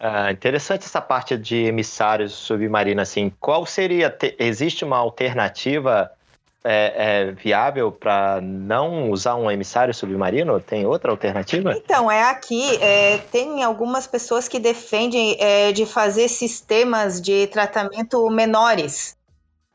Ah, 0.00 0.30
interessante 0.30 0.84
essa 0.84 1.00
parte 1.00 1.36
de 1.36 1.64
emissários 1.64 2.32
submarinos, 2.32 3.02
assim. 3.02 3.32
Qual 3.40 3.66
seria, 3.66 4.08
te, 4.08 4.36
existe 4.38 4.84
uma 4.84 4.96
alternativa 4.96 6.10
é, 6.62 6.92
é, 6.96 7.32
viável 7.32 7.90
para 7.90 8.40
não 8.40 9.10
usar 9.10 9.34
um 9.34 9.50
emissário 9.50 9.92
submarino? 9.92 10.60
Tem 10.60 10.86
outra 10.86 11.10
alternativa? 11.10 11.72
Então, 11.76 12.08
é 12.08 12.22
aqui, 12.30 12.76
é, 12.80 13.18
tem 13.32 13.64
algumas 13.64 14.06
pessoas 14.06 14.46
que 14.46 14.60
defendem 14.60 15.36
é, 15.40 15.72
de 15.72 15.84
fazer 15.84 16.28
sistemas 16.28 17.20
de 17.20 17.48
tratamento 17.48 18.28
menores. 18.30 19.16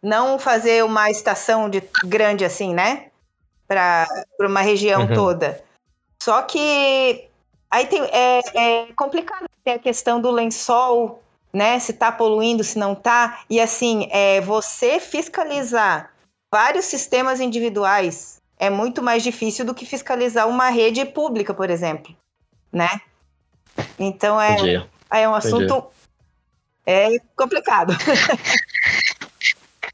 Não 0.02 0.40
fazer 0.40 0.86
uma 0.86 1.10
estação 1.10 1.70
de, 1.70 1.84
grande 2.06 2.46
assim, 2.46 2.74
né? 2.74 3.08
Para 3.68 4.08
uma 4.40 4.62
região 4.62 5.02
uhum. 5.02 5.14
toda. 5.14 5.62
Só 6.22 6.42
que 6.44 7.28
Aí 7.74 7.88
tem, 7.88 8.04
é, 8.04 8.40
é 8.54 8.94
complicado, 8.96 9.50
tem 9.64 9.74
a 9.74 9.80
questão 9.80 10.22
do 10.22 10.30
lençol, 10.30 11.24
né? 11.52 11.80
Se 11.80 11.92
tá 11.92 12.12
poluindo, 12.12 12.64
se 12.64 12.78
não 12.78 12.94
tá. 12.94 13.40
E 13.50 13.60
assim, 13.60 14.08
é, 14.12 14.40
você 14.42 15.00
fiscalizar 15.00 16.14
vários 16.52 16.86
sistemas 16.86 17.40
individuais 17.40 18.40
é 18.60 18.70
muito 18.70 19.02
mais 19.02 19.24
difícil 19.24 19.66
do 19.66 19.74
que 19.74 19.88
fiscalizar 19.88 20.48
uma 20.48 20.70
rede 20.70 21.04
pública, 21.04 21.52
por 21.52 21.72
exemplo, 21.72 22.16
né? 22.72 23.02
Então 23.98 24.40
é, 24.40 24.56
é 25.10 25.28
um 25.28 25.34
assunto 25.34 25.92
Entendi. 26.86 27.18
é 27.18 27.20
complicado. 27.36 27.92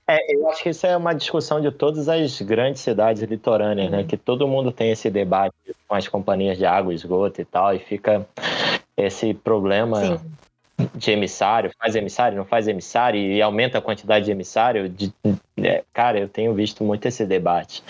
É, 0.10 0.34
eu 0.34 0.49
acho 0.49 0.64
que 0.64 0.70
isso 0.70 0.88
é 0.88 0.97
uma 0.97 1.14
discussão 1.14 1.62
de 1.62 1.70
todas 1.70 2.10
as 2.10 2.41
grandes 2.41 2.82
cidades 2.82 3.22
litorâneas, 3.22 3.91
né? 3.91 3.99
uhum. 3.99 4.07
Que 4.07 4.18
todo 4.18 4.47
mundo 4.47 4.72
tem 4.72 4.89
esse 4.89 5.07
debate 5.07 5.53
com 5.88 5.93
as 5.93 6.07
companhias 6.07 6.57
de 6.57 6.66
água, 6.66 6.91
esgoto 6.91 7.39
e 7.39 7.45
tal, 7.45 7.76
e 7.76 7.80
fica 7.80 8.26
esse 8.97 9.36
problema 9.36 10.18
Sim. 10.18 10.20
de 10.95 11.12
emissário, 11.12 11.72
faz 11.78 11.95
emissário, 11.95 12.39
não 12.39 12.45
faz 12.45 12.68
emissário, 12.68 13.22
e 13.22 13.39
aumenta 13.39 13.78
a 13.78 13.82
quantidade 13.82 14.26
de 14.26 14.32
emissário. 14.32 14.89
De, 14.89 15.14
é, 15.57 15.84
cara, 15.93 16.20
eu 16.20 16.28
tenho 16.28 16.55
visto 16.55 16.84
muito 16.84 17.05
esse 17.05 17.24
debate. 17.24 17.84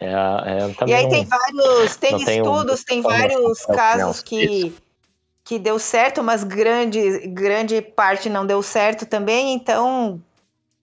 É, 0.00 0.06
é, 0.08 0.88
e 0.88 0.92
aí 0.92 1.04
não, 1.04 1.10
tem 1.10 1.24
vários, 1.24 1.96
tem 1.96 2.16
estudos, 2.16 2.82
tem 2.82 3.00
vários 3.00 3.64
casos 3.66 4.20
que 4.20 4.74
que 5.44 5.58
deu 5.58 5.78
certo, 5.78 6.22
mas 6.22 6.42
grande, 6.42 7.28
grande 7.28 7.82
parte 7.82 8.30
não 8.30 8.46
deu 8.46 8.62
certo 8.62 9.04
também, 9.04 9.52
então 9.52 10.18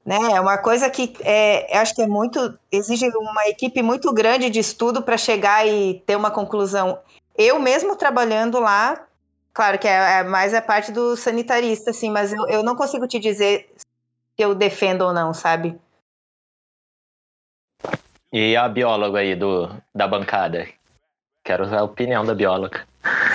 né? 0.05 0.17
É 0.33 0.41
uma 0.41 0.57
coisa 0.57 0.89
que 0.89 1.13
é, 1.21 1.77
acho 1.77 1.95
que 1.95 2.01
é 2.01 2.07
muito 2.07 2.57
exige 2.71 3.07
uma 3.15 3.47
equipe 3.47 3.81
muito 3.81 4.11
grande 4.13 4.49
de 4.49 4.59
estudo 4.59 5.01
para 5.01 5.17
chegar 5.17 5.67
e 5.67 6.01
ter 6.05 6.15
uma 6.15 6.31
conclusão. 6.31 6.99
Eu 7.37 7.59
mesmo 7.59 7.95
trabalhando 7.95 8.59
lá, 8.59 9.05
claro 9.53 9.77
que 9.77 9.87
é, 9.87 10.19
é 10.19 10.23
mais 10.23 10.53
a 10.53 10.61
parte 10.61 10.91
do 10.91 11.15
sanitarista, 11.15 11.91
assim, 11.91 12.09
mas 12.09 12.33
eu, 12.33 12.47
eu 12.47 12.63
não 12.63 12.75
consigo 12.75 13.07
te 13.07 13.19
dizer 13.19 13.69
se 13.77 13.85
eu 14.39 14.55
defendo 14.55 15.03
ou 15.03 15.13
não, 15.13 15.33
sabe? 15.33 15.79
E 18.33 18.55
a 18.55 18.67
bióloga 18.67 19.19
aí 19.19 19.35
do, 19.35 19.69
da 19.93 20.07
bancada? 20.07 20.67
Quero 21.43 21.65
a 21.75 21.83
opinião 21.83 22.23
da 22.23 22.33
bióloga. 22.33 22.85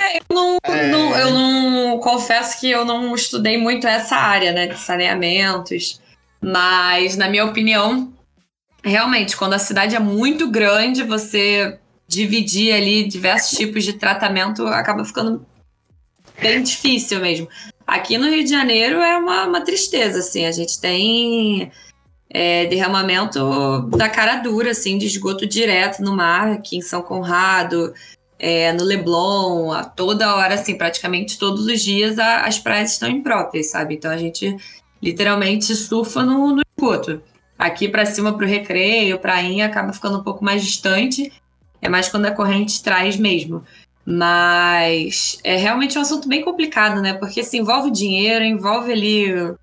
É, 0.00 0.18
eu, 0.18 0.22
não, 0.30 0.56
é... 0.64 0.86
não, 0.86 1.16
eu 1.16 1.30
não 1.30 1.98
confesso 1.98 2.58
que 2.58 2.70
eu 2.70 2.84
não 2.84 3.14
estudei 3.14 3.58
muito 3.58 3.86
essa 3.86 4.16
área, 4.16 4.52
né, 4.52 4.68
de 4.68 4.78
saneamentos. 4.78 6.00
Mas, 6.40 7.16
na 7.16 7.28
minha 7.28 7.44
opinião, 7.44 8.12
realmente, 8.82 9.36
quando 9.36 9.54
a 9.54 9.58
cidade 9.58 9.96
é 9.96 10.00
muito 10.00 10.50
grande, 10.50 11.02
você 11.02 11.78
dividir 12.06 12.72
ali 12.72 13.04
diversos 13.04 13.56
tipos 13.56 13.84
de 13.84 13.94
tratamento 13.94 14.66
acaba 14.66 15.04
ficando 15.04 15.44
bem 16.40 16.62
difícil 16.62 17.20
mesmo. 17.20 17.48
Aqui 17.86 18.18
no 18.18 18.28
Rio 18.28 18.44
de 18.44 18.50
Janeiro 18.50 19.00
é 19.00 19.16
uma, 19.16 19.44
uma 19.44 19.60
tristeza, 19.60 20.18
assim. 20.18 20.44
A 20.44 20.52
gente 20.52 20.80
tem 20.80 21.70
é, 22.30 22.66
derramamento 22.66 23.82
da 23.96 24.08
cara 24.08 24.36
dura, 24.36 24.70
assim, 24.70 24.98
de 24.98 25.06
esgoto 25.06 25.46
direto 25.46 26.02
no 26.02 26.14
mar, 26.14 26.52
aqui 26.52 26.76
em 26.76 26.82
São 26.82 27.02
Conrado, 27.02 27.94
é, 28.38 28.72
no 28.72 28.84
Leblon, 28.84 29.72
a 29.72 29.84
toda 29.84 30.34
hora, 30.34 30.54
assim, 30.54 30.76
praticamente 30.76 31.38
todos 31.38 31.66
os 31.66 31.80
dias 31.80 32.18
a, 32.18 32.42
as 32.42 32.58
praias 32.58 32.92
estão 32.92 33.08
impróprias, 33.08 33.70
sabe? 33.70 33.94
Então 33.94 34.10
a 34.10 34.16
gente 34.16 34.56
literalmente 35.02 35.74
surfa 35.74 36.22
no, 36.22 36.54
no 36.54 36.62
esgoto. 36.76 37.22
Aqui 37.58 37.88
para 37.88 38.04
cima 38.04 38.32
para 38.34 38.44
o 38.44 38.48
recreio, 38.48 39.18
prainha, 39.18 39.66
acaba 39.66 39.92
ficando 39.92 40.18
um 40.18 40.22
pouco 40.22 40.44
mais 40.44 40.62
distante. 40.62 41.32
É 41.80 41.88
mais 41.88 42.08
quando 42.08 42.26
a 42.26 42.30
corrente 42.30 42.82
traz 42.82 43.16
mesmo. 43.16 43.64
Mas 44.04 45.38
é 45.42 45.56
realmente 45.56 45.98
um 45.98 46.02
assunto 46.02 46.28
bem 46.28 46.42
complicado, 46.42 47.00
né? 47.00 47.14
Porque 47.14 47.42
se 47.42 47.56
envolve 47.56 47.90
dinheiro, 47.90 48.44
envolve 48.44 48.92
ali 48.92 49.54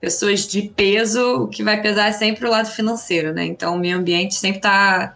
pessoas 0.00 0.46
de 0.46 0.62
peso, 0.62 1.42
o 1.42 1.48
que 1.48 1.62
vai 1.62 1.80
pesar 1.82 2.08
é 2.08 2.12
sempre 2.12 2.46
o 2.46 2.50
lado 2.50 2.70
financeiro, 2.70 3.34
né? 3.34 3.44
Então 3.44 3.74
o 3.74 3.78
meio 3.78 3.98
ambiente 3.98 4.34
sempre 4.34 4.58
está 4.58 5.14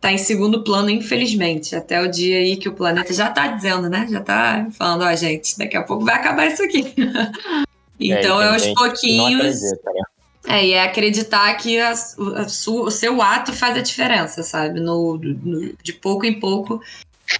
tá 0.00 0.12
em 0.12 0.18
segundo 0.18 0.62
plano, 0.62 0.90
infelizmente. 0.90 1.74
Até 1.74 2.00
o 2.00 2.08
dia 2.08 2.38
aí 2.38 2.56
que 2.56 2.68
o 2.68 2.74
planeta 2.74 3.12
já 3.12 3.28
está 3.28 3.48
dizendo, 3.48 3.88
né? 3.88 4.06
Já 4.08 4.20
está 4.20 4.68
falando, 4.70 5.02
ó, 5.02 5.12
oh, 5.12 5.16
gente, 5.16 5.58
daqui 5.58 5.76
a 5.76 5.82
pouco 5.82 6.04
vai 6.04 6.14
acabar 6.14 6.46
isso 6.46 6.62
aqui. 6.62 6.94
Então, 7.98 8.40
é, 8.40 8.48
aos 8.48 8.66
pouquinhos. 8.68 9.60
Né? 9.60 10.02
É, 10.46 10.66
e 10.66 10.72
é 10.72 10.82
acreditar 10.82 11.54
que 11.54 11.78
a, 11.78 11.92
a 11.92 12.46
o 12.70 12.90
seu 12.90 13.22
ato 13.22 13.52
faz 13.52 13.76
a 13.76 13.80
diferença, 13.80 14.42
sabe? 14.42 14.80
No, 14.80 15.16
no, 15.16 15.74
de 15.82 15.92
pouco 15.92 16.26
em 16.26 16.38
pouco 16.38 16.80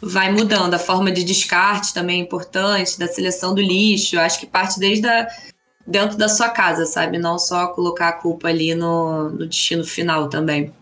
vai 0.01 0.33
mudando. 0.33 0.75
A 0.75 0.79
forma 0.79 1.11
de 1.13 1.23
descarte 1.25 1.93
também 1.93 2.21
é 2.21 2.23
importante, 2.23 2.99
da 2.99 3.07
seleção 3.07 3.55
do 3.55 3.61
lixo. 3.61 4.19
Acho 4.19 4.41
que 4.41 4.47
parte 4.47 4.79
desde 4.79 5.07
a, 5.07 5.29
dentro 5.87 6.17
da 6.17 6.29
sua 6.29 6.49
casa, 6.49 6.87
sabe? 6.87 7.19
Não 7.19 7.39
só 7.39 7.69
colocar 7.69 8.09
a 8.09 8.13
culpa 8.13 8.49
ali 8.49 8.75
no, 8.75 9.31
no 9.31 9.47
destino 9.47 9.85
final 9.85 10.29
também. 10.29 10.73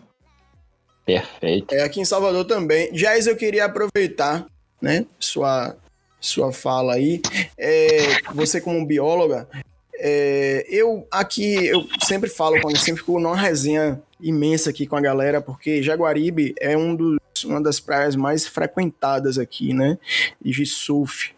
Perfeito. 1.05 1.73
É, 1.73 1.83
aqui 1.83 1.99
em 1.99 2.05
Salvador 2.05 2.45
também. 2.45 2.89
Jais, 2.95 3.27
eu 3.27 3.35
queria 3.35 3.65
aproveitar, 3.65 4.45
né, 4.81 5.05
sua, 5.19 5.75
sua 6.23 6.53
fala 6.53 6.93
aí. 6.93 7.21
É, 7.57 7.97
você 8.33 8.61
como 8.61 8.85
bióloga, 8.85 9.47
é, 9.95 10.65
eu 10.69 11.05
aqui, 11.11 11.65
eu 11.65 11.85
sempre 12.03 12.29
falo, 12.29 12.59
quando 12.61 12.77
sempre 12.77 13.01
fico 13.01 13.19
numa 13.19 13.35
resenha 13.35 14.01
imensa 14.21 14.69
aqui 14.69 14.87
com 14.87 14.95
a 14.95 15.01
galera, 15.01 15.41
porque 15.41 15.83
Jaguaribe 15.83 16.55
é 16.59 16.77
um 16.77 16.95
dos, 16.95 17.17
uma 17.43 17.61
das 17.61 17.79
praias 17.79 18.15
mais 18.15 18.47
frequentadas 18.47 19.37
aqui, 19.37 19.73
né? 19.73 19.97
De 20.41 20.65
surf. 20.65 21.31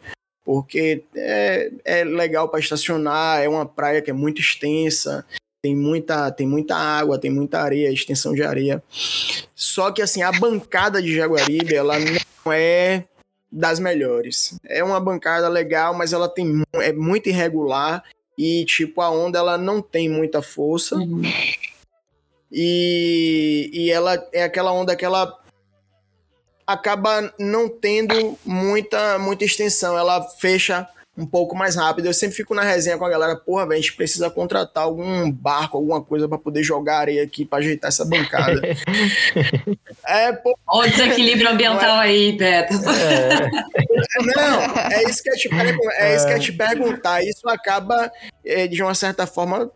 Porque 0.43 1.03
é, 1.15 1.71
é 1.83 2.03
legal 2.03 2.47
para 2.47 2.59
estacionar, 2.59 3.41
é 3.41 3.49
uma 3.49 3.65
praia 3.65 4.01
que 4.01 4.11
é 4.11 4.13
muito 4.13 4.39
extensa, 4.39 5.25
tem 5.63 5.75
muita, 5.75 6.29
tem 6.29 6.45
muita 6.45 6.75
água, 6.75 7.17
tem 7.17 7.31
muita 7.31 7.59
areia, 7.59 7.91
extensão 7.91 8.35
de 8.35 8.43
areia. 8.43 8.83
Só 9.55 9.91
que 9.91 10.03
assim, 10.03 10.21
a 10.21 10.31
bancada 10.31 11.01
de 11.01 11.15
Jaguaribe, 11.15 11.73
ela 11.73 11.97
não 11.97 12.53
é 12.53 13.05
das 13.51 13.79
melhores. 13.79 14.57
É 14.65 14.83
uma 14.83 14.99
bancada 14.99 15.47
legal, 15.47 15.93
mas 15.93 16.13
ela 16.13 16.27
tem 16.27 16.63
é 16.75 16.91
muito 16.91 17.29
irregular 17.29 18.03
e 18.37 18.65
tipo 18.65 19.01
a 19.01 19.09
onda 19.09 19.39
ela 19.39 19.57
não 19.57 19.81
tem 19.81 20.09
muita 20.09 20.41
força. 20.41 20.95
Uhum. 20.95 21.21
E, 22.51 23.69
e 23.73 23.91
ela 23.91 24.27
é 24.31 24.43
aquela 24.43 24.71
onda 24.71 24.95
que 24.95 25.05
ela 25.05 25.39
acaba 26.65 27.33
não 27.39 27.69
tendo 27.69 28.37
muita 28.45 29.19
muita 29.19 29.45
extensão, 29.45 29.97
ela 29.97 30.21
fecha 30.23 30.87
um 31.17 31.25
pouco 31.25 31.55
mais 31.55 31.75
rápido. 31.75 32.05
Eu 32.05 32.13
sempre 32.13 32.35
fico 32.35 32.53
na 32.53 32.63
resenha 32.63 32.97
com 32.97 33.05
a 33.05 33.09
galera, 33.09 33.35
porra, 33.35 33.65
velho, 33.65 33.79
a 33.79 33.81
gente 33.81 33.93
precisa 33.93 34.29
contratar 34.29 34.83
algum 34.83 35.31
barco, 35.31 35.77
alguma 35.77 36.01
coisa 36.01 36.27
para 36.27 36.37
poder 36.37 36.63
jogar 36.63 36.99
areia 36.99 37.23
aqui 37.23 37.45
para 37.45 37.59
ajeitar 37.59 37.87
essa 37.87 38.03
bancada. 38.03 38.61
é, 40.05 40.33
pô... 40.33 40.57
Olha 40.67 40.89
o 40.89 40.91
desequilíbrio 40.91 41.49
ambiental 41.49 42.01
é... 42.01 42.05
aí, 42.05 42.31
Beto. 42.33 42.73
É... 42.73 43.49
Não, 44.35 44.61
é 44.91 45.03
isso 45.09 45.23
que 45.23 45.29
eu 45.29 45.35
te, 45.35 45.49
é 45.97 46.15
isso 46.15 46.27
que 46.27 46.33
eu 46.33 46.39
te 46.39 46.51
perguntar. 46.51 47.23
Isso 47.23 47.47
acaba, 47.47 48.11
é, 48.45 48.67
de 48.67 48.81
uma 48.83 48.93
certa 48.93 49.25
forma, 49.25 49.71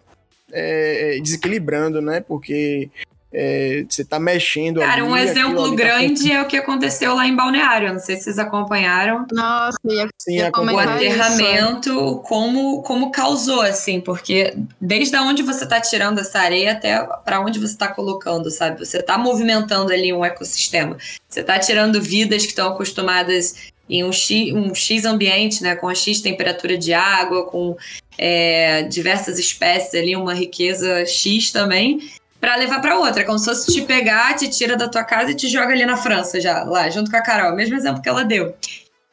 é, 0.51 1.19
desequilibrando, 1.21 2.01
né? 2.01 2.19
Porque 2.19 2.89
é, 3.31 3.85
você 3.87 4.03
tá 4.03 4.19
mexendo 4.19 4.79
Cara, 4.79 5.01
ali, 5.01 5.03
um 5.03 5.15
exemplo 5.15 5.69
tá 5.69 5.75
grande 5.75 6.29
tá... 6.29 6.35
é 6.35 6.41
o 6.41 6.47
que 6.47 6.57
aconteceu 6.57 7.13
lá 7.13 7.27
em 7.27 7.35
Balneário. 7.35 7.93
Não 7.93 7.99
sei 7.99 8.17
se 8.17 8.23
vocês 8.23 8.39
acompanharam. 8.39 9.25
Nossa, 9.31 9.77
ia, 9.85 10.07
Sim, 10.17 10.37
ia 10.37 10.51
o 10.51 10.79
aterramento, 10.79 12.21
como, 12.25 12.81
como 12.81 13.11
causou, 13.11 13.61
assim, 13.61 14.01
porque 14.01 14.55
desde 14.81 15.15
onde 15.17 15.43
você 15.43 15.67
tá 15.67 15.79
tirando 15.79 16.19
essa 16.19 16.39
areia 16.39 16.71
até 16.71 17.03
para 17.23 17.39
onde 17.39 17.59
você 17.59 17.77
tá 17.77 17.87
colocando, 17.87 18.49
sabe? 18.49 18.79
Você 18.79 19.01
tá 19.01 19.17
movimentando 19.17 19.93
ali 19.93 20.11
um 20.11 20.25
ecossistema. 20.25 20.97
Você 21.27 21.43
tá 21.43 21.59
tirando 21.59 22.01
vidas 22.01 22.43
que 22.43 22.49
estão 22.49 22.69
acostumadas 22.69 23.71
em 23.87 24.03
um 24.03 24.11
X, 24.11 24.53
um 24.53 24.73
X 24.73 25.05
ambiente, 25.05 25.63
né, 25.63 25.75
com 25.75 25.87
a 25.87 25.95
X 25.95 26.21
temperatura 26.21 26.77
de 26.77 26.93
água, 26.93 27.45
com 27.45 27.75
é, 28.17 28.83
diversas 28.83 29.39
espécies 29.39 29.93
ali, 29.95 30.15
uma 30.15 30.33
riqueza 30.33 31.05
X 31.05 31.51
também, 31.51 31.99
para 32.39 32.55
levar 32.55 32.81
para 32.81 32.97
outra. 32.97 33.21
É 33.21 33.25
como 33.25 33.37
se 33.37 33.45
fosse 33.45 33.71
te 33.71 33.81
pegar, 33.81 34.35
te 34.35 34.49
tira 34.49 34.75
da 34.75 34.87
tua 34.87 35.03
casa 35.03 35.31
e 35.31 35.35
te 35.35 35.47
joga 35.47 35.73
ali 35.73 35.85
na 35.85 35.97
França 35.97 36.39
já, 36.39 36.63
lá, 36.63 36.89
junto 36.89 37.11
com 37.11 37.17
a 37.17 37.21
Carol. 37.21 37.55
Mesmo 37.55 37.75
exemplo 37.75 38.01
que 38.01 38.09
ela 38.09 38.23
deu. 38.23 38.55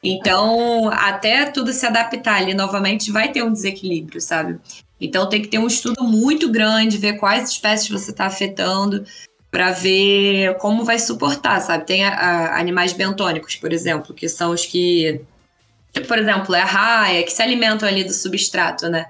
Então, 0.03 0.89
até 0.89 1.45
tudo 1.45 1.73
se 1.73 1.85
adaptar 1.85 2.37
ali 2.37 2.53
novamente, 2.53 3.11
vai 3.11 3.31
ter 3.31 3.43
um 3.43 3.51
desequilíbrio, 3.51 4.21
sabe? 4.21 4.59
Então, 5.01 5.27
tem 5.27 5.41
que 5.41 5.47
ter 5.47 5.57
um 5.57 5.67
estudo 5.67 6.03
muito 6.03 6.49
grande, 6.49 6.97
ver 6.97 7.13
quais 7.17 7.49
espécies 7.49 7.89
você 7.89 8.11
está 8.11 8.25
afetando, 8.25 9.03
para 9.51 9.71
ver 9.71 10.55
como 10.57 10.83
vai 10.83 10.99
suportar, 10.99 11.59
sabe? 11.61 11.85
Tem 11.85 12.05
a, 12.05 12.13
a, 12.13 12.59
animais 12.59 12.93
bentônicos, 12.93 13.55
por 13.55 13.73
exemplo, 13.73 14.13
que 14.13 14.29
são 14.29 14.51
os 14.51 14.65
que, 14.65 15.21
por 16.07 16.17
exemplo, 16.17 16.53
é 16.53 16.61
a 16.61 16.65
raia, 16.65 17.23
que 17.23 17.31
se 17.31 17.41
alimentam 17.41 17.87
ali 17.87 18.03
do 18.03 18.13
substrato, 18.13 18.87
né? 18.89 19.07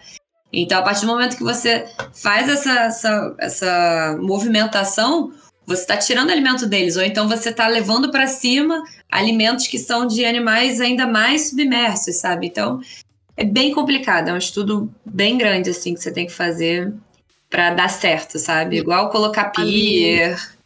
Então, 0.59 0.79
a 0.79 0.81
partir 0.81 1.01
do 1.05 1.11
momento 1.11 1.37
que 1.37 1.43
você 1.43 1.85
faz 2.11 2.49
essa, 2.49 2.71
essa, 2.71 3.35
essa 3.37 4.17
movimentação, 4.19 5.31
você 5.67 5.81
está 5.81 5.95
tirando 5.97 6.31
alimento 6.31 6.65
deles, 6.65 6.95
ou 6.97 7.03
então 7.03 7.27
você 7.27 7.49
está 7.49 7.67
levando 7.67 8.09
para 8.09 8.25
cima 8.25 8.81
alimentos 9.11 9.67
que 9.67 9.77
são 9.77 10.07
de 10.07 10.25
animais 10.25 10.81
ainda 10.81 11.05
mais 11.05 11.49
submersos, 11.49 12.15
sabe? 12.15 12.47
Então 12.47 12.81
é 13.35 13.45
bem 13.45 13.71
complicado, 13.71 14.29
é 14.29 14.33
um 14.33 14.37
estudo 14.37 14.91
bem 15.05 15.37
grande 15.37 15.69
assim 15.69 15.93
que 15.93 16.01
você 16.01 16.11
tem 16.11 16.25
que 16.25 16.33
fazer 16.33 16.91
para 17.51 17.75
dar 17.75 17.89
certo, 17.89 18.39
sabe? 18.39 18.79
Igual 18.79 19.11
colocar 19.11 19.51
pier. 19.51 20.56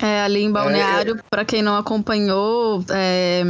É, 0.00 0.22
ali 0.22 0.42
em 0.42 0.52
Balneário, 0.52 1.16
é, 1.16 1.22
para 1.28 1.44
quem 1.44 1.62
não 1.62 1.76
acompanhou, 1.76 2.84
é, 2.90 3.42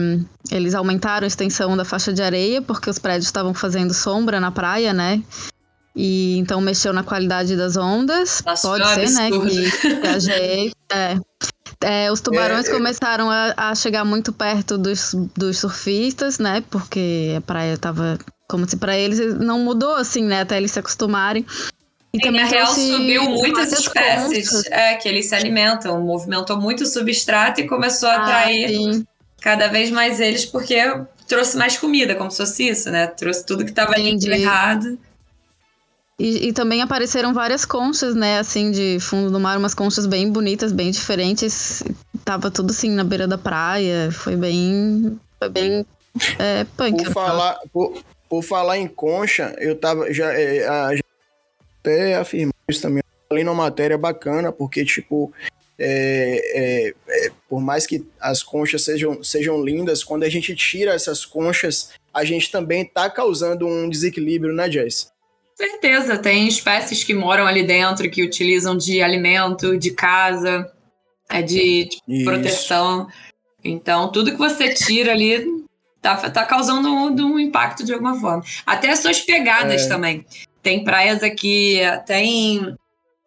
eles 0.50 0.74
aumentaram 0.74 1.24
a 1.24 1.28
extensão 1.28 1.76
da 1.76 1.84
faixa 1.84 2.12
de 2.12 2.22
areia 2.22 2.62
porque 2.62 2.88
os 2.88 2.98
prédios 2.98 3.26
estavam 3.26 3.52
fazendo 3.52 3.92
sombra 3.92 4.40
na 4.40 4.50
praia, 4.50 4.92
né? 4.92 5.22
E 5.94 6.38
então 6.38 6.60
mexeu 6.60 6.92
na 6.92 7.02
qualidade 7.02 7.56
das 7.56 7.76
ondas. 7.76 8.42
Nossa, 8.46 8.68
Pode 8.68 8.88
ser, 8.94 9.10
né? 9.10 9.30
Que, 9.30 10.00
que 10.00 10.06
a 10.06 10.18
gente, 10.20 10.74
é, 10.90 11.18
é, 11.80 12.10
os 12.10 12.20
tubarões 12.20 12.66
é, 12.66 12.70
é, 12.70 12.72
começaram 12.72 13.30
a, 13.30 13.54
a, 13.56 13.74
chegar 13.74 14.04
muito 14.04 14.32
perto 14.32 14.78
dos, 14.78 15.14
dos 15.36 15.58
surfistas, 15.58 16.38
né? 16.38 16.62
Porque 16.70 17.34
a 17.36 17.40
praia 17.40 17.76
tava 17.76 18.18
como 18.48 18.68
se 18.68 18.76
para 18.76 18.96
eles 18.96 19.34
não 19.38 19.58
mudou 19.58 19.94
assim, 19.94 20.24
né? 20.24 20.40
Até 20.40 20.56
eles 20.56 20.70
se 20.70 20.78
acostumarem. 20.78 21.44
E 22.22 22.30
na 22.30 22.44
real 22.44 22.66
subiu 22.74 23.24
muitas 23.24 23.72
espécies 23.72 24.64
é, 24.66 24.94
que 24.94 25.08
eles 25.08 25.26
se 25.26 25.34
alimentam, 25.34 26.00
movimentou 26.00 26.58
muito 26.60 26.84
o 26.84 26.86
substrato 26.86 27.60
e 27.60 27.66
começou 27.66 28.08
a 28.08 28.12
ah, 28.12 28.22
atrair 28.22 29.04
cada 29.40 29.68
vez 29.68 29.90
mais 29.90 30.20
eles, 30.20 30.44
porque 30.44 30.76
trouxe 31.26 31.56
mais 31.56 31.76
comida, 31.76 32.14
como 32.14 32.30
se 32.30 32.38
fosse 32.38 32.68
isso, 32.68 32.90
né? 32.90 33.06
Trouxe 33.06 33.44
tudo 33.44 33.64
que 33.64 33.70
estava 33.70 33.94
errado. 33.98 34.98
E, 36.18 36.48
e, 36.48 36.52
também 36.52 36.82
apareceram 36.82 37.32
várias 37.32 37.64
conchas, 37.64 38.16
né, 38.16 38.40
assim, 38.40 38.72
de 38.72 38.98
fundo 38.98 39.30
do 39.30 39.38
mar, 39.38 39.56
umas 39.56 39.72
conchas 39.72 40.04
bem 40.04 40.32
bonitas, 40.32 40.72
bem 40.72 40.90
diferentes. 40.90 41.84
Tava 42.24 42.50
tudo 42.50 42.72
assim 42.72 42.90
na 42.90 43.04
beira 43.04 43.28
da 43.28 43.38
praia. 43.38 44.10
Foi 44.10 44.34
bem. 44.34 45.16
Foi 45.38 45.48
bem. 45.48 45.86
É, 46.36 46.66
punk. 46.76 47.04
Por 47.04 47.12
falar, 47.12 47.58
por, 47.72 48.02
por, 48.28 48.42
falar 48.42 48.78
em 48.78 48.88
concha, 48.88 49.54
eu 49.58 49.76
tava. 49.76 50.12
Já, 50.12 50.32
é, 50.32 50.96
já 50.96 51.04
até 51.80 52.14
afirmou 52.16 52.52
isso 52.68 52.82
também. 52.82 53.02
Ali 53.30 53.44
numa 53.44 53.64
matéria 53.64 53.98
bacana, 53.98 54.52
porque, 54.52 54.84
tipo. 54.84 55.32
É, 55.80 56.42
é, 56.54 56.94
é, 57.08 57.30
por 57.48 57.60
mais 57.60 57.86
que 57.86 58.04
as 58.20 58.42
conchas 58.42 58.82
sejam, 58.82 59.22
sejam 59.22 59.62
lindas, 59.62 60.02
quando 60.02 60.24
a 60.24 60.28
gente 60.28 60.52
tira 60.56 60.92
essas 60.92 61.24
conchas, 61.24 61.90
a 62.12 62.24
gente 62.24 62.50
também 62.50 62.84
tá 62.84 63.08
causando 63.08 63.64
um 63.64 63.88
desequilíbrio, 63.88 64.52
né, 64.52 64.68
Jess? 64.68 65.12
Certeza, 65.54 66.18
tem 66.18 66.48
espécies 66.48 67.04
que 67.04 67.14
moram 67.14 67.46
ali 67.46 67.62
dentro, 67.64 68.10
que 68.10 68.24
utilizam 68.24 68.76
de 68.76 69.00
alimento, 69.00 69.78
de 69.78 69.92
casa, 69.92 70.68
é 71.30 71.42
de, 71.42 71.88
de 72.06 72.24
proteção. 72.24 73.06
Então, 73.62 74.10
tudo 74.10 74.30
que 74.32 74.38
você 74.38 74.72
tira 74.72 75.12
ali 75.12 75.44
tá, 76.00 76.16
tá 76.30 76.44
causando 76.44 76.88
um, 76.88 77.34
um 77.34 77.38
impacto 77.38 77.84
de 77.84 77.92
alguma 77.92 78.18
forma. 78.20 78.42
Até 78.64 78.90
as 78.90 79.00
suas 79.00 79.20
pegadas 79.20 79.82
é. 79.82 79.88
também. 79.88 80.24
Tem 80.62 80.84
praias 80.84 81.22
aqui, 81.22 81.80
tem 82.06 82.76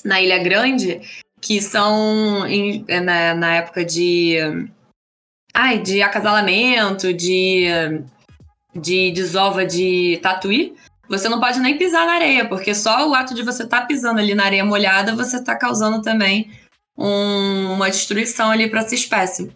na 0.03 0.21
Ilha 0.21 0.39
Grande, 0.39 1.01
que 1.39 1.61
são 1.61 2.45
em, 2.47 2.83
é, 2.87 2.99
na, 2.99 3.33
na 3.35 3.55
época 3.55 3.85
de. 3.85 4.37
Ai, 5.53 5.79
de 5.79 6.01
acasalamento, 6.01 7.13
de, 7.13 7.65
de 8.73 9.11
desova 9.11 9.65
de 9.65 10.19
tatuí 10.21 10.75
você 11.11 11.27
não 11.27 11.41
pode 11.41 11.59
nem 11.59 11.77
pisar 11.77 12.05
na 12.05 12.13
areia, 12.13 12.47
porque 12.47 12.73
só 12.73 13.09
o 13.09 13.13
ato 13.13 13.33
de 13.33 13.43
você 13.43 13.63
estar 13.63 13.81
tá 13.81 13.85
pisando 13.85 14.21
ali 14.21 14.33
na 14.33 14.45
areia 14.45 14.63
molhada, 14.63 15.13
você 15.13 15.35
está 15.35 15.53
causando 15.53 16.01
também 16.01 16.49
um, 16.97 17.73
uma 17.73 17.89
destruição 17.89 18.49
ali 18.49 18.69
para 18.69 18.79
essa 18.79 18.95
espécie. 18.95 19.51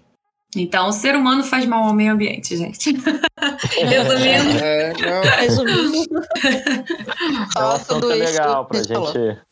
Então, 0.55 0.89
o 0.89 0.91
ser 0.91 1.15
humano 1.15 1.43
faz 1.43 1.65
mal 1.65 1.83
ao 1.83 1.93
meio 1.93 2.13
ambiente, 2.13 2.55
gente. 2.55 2.91
Resumindo. 3.77 4.63
É, 4.63 4.93
não. 4.93 5.21
Resumindo. 5.39 6.21
É 7.57 7.59
um 7.59 7.67
assunto 7.67 8.07
legal 8.07 8.65
pra 8.65 8.81
gente 8.81 9.45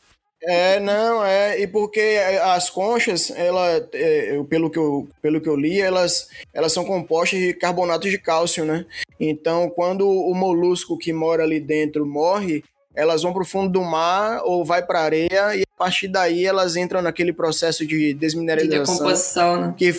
é, 0.45 0.77
não, 0.77 1.23
é, 1.23 1.61
e 1.61 1.67
porque 1.67 2.19
as 2.43 2.69
conchas, 2.69 3.31
ela, 3.31 3.87
é, 3.93 4.43
pelo, 4.49 4.69
que 4.69 4.77
eu, 4.77 5.07
pelo 5.21 5.39
que 5.39 5.47
eu 5.47 5.55
li, 5.55 5.79
elas, 5.79 6.27
elas 6.53 6.73
são 6.73 6.83
compostas 6.83 7.39
de 7.39 7.53
carbonato 7.53 8.09
de 8.09 8.17
cálcio, 8.17 8.65
né? 8.65 8.85
Então, 9.17 9.69
quando 9.69 10.05
o 10.05 10.33
molusco 10.35 10.97
que 10.97 11.13
mora 11.13 11.43
ali 11.43 11.61
dentro 11.61 12.05
morre, 12.05 12.61
elas 12.93 13.23
vão 13.23 13.31
para 13.31 13.41
o 13.41 13.45
fundo 13.45 13.71
do 13.71 13.81
mar 13.81 14.41
ou 14.43 14.65
vai 14.65 14.85
para 14.85 14.99
a 14.99 15.03
areia 15.03 15.55
e 15.55 15.61
a 15.61 15.77
partir 15.77 16.09
daí 16.09 16.45
elas 16.45 16.75
entram 16.75 17.01
naquele 17.01 17.31
processo 17.31 17.87
de 17.87 18.13
desmineralização. 18.13 18.83
De 18.83 18.99
decomposição, 18.99 19.61
né? 19.61 19.73
Que, 19.77 19.93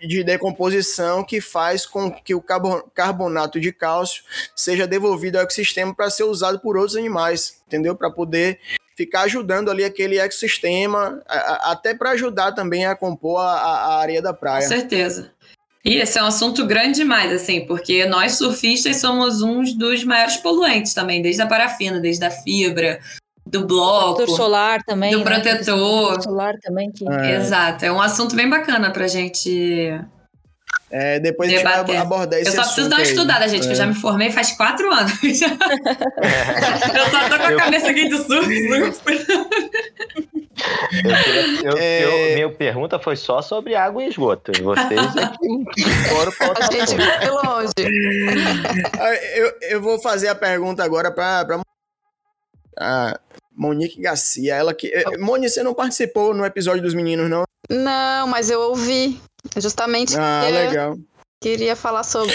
de 0.00 0.24
decomposição 0.24 1.24
que 1.24 1.40
faz 1.40 1.86
com 1.86 2.10
que 2.10 2.34
o 2.34 2.42
carbonato 2.94 3.60
de 3.60 3.72
cálcio 3.72 4.22
seja 4.54 4.86
devolvido 4.86 5.36
ao 5.36 5.44
ecossistema 5.44 5.94
para 5.94 6.10
ser 6.10 6.24
usado 6.24 6.58
por 6.60 6.76
outros 6.76 6.96
animais, 6.96 7.62
entendeu? 7.66 7.94
Para 7.94 8.10
poder 8.10 8.58
ficar 8.96 9.22
ajudando 9.22 9.70
ali 9.70 9.84
aquele 9.84 10.18
ecossistema, 10.18 11.22
até 11.26 11.94
para 11.94 12.10
ajudar 12.10 12.52
também 12.52 12.84
a 12.84 12.94
compor 12.94 13.40
a, 13.40 13.52
a 13.52 14.00
areia 14.00 14.20
da 14.20 14.34
praia. 14.34 14.62
Com 14.62 14.68
certeza. 14.68 15.32
E 15.82 15.96
esse 15.96 16.18
é 16.18 16.22
um 16.22 16.26
assunto 16.26 16.66
grande 16.66 16.96
demais, 16.96 17.32
assim, 17.32 17.64
porque 17.64 18.04
nós 18.04 18.32
surfistas 18.32 18.98
somos 18.98 19.40
uns 19.40 19.72
dos 19.72 20.04
maiores 20.04 20.36
poluentes 20.36 20.92
também, 20.92 21.22
desde 21.22 21.40
a 21.40 21.46
parafina, 21.46 21.98
desde 21.98 22.22
a 22.22 22.30
fibra, 22.30 23.00
do 23.50 23.66
bloco. 23.66 24.16
Protetor 24.16 24.36
solar 24.36 24.82
também. 24.84 25.12
Do 25.12 25.18
né? 25.18 25.24
protetor. 25.24 26.22
solar 26.22 26.54
também. 26.60 26.90
Que... 26.90 27.08
É. 27.08 27.36
Exato, 27.36 27.84
é 27.84 27.92
um 27.92 28.00
assunto 28.00 28.34
bem 28.34 28.48
bacana 28.48 28.90
pra 28.90 29.06
gente 29.06 30.00
é, 30.90 31.20
depois 31.20 31.48
Debater. 31.48 31.72
a 31.72 31.78
gente 31.78 31.86
vai 31.86 31.96
abordar 31.98 32.40
esse 32.40 32.50
Eu 32.50 32.54
só 32.56 32.62
preciso 32.62 32.88
dar 32.88 32.96
uma 32.96 33.02
estudada, 33.02 33.48
gente, 33.48 33.62
é. 33.62 33.66
que 33.66 33.72
eu 33.72 33.76
já 33.76 33.84
é. 33.84 33.86
me 33.86 33.94
formei 33.94 34.32
faz 34.32 34.50
quatro 34.52 34.92
anos. 34.92 35.12
eu 35.22 35.30
só 37.10 37.28
tô 37.28 37.38
com 37.38 37.44
a 37.44 37.56
cabeça 37.56 37.90
aqui 37.90 38.08
do 38.08 38.16
surf. 38.24 38.50
Eu, 41.62 41.70
eu, 41.70 41.78
é... 41.78 42.04
eu, 42.04 42.34
minha 42.34 42.50
pergunta 42.50 42.98
foi 42.98 43.14
só 43.14 43.40
sobre 43.40 43.76
água 43.76 44.02
e 44.02 44.08
esgoto. 44.08 44.50
Vocês 44.60 45.16
aqui 45.16 45.64
foram 46.08 46.32
para 46.32 46.66
A 46.66 46.70
gente 46.72 46.96
foi 46.96 47.30
longe. 47.30 47.72
eu, 49.36 49.52
eu 49.70 49.80
vou 49.80 50.00
fazer 50.00 50.26
a 50.26 50.34
pergunta 50.34 50.82
agora 50.82 51.12
para 51.12 51.62
a 52.76 53.20
Monique 53.54 54.00
Garcia. 54.00 54.54
Ela 54.54 54.74
que. 54.74 54.92
Monique, 55.18 55.50
você 55.50 55.62
não 55.62 55.74
participou 55.74 56.34
no 56.34 56.44
episódio 56.44 56.82
dos 56.82 56.94
meninos, 56.94 57.28
não? 57.28 57.44
Não, 57.68 58.26
mas 58.26 58.50
eu 58.50 58.60
ouvi. 58.60 59.20
Justamente. 59.56 60.16
Ah, 60.18 60.42
queria, 60.44 60.68
legal. 60.68 60.98
Queria 61.40 61.76
falar 61.76 62.04
sobre. 62.04 62.34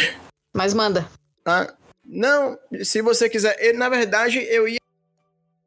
Mas 0.53 0.73
manda. 0.73 1.07
Ah, 1.45 1.73
não, 2.03 2.57
se 2.83 3.01
você 3.01 3.29
quiser. 3.29 3.73
na 3.73 3.89
verdade, 3.89 4.39
eu 4.49 4.67
ia 4.67 4.79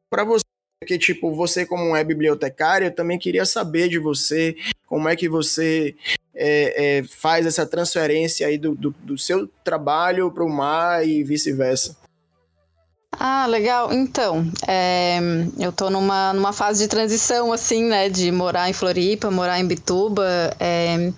para 0.09 0.23
você. 0.23 0.43
Porque, 0.81 0.97
tipo, 0.97 1.35
você, 1.35 1.65
como 1.65 1.93
é 1.93 2.03
bibliotecário, 2.05 2.87
eu 2.87 2.95
também 2.95 3.19
queria 3.19 3.45
saber 3.45 3.89
de 3.89 3.99
você 3.99 4.55
como 4.85 5.09
é 5.09 5.15
que 5.15 5.27
você 5.27 5.93
é, 6.33 6.99
é, 6.99 7.03
faz 7.03 7.45
essa 7.45 7.65
transferência 7.65 8.47
aí 8.47 8.57
do, 8.57 8.73
do, 8.73 8.91
do 9.03 9.17
seu 9.17 9.45
trabalho 9.61 10.31
para 10.31 10.43
o 10.43 10.49
mar 10.49 11.05
e 11.05 11.21
vice-versa. 11.21 11.97
Ah, 13.17 13.45
legal. 13.47 13.91
Então, 13.91 14.45
é, 14.67 15.19
eu 15.59 15.71
tô 15.71 15.89
numa, 15.89 16.33
numa 16.33 16.53
fase 16.53 16.83
de 16.83 16.89
transição, 16.89 17.51
assim, 17.51 17.85
né? 17.85 18.09
De 18.09 18.31
morar 18.31 18.69
em 18.69 18.73
Floripa, 18.73 19.31
morar 19.31 19.59
em 19.59 19.67
Bituba. 19.67 20.25
É, 20.59 21.11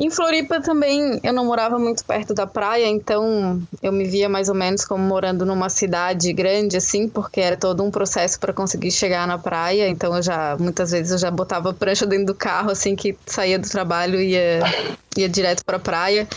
em 0.00 0.10
Floripa 0.10 0.60
também 0.60 1.18
eu 1.24 1.32
não 1.32 1.44
morava 1.44 1.78
muito 1.78 2.04
perto 2.04 2.32
da 2.32 2.46
praia, 2.46 2.86
então 2.86 3.60
eu 3.82 3.92
me 3.92 4.04
via 4.04 4.28
mais 4.28 4.48
ou 4.48 4.54
menos 4.54 4.84
como 4.84 5.02
morando 5.02 5.44
numa 5.44 5.68
cidade 5.68 6.32
grande, 6.32 6.76
assim, 6.76 7.08
porque 7.08 7.40
era 7.40 7.56
todo 7.56 7.82
um 7.82 7.90
processo 7.90 8.38
para 8.38 8.52
conseguir 8.52 8.92
chegar 8.92 9.26
na 9.26 9.38
praia. 9.38 9.88
Então 9.88 10.14
eu 10.16 10.22
já, 10.22 10.56
muitas 10.58 10.92
vezes, 10.92 11.10
eu 11.10 11.18
já 11.18 11.30
botava 11.30 11.74
prancha 11.74 12.06
dentro 12.06 12.26
do 12.26 12.34
carro, 12.34 12.70
assim, 12.70 12.94
que 12.94 13.16
saía 13.26 13.58
do 13.58 13.68
trabalho 13.68 14.20
e 14.20 14.30
ia, 14.30 14.60
ia 15.16 15.28
direto 15.28 15.64
para 15.64 15.78
a 15.78 15.80
praia. 15.80 16.28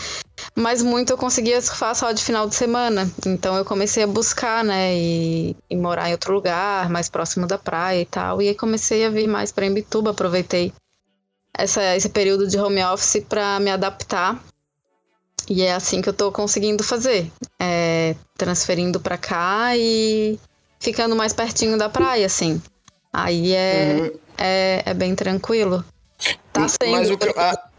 Mas 0.56 0.82
muito 0.82 1.12
eu 1.12 1.16
conseguia 1.16 1.60
surfar 1.60 1.94
só 1.94 2.10
de 2.10 2.22
final 2.22 2.48
de 2.48 2.54
semana. 2.56 3.08
Então 3.24 3.56
eu 3.56 3.64
comecei 3.64 4.02
a 4.02 4.06
buscar, 4.06 4.64
né, 4.64 4.94
e, 4.96 5.56
e 5.70 5.76
morar 5.76 6.08
em 6.08 6.12
outro 6.12 6.34
lugar, 6.34 6.88
mais 6.90 7.08
próximo 7.08 7.46
da 7.46 7.58
praia 7.58 8.00
e 8.00 8.06
tal. 8.06 8.42
E 8.42 8.48
aí 8.48 8.54
comecei 8.54 9.04
a 9.04 9.10
vir 9.10 9.28
mais 9.28 9.52
para 9.52 9.66
Embituba, 9.66 10.10
aproveitei 10.10 10.72
essa, 11.56 11.96
esse 11.96 12.08
período 12.08 12.46
de 12.46 12.58
home 12.58 12.82
office 12.84 13.22
para 13.28 13.60
me 13.60 13.70
adaptar. 13.70 14.42
E 15.48 15.62
é 15.62 15.72
assim 15.74 16.00
que 16.00 16.08
eu 16.08 16.12
estou 16.12 16.30
conseguindo 16.30 16.82
fazer. 16.82 17.30
É, 17.60 18.14
transferindo 18.36 19.00
para 19.00 19.18
cá 19.18 19.76
e 19.76 20.38
ficando 20.78 21.14
mais 21.14 21.32
pertinho 21.32 21.76
da 21.76 21.88
praia, 21.88 22.26
assim. 22.26 22.60
Aí 23.12 23.52
é, 23.52 23.96
uhum. 23.98 24.18
é, 24.38 24.82
é, 24.86 24.94
bem 24.94 25.14
tranquilo. 25.14 25.84
Tá 26.52 26.66
sendo. 26.68 26.90
Mas 26.90 27.10
o, 27.10 27.18
que, 27.18 27.28
a, 27.28 27.70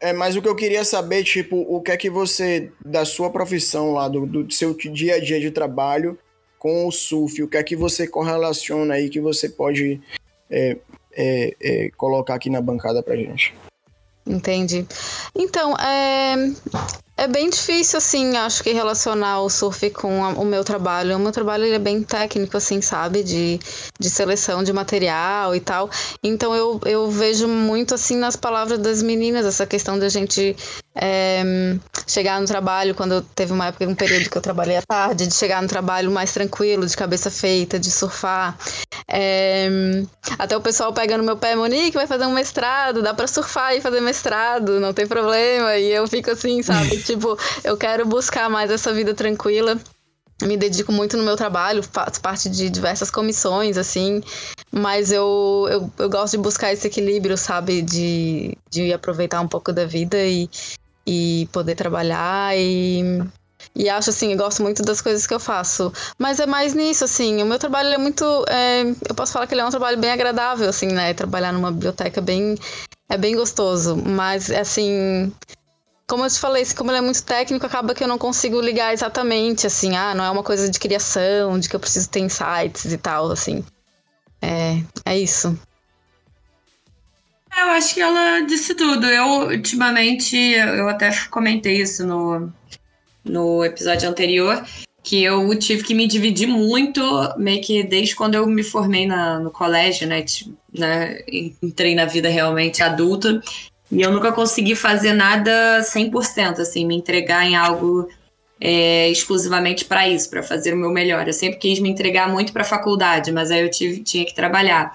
é, 0.00 0.12
mas 0.12 0.36
o 0.36 0.42
que 0.42 0.48
eu 0.48 0.54
queria 0.54 0.84
saber, 0.84 1.24
tipo, 1.24 1.56
o 1.56 1.80
que 1.80 1.90
é 1.90 1.96
que 1.96 2.08
você, 2.08 2.70
da 2.84 3.04
sua 3.04 3.30
profissão 3.30 3.92
lá, 3.92 4.06
do, 4.08 4.26
do 4.26 4.52
seu 4.52 4.74
dia 4.74 5.16
a 5.16 5.20
dia 5.20 5.40
de 5.40 5.50
trabalho 5.50 6.18
com 6.58 6.86
o 6.86 6.92
surf, 6.92 7.42
o 7.42 7.48
que 7.48 7.56
é 7.56 7.62
que 7.62 7.76
você 7.76 8.06
correlaciona 8.06 8.94
aí 8.94 9.10
que 9.10 9.20
você 9.20 9.48
pode 9.48 10.00
é, 10.50 10.78
é, 11.16 11.54
é, 11.60 11.90
colocar 11.96 12.34
aqui 12.34 12.50
na 12.50 12.60
bancada 12.60 13.02
pra 13.02 13.16
gente. 13.16 13.54
Entendi. 14.26 14.86
Então, 15.34 15.74
é, 15.76 16.34
é 17.16 17.28
bem 17.28 17.50
difícil, 17.50 17.98
assim, 17.98 18.36
acho 18.36 18.62
que 18.62 18.72
relacionar 18.72 19.42
o 19.42 19.50
surf 19.50 19.90
com 19.90 20.24
a, 20.24 20.30
o 20.30 20.44
meu 20.46 20.64
trabalho. 20.64 21.16
O 21.16 21.18
meu 21.18 21.30
trabalho 21.30 21.64
ele 21.64 21.74
é 21.74 21.78
bem 21.78 22.02
técnico, 22.02 22.56
assim, 22.56 22.80
sabe? 22.80 23.22
De, 23.22 23.60
de 24.00 24.08
seleção 24.08 24.64
de 24.64 24.72
material 24.72 25.54
e 25.54 25.60
tal. 25.60 25.90
Então 26.22 26.54
eu, 26.54 26.80
eu 26.86 27.10
vejo 27.10 27.46
muito, 27.46 27.94
assim, 27.94 28.16
nas 28.16 28.34
palavras 28.34 28.78
das 28.78 29.02
meninas, 29.02 29.44
essa 29.44 29.66
questão 29.66 29.98
da 29.98 30.08
gente 30.08 30.56
é, 30.94 31.76
chegar 32.06 32.40
no 32.40 32.46
trabalho, 32.46 32.94
quando 32.94 33.22
teve 33.22 33.52
uma 33.52 33.68
época, 33.68 33.86
um 33.86 33.94
período 33.94 34.28
que 34.28 34.36
eu 34.36 34.42
trabalhei 34.42 34.76
à 34.76 34.82
tarde, 34.82 35.26
de 35.26 35.34
chegar 35.34 35.62
no 35.62 35.68
trabalho 35.68 36.10
mais 36.10 36.32
tranquilo, 36.32 36.86
de 36.86 36.96
cabeça 36.96 37.30
feita, 37.30 37.78
de 37.78 37.90
surfar. 37.90 38.56
É, 39.08 39.68
até 40.38 40.56
o 40.56 40.60
pessoal 40.60 40.92
pega 40.92 41.16
no 41.16 41.24
meu 41.24 41.36
pé, 41.36 41.54
Monique, 41.54 41.96
vai 41.96 42.06
fazer 42.06 42.26
um 42.26 42.32
mestrado, 42.32 43.02
dá 43.02 43.14
para 43.14 43.26
surfar 43.26 43.74
e 43.74 43.80
fazer 43.80 44.00
mestrado, 44.00 44.80
não 44.80 44.92
tem 44.92 45.06
problema. 45.06 45.76
E 45.76 45.90
eu 45.90 46.06
fico 46.06 46.30
assim, 46.30 46.62
sabe? 46.62 46.98
tipo, 47.02 47.38
eu 47.62 47.76
quero 47.76 48.06
buscar 48.06 48.48
mais 48.48 48.70
essa 48.70 48.92
vida 48.92 49.14
tranquila 49.14 49.78
me 50.42 50.56
dedico 50.56 50.90
muito 50.92 51.16
no 51.16 51.22
meu 51.22 51.36
trabalho, 51.36 51.82
faço 51.82 52.20
parte 52.20 52.48
de 52.48 52.68
diversas 52.68 53.10
comissões, 53.10 53.78
assim, 53.78 54.22
mas 54.70 55.12
eu, 55.12 55.66
eu, 55.70 55.90
eu 55.98 56.10
gosto 56.10 56.36
de 56.36 56.42
buscar 56.42 56.72
esse 56.72 56.86
equilíbrio, 56.86 57.36
sabe? 57.36 57.82
De, 57.82 58.56
de 58.70 58.92
aproveitar 58.92 59.40
um 59.40 59.48
pouco 59.48 59.72
da 59.72 59.86
vida 59.86 60.18
e, 60.24 60.50
e 61.06 61.48
poder 61.52 61.74
trabalhar 61.74 62.56
e, 62.56 63.22
e 63.74 63.88
acho 63.88 64.10
assim, 64.10 64.32
eu 64.32 64.38
gosto 64.38 64.62
muito 64.62 64.82
das 64.82 65.00
coisas 65.00 65.26
que 65.26 65.34
eu 65.34 65.40
faço. 65.40 65.92
Mas 66.18 66.38
é 66.40 66.46
mais 66.46 66.74
nisso, 66.74 67.04
assim, 67.04 67.42
o 67.42 67.46
meu 67.46 67.58
trabalho 67.58 67.88
é 67.88 67.98
muito. 67.98 68.24
É, 68.48 68.82
eu 69.08 69.14
posso 69.14 69.32
falar 69.32 69.46
que 69.46 69.54
ele 69.54 69.60
é 69.60 69.66
um 69.66 69.70
trabalho 69.70 69.98
bem 69.98 70.10
agradável, 70.10 70.68
assim, 70.68 70.88
né? 70.88 71.12
Trabalhar 71.14 71.52
numa 71.52 71.72
biblioteca 71.72 72.20
bem. 72.20 72.56
É 73.08 73.18
bem 73.18 73.34
gostoso. 73.36 73.96
Mas, 73.96 74.50
assim. 74.50 75.32
Como 76.06 76.22
eu 76.22 76.28
te 76.28 76.38
falei, 76.38 76.66
como 76.76 76.90
ele 76.90 76.98
é 76.98 77.00
muito 77.00 77.22
técnico, 77.22 77.64
acaba 77.64 77.94
que 77.94 78.04
eu 78.04 78.08
não 78.08 78.18
consigo 78.18 78.60
ligar 78.60 78.92
exatamente, 78.92 79.66
assim, 79.66 79.96
ah, 79.96 80.14
não 80.14 80.22
é 80.22 80.30
uma 80.30 80.42
coisa 80.42 80.68
de 80.68 80.78
criação, 80.78 81.58
de 81.58 81.66
que 81.66 81.74
eu 81.74 81.80
preciso 81.80 82.10
ter 82.10 82.20
insights 82.20 82.92
e 82.92 82.98
tal, 82.98 83.30
assim. 83.30 83.64
É, 84.42 84.82
é 85.06 85.18
isso. 85.18 85.58
Eu 87.56 87.70
acho 87.70 87.94
que 87.94 88.00
ela 88.00 88.40
disse 88.40 88.74
tudo. 88.74 89.06
Eu, 89.06 89.48
ultimamente, 89.48 90.36
eu 90.36 90.88
até 90.88 91.10
comentei 91.30 91.80
isso 91.80 92.06
no, 92.06 92.52
no 93.24 93.64
episódio 93.64 94.08
anterior, 94.08 94.64
que 95.02 95.22
eu 95.22 95.56
tive 95.58 95.84
que 95.84 95.94
me 95.94 96.06
dividir 96.06 96.48
muito, 96.48 97.00
meio 97.36 97.62
que 97.62 97.82
desde 97.82 98.16
quando 98.16 98.34
eu 98.34 98.46
me 98.46 98.62
formei 98.62 99.06
na, 99.06 99.38
no 99.38 99.50
colégio, 99.50 100.06
né, 100.08 100.24
né? 100.72 101.18
Entrei 101.62 101.94
na 101.94 102.06
vida 102.06 102.28
realmente 102.28 102.82
adulta. 102.82 103.40
E 103.90 104.02
eu 104.02 104.10
nunca 104.10 104.32
consegui 104.32 104.74
fazer 104.74 105.12
nada 105.12 105.80
100%, 105.80 106.58
assim, 106.58 106.86
me 106.86 106.96
entregar 106.96 107.44
em 107.46 107.54
algo 107.54 108.08
é, 108.60 109.08
exclusivamente 109.10 109.84
para 109.84 110.08
isso, 110.08 110.28
para 110.30 110.42
fazer 110.42 110.72
o 110.74 110.76
meu 110.76 110.90
melhor. 110.90 111.26
Eu 111.26 111.32
sempre 111.32 111.58
quis 111.58 111.78
me 111.78 111.88
entregar 111.88 112.28
muito 112.28 112.52
para 112.52 112.62
a 112.62 112.66
faculdade, 112.66 113.30
mas 113.30 113.50
aí 113.50 113.60
eu 113.60 113.70
tive, 113.70 114.02
tinha 114.02 114.24
que 114.24 114.34
trabalhar 114.34 114.90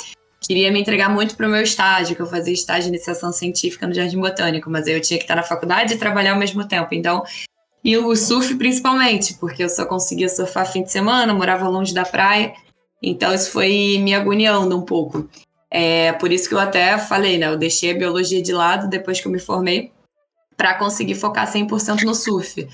queria 0.50 0.72
me 0.72 0.82
entregar 0.82 1.10
muito 1.10 1.36
para 1.36 1.46
o 1.46 1.50
meu 1.50 1.62
estágio, 1.62 2.16
que 2.16 2.22
eu 2.24 2.26
fazia 2.26 2.52
estágio 2.52 2.90
de 2.90 2.98
iniciação 2.98 3.32
científica 3.32 3.86
no 3.86 3.94
Jardim 3.94 4.20
Botânico, 4.20 4.68
mas 4.68 4.88
eu 4.88 5.00
tinha 5.00 5.20
que 5.20 5.24
estar 5.24 5.36
na 5.36 5.44
faculdade 5.44 5.94
e 5.94 5.98
trabalhar 5.98 6.34
ao 6.34 6.40
mesmo 6.40 6.68
tempo. 6.68 6.88
Então, 6.92 7.24
e 7.84 7.96
o 7.96 8.16
surf 8.16 8.56
principalmente, 8.56 9.36
porque 9.36 9.64
eu 9.64 9.70
só 9.70 9.86
conseguia 9.86 10.28
surfar 10.28 10.66
fim 10.66 10.82
de 10.82 10.92
semana, 10.92 11.36
morava 11.36 11.70
longe 11.70 11.94
da 11.94 12.04
praia, 12.04 12.52
então 13.00 13.32
isso 13.32 13.52
foi 13.52 14.00
me 14.00 14.16
agoniando 14.16 14.76
um 14.76 14.82
pouco. 14.82 15.30
É 15.70 16.14
por 16.14 16.32
isso 16.32 16.50
que 16.50 16.56
eu 16.56 16.60
até 16.60 16.98
falei, 16.98 17.38
né? 17.38 17.46
Eu 17.46 17.56
deixei 17.56 17.92
a 17.92 17.98
biologia 17.98 18.42
de 18.42 18.52
lado 18.52 18.90
depois 18.90 19.22
que 19.22 19.28
eu 19.28 19.32
me 19.32 19.40
formei 19.40 19.92
para 20.58 20.74
conseguir 20.74 21.14
focar 21.14 21.46
100% 21.46 22.02
no 22.02 22.16
surf. 22.16 22.68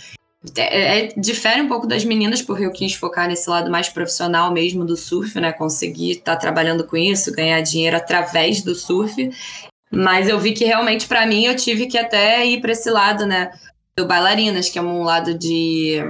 É, 0.55 0.99
é, 0.99 1.13
difere 1.17 1.61
um 1.61 1.67
pouco 1.67 1.87
das 1.87 2.03
meninas, 2.03 2.41
porque 2.41 2.65
eu 2.65 2.71
quis 2.71 2.93
focar 2.93 3.27
nesse 3.27 3.49
lado 3.49 3.71
mais 3.71 3.89
profissional 3.89 4.51
mesmo 4.51 4.83
do 4.85 4.95
surf, 4.95 5.39
né? 5.39 5.51
Conseguir 5.51 6.11
estar 6.11 6.35
tá 6.35 6.39
trabalhando 6.39 6.83
com 6.83 6.97
isso, 6.97 7.31
ganhar 7.31 7.61
dinheiro 7.61 7.95
através 7.95 8.61
do 8.61 8.75
surf. 8.75 9.31
Mas 9.91 10.27
eu 10.27 10.39
vi 10.39 10.53
que 10.53 10.65
realmente 10.65 11.07
para 11.07 11.25
mim 11.25 11.45
eu 11.45 11.55
tive 11.55 11.87
que 11.87 11.97
até 11.97 12.45
ir 12.45 12.61
para 12.61 12.71
esse 12.71 12.89
lado, 12.89 13.25
né? 13.25 13.51
Do 13.97 14.05
bailarinas, 14.05 14.69
que 14.69 14.77
é 14.77 14.81
um 14.81 15.03
lado 15.03 15.33
de 15.37 16.03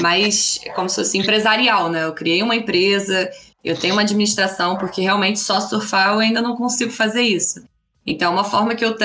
mais 0.00 0.58
como 0.74 0.88
se 0.88 0.96
fosse 0.96 1.18
empresarial, 1.18 1.90
né? 1.90 2.04
Eu 2.04 2.14
criei 2.14 2.42
uma 2.42 2.56
empresa, 2.56 3.30
eu 3.62 3.76
tenho 3.76 3.94
uma 3.94 4.02
administração, 4.02 4.78
porque 4.78 5.02
realmente 5.02 5.38
só 5.38 5.60
surfar 5.60 6.14
eu 6.14 6.20
ainda 6.20 6.40
não 6.40 6.56
consigo 6.56 6.90
fazer 6.90 7.22
isso. 7.22 7.62
Então, 8.06 8.32
é 8.32 8.34
uma 8.34 8.44
forma 8.44 8.74
que 8.74 8.84
eu 8.84 8.96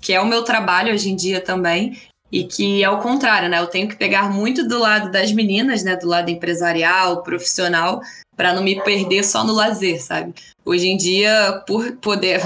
que 0.00 0.12
é 0.12 0.20
o 0.20 0.26
meu 0.26 0.42
trabalho 0.42 0.94
hoje 0.94 1.10
em 1.10 1.16
dia 1.16 1.40
também, 1.40 1.98
e 2.36 2.44
que 2.44 2.84
é 2.84 2.90
o 2.90 2.98
contrário, 2.98 3.48
né? 3.48 3.58
Eu 3.58 3.66
tenho 3.66 3.88
que 3.88 3.96
pegar 3.96 4.30
muito 4.30 4.68
do 4.68 4.78
lado 4.78 5.10
das 5.10 5.32
meninas, 5.32 5.82
né? 5.82 5.96
Do 5.96 6.06
lado 6.06 6.30
empresarial, 6.30 7.22
profissional, 7.22 8.02
para 8.36 8.52
não 8.52 8.62
me 8.62 8.78
perder 8.82 9.24
só 9.24 9.42
no 9.42 9.54
lazer, 9.54 10.02
sabe? 10.02 10.34
Hoje 10.62 10.86
em 10.86 10.98
dia, 10.98 11.64
por 11.66 11.92
poder, 11.92 12.42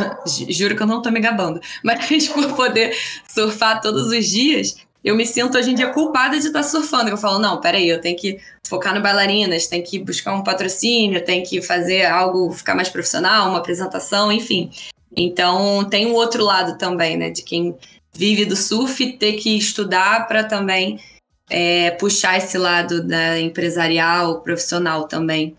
juro 0.49 0.77
que 0.77 0.83
eu 0.85 0.87
não 0.87 1.03
tô 1.03 1.11
me 1.11 1.19
gabando, 1.19 1.61
mas 1.83 2.29
por 2.29 2.55
poder 2.55 2.97
surfar 3.29 3.81
todos 3.81 4.07
os 4.07 4.27
dias, 4.27 4.77
eu 5.03 5.17
me 5.17 5.27
sinto 5.27 5.59
hoje 5.59 5.73
em 5.73 5.75
dia 5.75 5.93
culpada 5.93 6.39
de 6.39 6.47
estar 6.47 6.63
surfando. 6.63 7.11
Eu 7.11 7.17
falo, 7.17 7.41
não, 7.41 7.61
peraí, 7.61 7.89
eu 7.89 8.01
tenho 8.01 8.17
que 8.17 8.39
focar 8.69 8.95
no 8.95 9.03
bailarinas, 9.03 9.67
tenho 9.67 9.83
que 9.83 9.99
buscar 9.99 10.33
um 10.35 10.45
patrocínio, 10.45 11.25
tenho 11.25 11.45
que 11.45 11.61
fazer 11.61 12.07
algo 12.07 12.53
ficar 12.53 12.77
mais 12.77 12.89
profissional, 12.89 13.49
uma 13.49 13.59
apresentação, 13.59 14.31
enfim. 14.31 14.71
Então, 15.17 15.83
tem 15.91 16.07
o 16.07 16.15
outro 16.15 16.45
lado 16.45 16.79
também, 16.79 17.17
né? 17.17 17.31
De 17.31 17.43
quem 17.43 17.77
vive 18.13 18.45
do 18.45 18.57
surf 18.57 19.13
ter 19.13 19.35
que 19.35 19.57
estudar 19.57 20.27
para 20.27 20.45
também 20.45 21.01
é, 21.49 21.91
puxar 21.93 22.39
esse 22.39 22.57
lado 22.57 23.03
da 23.03 23.41
empresarial, 23.41 24.41
profissional 24.41 25.09
também 25.09 25.57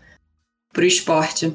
para 0.72 0.82
o 0.82 0.86
esporte. 0.86 1.54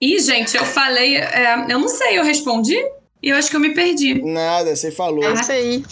E, 0.00 0.18
gente, 0.18 0.56
eu 0.56 0.64
falei, 0.64 1.16
é, 1.16 1.66
eu 1.68 1.78
não 1.78 1.88
sei, 1.88 2.18
eu 2.18 2.24
respondi 2.24 2.76
e 3.22 3.28
eu 3.28 3.36
acho 3.36 3.48
que 3.48 3.56
eu 3.56 3.60
me 3.60 3.72
perdi. 3.72 4.20
Nada, 4.20 4.74
você 4.74 4.90
falou. 4.90 5.24
É 5.24 5.32
isso 5.32 5.52
aí. 5.52 5.84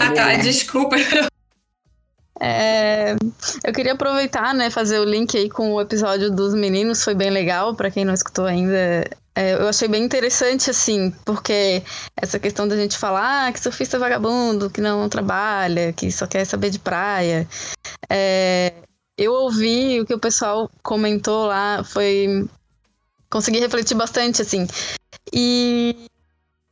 ah, 0.00 0.12
tá, 0.12 0.34
desculpa. 0.36 0.96
É, 2.40 3.16
eu 3.64 3.72
queria 3.72 3.94
aproveitar, 3.94 4.54
né, 4.54 4.70
fazer 4.70 4.98
o 5.00 5.04
link 5.04 5.36
aí 5.36 5.48
com 5.50 5.72
o 5.72 5.80
episódio 5.80 6.30
dos 6.30 6.54
meninos, 6.54 7.02
foi 7.02 7.14
bem 7.14 7.30
legal, 7.30 7.74
para 7.74 7.90
quem 7.90 8.04
não 8.04 8.14
escutou 8.14 8.46
ainda, 8.46 9.04
é, 9.38 9.52
eu 9.52 9.68
achei 9.68 9.86
bem 9.86 10.02
interessante, 10.02 10.68
assim, 10.68 11.12
porque 11.24 11.80
essa 12.16 12.40
questão 12.40 12.66
da 12.66 12.74
gente 12.74 12.98
falar 12.98 13.46
ah, 13.46 13.52
que 13.52 13.60
surfista 13.60 13.96
é 13.96 14.00
vagabundo, 14.00 14.68
que 14.68 14.80
não 14.80 15.08
trabalha, 15.08 15.92
que 15.92 16.10
só 16.10 16.26
quer 16.26 16.44
saber 16.44 16.70
de 16.70 16.80
praia. 16.80 17.48
É, 18.10 18.72
eu 19.16 19.32
ouvi 19.32 20.00
o 20.00 20.06
que 20.06 20.12
o 20.12 20.18
pessoal 20.18 20.68
comentou 20.82 21.46
lá, 21.46 21.84
foi. 21.84 22.48
Consegui 23.30 23.60
refletir 23.60 23.94
bastante, 23.94 24.42
assim. 24.42 24.66
E 25.32 25.94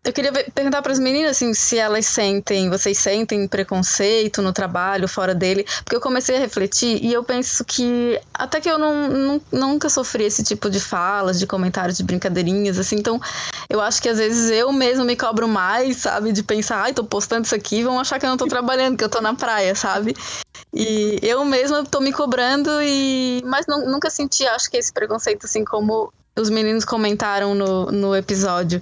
eu 0.06 0.12
queria 0.12 0.32
perguntar 0.32 0.82
para 0.82 0.92
as 0.92 1.00
meninas 1.00 1.32
assim, 1.32 1.52
se 1.52 1.76
elas 1.76 2.06
sentem, 2.06 2.70
vocês 2.70 2.96
sentem 2.96 3.48
preconceito 3.48 4.40
no 4.40 4.52
trabalho, 4.52 5.08
fora 5.08 5.34
dele, 5.34 5.66
porque 5.84 5.96
eu 5.96 6.00
comecei 6.00 6.36
a 6.36 6.38
refletir 6.38 7.04
e 7.04 7.12
eu 7.12 7.24
penso 7.24 7.64
que 7.64 8.16
até 8.32 8.60
que 8.60 8.70
eu 8.70 8.78
não, 8.78 9.08
não, 9.08 9.42
nunca 9.50 9.88
sofri 9.88 10.22
esse 10.22 10.44
tipo 10.44 10.70
de 10.70 10.78
falas, 10.78 11.40
de 11.40 11.46
comentários, 11.46 11.96
de 11.96 12.04
brincadeirinhas, 12.04 12.78
assim, 12.78 12.94
então 12.94 13.20
eu 13.68 13.80
acho 13.80 14.00
que 14.00 14.08
às 14.08 14.18
vezes 14.18 14.48
eu 14.52 14.72
mesmo 14.72 15.04
me 15.04 15.16
cobro 15.16 15.48
mais, 15.48 15.96
sabe, 15.96 16.30
de 16.30 16.44
pensar, 16.44 16.82
ai, 16.82 16.94
tô 16.94 17.02
postando 17.02 17.44
isso 17.44 17.54
aqui, 17.56 17.82
vão 17.82 17.98
achar 17.98 18.20
que 18.20 18.26
eu 18.26 18.30
não 18.30 18.36
tô 18.36 18.46
trabalhando, 18.46 18.96
que 18.96 19.02
eu 19.02 19.08
tô 19.08 19.20
na 19.20 19.34
praia, 19.34 19.74
sabe? 19.74 20.16
E 20.72 21.18
eu 21.20 21.44
mesma 21.44 21.84
tô 21.84 21.98
me 21.98 22.12
cobrando 22.12 22.70
e 22.80 23.42
mas 23.44 23.66
não, 23.66 23.84
nunca 23.90 24.08
senti, 24.08 24.46
acho 24.46 24.70
que 24.70 24.76
esse 24.76 24.92
preconceito 24.92 25.46
assim 25.46 25.64
como 25.64 26.12
os 26.38 26.48
meninos 26.48 26.84
comentaram 26.84 27.56
no, 27.56 27.86
no 27.86 28.14
episódio. 28.14 28.80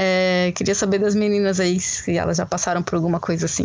É, 0.00 0.52
queria 0.52 0.76
saber 0.76 1.00
das 1.00 1.16
meninas 1.16 1.58
aí 1.58 1.80
se 1.80 2.16
elas 2.16 2.36
já 2.36 2.46
passaram 2.46 2.84
por 2.84 2.94
alguma 2.94 3.18
coisa 3.18 3.46
assim. 3.46 3.64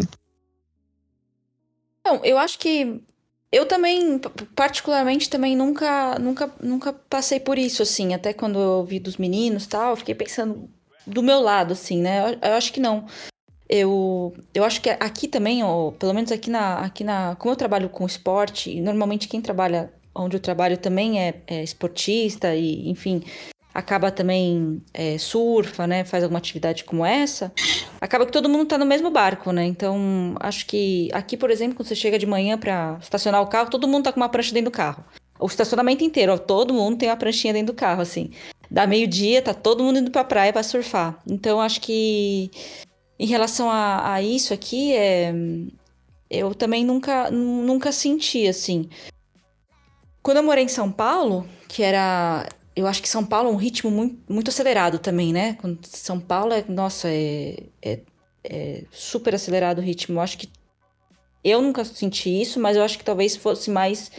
Não, 2.03 2.25
eu 2.25 2.39
acho 2.39 2.57
que 2.57 3.03
eu 3.51 3.67
também, 3.67 4.19
particularmente, 4.55 5.29
também 5.29 5.55
nunca, 5.55 6.17
nunca, 6.17 6.51
nunca 6.59 6.91
passei 6.91 7.39
por 7.39 7.55
isso, 7.59 7.83
assim. 7.83 8.15
Até 8.15 8.33
quando 8.33 8.57
eu 8.57 8.69
ouvi 8.79 8.99
dos 8.99 9.17
meninos 9.17 9.67
tal, 9.67 9.91
eu 9.91 9.95
fiquei 9.95 10.15
pensando 10.15 10.67
do 11.05 11.21
meu 11.21 11.39
lado, 11.39 11.73
assim, 11.73 12.01
né? 12.01 12.33
Eu, 12.33 12.49
eu 12.49 12.55
acho 12.55 12.73
que 12.73 12.79
não. 12.79 13.05
Eu, 13.69 14.35
eu 14.55 14.63
acho 14.63 14.81
que 14.81 14.89
aqui 14.89 15.27
também, 15.27 15.63
ou 15.63 15.91
pelo 15.91 16.15
menos 16.15 16.31
aqui 16.31 16.49
na, 16.49 16.79
aqui 16.79 17.03
na. 17.03 17.35
Como 17.35 17.51
eu 17.51 17.57
trabalho 17.57 17.89
com 17.89 18.07
esporte, 18.07 18.81
normalmente 18.81 19.27
quem 19.27 19.39
trabalha 19.39 19.93
onde 20.15 20.35
eu 20.35 20.41
trabalho 20.41 20.79
também 20.79 21.21
é, 21.21 21.41
é 21.45 21.63
esportista 21.63 22.55
e, 22.55 22.89
enfim, 22.89 23.23
acaba 23.73 24.11
também 24.11 24.81
é, 24.93 25.17
surfa, 25.17 25.87
né, 25.87 26.03
faz 26.03 26.23
alguma 26.23 26.37
atividade 26.37 26.83
como 26.83 27.05
essa, 27.05 27.51
acaba 27.99 28.25
que 28.25 28.31
todo 28.31 28.47
mundo 28.49 28.63
está 28.63 28.77
no 28.77 28.85
mesmo 28.85 29.09
barco, 29.09 29.51
né? 29.51 29.65
Então, 29.65 30.35
acho 30.39 30.65
que 30.65 31.09
aqui, 31.11 31.35
por 31.35 31.49
exemplo, 31.49 31.75
quando 31.75 31.87
você 31.87 31.95
chega 31.95 32.19
de 32.19 32.25
manhã 32.25 32.57
para 32.57 32.97
estacionar 33.01 33.41
o 33.41 33.47
carro, 33.47 33.69
todo 33.69 33.87
mundo 33.87 33.99
está 33.99 34.11
com 34.11 34.19
uma 34.19 34.29
prancha 34.29 34.53
dentro 34.53 34.71
do 34.71 34.75
carro. 34.75 35.03
O 35.39 35.47
estacionamento 35.47 36.03
inteiro, 36.03 36.33
ó, 36.33 36.37
todo 36.37 36.73
mundo 36.73 36.97
tem 36.97 37.09
uma 37.09 37.17
pranchinha 37.17 37.53
dentro 37.53 37.73
do 37.73 37.77
carro, 37.77 38.01
assim. 38.01 38.29
dá 38.69 38.85
meio-dia, 38.87 39.41
tá 39.41 39.53
todo 39.53 39.83
mundo 39.83 39.99
indo 39.99 40.11
pra 40.11 40.23
praia 40.23 40.53
pra 40.53 40.63
surfar. 40.63 41.19
Então, 41.27 41.59
acho 41.59 41.81
que 41.81 42.51
em 43.19 43.25
relação 43.25 43.69
a, 43.69 44.13
a 44.13 44.21
isso 44.21 44.53
aqui, 44.53 44.93
é, 44.93 45.33
eu 46.29 46.53
também 46.53 46.85
nunca, 46.85 47.29
nunca 47.31 47.91
senti 47.91 48.47
assim. 48.47 48.89
Quando 50.21 50.37
eu 50.37 50.43
morei 50.43 50.63
em 50.63 50.69
São 50.69 50.91
Paulo, 50.91 51.45
que 51.67 51.83
era. 51.83 52.47
Eu 52.75 52.87
acho 52.87 53.01
que 53.01 53.09
São 53.09 53.23
Paulo 53.23 53.49
é 53.49 53.51
um 53.51 53.57
ritmo 53.57 53.91
muito, 53.91 54.19
muito 54.31 54.49
acelerado 54.49 54.97
também, 54.99 55.31
né? 55.31 55.57
São 55.83 56.19
Paulo 56.19 56.53
é. 56.53 56.63
Nossa, 56.67 57.07
é, 57.09 57.57
é, 57.81 57.99
é 58.43 58.83
super 58.91 59.35
acelerado 59.35 59.79
o 59.79 59.81
ritmo. 59.81 60.17
Eu 60.17 60.21
acho 60.21 60.37
que. 60.37 60.49
Eu 61.43 61.61
nunca 61.61 61.83
senti 61.83 62.41
isso, 62.41 62.59
mas 62.59 62.77
eu 62.77 62.83
acho 62.83 62.97
que 62.97 63.03
talvez 63.03 63.35
fosse 63.35 63.69
mais 63.69 64.09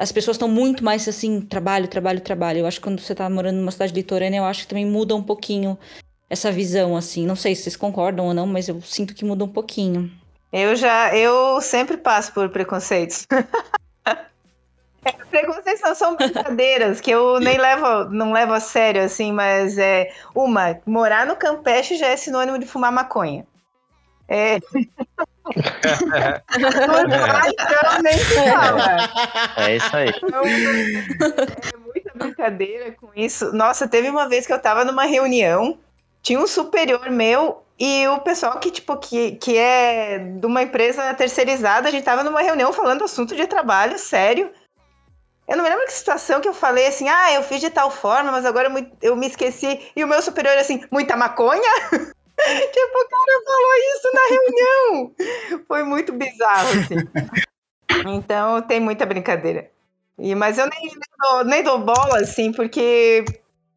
as 0.00 0.10
pessoas 0.10 0.36
estão 0.36 0.48
muito 0.48 0.82
mais 0.82 1.06
assim, 1.06 1.42
trabalho, 1.42 1.86
trabalho, 1.86 2.22
trabalho. 2.22 2.60
Eu 2.60 2.66
acho 2.66 2.78
que 2.78 2.84
quando 2.84 3.00
você 3.00 3.14
tá 3.14 3.28
morando 3.28 3.56
numa 3.56 3.70
cidade 3.70 3.92
litorânea, 3.92 4.38
eu 4.38 4.44
acho 4.44 4.62
que 4.62 4.68
também 4.68 4.86
muda 4.86 5.14
um 5.14 5.22
pouquinho 5.22 5.78
essa 6.30 6.50
visão, 6.50 6.96
assim. 6.96 7.26
Não 7.26 7.36
sei 7.36 7.54
se 7.54 7.64
vocês 7.64 7.76
concordam 7.76 8.24
ou 8.26 8.32
não, 8.32 8.46
mas 8.46 8.66
eu 8.66 8.80
sinto 8.80 9.14
que 9.14 9.26
muda 9.26 9.44
um 9.44 9.48
pouquinho. 9.48 10.10
Eu 10.50 10.74
já, 10.74 11.14
eu 11.14 11.60
sempre 11.60 11.98
passo 11.98 12.32
por 12.32 12.48
preconceitos. 12.48 13.26
É, 15.04 15.12
preconceitos 15.12 15.82
não 15.82 15.94
são 15.94 16.16
brincadeiras 16.16 17.00
que 17.00 17.10
eu 17.10 17.40
nem 17.40 17.56
levo, 17.56 18.04
não 18.10 18.32
levo 18.32 18.52
a 18.52 18.60
sério, 18.60 19.02
assim, 19.02 19.32
mas 19.32 19.78
é 19.78 20.12
uma, 20.34 20.78
morar 20.84 21.26
no 21.26 21.36
Campeche 21.36 21.96
já 21.96 22.08
é 22.08 22.16
sinônimo 22.16 22.58
de 22.58 22.66
fumar 22.66 22.92
maconha. 22.92 23.46
É. 24.28 24.56
então 27.48 28.02
nem 28.02 28.16
se 28.16 28.34
fala. 28.52 29.08
É 29.56 29.76
isso 29.76 29.96
aí. 29.96 30.12
Então, 30.22 30.42
é 30.44 31.76
muita 31.78 32.12
brincadeira 32.14 32.92
com 32.92 33.08
isso. 33.16 33.52
Nossa, 33.52 33.88
teve 33.88 34.08
uma 34.08 34.28
vez 34.28 34.46
que 34.46 34.52
eu 34.52 34.60
tava 34.60 34.84
numa 34.84 35.04
reunião, 35.04 35.78
tinha 36.22 36.38
um 36.38 36.46
superior 36.46 37.10
meu 37.10 37.64
e 37.76 38.06
o 38.08 38.20
pessoal 38.20 38.60
que, 38.60 38.70
tipo, 38.70 38.96
que, 38.98 39.32
que 39.32 39.56
é 39.56 40.18
de 40.18 40.46
uma 40.46 40.62
empresa 40.62 41.12
terceirizada, 41.14 41.88
a 41.88 41.90
gente 41.90 42.04
tava 42.04 42.22
numa 42.22 42.42
reunião 42.42 42.72
falando 42.72 43.02
assunto 43.02 43.34
de 43.34 43.46
trabalho, 43.46 43.98
sério. 43.98 44.50
Eu 45.50 45.56
não 45.56 45.64
me 45.64 45.70
lembro 45.70 45.84
que 45.84 45.92
situação 45.92 46.40
que 46.40 46.46
eu 46.46 46.54
falei 46.54 46.86
assim, 46.86 47.08
ah, 47.08 47.32
eu 47.32 47.42
fiz 47.42 47.60
de 47.60 47.68
tal 47.70 47.90
forma, 47.90 48.30
mas 48.30 48.46
agora 48.46 48.72
eu, 49.02 49.16
me 49.16 49.26
esqueci. 49.26 49.90
E 49.96 50.04
o 50.04 50.06
meu 50.06 50.22
superior 50.22 50.56
assim, 50.56 50.84
muita 50.92 51.16
maconha? 51.16 51.60
tipo, 51.90 52.98
o 52.98 53.08
cara 53.08 53.42
falou 53.44 53.74
isso 53.96 54.10
na 54.14 54.20
reunião. 54.28 55.12
Foi 55.66 55.82
muito 55.82 56.12
bizarro, 56.12 56.68
assim. 56.68 56.94
Então 58.06 58.62
tem 58.62 58.78
muita 58.78 59.04
brincadeira. 59.04 59.68
E, 60.16 60.32
mas 60.36 60.56
eu 60.56 60.68
nem, 60.68 60.80
nem, 60.80 61.00
dou, 61.18 61.44
nem 61.44 61.62
dou 61.62 61.80
bola, 61.80 62.20
assim, 62.20 62.52
porque, 62.52 63.24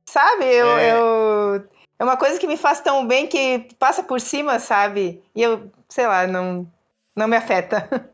sabe, 0.05 0.45
eu, 0.45 0.67
é. 0.77 0.91
eu. 0.93 1.67
É 1.97 2.03
uma 2.03 2.15
coisa 2.15 2.37
que 2.37 2.45
me 2.45 2.55
faz 2.55 2.79
tão 2.79 3.07
bem 3.07 3.25
que 3.25 3.67
passa 3.79 4.03
por 4.03 4.21
cima, 4.21 4.59
sabe? 4.59 5.23
E 5.35 5.41
eu, 5.41 5.69
sei 5.89 6.05
lá, 6.05 6.27
não, 6.27 6.71
não 7.15 7.27
me 7.27 7.35
afeta. 7.35 7.89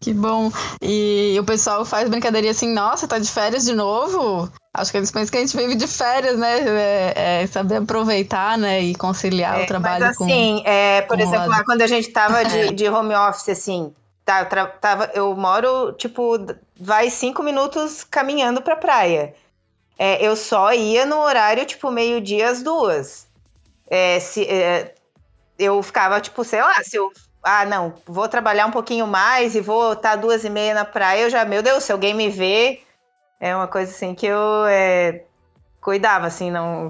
Que 0.00 0.12
bom. 0.12 0.50
E 0.82 1.36
o 1.38 1.44
pessoal 1.44 1.84
faz 1.84 2.08
brincadeirinha 2.08 2.50
assim, 2.50 2.72
nossa, 2.72 3.06
tá 3.06 3.18
de 3.18 3.30
férias 3.30 3.64
de 3.64 3.74
novo? 3.74 4.50
Acho 4.72 4.90
que 4.90 4.96
eles 4.96 5.10
pensam 5.10 5.30
que 5.30 5.38
a 5.38 5.40
gente 5.40 5.56
vive 5.56 5.74
de 5.74 5.86
férias, 5.86 6.38
né? 6.38 6.60
É, 7.14 7.42
é 7.42 7.46
saber 7.46 7.76
aproveitar, 7.76 8.58
né? 8.58 8.80
E 8.80 8.94
conciliar 8.94 9.60
é, 9.60 9.64
o 9.64 9.66
trabalho 9.66 10.04
mas, 10.04 10.16
assim, 10.16 10.62
com, 10.62 10.68
é, 10.68 11.02
por 11.02 11.20
exemplo, 11.20 11.48
lá, 11.48 11.64
quando 11.64 11.82
a 11.82 11.86
gente 11.86 12.08
tava 12.08 12.42
de, 12.46 12.58
é. 12.58 12.72
de 12.72 12.88
home 12.88 13.14
office, 13.14 13.48
assim, 13.50 13.94
tá, 14.24 14.48
eu, 14.50 14.68
tava, 14.80 15.10
eu 15.14 15.36
moro, 15.36 15.92
tipo, 15.92 16.36
vai 16.78 17.10
cinco 17.10 17.42
minutos 17.42 18.04
caminhando 18.04 18.62
pra 18.62 18.76
praia. 18.76 19.34
É, 19.98 20.24
eu 20.24 20.34
só 20.34 20.72
ia 20.72 21.04
no 21.04 21.18
horário, 21.18 21.66
tipo, 21.66 21.90
meio-dia 21.90 22.48
às 22.48 22.62
duas. 22.62 23.26
É, 23.88 24.18
se, 24.18 24.44
é, 24.44 24.94
eu 25.58 25.82
ficava, 25.82 26.20
tipo, 26.20 26.42
sei 26.42 26.62
lá, 26.62 26.82
se 26.82 26.96
eu 26.96 27.12
ah, 27.42 27.64
não, 27.64 27.94
vou 28.06 28.28
trabalhar 28.28 28.66
um 28.66 28.70
pouquinho 28.70 29.06
mais 29.06 29.54
e 29.54 29.60
vou 29.60 29.94
estar 29.94 30.16
duas 30.16 30.44
e 30.44 30.50
meia 30.50 30.74
na 30.74 30.84
praia, 30.84 31.22
eu 31.22 31.30
já, 31.30 31.44
meu 31.44 31.62
Deus, 31.62 31.84
se 31.84 31.92
alguém 31.92 32.14
me 32.14 32.28
vê, 32.28 32.82
é 33.40 33.54
uma 33.56 33.66
coisa 33.66 33.90
assim 33.90 34.14
que 34.14 34.26
eu 34.26 34.66
é, 34.66 35.24
cuidava, 35.80 36.26
assim, 36.26 36.50
não. 36.50 36.88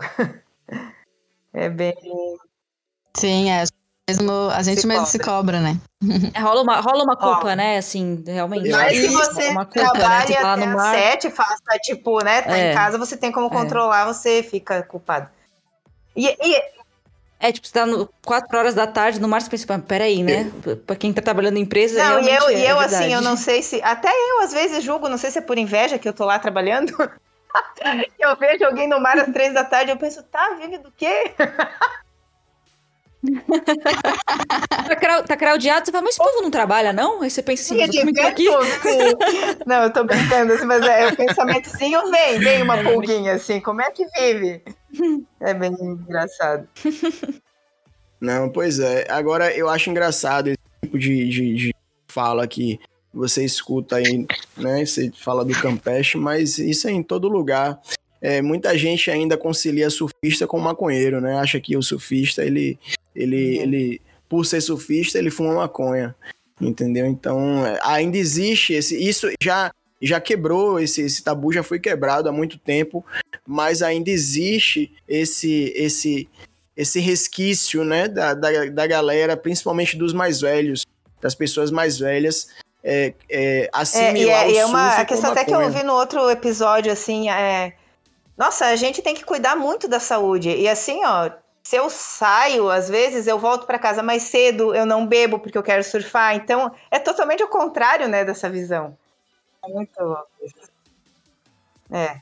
é 1.55 1.69
bem. 1.69 1.95
Sim, 3.17 3.51
é. 3.51 3.65
Mesmo, 4.09 4.51
a 4.51 4.61
gente 4.63 4.81
se 4.81 4.87
mesmo 4.89 5.05
cobra. 5.05 5.11
se 5.13 5.19
cobra, 5.21 5.61
né? 5.61 5.81
É, 6.35 6.41
rola, 6.41 6.63
uma, 6.63 6.81
rola 6.81 7.05
uma 7.05 7.17
culpa, 7.17 7.55
né? 7.55 7.77
Assim, 7.77 8.25
realmente. 8.27 8.69
Mas 8.69 8.97
se 8.97 9.09
você 9.09 9.49
uma 9.51 9.65
culpa, 9.65 9.93
trabalha 9.93 10.29
né? 10.29 10.37
até 10.37 10.67
no 10.67 10.77
mar... 10.77 10.95
sete, 10.95 11.31
faça, 11.31 11.79
tipo, 11.81 12.19
né? 12.25 12.43
Tá 12.43 12.59
é. 12.59 12.73
em 12.73 12.75
casa, 12.75 12.99
você 12.99 13.17
tem 13.17 13.31
como 13.31 13.47
é. 13.47 13.51
controlar, 13.51 14.07
você 14.07 14.43
fica 14.43 14.83
culpado. 14.83 15.29
E, 16.17 16.27
e, 16.27 16.63
é, 17.41 17.51
tipo, 17.51 17.67
você 17.67 17.73
tá 17.73 17.87
no, 17.87 18.07
quatro 18.23 18.59
horas 18.59 18.75
da 18.75 18.87
tarde, 18.87 19.19
no 19.19 19.27
mar, 19.27 19.41
você 19.41 19.49
pensa, 19.49 19.79
peraí, 19.79 20.23
né? 20.23 20.53
Pra 20.87 20.95
quem 20.95 21.11
tá 21.11 21.23
trabalhando 21.23 21.57
em 21.57 21.63
empresa, 21.63 21.97
Não, 21.97 22.21
e 22.21 22.29
eu, 22.29 22.49
é 22.49 22.55
e 22.55 22.67
eu 22.67 22.79
assim, 22.79 23.15
eu 23.15 23.23
não 23.23 23.35
sei 23.35 23.63
se... 23.63 23.81
Até 23.83 24.09
eu, 24.09 24.43
às 24.43 24.53
vezes, 24.53 24.85
julgo, 24.85 25.09
não 25.09 25.17
sei 25.17 25.31
se 25.31 25.39
é 25.39 25.43
por 25.43 25.57
inveja 25.57 25.99
que 25.99 26.07
eu 26.07 26.13
tô 26.13 26.27
lá 26.27 26.39
trabalhando. 26.39 26.93
eu 28.21 28.37
vejo 28.37 28.65
alguém 28.65 28.87
no 28.87 29.01
mar 29.01 29.19
às 29.19 29.33
três 29.33 29.55
da 29.55 29.65
tarde, 29.65 29.91
eu 29.91 29.97
penso, 29.97 30.23
tá, 30.25 30.57
vive 30.61 30.79
do 30.79 30.93
quê? 30.93 31.33
tá, 35.01 35.23
tá 35.23 35.37
craudiado, 35.37 35.85
você 35.85 35.93
fala, 35.93 36.05
mas 36.05 36.15
esse 36.15 36.19
povo 36.19 36.43
não 36.43 36.51
trabalha, 36.51 36.93
não? 36.93 37.23
Aí 37.23 37.31
você 37.31 37.43
pensa 37.43 37.63
assim, 37.63 37.83
eu 37.83 37.85
aqui. 37.85 38.49
não, 39.67 39.83
eu 39.83 39.93
tô 39.93 40.05
brincando, 40.05 40.53
assim, 40.55 40.65
mas 40.65 40.83
é 40.87 41.09
o 41.09 41.17
pensamentozinho 41.17 42.11
vem, 42.11 42.39
vem 42.39 42.63
uma 42.63 42.83
pulguinha, 42.83 43.35
assim, 43.35 43.61
como 43.61 43.83
é 43.83 43.91
que 43.91 44.07
vive? 44.19 44.63
É 45.41 45.55
bem 45.55 45.73
engraçado. 45.81 46.67
Não, 48.21 48.51
pois 48.51 48.79
é. 48.79 49.07
Agora, 49.09 49.55
eu 49.57 49.69
acho 49.69 49.89
engraçado 49.89 50.49
esse 50.49 50.59
tipo 50.83 50.99
de, 50.99 51.29
de, 51.29 51.55
de 51.55 51.75
fala 52.09 52.47
que 52.47 52.79
você 53.13 53.45
escuta 53.45 53.97
aí, 53.97 54.27
né? 54.57 54.85
Você 54.85 55.11
fala 55.15 55.45
do 55.45 55.55
Campeche, 55.55 56.19
mas 56.19 56.59
isso 56.59 56.87
é 56.87 56.91
em 56.91 57.03
todo 57.03 57.29
lugar. 57.29 57.81
É, 58.21 58.43
muita 58.43 58.77
gente 58.77 59.11
ainda 59.11 59.37
concilia 59.37 59.89
surfista 59.89 60.47
com 60.47 60.59
maconheiro, 60.59 61.21
né? 61.21 61.39
Acha 61.39 61.59
que 61.59 61.77
o 61.77 61.83
surfista, 61.83 62.45
ele, 62.45 62.79
ele, 63.15 63.59
uhum. 63.59 63.63
ele 63.63 64.03
por 64.29 64.47
ser 64.47 64.61
surfista, 64.61 65.19
ele 65.19 65.31
fuma 65.31 65.55
maconha, 65.55 66.15
entendeu? 66.61 67.07
Então, 67.07 67.67
é, 67.67 67.79
ainda 67.83 68.17
existe 68.17 68.73
esse... 68.73 68.97
Isso 68.97 69.29
já 69.43 69.73
já 70.03 70.19
quebrou, 70.19 70.81
esse, 70.81 71.03
esse 71.03 71.23
tabu 71.23 71.53
já 71.53 71.63
foi 71.63 71.79
quebrado 71.79 72.27
há 72.27 72.33
muito 72.33 72.57
tempo, 72.59 73.05
mas 73.47 73.83
ainda 73.83 74.09
existe 74.09 74.91
esse 75.07 75.75
esse 75.77 76.27
esse 76.75 76.99
resquício, 76.99 77.85
né, 77.85 78.09
da, 78.09 78.33
da, 78.33 78.65
da 78.67 78.87
galera, 78.87 79.37
principalmente 79.37 79.99
dos 79.99 80.15
mais 80.15 80.41
velhos, 80.41 80.87
das 81.21 81.35
pessoas 81.35 81.71
mais 81.71 81.99
velhas, 81.99 82.49
é, 82.83 83.13
é, 83.29 83.69
assimilar 83.71 84.47
é, 84.47 84.51
e 84.51 84.57
é, 84.57 84.61
é 84.61 84.65
uma 84.65 84.97
a 84.97 85.05
questão 85.05 85.33
até 85.33 85.45
que 85.45 85.53
eu 85.53 85.61
ouvi 85.61 85.83
no 85.83 85.93
outro 85.93 86.31
episódio, 86.31 86.91
assim, 86.91 87.29
é... 87.29 87.75
Nossa, 88.39 88.65
a 88.67 88.77
gente 88.77 89.03
tem 89.03 89.15
que 89.15 89.23
cuidar 89.23 89.55
muito 89.55 89.87
da 89.87 90.01
saúde. 90.01 90.49
E 90.49 90.67
assim, 90.67 91.05
ó, 91.05 91.31
se 91.71 91.77
eu 91.77 91.89
saio, 91.89 92.69
às 92.69 92.89
vezes 92.89 93.29
eu 93.29 93.39
volto 93.39 93.65
para 93.65 93.79
casa 93.79 94.03
mais 94.03 94.25
cedo, 94.25 94.75
eu 94.75 94.85
não 94.85 95.07
bebo 95.07 95.39
porque 95.39 95.57
eu 95.57 95.63
quero 95.63 95.85
surfar. 95.85 96.35
Então, 96.35 96.75
é 96.91 96.99
totalmente 96.99 97.45
o 97.45 97.49
contrário, 97.49 98.09
né, 98.09 98.25
dessa 98.25 98.51
visão. 98.51 98.99
É 99.65 99.69
muito. 99.69 100.19
É. 101.93 102.17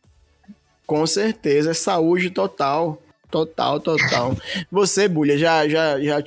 Com 0.87 1.07
certeza, 1.07 1.71
é 1.71 1.75
saúde 1.75 2.29
total. 2.29 2.99
Total, 3.31 3.81
total. 3.81 4.37
Você, 4.71 5.09
Bulha, 5.09 5.39
já, 5.39 5.67
já, 5.67 5.99
já, 5.99 6.23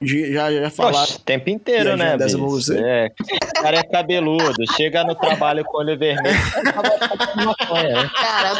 já, 0.00 0.52
já 0.52 0.70
falaram. 0.70 1.12
o 1.12 1.18
tempo 1.18 1.50
inteiro, 1.50 1.96
né, 1.96 2.16
bicho? 2.16 2.38
Você. 2.38 2.78
É, 2.78 3.10
o 3.58 3.62
cara 3.62 3.78
é 3.78 3.82
cabeludo, 3.82 4.54
chega 4.76 5.02
no 5.02 5.14
trabalho 5.14 5.64
com 5.64 5.78
olho 5.78 5.98
vermelho. 5.98 6.36
Né? 6.36 8.10
Cara, 8.14 8.56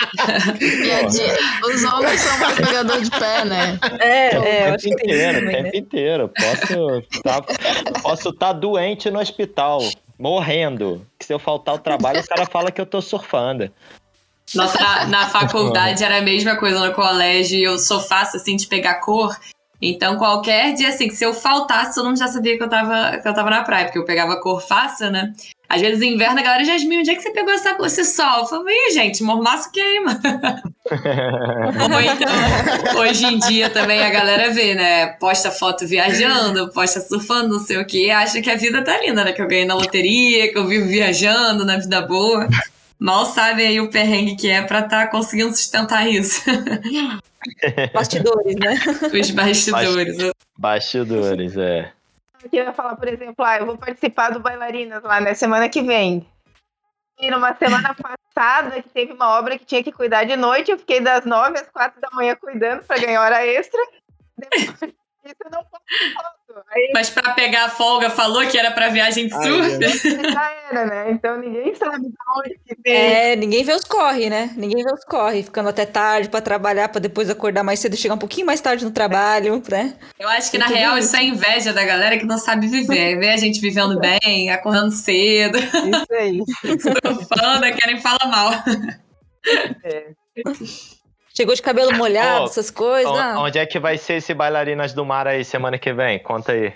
os 1.62 1.84
homens 1.84 2.20
são 2.20 2.38
mais 2.38 2.56
pegador 2.56 3.00
de 3.00 3.10
pé, 3.10 3.44
né? 3.44 3.78
É, 4.00 4.34
é, 4.34 4.72
o 4.72 4.76
tempo 4.76 5.04
inteiro, 5.04 5.38
o 5.38 5.50
tempo 5.50 5.62
né? 5.62 5.70
inteiro. 5.74 6.30
Posso 6.36 6.98
estar 7.12 7.40
tá, 7.42 8.00
posso 8.02 8.32
tá 8.32 8.52
doente 8.52 9.10
no 9.10 9.20
hospital 9.20 9.80
morrendo. 10.18 11.06
Que 11.18 11.24
se 11.24 11.32
eu 11.32 11.38
faltar 11.38 11.76
o 11.76 11.78
trabalho, 11.78 12.20
o 12.20 12.26
cara 12.26 12.46
fala 12.46 12.72
que 12.72 12.80
eu 12.80 12.86
tô 12.86 13.00
surfando. 13.00 13.70
Nossa, 14.54 14.78
na, 14.80 15.06
na 15.06 15.28
faculdade 15.28 16.02
era 16.02 16.18
a 16.18 16.22
mesma 16.22 16.56
coisa 16.56 16.84
no 16.86 16.94
colégio. 16.94 17.60
Eu 17.60 17.78
sou 17.78 18.00
fácil, 18.00 18.40
assim, 18.40 18.56
de 18.56 18.66
pegar 18.66 19.00
cor. 19.00 19.36
Então, 19.80 20.16
qualquer 20.16 20.74
dia, 20.74 20.88
assim, 20.88 21.06
que 21.06 21.14
se 21.14 21.24
eu 21.24 21.32
faltasse, 21.32 21.94
todo 21.94 22.06
mundo 22.06 22.18
já 22.18 22.26
sabia 22.26 22.56
que 22.56 22.62
eu 22.62 22.68
tava, 22.68 23.18
que 23.18 23.28
eu 23.28 23.34
tava 23.34 23.48
na 23.48 23.62
praia, 23.62 23.84
porque 23.84 23.98
eu 23.98 24.04
pegava 24.04 24.40
cor 24.40 24.60
fácil, 24.60 25.10
né? 25.10 25.32
Às 25.68 25.80
vezes, 25.80 25.98
no 25.98 26.04
inverno, 26.04 26.40
a 26.40 26.42
galera, 26.42 26.64
Jasmine, 26.64 27.00
onde 27.00 27.10
é 27.10 27.14
que 27.14 27.22
você 27.22 27.30
pegou 27.30 27.52
essa 27.52 27.76
esse 27.84 28.04
sol? 28.06 28.40
Eu 28.40 28.46
falei, 28.46 28.74
Ih, 28.74 28.94
gente, 28.94 29.22
mormaço 29.22 29.70
queima. 29.70 30.18
Ou 31.92 32.00
então, 32.00 33.00
hoje 33.00 33.26
em 33.26 33.38
dia 33.38 33.68
também 33.68 34.02
a 34.02 34.10
galera 34.10 34.50
vê, 34.50 34.74
né? 34.74 35.08
Posta 35.20 35.50
foto 35.50 35.86
viajando, 35.86 36.72
posta 36.72 37.00
surfando, 37.00 37.58
não 37.58 37.60
sei 37.60 37.76
o 37.76 37.86
quê, 37.86 38.10
acha 38.10 38.40
que 38.40 38.50
a 38.50 38.56
vida 38.56 38.82
tá 38.82 38.98
linda, 38.98 39.22
né? 39.22 39.32
Que 39.32 39.42
eu 39.42 39.46
ganhei 39.46 39.66
na 39.66 39.74
loteria, 39.74 40.50
que 40.50 40.58
eu 40.58 40.66
vivo 40.66 40.88
viajando, 40.88 41.64
na 41.64 41.76
vida 41.76 42.00
boa. 42.00 42.48
Mal 42.98 43.26
sabe 43.26 43.64
aí 43.64 43.80
o 43.80 43.90
perrengue 43.90 44.34
que 44.34 44.48
é 44.48 44.62
pra 44.62 44.80
estar 44.80 45.04
tá 45.04 45.06
conseguindo 45.06 45.54
sustentar 45.54 46.08
isso. 46.08 46.42
Bastidores, 47.92 48.56
né? 48.56 48.74
Os 49.20 49.30
bastidores. 49.30 50.32
Bastidores, 50.56 51.56
é. 51.56 51.92
Eu 52.52 52.64
ia 52.64 52.72
falar, 52.72 52.96
por 52.96 53.08
exemplo, 53.08 53.44
ah, 53.44 53.58
eu 53.58 53.66
vou 53.66 53.76
participar 53.76 54.30
do 54.30 54.40
Bailarinas 54.40 55.02
lá, 55.02 55.20
né, 55.20 55.34
semana 55.34 55.68
que 55.68 55.82
vem. 55.82 56.26
E 57.18 57.30
numa 57.30 57.54
semana 57.54 57.94
passada, 58.34 58.80
que 58.80 58.88
teve 58.88 59.12
uma 59.12 59.38
obra 59.38 59.58
que 59.58 59.64
tinha 59.64 59.82
que 59.82 59.90
cuidar 59.90 60.24
de 60.24 60.36
noite, 60.36 60.70
eu 60.70 60.78
fiquei 60.78 61.00
das 61.00 61.24
nove 61.24 61.58
às 61.58 61.68
quatro 61.68 62.00
da 62.00 62.08
manhã 62.12 62.36
cuidando 62.36 62.84
para 62.84 63.00
ganhar 63.00 63.22
hora 63.22 63.44
extra. 63.44 63.80
Depois 64.36 64.92
disso, 65.28 65.36
eu 65.44 65.50
não 65.50 65.64
posso 65.64 65.82
Aí... 66.70 66.90
Mas 66.94 67.10
para 67.10 67.34
pegar 67.34 67.66
a 67.66 67.68
folga, 67.68 68.08
falou 68.10 68.46
que 68.46 68.58
era 68.58 68.70
para 68.70 68.88
viagem 68.88 69.26
de 69.26 69.34
surf? 69.34 69.78
Já 70.32 70.52
era, 70.70 70.86
né? 70.86 71.10
Então 71.10 71.38
ninguém 71.38 71.74
sabe 71.74 72.08
de 72.08 72.14
onde 72.36 72.58
que 72.66 72.76
vem. 72.82 72.94
É, 72.94 73.36
ninguém 73.36 73.62
vê 73.62 73.74
os 73.74 73.84
corre, 73.84 74.30
né? 74.30 74.50
Ninguém 74.56 74.82
vê 74.82 74.92
os 74.92 75.04
corre, 75.04 75.42
ficando 75.42 75.68
até 75.68 75.84
tarde 75.84 76.28
para 76.28 76.40
trabalhar, 76.40 76.88
para 76.88 77.00
depois 77.00 77.28
acordar 77.28 77.62
mais 77.62 77.80
cedo 77.80 77.94
e 77.94 77.96
chegar 77.98 78.14
um 78.14 78.18
pouquinho 78.18 78.46
mais 78.46 78.60
tarde 78.60 78.84
no 78.84 78.90
trabalho, 78.90 79.62
né? 79.68 79.94
Eu 80.18 80.28
acho 80.28 80.50
que, 80.50 80.58
na 80.58 80.66
real, 80.66 80.96
isso 80.98 81.14
é 81.14 81.24
inveja 81.24 81.72
da 81.72 81.84
galera 81.84 82.18
que 82.18 82.24
não 82.24 82.38
sabe 82.38 82.66
viver. 82.66 83.18
Vê 83.18 83.28
a 83.28 83.36
gente 83.36 83.60
vivendo 83.60 83.98
bem, 83.98 84.50
acordando 84.50 84.90
cedo. 84.90 85.58
Isso 85.58 86.12
aí. 86.12 86.40
Surfando, 86.80 87.76
querem 87.76 88.00
falar 88.00 88.26
mal. 88.26 88.52
É. 89.84 90.12
Chegou 91.38 91.54
de 91.54 91.62
cabelo 91.62 91.96
molhado, 91.96 92.42
oh, 92.42 92.44
essas 92.46 92.68
coisas. 92.68 93.12
Onde 93.36 93.60
é 93.60 93.64
que 93.64 93.78
vai 93.78 93.96
ser 93.96 94.14
esse 94.14 94.34
Bailarinas 94.34 94.92
do 94.92 95.04
Mar 95.04 95.28
aí 95.28 95.44
semana 95.44 95.78
que 95.78 95.92
vem? 95.92 96.18
Conta 96.18 96.50
aí. 96.50 96.74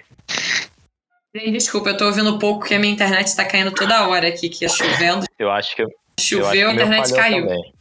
Desculpa, 1.35 1.89
eu 1.89 1.97
tô 1.97 2.05
ouvindo 2.05 2.39
pouco 2.39 2.61
porque 2.61 2.77
a 2.77 2.79
minha 2.79 2.93
internet 2.93 3.35
tá 3.35 3.45
caindo 3.45 3.73
toda 3.73 4.07
hora 4.07 4.29
aqui, 4.29 4.49
que 4.49 4.65
é 4.65 4.69
chovendo. 4.69 5.27
Eu 5.37 5.51
acho 5.51 5.75
que. 5.75 5.85
Choveu, 6.21 6.69
a 6.69 6.75
internet 6.75 7.13
caiu. 7.13 7.45
Também. 7.45 7.75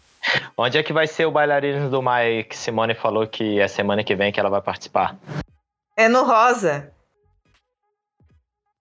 Onde 0.58 0.80
é 0.80 0.82
que 0.82 0.92
vai 0.92 1.06
ser 1.06 1.28
o 1.28 1.32
Bailarinas 1.32 1.92
do 1.92 2.02
Mar 2.02 2.22
aí 2.22 2.44
que 2.44 2.58
Simone 2.58 2.96
falou 2.96 3.28
que 3.28 3.60
é 3.60 3.68
semana 3.68 4.04
que 4.04 4.16
vem 4.16 4.32
que 4.32 4.40
ela 4.40 4.50
vai 4.50 4.62
participar? 4.64 5.16
É 5.96 6.10
no 6.10 6.24
Rosa. 6.24 6.92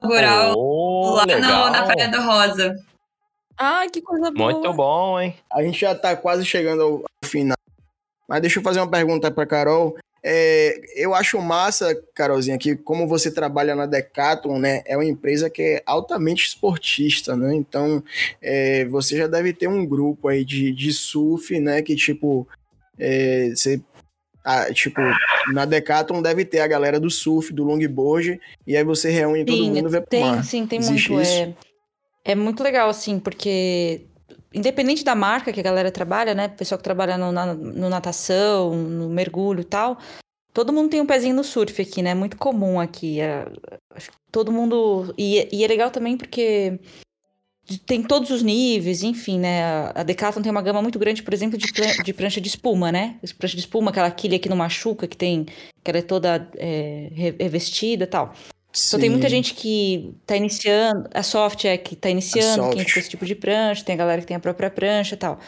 Rural. 0.02 0.55
Oh, 0.56 1.16
lá 1.16 1.27
no, 1.27 1.70
na 1.70 1.85
Praia 1.85 2.09
do 2.09 2.22
Rosa. 2.22 2.74
Ah, 3.59 3.85
que 3.93 4.01
coisa 4.01 4.31
boa. 4.31 4.52
Muito 4.52 4.72
bom, 4.72 5.20
hein? 5.20 5.36
A 5.52 5.62
gente 5.62 5.78
já 5.78 5.94
tá 5.94 6.16
quase 6.16 6.47
chegando 6.47 6.82
ao 6.82 7.28
final 7.28 7.60
mas 8.31 8.40
deixa 8.40 8.61
eu 8.61 8.62
fazer 8.62 8.78
uma 8.78 8.89
pergunta 8.89 9.28
para 9.28 9.44
Carol. 9.44 9.97
É, 10.23 10.81
eu 10.94 11.16
acho 11.16 11.40
massa, 11.43 12.01
Carolzinha, 12.15 12.57
que 12.57 12.77
como 12.77 13.09
você 13.09 13.28
trabalha 13.28 13.74
na 13.74 13.86
Decathlon, 13.86 14.61
né, 14.61 14.82
é 14.86 14.97
uma 14.97 15.05
empresa 15.05 15.51
que 15.51 15.61
é 15.61 15.82
altamente 15.85 16.47
esportista, 16.47 17.35
né? 17.35 17.52
Então, 17.57 18.05
é, 18.40 18.85
você 18.85 19.16
já 19.16 19.27
deve 19.27 19.52
ter 19.52 19.66
um 19.66 19.85
grupo 19.85 20.28
aí 20.28 20.44
de, 20.44 20.70
de 20.70 20.93
surf, 20.93 21.59
né, 21.59 21.82
que 21.82 21.97
tipo, 21.97 22.47
é, 22.97 23.51
você 23.51 23.81
ah, 24.44 24.73
tipo, 24.73 25.01
na 25.52 25.65
Decathlon 25.65 26.23
deve 26.23 26.44
ter 26.44 26.61
a 26.61 26.69
galera 26.69 27.01
do 27.01 27.11
surf, 27.11 27.52
do 27.52 27.65
longboard, 27.65 28.40
e 28.65 28.77
aí 28.77 28.85
você 28.85 29.11
reúne 29.11 29.40
sim, 29.40 29.44
todo 29.44 29.65
mundo 29.65 29.89
e 29.89 29.90
vê 29.90 30.01
pro 30.01 30.09
tem. 30.09 30.43
Sim, 30.44 30.66
tem 30.66 30.78
Existe 30.78 31.11
muito. 31.11 31.28
É, 31.28 31.52
é 32.27 32.35
muito 32.36 32.62
legal, 32.62 32.89
assim, 32.89 33.19
porque 33.19 34.07
independente 34.52 35.05
da 35.05 35.14
marca 35.14 35.52
que 35.52 35.60
a 35.60 35.62
galera 35.62 35.90
trabalha, 35.90 36.35
né? 36.35 36.48
Pessoal 36.48 36.78
que 36.78 36.85
trabalha 36.85 37.16
no, 37.16 37.32
na, 37.32 37.55
no 37.55 37.89
natação, 37.89 38.74
no 38.74 39.09
mergulho 39.09 39.60
e 39.60 39.64
tal, 39.64 39.98
todo 40.52 40.72
mundo 40.72 40.90
tem 40.90 41.01
um 41.01 41.06
pezinho 41.06 41.35
no 41.35 41.44
surf 41.44 41.81
aqui, 41.81 42.02
né? 42.02 42.14
Muito 42.14 42.36
comum 42.36 42.81
aqui. 42.81 43.20
É, 43.20 43.47
acho 43.94 44.10
que 44.10 44.16
todo 44.31 44.52
mundo. 44.52 45.14
E, 45.16 45.48
e, 45.52 45.64
é 45.64 45.68
legal 45.68 45.90
também 45.90 46.16
porque 46.16 46.78
tem 47.86 48.02
todos 48.02 48.31
os 48.31 48.43
níveis, 48.43 49.02
enfim, 49.02 49.39
né? 49.39 49.90
A 49.94 50.02
Decathlon 50.02 50.43
tem 50.43 50.51
uma 50.51 50.62
gama 50.62 50.82
muito 50.82 50.98
grande, 50.98 51.22
por 51.22 51.32
exemplo, 51.32 51.56
de, 51.56 51.66
de 52.05 52.12
prancha 52.12 52.40
de 52.40 52.48
espuma, 52.48 52.90
né? 52.90 53.18
Prancha 53.39 53.56
de 53.56 53.62
espuma, 53.62 53.90
aquela 53.90 54.10
quilha 54.10 54.39
que 54.39 54.48
não 54.48 54.56
machuca, 54.56 55.06
que 55.06 55.16
tem. 55.16 55.44
que 55.44 55.90
ela 55.90 55.98
é 55.98 56.02
toda 56.02 56.51
é, 56.56 57.10
revestida 57.39 58.05
e 58.05 58.09
tal. 58.09 58.35
Então 58.86 59.01
tem 59.01 59.10
muita 59.10 59.28
gente 59.28 59.55
que 59.55 60.14
tá 60.24 60.36
iniciando, 60.36 61.09
a 61.12 61.22
soft 61.22 61.64
é 61.64 61.76
que 61.76 61.97
tá 61.97 62.09
iniciando, 62.09 62.70
quem 62.70 62.84
tem 62.84 62.98
esse 62.98 63.10
tipo 63.10 63.26
de 63.26 63.34
prancha, 63.34 63.84
tem 63.84 63.94
a 63.94 63.98
galera 63.98 64.20
que 64.20 64.26
tem 64.26 64.36
a 64.36 64.40
própria 64.40 64.70
prancha 64.70 65.14
e 65.14 65.18
tal. 65.18 65.38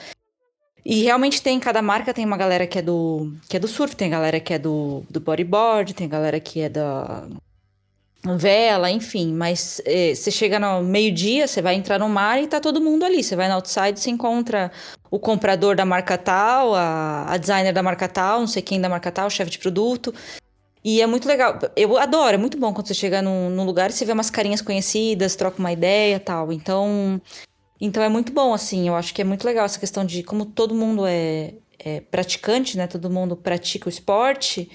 E 0.84 1.04
realmente 1.04 1.40
tem, 1.40 1.60
cada 1.60 1.80
marca 1.80 2.12
tem 2.12 2.24
uma 2.24 2.36
galera 2.36 2.66
que 2.66 2.78
é 2.78 2.82
do, 2.82 3.32
que 3.48 3.56
é 3.56 3.60
do 3.60 3.68
surf, 3.68 3.94
tem 3.94 4.08
a 4.08 4.10
galera 4.10 4.40
que 4.40 4.52
é 4.52 4.58
do, 4.58 5.04
do 5.08 5.20
bodyboard, 5.20 5.94
tem 5.94 6.08
galera 6.08 6.40
que 6.40 6.60
é 6.60 6.68
da 6.68 7.28
vela, 8.36 8.90
enfim. 8.90 9.32
Mas 9.32 9.80
é, 9.84 10.12
você 10.12 10.30
chega 10.30 10.58
no 10.58 10.82
meio-dia, 10.82 11.46
você 11.46 11.62
vai 11.62 11.74
entrar 11.74 12.00
no 12.00 12.08
mar 12.08 12.42
e 12.42 12.48
tá 12.48 12.60
todo 12.60 12.80
mundo 12.80 13.04
ali. 13.04 13.22
Você 13.22 13.36
vai 13.36 13.48
no 13.48 13.54
outside, 13.54 13.98
você 13.98 14.10
encontra 14.10 14.72
o 15.08 15.18
comprador 15.18 15.76
da 15.76 15.84
marca 15.84 16.18
tal, 16.18 16.74
a, 16.74 17.26
a 17.28 17.36
designer 17.36 17.72
da 17.72 17.82
marca 17.82 18.08
tal, 18.08 18.40
não 18.40 18.46
sei 18.48 18.62
quem 18.62 18.80
da 18.80 18.88
marca 18.88 19.12
tal, 19.12 19.28
o 19.28 19.30
chefe 19.30 19.52
de 19.52 19.58
produto. 19.58 20.12
E 20.84 21.00
é 21.00 21.06
muito 21.06 21.28
legal. 21.28 21.58
Eu 21.76 21.96
adoro, 21.96 22.34
é 22.34 22.38
muito 22.38 22.58
bom 22.58 22.72
quando 22.72 22.88
você 22.88 22.94
chega 22.94 23.22
num, 23.22 23.50
num 23.50 23.64
lugar 23.64 23.90
e 23.90 23.92
você 23.92 24.04
vê 24.04 24.12
umas 24.12 24.30
carinhas 24.30 24.60
conhecidas, 24.60 25.36
troca 25.36 25.58
uma 25.58 25.72
ideia 25.72 26.18
tal. 26.18 26.52
Então, 26.52 27.20
então 27.80 28.02
é 28.02 28.08
muito 28.08 28.32
bom, 28.32 28.52
assim. 28.52 28.88
Eu 28.88 28.96
acho 28.96 29.14
que 29.14 29.22
é 29.22 29.24
muito 29.24 29.44
legal 29.44 29.64
essa 29.64 29.78
questão 29.78 30.04
de 30.04 30.22
como 30.22 30.44
todo 30.44 30.74
mundo 30.74 31.06
é, 31.06 31.54
é 31.78 32.00
praticante, 32.00 32.76
né? 32.76 32.86
Todo 32.86 33.08
mundo 33.10 33.36
pratica 33.36 33.86
o 33.86 33.90
esporte. 33.90 34.68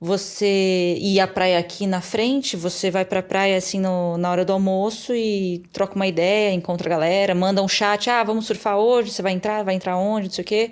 Você 0.00 0.96
ir 1.00 1.18
à 1.18 1.26
praia 1.26 1.58
aqui 1.58 1.84
na 1.84 2.00
frente, 2.00 2.56
você 2.56 2.88
vai 2.88 3.04
pra 3.04 3.20
praia 3.20 3.56
assim 3.56 3.80
no, 3.80 4.16
na 4.16 4.30
hora 4.30 4.44
do 4.44 4.52
almoço 4.52 5.12
e 5.12 5.64
troca 5.72 5.96
uma 5.96 6.06
ideia, 6.06 6.54
encontra 6.54 6.88
a 6.88 6.90
galera, 6.90 7.34
manda 7.34 7.60
um 7.60 7.66
chat, 7.66 8.08
ah, 8.08 8.22
vamos 8.22 8.46
surfar 8.46 8.78
hoje, 8.78 9.10
você 9.10 9.22
vai 9.22 9.32
entrar, 9.32 9.64
vai 9.64 9.74
entrar 9.74 9.96
onde, 9.96 10.28
não 10.28 10.34
sei 10.34 10.44
o 10.44 10.46
quê. 10.46 10.70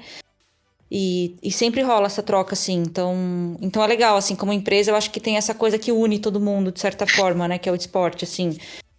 E, 0.90 1.36
e 1.42 1.50
sempre 1.50 1.82
rola 1.82 2.06
essa 2.06 2.22
troca, 2.22 2.54
assim. 2.54 2.82
Então, 2.82 3.56
então 3.60 3.82
é 3.82 3.86
legal, 3.86 4.16
assim, 4.16 4.36
como 4.36 4.52
empresa, 4.52 4.90
eu 4.90 4.96
acho 4.96 5.10
que 5.10 5.20
tem 5.20 5.36
essa 5.36 5.54
coisa 5.54 5.78
que 5.78 5.90
une 5.90 6.18
todo 6.18 6.40
mundo, 6.40 6.70
de 6.70 6.80
certa 6.80 7.06
forma, 7.06 7.48
né? 7.48 7.58
Que 7.58 7.68
é 7.68 7.72
o 7.72 7.74
esporte, 7.74 8.24
assim. 8.24 8.56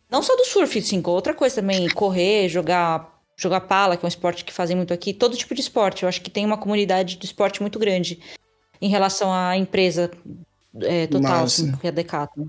Não 0.10 0.22
só 0.22 0.36
do 0.36 0.46
surf, 0.46 0.80
assim, 0.80 1.02
outra 1.06 1.34
coisa 1.34 1.56
também, 1.56 1.88
correr, 1.90 2.50
jogar, 2.50 3.22
jogar 3.38 3.62
pala, 3.62 3.96
que 3.96 4.06
é 4.06 4.08
um 4.08 4.10
esporte 4.10 4.44
que 4.44 4.54
fazem 4.54 4.76
muito 4.76 4.94
aqui. 4.94 5.14
Todo 5.14 5.38
tipo 5.38 5.56
de 5.56 5.62
esporte. 5.62 6.04
Eu 6.04 6.10
acho 6.10 6.22
que 6.22 6.30
tem 6.30 6.46
uma 6.46 6.58
comunidade 6.58 7.18
do 7.18 7.26
esporte 7.26 7.62
muito 7.62 7.80
grande 7.80 8.20
em 8.82 8.90
relação 8.90 9.34
à 9.34 9.58
empresa 9.58 10.12
é, 10.82 11.08
total, 11.08 11.46
assim, 11.46 11.72
que 11.78 11.88
é 11.88 11.90
a 11.90 11.94
Decathlon. 11.94 12.48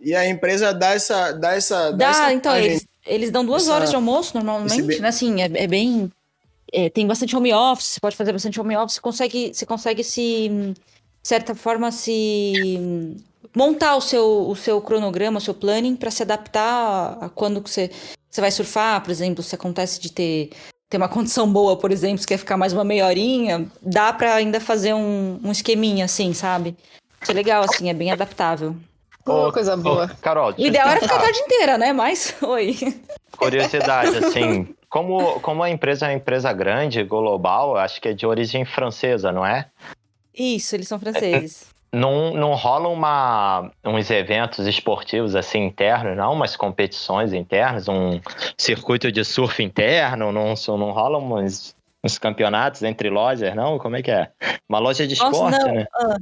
E 0.00 0.14
a 0.14 0.26
empresa 0.26 0.72
dá 0.72 0.94
essa. 0.94 1.32
Dá, 1.32 1.54
essa, 1.54 1.90
dá, 1.90 1.96
dá 1.96 2.10
essa 2.10 2.32
então, 2.32 2.56
eles, 2.56 2.86
eles 3.06 3.30
dão 3.30 3.44
duas 3.44 3.64
essa, 3.64 3.74
horas 3.74 3.90
de 3.90 3.96
almoço 3.96 4.34
normalmente, 4.34 4.98
né? 5.00 5.08
Assim, 5.08 5.42
é, 5.42 5.50
é 5.54 5.66
bem 5.66 6.10
é, 6.72 6.88
tem 6.88 7.06
bastante 7.06 7.36
home 7.36 7.52
office, 7.52 7.86
você 7.86 8.00
pode 8.00 8.16
fazer 8.16 8.32
bastante 8.32 8.60
home 8.60 8.76
office, 8.76 8.94
você 8.94 9.00
consegue, 9.00 9.54
você 9.54 9.66
consegue 9.66 10.04
se, 10.04 10.48
de 10.48 11.28
certa 11.28 11.54
forma, 11.54 11.90
se 11.92 12.88
montar 13.54 13.96
o 13.96 14.00
seu, 14.00 14.48
o 14.48 14.56
seu 14.56 14.80
cronograma, 14.80 15.38
o 15.38 15.40
seu 15.40 15.54
planning 15.54 15.96
para 15.96 16.10
se 16.10 16.22
adaptar 16.22 17.18
a, 17.20 17.28
quando 17.28 17.60
você, 17.60 17.90
você 18.30 18.40
vai 18.40 18.50
surfar, 18.50 19.02
por 19.02 19.10
exemplo, 19.10 19.42
se 19.42 19.54
acontece 19.54 20.00
de 20.00 20.12
ter, 20.12 20.50
ter 20.88 20.96
uma 20.96 21.08
condição 21.10 21.50
boa, 21.50 21.76
por 21.76 21.90
exemplo, 21.90 22.18
se 22.18 22.26
quer 22.26 22.38
ficar 22.38 22.56
mais 22.56 22.72
uma 22.72 22.84
meia 22.84 23.06
horinha, 23.06 23.66
dá 23.82 24.12
para 24.12 24.34
ainda 24.34 24.60
fazer 24.60 24.94
um, 24.94 25.40
um 25.42 25.52
esqueminha 25.52 26.04
assim, 26.04 26.32
sabe? 26.32 26.76
Isso 27.22 27.32
é 27.32 27.34
legal, 27.34 27.62
assim, 27.64 27.90
é 27.90 27.94
bem 27.94 28.10
adaptável. 28.10 28.74
Oh, 29.26 29.52
coisa 29.52 29.76
boa. 29.76 30.10
Oh, 30.10 30.22
Carol, 30.22 30.54
o 30.56 30.60
ideal 30.60 30.88
era 30.88 31.00
ficar 31.00 31.16
a 31.16 31.20
tarde 31.20 31.38
inteira, 31.38 31.76
né? 31.76 31.92
Mas, 31.92 32.34
oi. 32.42 32.76
Curiosidade, 33.36 34.16
assim, 34.16 34.74
como, 34.90 35.38
como 35.40 35.62
a 35.62 35.70
empresa 35.70 36.06
é 36.06 36.08
uma 36.08 36.14
empresa 36.16 36.52
grande, 36.52 37.04
global, 37.04 37.76
acho 37.76 38.00
que 38.00 38.08
é 38.08 38.12
de 38.12 38.26
origem 38.26 38.64
francesa, 38.64 39.30
não 39.30 39.46
é? 39.46 39.66
Isso, 40.34 40.74
eles 40.74 40.88
são 40.88 40.98
franceses. 40.98 41.68
Não, 41.92 42.34
não 42.34 42.54
rolam 42.54 42.92
uma, 42.92 43.70
uns 43.84 44.10
eventos 44.10 44.66
esportivos 44.66 45.34
assim 45.36 45.64
internos, 45.64 46.16
não? 46.16 46.32
Umas 46.32 46.56
competições 46.56 47.32
internas, 47.32 47.88
um 47.88 48.20
circuito 48.58 49.10
de 49.10 49.24
surf 49.24 49.62
interno, 49.62 50.32
não, 50.32 50.54
não 50.76 50.90
rolam 50.90 51.32
uns, 51.34 51.74
uns 52.04 52.18
campeonatos 52.18 52.82
entre 52.82 53.10
lojas, 53.10 53.54
não? 53.54 53.78
Como 53.78 53.96
é 53.96 54.02
que 54.02 54.10
é? 54.10 54.30
Uma 54.68 54.80
loja 54.80 55.06
de 55.06 55.16
Nossa, 55.18 55.30
esporte, 55.30 55.58
não. 55.58 55.74
né? 55.74 55.86
Ah. 55.94 56.18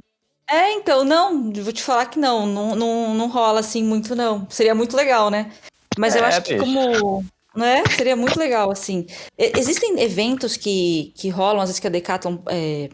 É, 0.51 0.73
então, 0.73 1.05
não, 1.05 1.53
vou 1.53 1.73
te 1.73 1.83
falar 1.83 2.07
que 2.07 2.19
não, 2.19 2.47
não, 2.47 2.75
não, 2.75 3.15
não 3.15 3.29
rola 3.29 3.61
assim 3.61 3.85
muito, 3.85 4.15
não. 4.17 4.47
Seria 4.49 4.75
muito 4.75 4.97
legal, 4.97 5.31
né? 5.31 5.53
Mas 5.99 6.17
é, 6.17 6.21
eu 6.21 6.25
acho 6.25 6.43
que 6.43 6.57
como 6.57 7.23
né? 7.57 7.83
Seria 7.97 8.17
muito 8.17 8.39
legal, 8.39 8.71
assim. 8.71 9.07
Existem 9.37 10.01
eventos 10.01 10.57
que, 10.57 11.13
que 11.17 11.29
rolam, 11.29 11.61
às 11.61 11.69
vezes 11.69 11.81
que 11.81 11.87
a 11.87 11.91
Decathlon 11.91 12.39
é, 12.49 12.89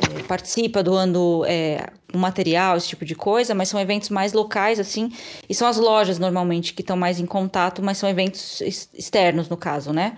é, 0.00 0.22
participa 0.24 0.82
doando 0.82 1.44
é, 1.46 1.86
um 2.14 2.18
material, 2.18 2.76
esse 2.76 2.88
tipo 2.88 3.04
de 3.04 3.14
coisa, 3.14 3.54
mas 3.54 3.68
são 3.68 3.80
eventos 3.80 4.10
mais 4.10 4.32
locais, 4.32 4.78
assim, 4.78 5.10
e 5.48 5.54
são 5.54 5.68
as 5.68 5.76
lojas, 5.76 6.18
normalmente, 6.18 6.74
que 6.74 6.82
estão 6.82 6.96
mais 6.96 7.20
em 7.20 7.26
contato, 7.26 7.82
mas 7.82 7.98
são 7.98 8.08
eventos 8.08 8.60
externos, 8.60 9.48
no 9.48 9.56
caso, 9.56 9.92
né? 9.92 10.16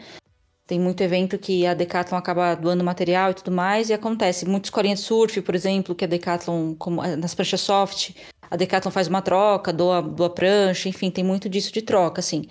Tem 0.66 0.80
muito 0.80 1.02
evento 1.02 1.38
que 1.38 1.66
a 1.66 1.74
Decathlon 1.74 2.16
acaba 2.16 2.54
doando 2.54 2.82
material 2.82 3.32
e 3.32 3.34
tudo 3.34 3.50
mais, 3.50 3.90
e 3.90 3.92
acontece. 3.92 4.46
Muitas 4.46 4.68
escolinhas 4.68 5.00
de 5.00 5.04
surf, 5.04 5.42
por 5.42 5.54
exemplo, 5.54 5.94
que 5.94 6.04
a 6.04 6.08
Decathlon, 6.08 6.74
como, 6.74 7.04
é, 7.04 7.14
nas 7.14 7.34
pranchas 7.34 7.60
soft, 7.60 8.12
a 8.50 8.56
Decathlon 8.56 8.90
faz 8.90 9.06
uma 9.08 9.20
troca, 9.20 9.72
doa, 9.72 10.00
doa 10.00 10.30
prancha, 10.30 10.88
enfim, 10.88 11.10
tem 11.10 11.24
muito 11.24 11.48
disso 11.48 11.72
de 11.72 11.82
troca, 11.82 12.20
assim. 12.20 12.46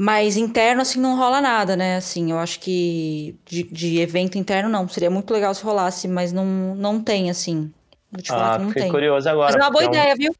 Mas 0.00 0.36
interno, 0.36 0.82
assim, 0.82 1.00
não 1.00 1.16
rola 1.16 1.40
nada, 1.40 1.74
né? 1.76 1.96
Assim, 1.96 2.30
eu 2.30 2.38
acho 2.38 2.60
que 2.60 3.36
de, 3.44 3.64
de 3.64 3.98
evento 4.00 4.38
interno 4.38 4.68
não. 4.68 4.88
Seria 4.88 5.10
muito 5.10 5.32
legal 5.32 5.52
se 5.52 5.64
rolasse, 5.64 6.06
mas 6.06 6.32
não, 6.32 6.44
não 6.76 7.02
tem, 7.02 7.28
assim. 7.30 7.72
Vou 8.10 8.22
te 8.22 8.28
falar 8.30 8.54
Ah, 8.54 8.56
que 8.58 8.62
não 8.62 8.68
fiquei 8.68 8.82
tem. 8.84 8.92
curioso 8.92 9.28
agora. 9.28 9.52
Mas 9.52 9.56
é 9.56 9.64
uma 9.64 9.70
boa 9.72 9.82
porque 9.84 9.96
é 9.96 10.00
um- 10.00 10.02
ideia, 10.04 10.14
viu? 10.16 10.34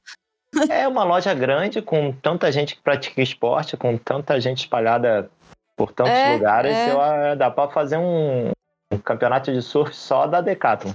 É 0.70 0.86
uma 0.89 1.02
loja 1.05 1.35
grande, 1.35 1.82
com 1.82 2.12
tanta 2.12 2.51
gente 2.52 2.76
que 2.76 2.80
pratica 2.82 3.20
esporte, 3.20 3.76
com 3.76 3.98
tanta 3.98 4.40
gente 4.40 4.59
espalhada 4.60 5.28
por 5.76 5.93
tantos 5.93 6.12
É, 6.14 6.32
lugares, 6.32 6.76
é. 6.76 6.90
eu, 6.93 7.01
ah, 7.01 7.35
dá 7.35 7.51
pra 7.51 7.68
fazer 7.68 7.97
um, 7.98 8.51
um 8.93 8.98
campeonato 8.98 9.52
de 9.52 9.60
surf 9.60 9.94
só 9.94 10.26
da 10.26 10.40
Decathlon. 10.40 10.93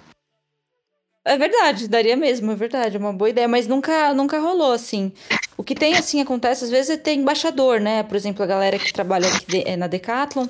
É 1.26 1.38
verdade, 1.38 1.88
daria 1.88 2.18
mesmo, 2.18 2.52
é 2.52 2.56
verdade, 2.56 2.98
é 2.98 3.00
uma 3.00 3.14
boa 3.14 3.30
ideia, 3.30 3.48
mas 3.48 3.66
nunca, 3.66 4.14
nunca 4.14 4.40
rolou, 4.40 4.74
assim. 4.74 5.12
O 5.56 5.64
que 5.64 5.74
tem, 5.74 5.96
assim, 5.96 6.20
acontece, 6.20 6.66
às 6.66 6.70
vezes 6.70 6.90
é 6.90 6.98
ter 6.98 7.14
embaixador, 7.14 7.80
né? 7.80 8.04
Por 8.04 8.18
exemplo, 8.18 8.44
a 8.44 8.46
galera 8.46 8.78
que 8.78 8.92
trabalha 8.92 9.30
de- 9.48 9.64
eh, 9.66 9.78
na 9.78 9.88
Decathlon 9.88 10.46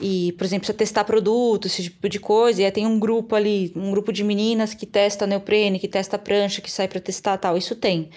e, 0.00 0.32
por 0.32 0.44
exemplo, 0.44 0.60
precisa 0.62 0.78
testar 0.78 1.04
produtos, 1.04 1.72
esse 1.72 1.84
tipo 1.90 2.08
de 2.08 2.18
coisa, 2.18 2.62
e 2.62 2.64
aí 2.64 2.70
tem 2.72 2.86
um 2.86 2.98
grupo 2.98 3.34
ali, 3.34 3.70
um 3.76 3.90
grupo 3.90 4.10
de 4.10 4.24
meninas 4.24 4.72
que 4.72 4.86
testa 4.86 5.26
neoprene, 5.26 5.78
que 5.78 5.88
testa 5.88 6.18
prancha, 6.18 6.62
que 6.62 6.70
sai 6.70 6.88
pra 6.88 7.00
testar 7.00 7.36
tal, 7.36 7.58
isso 7.58 7.76
tem. 7.76 8.08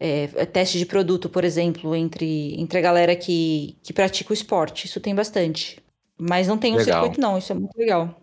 É, 0.00 0.28
é 0.34 0.44
teste 0.46 0.76
de 0.76 0.86
produto, 0.86 1.28
por 1.28 1.44
exemplo, 1.44 1.94
entre, 1.94 2.60
entre 2.60 2.78
a 2.78 2.82
galera 2.82 3.14
que, 3.14 3.78
que 3.84 3.92
pratica 3.92 4.32
o 4.32 4.34
esporte, 4.34 4.86
isso 4.86 5.00
tem 5.00 5.14
bastante. 5.14 5.80
Mas 6.18 6.48
não 6.48 6.58
tem 6.58 6.72
um 6.72 6.78
Legal. 6.78 7.02
circuito, 7.02 7.20
não, 7.20 7.38
isso 7.38 7.52
é 7.52 7.54
muito 7.54 7.76
legal. 7.78 8.20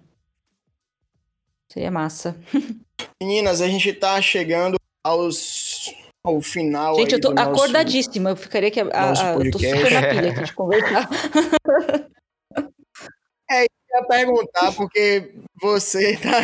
Seria 1.72 1.92
massa. 1.92 2.36
Meninas, 3.22 3.62
a 3.62 3.68
gente 3.68 3.92
tá 3.94 4.22
chegando 4.22 4.78
aos, 5.06 5.94
ao 6.26 6.42
final. 6.42 6.96
Gente, 6.96 7.14
eu 7.14 7.22
tô 7.22 7.30
do 7.30 7.36
nosso- 7.36 7.50
acordadíssima. 7.52 8.30
Eu 8.32 8.36
ficaria 8.36 8.72
que. 8.72 8.80
A, 8.80 8.86
a- 8.86 9.36
eu 9.36 9.52
tô 9.52 9.60
super 9.60 9.92
na 9.92 10.02
pilha 10.10 10.32
aqui 10.32 10.44
de 10.44 10.54
conversar. 10.54 11.10
ia 13.52 14.04
perguntar, 14.08 14.72
porque 14.76 15.32
você 15.62 16.16
tá, 16.22 16.42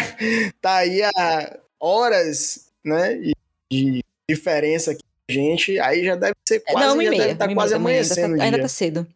tá 0.61 0.75
aí 0.77 1.01
há 1.03 1.59
horas, 1.79 2.67
né? 2.83 3.15
e- 3.17 3.33
De 3.71 4.03
diferença 4.29 4.91
aqui 4.91 5.01
com 5.01 5.31
a 5.31 5.33
gente, 5.33 5.79
aí 5.79 6.03
já 6.05 6.15
deve 6.15 6.35
ser 6.47 6.63
É, 6.67 6.71
quase, 6.71 6.87
não, 6.87 7.01
e 7.01 7.05
já 7.05 7.09
meia. 7.11 7.21
deve 7.21 7.33
estar 7.33 7.45
uma 7.45 7.51
e 7.51 7.55
quase 7.55 7.69
meia 7.73 7.77
amanhecendo 7.81 8.25
Ainda 8.33 8.37
tá, 8.37 8.43
ainda 8.43 8.61
tá 8.61 8.67
cedo. 8.67 9.07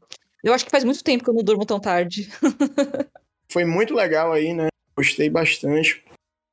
Eu 0.44 0.54
acho 0.54 0.66
que 0.66 0.72
faz 0.72 0.84
muito 0.84 1.04
tempo 1.04 1.24
que 1.24 1.30
eu 1.30 1.34
não 1.34 1.44
durmo 1.44 1.66
tão 1.66 1.80
tarde. 1.80 2.32
Foi 3.52 3.66
muito 3.66 3.94
legal 3.94 4.32
aí, 4.32 4.54
né? 4.54 4.68
Gostei 4.96 5.30
bastante. 5.30 6.04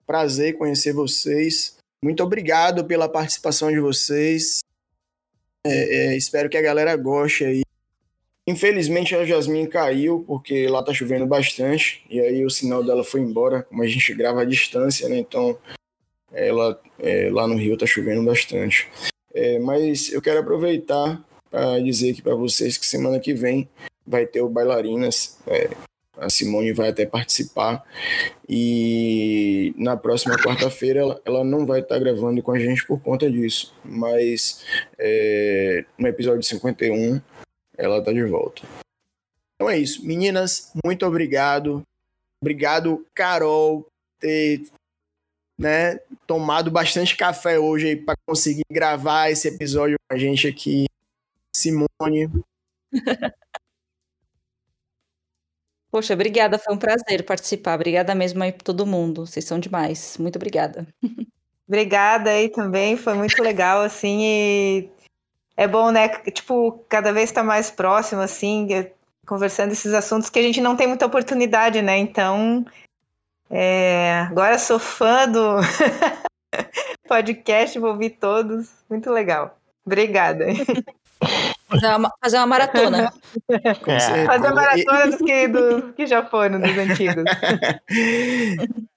Prazer 0.06 0.56
conhecer 0.56 0.92
vocês. 0.92 1.76
Muito 2.02 2.22
obrigado 2.22 2.84
pela 2.84 3.08
participação 3.08 3.70
de 3.70 3.80
vocês. 3.80 4.60
É, 5.66 6.12
é, 6.12 6.16
espero 6.16 6.48
que 6.48 6.56
a 6.56 6.62
galera 6.62 6.94
goste 6.96 7.44
aí. 7.44 7.62
Infelizmente 8.46 9.16
a 9.16 9.24
Jasmine 9.24 9.66
caiu, 9.66 10.24
porque 10.24 10.68
lá 10.68 10.82
tá 10.82 10.94
chovendo 10.94 11.26
bastante. 11.26 12.04
E 12.08 12.20
aí 12.20 12.44
o 12.44 12.50
sinal 12.50 12.84
dela 12.84 13.02
foi 13.02 13.20
embora, 13.20 13.64
como 13.64 13.82
a 13.82 13.86
gente 13.86 14.14
grava 14.14 14.42
à 14.42 14.44
distância, 14.44 15.08
né? 15.08 15.18
Então 15.18 15.58
ela 16.32 16.80
é, 17.00 17.28
lá 17.30 17.48
no 17.48 17.56
Rio 17.56 17.76
tá 17.76 17.86
chovendo 17.86 18.22
bastante. 18.22 18.88
É, 19.34 19.58
mas 19.58 20.12
eu 20.12 20.22
quero 20.22 20.38
aproveitar 20.38 21.20
para 21.50 21.80
dizer 21.80 22.12
aqui 22.12 22.22
para 22.22 22.34
vocês 22.36 22.78
que 22.78 22.86
semana 22.86 23.18
que 23.18 23.34
vem 23.34 23.68
vai 24.06 24.24
ter 24.24 24.40
o 24.40 24.48
Bailarinas. 24.48 25.38
é, 25.48 25.70
a 26.16 26.30
Simone 26.30 26.72
vai 26.72 26.88
até 26.88 27.06
participar. 27.06 27.84
E 28.48 29.74
na 29.76 29.96
próxima 29.96 30.36
quarta-feira 30.36 31.00
ela, 31.00 31.20
ela 31.24 31.44
não 31.44 31.66
vai 31.66 31.80
estar 31.80 31.98
gravando 31.98 32.42
com 32.42 32.52
a 32.52 32.58
gente 32.58 32.86
por 32.86 33.00
conta 33.00 33.30
disso. 33.30 33.74
Mas 33.84 34.64
é, 34.98 35.84
no 35.98 36.06
episódio 36.06 36.42
51 36.42 37.20
ela 37.76 38.02
tá 38.02 38.12
de 38.12 38.24
volta. 38.24 38.62
Então 39.54 39.70
é 39.70 39.78
isso. 39.78 40.06
Meninas, 40.06 40.72
muito 40.84 41.06
obrigado. 41.06 41.82
Obrigado, 42.40 43.04
Carol, 43.14 43.86
ter 44.20 44.62
né, 45.58 45.98
tomado 46.26 46.70
bastante 46.70 47.16
café 47.16 47.58
hoje 47.58 47.96
para 47.96 48.14
conseguir 48.26 48.64
gravar 48.70 49.30
esse 49.30 49.48
episódio 49.48 49.96
com 50.08 50.14
a 50.14 50.18
gente 50.18 50.46
aqui. 50.46 50.86
Simone, 51.54 52.30
Poxa, 55.96 56.12
obrigada. 56.12 56.58
Foi 56.58 56.74
um 56.74 56.78
prazer 56.78 57.24
participar. 57.24 57.74
Obrigada 57.74 58.14
mesmo 58.14 58.42
aí 58.42 58.52
pra 58.52 58.62
todo 58.62 58.84
mundo. 58.84 59.24
Vocês 59.24 59.46
são 59.46 59.58
demais. 59.58 60.18
Muito 60.18 60.36
obrigada. 60.36 60.86
Obrigada 61.66 62.28
aí 62.28 62.50
também, 62.50 62.98
foi 62.98 63.14
muito 63.14 63.42
legal, 63.42 63.80
assim, 63.80 64.20
e 64.22 64.90
é 65.56 65.66
bom, 65.66 65.90
né, 65.90 66.06
tipo, 66.30 66.84
cada 66.88 67.12
vez 67.12 67.32
tá 67.32 67.42
mais 67.42 67.72
próximo, 67.72 68.20
assim, 68.20 68.72
é, 68.72 68.92
conversando 69.26 69.72
esses 69.72 69.92
assuntos 69.92 70.30
que 70.30 70.38
a 70.38 70.42
gente 70.42 70.60
não 70.60 70.76
tem 70.76 70.86
muita 70.86 71.06
oportunidade, 71.06 71.82
né, 71.82 71.98
então, 71.98 72.64
é, 73.50 74.26
agora 74.30 74.60
sou 74.60 74.78
fã 74.78 75.26
do 75.26 75.56
podcast, 77.08 77.76
vou 77.80 77.90
ouvir 77.90 78.10
todos, 78.10 78.70
muito 78.88 79.10
legal. 79.10 79.58
Obrigada. 79.84 80.44
Fazer 81.68 81.86
uma, 81.88 82.12
fazer 82.22 82.36
uma 82.38 82.46
maratona. 82.46 83.12
É. 83.50 84.26
Fazer 84.26 84.46
a 84.46 84.54
maratona 84.54 85.06
dos 85.06 85.16
que, 85.16 85.48
do, 85.48 85.92
que 85.92 86.06
já 86.06 86.24
foram, 86.24 86.60
dos 86.60 86.78
antigos. 86.78 87.24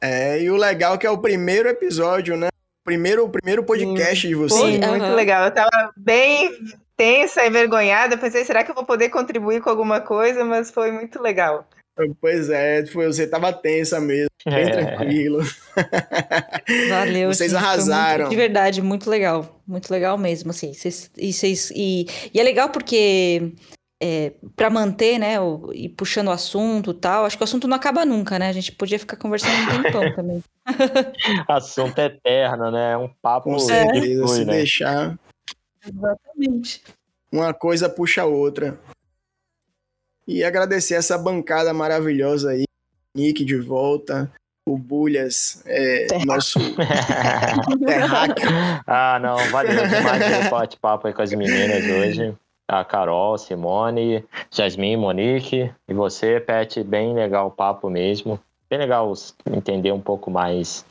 É, 0.00 0.40
e 0.40 0.48
o 0.50 0.56
legal 0.56 0.94
é 0.94 0.98
que 0.98 1.06
é 1.06 1.10
o 1.10 1.18
primeiro 1.18 1.68
episódio, 1.68 2.36
né? 2.36 2.48
Primeiro, 2.84 3.24
o 3.24 3.28
primeiro 3.28 3.64
podcast 3.64 4.26
de 4.26 4.34
vocês. 4.34 4.60
Sim, 4.60 4.82
Sim, 4.82 4.88
muito 4.88 5.04
aham. 5.04 5.14
legal. 5.14 5.44
Eu 5.44 5.50
tava 5.50 5.92
bem 5.96 6.52
tensa, 6.96 7.44
envergonhada, 7.46 8.16
pensei, 8.16 8.44
será 8.44 8.62
que 8.62 8.70
eu 8.70 8.74
vou 8.74 8.84
poder 8.84 9.08
contribuir 9.08 9.60
com 9.60 9.70
alguma 9.70 10.00
coisa? 10.00 10.44
Mas 10.44 10.70
foi 10.70 10.92
muito 10.92 11.20
legal. 11.20 11.66
Pois 12.20 12.48
é, 12.48 12.86
foi, 12.86 13.06
você 13.06 13.26
tava 13.26 13.52
tensa 13.52 14.00
mesmo, 14.00 14.30
bem 14.46 14.54
É. 14.64 14.70
tranquilo. 14.70 15.40
Valeu. 16.88 17.32
Vocês 17.32 17.50
gente, 17.52 17.60
foi 17.60 17.68
arrasaram. 17.68 18.18
muito- 18.20 18.30
de 18.30 18.36
verdade, 18.36 18.82
muito 18.82 19.10
legal. 19.10 19.60
Muito 19.66 19.90
legal 19.90 20.16
mesmo, 20.16 20.50
assim. 20.50 20.72
Vocês, 20.72 21.10
e, 21.16 21.32
vocês, 21.32 21.70
e, 21.74 22.06
e 22.32 22.40
é 22.40 22.42
legal 22.42 22.70
porque 22.70 23.52
é, 24.02 24.32
para 24.56 24.68
manter, 24.70 25.18
né, 25.18 25.38
o, 25.40 25.70
e 25.72 25.88
puxando 25.88 26.28
o 26.28 26.32
assunto 26.32 26.90
e 26.90 26.94
tal, 26.94 27.24
acho 27.24 27.36
que 27.36 27.42
o 27.42 27.44
assunto 27.44 27.68
não 27.68 27.76
acaba 27.76 28.04
nunca, 28.04 28.38
né? 28.38 28.48
A 28.48 28.52
gente 28.52 28.72
podia 28.72 28.98
ficar 28.98 29.16
conversando 29.16 29.52
um 29.78 29.82
tempão 29.82 30.12
também. 30.16 30.42
Assunto 31.46 31.98
eterno, 31.98 32.70
né? 32.70 32.96
Um 32.96 33.08
papo 33.20 33.50
Com 33.50 33.56
que 33.56 33.62
certeza, 33.62 34.26
se 34.28 34.44
né? 34.44 34.52
deixar, 34.54 35.18
Exatamente. 35.86 36.82
uma 37.30 37.52
coisa 37.54 37.88
puxa 37.88 38.22
a 38.22 38.26
outra. 38.26 38.78
E 40.32 40.42
agradecer 40.42 40.94
essa 40.94 41.18
bancada 41.18 41.74
maravilhosa 41.74 42.52
aí. 42.52 42.64
Nick 43.14 43.44
de 43.44 43.58
volta, 43.58 44.32
o 44.66 44.78
Bulhas, 44.78 45.62
é, 45.66 46.06
nosso 46.24 46.58
terráqueo. 47.84 48.48
ah, 48.86 49.18
não, 49.20 49.36
valeu 49.50 49.86
demais 49.86 50.24
pelo 50.24 50.50
bate-papo 50.50 51.06
aí 51.06 51.12
com 51.12 51.20
as 51.20 51.32
meninas 51.32 51.84
hoje. 51.84 52.34
A 52.66 52.82
Carol, 52.82 53.36
Simone, 53.36 54.24
Jasmine, 54.50 54.96
Monique 54.96 55.70
e 55.86 55.92
você, 55.92 56.40
Pet, 56.40 56.82
bem 56.82 57.12
legal 57.12 57.48
o 57.48 57.50
papo 57.50 57.90
mesmo. 57.90 58.40
Bem 58.70 58.78
legal 58.78 59.12
entender 59.46 59.92
um 59.92 60.00
pouco 60.00 60.30
mais 60.30 60.86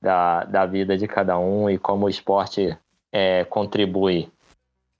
da, 0.00 0.44
da 0.44 0.64
vida 0.64 0.96
de 0.96 1.06
cada 1.06 1.38
um 1.38 1.68
e 1.68 1.76
como 1.76 2.06
o 2.06 2.08
esporte 2.08 2.74
é, 3.12 3.44
contribui 3.44 4.30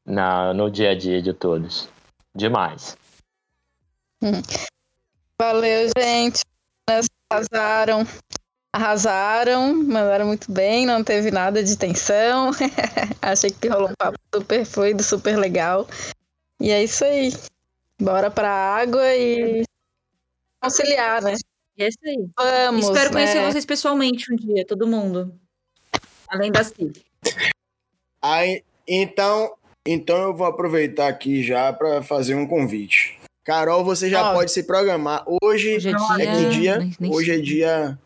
na, 0.05 0.53
no 0.53 0.71
dia 0.71 0.91
a 0.91 0.95
dia 0.95 1.23
de 1.23 1.33
todos. 1.33 1.89
Demais. 2.35 3.00
Valeu, 5.39 5.91
gente. 5.97 6.41
Arrasaram. 7.31 8.07
Arrasaram, 8.73 9.75
mandaram 9.75 10.27
muito 10.27 10.53
bem, 10.53 10.87
não 10.87 11.03
teve 11.03 11.31
nada 11.31 11.63
de 11.63 11.77
tensão. 11.77 12.51
Achei 13.21 13.51
que 13.51 13.69
rolou 13.69 13.91
um 13.91 13.95
papo 13.99 14.19
super 14.33 14.65
fluido, 14.65 15.03
super 15.03 15.37
legal. 15.37 15.89
E 16.61 16.71
é 16.71 16.85
isso 16.85 17.05
aí. 17.05 17.33
Bora 18.01 18.31
pra 18.31 18.49
água 18.49 19.05
e 19.17 19.65
conciliar, 20.63 21.23
né? 21.23 21.35
E 21.77 21.83
é 21.83 21.89
isso 21.89 21.99
aí. 22.05 22.29
Vamos. 22.37 22.87
Espero 22.87 23.11
conhecer 23.11 23.41
né? 23.41 23.51
vocês 23.51 23.65
pessoalmente 23.65 24.33
um 24.33 24.37
dia, 24.37 24.65
todo 24.65 24.87
mundo. 24.87 25.35
Além 26.29 26.53
da 26.53 26.63
Cid. 26.63 27.03
Aí, 28.23 28.63
então, 28.87 29.55
então 29.85 30.17
eu 30.23 30.35
vou 30.35 30.47
aproveitar 30.47 31.09
aqui 31.09 31.43
já 31.43 31.73
para 31.73 32.03
fazer 32.03 32.35
um 32.35 32.47
convite. 32.47 33.10
Carol, 33.45 33.85
você 33.85 34.09
já 34.11 34.31
Ó. 34.31 34.35
pode 34.35 34.53
se 34.53 34.63
programar. 34.65 35.25
Hoje, 35.43 35.77
Hoje 35.77 35.89
é 35.89 35.93
é 35.93 35.95
que 36.27 36.37
dia- 36.39 36.51
dia? 36.51 36.79
nem- 36.79 36.95
nem 37.01 37.11
Hoje 37.13 37.31
é 37.33 37.39
dia 37.39 37.99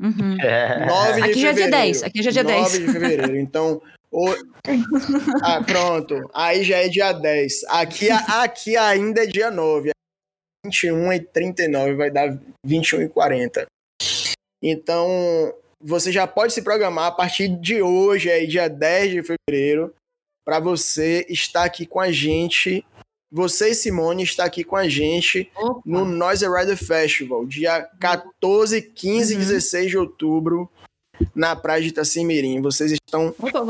Uhum. 0.00 0.36
É. 0.40 0.86
9 0.86 1.22
de 1.22 1.30
Aqui 1.30 1.40
já 1.40 1.48
é 1.48 1.52
dia 1.52 1.64
fevereiro. 1.64 1.70
10, 1.70 2.02
aqui 2.02 2.22
já 2.22 2.30
é 2.30 2.32
dia 2.32 2.44
10. 2.44 2.62
9 2.62 2.78
de 2.86 2.92
fevereiro. 2.92 3.36
Então, 3.36 3.82
o... 4.12 4.26
ah, 5.42 5.62
pronto. 5.64 6.30
Aí 6.34 6.62
já 6.64 6.78
é 6.78 6.88
dia 6.88 7.12
10. 7.12 7.64
Aqui, 7.68 8.08
aqui 8.10 8.76
ainda 8.76 9.22
é 9.24 9.26
dia 9.26 9.50
9. 9.50 9.90
21 10.64 11.12
e 11.12 11.20
39 11.20 11.94
vai 11.94 12.10
dar 12.10 12.38
21 12.64 13.02
e 13.02 13.08
40. 13.08 13.66
Então, 14.62 15.08
você 15.80 16.10
já 16.12 16.26
pode 16.26 16.52
se 16.52 16.62
programar 16.62 17.06
a 17.06 17.12
partir 17.12 17.48
de 17.48 17.80
hoje, 17.80 18.30
aí 18.30 18.46
dia 18.46 18.68
10 18.68 19.10
de 19.12 19.22
fevereiro, 19.22 19.94
para 20.44 20.58
você 20.60 21.24
estar 21.28 21.64
aqui 21.64 21.86
com 21.86 22.00
a 22.00 22.10
gente. 22.10 22.84
Você, 23.30 23.74
Simone, 23.74 24.22
está 24.22 24.44
aqui 24.44 24.62
com 24.64 24.76
a 24.76 24.88
gente 24.88 25.50
Opa. 25.56 25.80
no 25.84 26.04
Noise 26.04 26.46
Rider 26.48 26.76
Festival, 26.76 27.44
dia 27.46 27.86
14, 28.00 28.80
15 28.80 29.32
e 29.32 29.36
Uhum. 29.36 29.42
16 29.42 29.90
de 29.90 29.98
outubro, 29.98 30.70
na 31.34 31.56
Praia 31.56 31.80
de 31.82 31.88
Itacimirim. 31.88 32.60
Vocês 32.60 32.92
estão 32.92 33.34
Opa, 33.38 33.60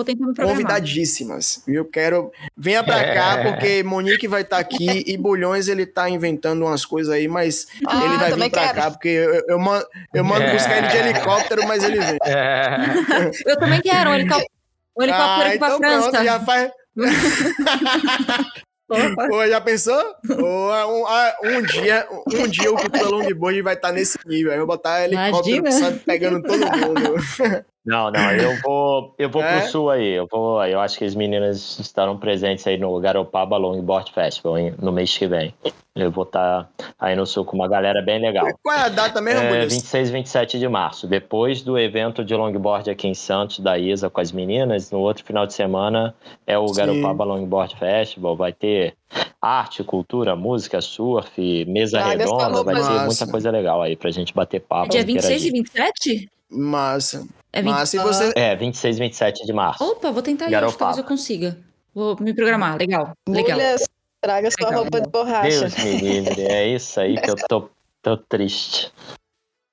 convidadíssimas. 0.42 1.62
Eu 1.66 1.84
quero. 1.84 2.30
Venha 2.56 2.82
pra 2.82 3.14
cá, 3.14 3.42
porque 3.44 3.82
Monique 3.84 4.26
vai 4.28 4.42
estar 4.42 4.58
aqui 4.58 4.84
e 5.06 5.16
Bulhões 5.16 5.68
ele 5.68 5.86
tá 5.86 6.10
inventando 6.10 6.62
umas 6.64 6.84
coisas 6.84 7.12
aí, 7.12 7.28
mas 7.28 7.66
Ah, 7.86 8.04
ele 8.04 8.16
vai 8.18 8.32
vir 8.32 8.50
pra 8.50 8.60
quero. 8.66 8.74
cá, 8.74 8.90
porque 8.90 9.08
eu, 9.08 9.42
eu, 9.48 9.58
mando, 9.58 9.86
eu 10.12 10.24
mando 10.24 10.50
buscar 10.50 10.78
ele 10.78 10.88
de 10.88 10.96
helicóptero, 10.96 11.66
mas 11.66 11.82
ele 11.84 11.98
vem. 12.00 12.18
É. 12.24 13.30
Eu 13.46 13.56
também 13.58 13.80
quero 13.80 14.10
um 14.10 14.14
helicóptero, 14.14 14.50
um 14.98 15.02
helicóptero 15.02 15.42
ah, 15.42 15.46
aqui 15.48 15.58
pra 15.58 15.66
então 15.68 15.78
França. 15.78 16.10
pronto, 16.10 16.24
já 16.24 16.40
faz. 16.40 16.70
Pô, 18.88 19.46
já 19.48 19.60
pensou? 19.60 20.00
Pô, 20.26 20.70
um, 20.70 21.06
ah, 21.06 21.36
um 21.44 21.62
dia, 21.62 22.06
um 22.32 22.46
dia 22.46 22.72
o 22.72 22.76
Cultura 22.76 23.08
Longboard 23.08 23.62
vai 23.62 23.74
estar 23.74 23.92
nesse 23.92 24.18
nível. 24.24 24.52
Aí 24.52 24.58
eu 24.58 24.66
vou 24.66 24.76
botar 24.76 25.04
helicóptero 25.04 25.72
sabe, 25.72 25.98
pegando 26.00 26.42
todo 26.42 26.58
mundo. 26.58 27.16
Não, 27.86 28.10
não, 28.10 28.32
eu 28.32 28.56
vou, 28.62 29.14
eu 29.16 29.30
vou 29.30 29.40
É? 29.42 29.60
pro 29.60 29.70
sul 29.70 29.90
aí. 29.90 30.08
Eu 30.08 30.26
vou, 30.30 30.62
eu 30.64 30.80
acho 30.80 30.98
que 30.98 31.04
as 31.04 31.14
meninas 31.14 31.78
estarão 31.78 32.16
presentes 32.18 32.66
aí 32.66 32.76
no 32.76 32.98
Garopaba 32.98 33.56
Longboard 33.56 34.12
Festival 34.12 34.58
hein, 34.58 34.74
no 34.82 34.90
mês 34.90 35.16
que 35.16 35.26
vem. 35.28 35.54
Eu 35.94 36.10
vou 36.10 36.24
estar 36.24 36.68
aí 36.98 37.14
no 37.14 37.24
sul 37.24 37.44
com 37.44 37.54
uma 37.56 37.68
galera 37.68 38.02
bem 38.02 38.20
legal. 38.20 38.46
Qual 38.62 38.76
é 38.76 38.82
a 38.82 38.88
data 38.88 39.20
mesmo, 39.20 39.40
É, 39.40 39.48
Bonito? 39.48 39.70
26 39.70 40.08
e 40.08 40.12
27 40.12 40.58
de 40.58 40.68
março. 40.68 41.06
Depois 41.06 41.62
do 41.62 41.78
evento 41.78 42.22
de 42.24 42.34
longboard 42.34 42.90
aqui 42.90 43.06
em 43.08 43.14
Santos, 43.14 43.60
da 43.60 43.78
ISA 43.78 44.10
com 44.10 44.20
as 44.20 44.30
meninas, 44.32 44.90
no 44.90 44.98
outro 44.98 45.24
final 45.24 45.46
de 45.46 45.54
semana 45.54 46.14
é 46.46 46.58
o 46.58 46.66
Sim. 46.68 46.74
Garopaba 46.74 47.24
Longboard 47.24 47.76
Festival. 47.78 48.36
Vai 48.36 48.52
ter 48.52 48.94
arte, 49.40 49.84
cultura, 49.84 50.34
música, 50.34 50.80
surf, 50.82 51.64
mesa 51.66 52.00
sua 52.00 52.08
redonda, 52.10 52.62
vai 52.64 52.74
ter 52.74 52.80
Massa. 52.82 53.04
muita 53.06 53.26
coisa 53.28 53.50
legal 53.50 53.80
aí 53.80 53.94
pra 53.96 54.10
gente 54.10 54.34
bater 54.34 54.60
papo. 54.60 54.90
Dia 54.90 55.04
26 55.04 55.44
e 55.44 55.48
interagir. 55.48 55.52
27? 55.52 56.30
Massa. 56.50 57.26
É 57.56 57.62
20... 57.62 57.70
Massa. 57.72 57.96
E 57.96 58.00
você. 58.00 58.32
É, 58.36 58.54
26 58.54 58.96
e 58.96 59.00
27 59.00 59.46
de 59.46 59.52
março. 59.52 59.82
Opa, 59.82 60.10
vou 60.10 60.22
tentar 60.22 60.46
ir, 60.46 60.50
Garopaba. 60.50 60.68
hoje, 60.70 60.78
talvez 60.78 60.98
eu 60.98 61.04
consiga. 61.04 61.58
Vou 61.94 62.16
me 62.20 62.34
programar, 62.34 62.76
legal, 62.76 63.12
legal. 63.26 63.56
Mulher, 63.56 63.76
traga 64.20 64.50
sua 64.50 64.68
Legal, 64.68 64.82
roupa 64.82 65.00
de 65.00 65.06
legal. 65.06 65.24
borracha. 65.24 65.60
Deus 65.60 65.76
me 65.78 65.96
livre, 65.96 66.42
é 66.42 66.68
isso 66.68 67.00
aí 67.00 67.18
que 67.18 67.30
eu 67.30 67.36
tô, 67.48 67.70
tô 68.02 68.18
triste. 68.18 68.92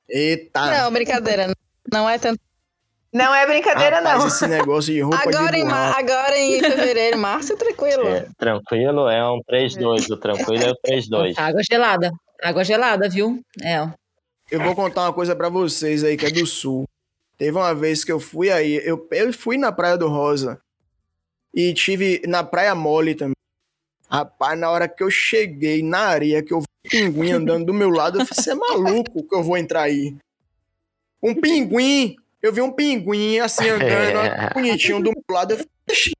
Eita. 0.07 0.83
Não, 0.83 0.91
brincadeira. 0.91 1.53
Não 1.91 2.09
é 2.09 2.17
tanto. 2.17 2.39
Não 3.11 3.35
é 3.35 3.45
brincadeira, 3.45 3.97
Rapaz, 3.97 4.19
não. 4.19 4.27
esse 4.27 4.47
negócio 4.47 4.91
de 4.93 5.01
roupa 5.01 5.17
Agora 5.21 5.51
de 5.51 5.59
em, 5.59 5.67
agora 5.71 6.37
em 6.37 6.59
fevereiro, 6.61 7.17
março, 7.19 7.55
tranquilo. 7.55 8.07
É, 8.07 8.27
tranquilo 8.37 9.07
é 9.07 9.23
um 9.29 9.39
3-2, 9.43 10.09
o 10.09 10.17
tranquilo 10.17 10.63
é 10.63 10.71
o 10.71 10.75
3-2. 10.87 11.33
Água 11.37 11.61
gelada. 11.69 12.11
Água 12.41 12.63
gelada, 12.63 13.07
viu? 13.07 13.39
É, 13.61 13.81
ó. 13.81 13.89
Eu 14.49 14.61
vou 14.61 14.73
contar 14.73 15.01
uma 15.03 15.13
coisa 15.13 15.35
pra 15.35 15.47
vocês 15.49 16.03
aí 16.03 16.17
que 16.17 16.25
é 16.25 16.31
do 16.31 16.45
sul. 16.47 16.85
Teve 17.43 17.57
uma 17.57 17.75
vez 17.75 18.05
que 18.05 18.11
eu 18.11 18.21
fui 18.21 18.49
aí, 18.49 18.79
eu, 18.85 19.05
eu 19.11 19.33
fui 19.33 19.57
na 19.57 19.69
Praia 19.69 19.97
do 19.97 20.07
Rosa 20.07 20.61
e 21.53 21.73
tive 21.73 22.21
na 22.25 22.41
Praia 22.41 22.73
Mole 22.73 23.15
também. 23.15 23.35
Rapaz, 24.09 24.57
na 24.57 24.69
hora 24.69 24.87
que 24.87 25.03
eu 25.03 25.11
cheguei 25.11 25.83
na 25.83 25.99
areia, 25.99 26.41
que 26.41 26.53
eu 26.53 26.61
vi 26.61 26.65
um 26.65 26.89
pinguim 26.89 27.31
andando 27.35 27.65
do 27.65 27.73
meu 27.73 27.89
lado, 27.89 28.21
eu 28.21 28.25
falei, 28.25 28.41
você 28.41 28.51
é 28.51 28.55
maluco 28.55 29.27
que 29.27 29.35
eu 29.35 29.43
vou 29.43 29.57
entrar 29.57 29.81
aí? 29.81 30.15
Um 31.21 31.35
pinguim! 31.35 32.15
Eu 32.41 32.53
vi 32.53 32.61
um 32.61 32.71
pinguim 32.71 33.39
assim 33.39 33.67
andando, 33.67 34.19
bonitinho 34.55 35.03
do 35.03 35.11
meu 35.11 35.23
lado. 35.29 35.51
Eu 35.51 35.57
falei, 35.57 35.71
"Ixi, 35.91 36.13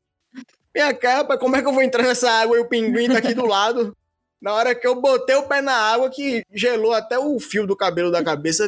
minha 0.76 0.94
capa, 0.94 1.38
como 1.38 1.56
é 1.56 1.62
que 1.62 1.68
eu 1.70 1.74
vou 1.74 1.84
entrar 1.84 2.04
nessa 2.04 2.30
água 2.30 2.58
e 2.58 2.60
o 2.60 2.68
pinguim 2.68 3.08
tá 3.08 3.20
aqui 3.20 3.34
do 3.34 3.46
lado? 3.46 3.96
Na 4.42 4.54
hora 4.54 4.76
que 4.76 4.86
eu 4.86 5.00
botei 5.00 5.38
o 5.38 5.48
pé 5.48 5.62
na 5.62 5.74
água, 5.74 6.10
que 6.10 6.44
gelou 6.52 6.92
até 6.92 7.18
o 7.18 7.40
fio 7.40 7.66
do 7.66 7.78
cabelo 7.78 8.12
da 8.12 8.22
cabeça, 8.22 8.68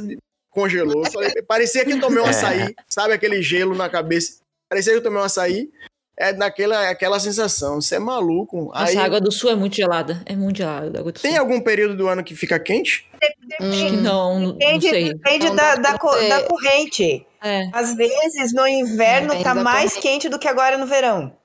congelou. 0.56 1.04
Parecia 1.48 1.86
que 1.86 1.92
eu 1.92 2.00
tomei 2.00 2.24
um 2.24 2.26
açaí, 2.26 2.74
sabe 2.90 3.14
aquele 3.14 3.42
gelo 3.44 3.76
na 3.76 3.88
cabeça? 3.90 4.40
Parecia 4.70 4.94
que 4.94 5.00
eu 5.00 5.04
tomei 5.04 5.20
um 5.22 5.26
açaí. 5.26 5.70
É 6.18 6.32
daquela 6.32 6.90
aquela 6.90 7.20
sensação, 7.20 7.82
você 7.82 7.96
é 7.98 8.00
maluco. 8.00 8.68
Nossa, 8.74 8.86
Aí, 8.86 8.98
a 8.98 9.04
água 9.04 9.20
do 9.20 9.34
sul 9.34 9.50
é 9.52 9.56
muito 9.56 9.76
gelada. 9.76 10.24
É 10.26 10.34
muito 10.34 10.56
gelada 10.60 10.98
a 10.98 11.02
água 11.02 11.12
do 11.12 11.20
tem 11.20 11.32
sul. 11.32 11.40
algum 11.42 11.60
período 11.60 11.98
do 11.98 12.08
ano 12.08 12.24
que 12.24 12.34
fica 12.34 12.58
quente? 12.58 13.06
Que 13.20 13.64
Hum, 13.64 14.02
não, 14.02 14.40
não 14.40 14.52
Depende, 14.54 14.90
sei. 14.90 15.14
depende 15.14 15.48
Não 15.48 15.56
da, 15.58 15.76
da, 15.76 15.98
co- 15.98 16.16
da 16.30 16.44
corrente. 16.44 17.28
É. 17.44 17.70
Às 17.74 17.94
vezes, 17.98 18.54
no 18.54 18.66
inverno, 18.66 19.28
Depende 19.28 19.44
tá 19.44 19.54
da 19.54 19.62
mais 19.62 19.90
corrente. 19.94 20.02
quente 20.08 20.30
do 20.30 20.40
que 20.40 20.48
agora 20.48 20.78
no 20.78 20.88
verão. 20.88 21.36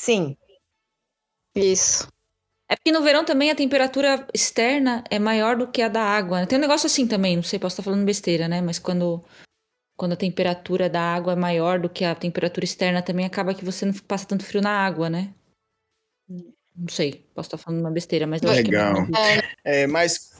Sim. 0.00 0.36
Isso. 1.56 2.06
É 2.68 2.76
porque 2.76 2.92
no 2.92 3.02
verão 3.02 3.24
também 3.24 3.50
a 3.50 3.54
temperatura 3.54 4.26
externa 4.32 5.04
é 5.10 5.18
maior 5.18 5.56
do 5.56 5.70
que 5.70 5.82
a 5.82 5.88
da 5.88 6.02
água. 6.02 6.40
né? 6.40 6.46
Tem 6.46 6.58
um 6.58 6.60
negócio 6.60 6.86
assim 6.86 7.06
também, 7.06 7.36
não 7.36 7.42
sei, 7.42 7.58
posso 7.58 7.74
estar 7.74 7.82
falando 7.82 8.04
besteira, 8.04 8.48
né? 8.48 8.60
Mas 8.60 8.78
quando, 8.78 9.22
quando 9.96 10.12
a 10.12 10.16
temperatura 10.16 10.88
da 10.88 11.00
água 11.00 11.34
é 11.34 11.36
maior 11.36 11.78
do 11.78 11.90
que 11.90 12.04
a 12.04 12.14
temperatura 12.14 12.64
externa, 12.64 13.02
também 13.02 13.26
acaba 13.26 13.54
que 13.54 13.64
você 13.64 13.84
não 13.84 13.92
passa 13.92 14.26
tanto 14.26 14.44
frio 14.44 14.62
na 14.62 14.70
água, 14.70 15.10
né? 15.10 15.34
Não 16.28 16.88
sei, 16.88 17.24
posso 17.34 17.48
estar 17.48 17.58
falando 17.58 17.80
uma 17.80 17.90
besteira, 17.90 18.26
mas 18.26 18.42
eu 18.42 18.50
acho 18.50 18.64
que 18.64 18.74
é 18.74 18.78
Legal. 18.78 19.02
isso. 19.04 19.42
É, 19.62 19.86
mas 19.86 20.34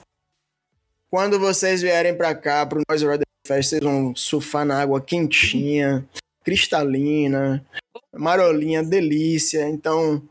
quando 1.09 1.39
vocês 1.39 1.81
vierem 1.81 2.17
pra 2.17 2.35
cá, 2.35 2.65
pro 2.65 2.81
Noise 2.89 3.07
Rider 3.07 3.25
Fest, 3.47 3.69
vocês 3.69 3.81
vão 3.81 4.13
surfar 4.15 4.65
na 4.65 4.81
água 4.81 4.99
quentinha, 4.99 6.05
cristalina, 6.43 7.65
marolinha, 8.11 8.83
delícia. 8.83 9.69
Então, 9.69 10.21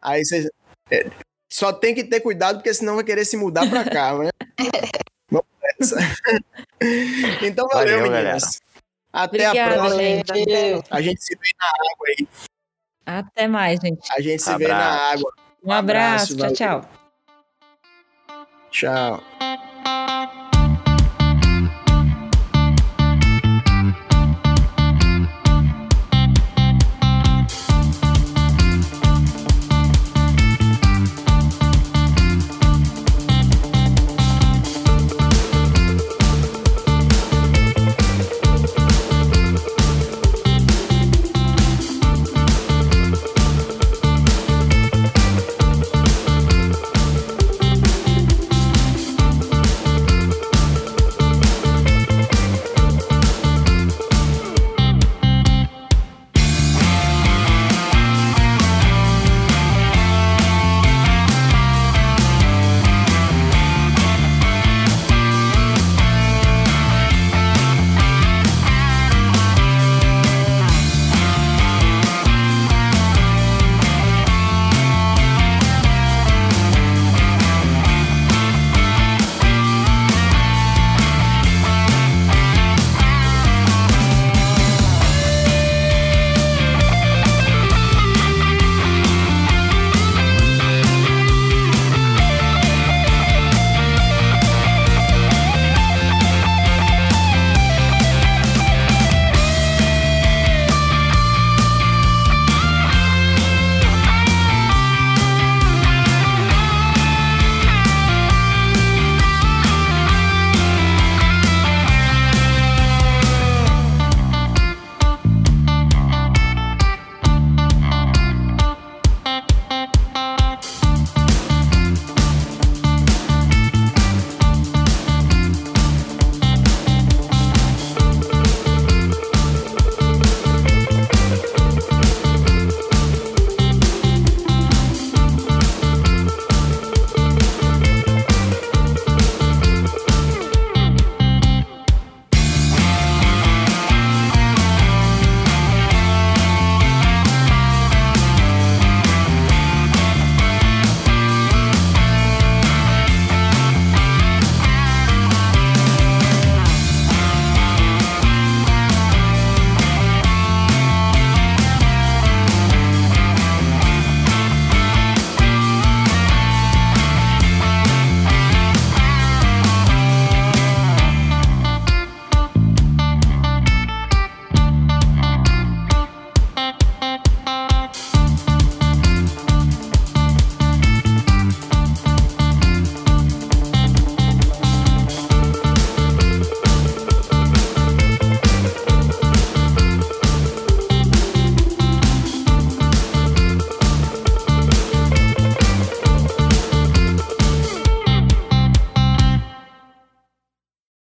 aí 0.00 0.24
vocês. 0.24 0.48
É, 0.90 1.10
só 1.50 1.72
tem 1.72 1.94
que 1.94 2.04
ter 2.04 2.20
cuidado, 2.20 2.56
porque 2.56 2.72
senão 2.74 2.96
vai 2.96 3.04
querer 3.04 3.24
se 3.24 3.36
mudar 3.36 3.68
pra 3.68 3.84
cá, 3.84 4.16
né? 4.18 4.30
Então, 7.42 7.66
valeu, 7.68 7.98
Valeu, 7.98 8.12
meninas. 8.12 8.60
Até 9.12 9.48
Obrigada, 9.48 9.74
a 9.74 9.78
próxima. 9.78 10.02
gente. 10.02 10.84
A 10.90 11.00
gente 11.00 11.22
se 11.22 11.34
vê 11.34 11.50
na 11.58 11.66
água 11.92 12.06
aí. 12.08 12.28
Até 13.06 13.48
mais, 13.48 13.80
gente. 13.80 14.06
A 14.12 14.20
gente 14.20 14.42
se 14.42 14.56
vê 14.56 14.68
na 14.68 14.76
Abraço. 14.76 15.12
água. 15.14 15.32
Um 15.64 15.72
abraço, 15.72 16.34
abraço, 16.34 16.54
tchau, 16.54 16.80
valeu. 16.80 16.90
tchau. 18.70 19.20
Tchau. 19.20 20.45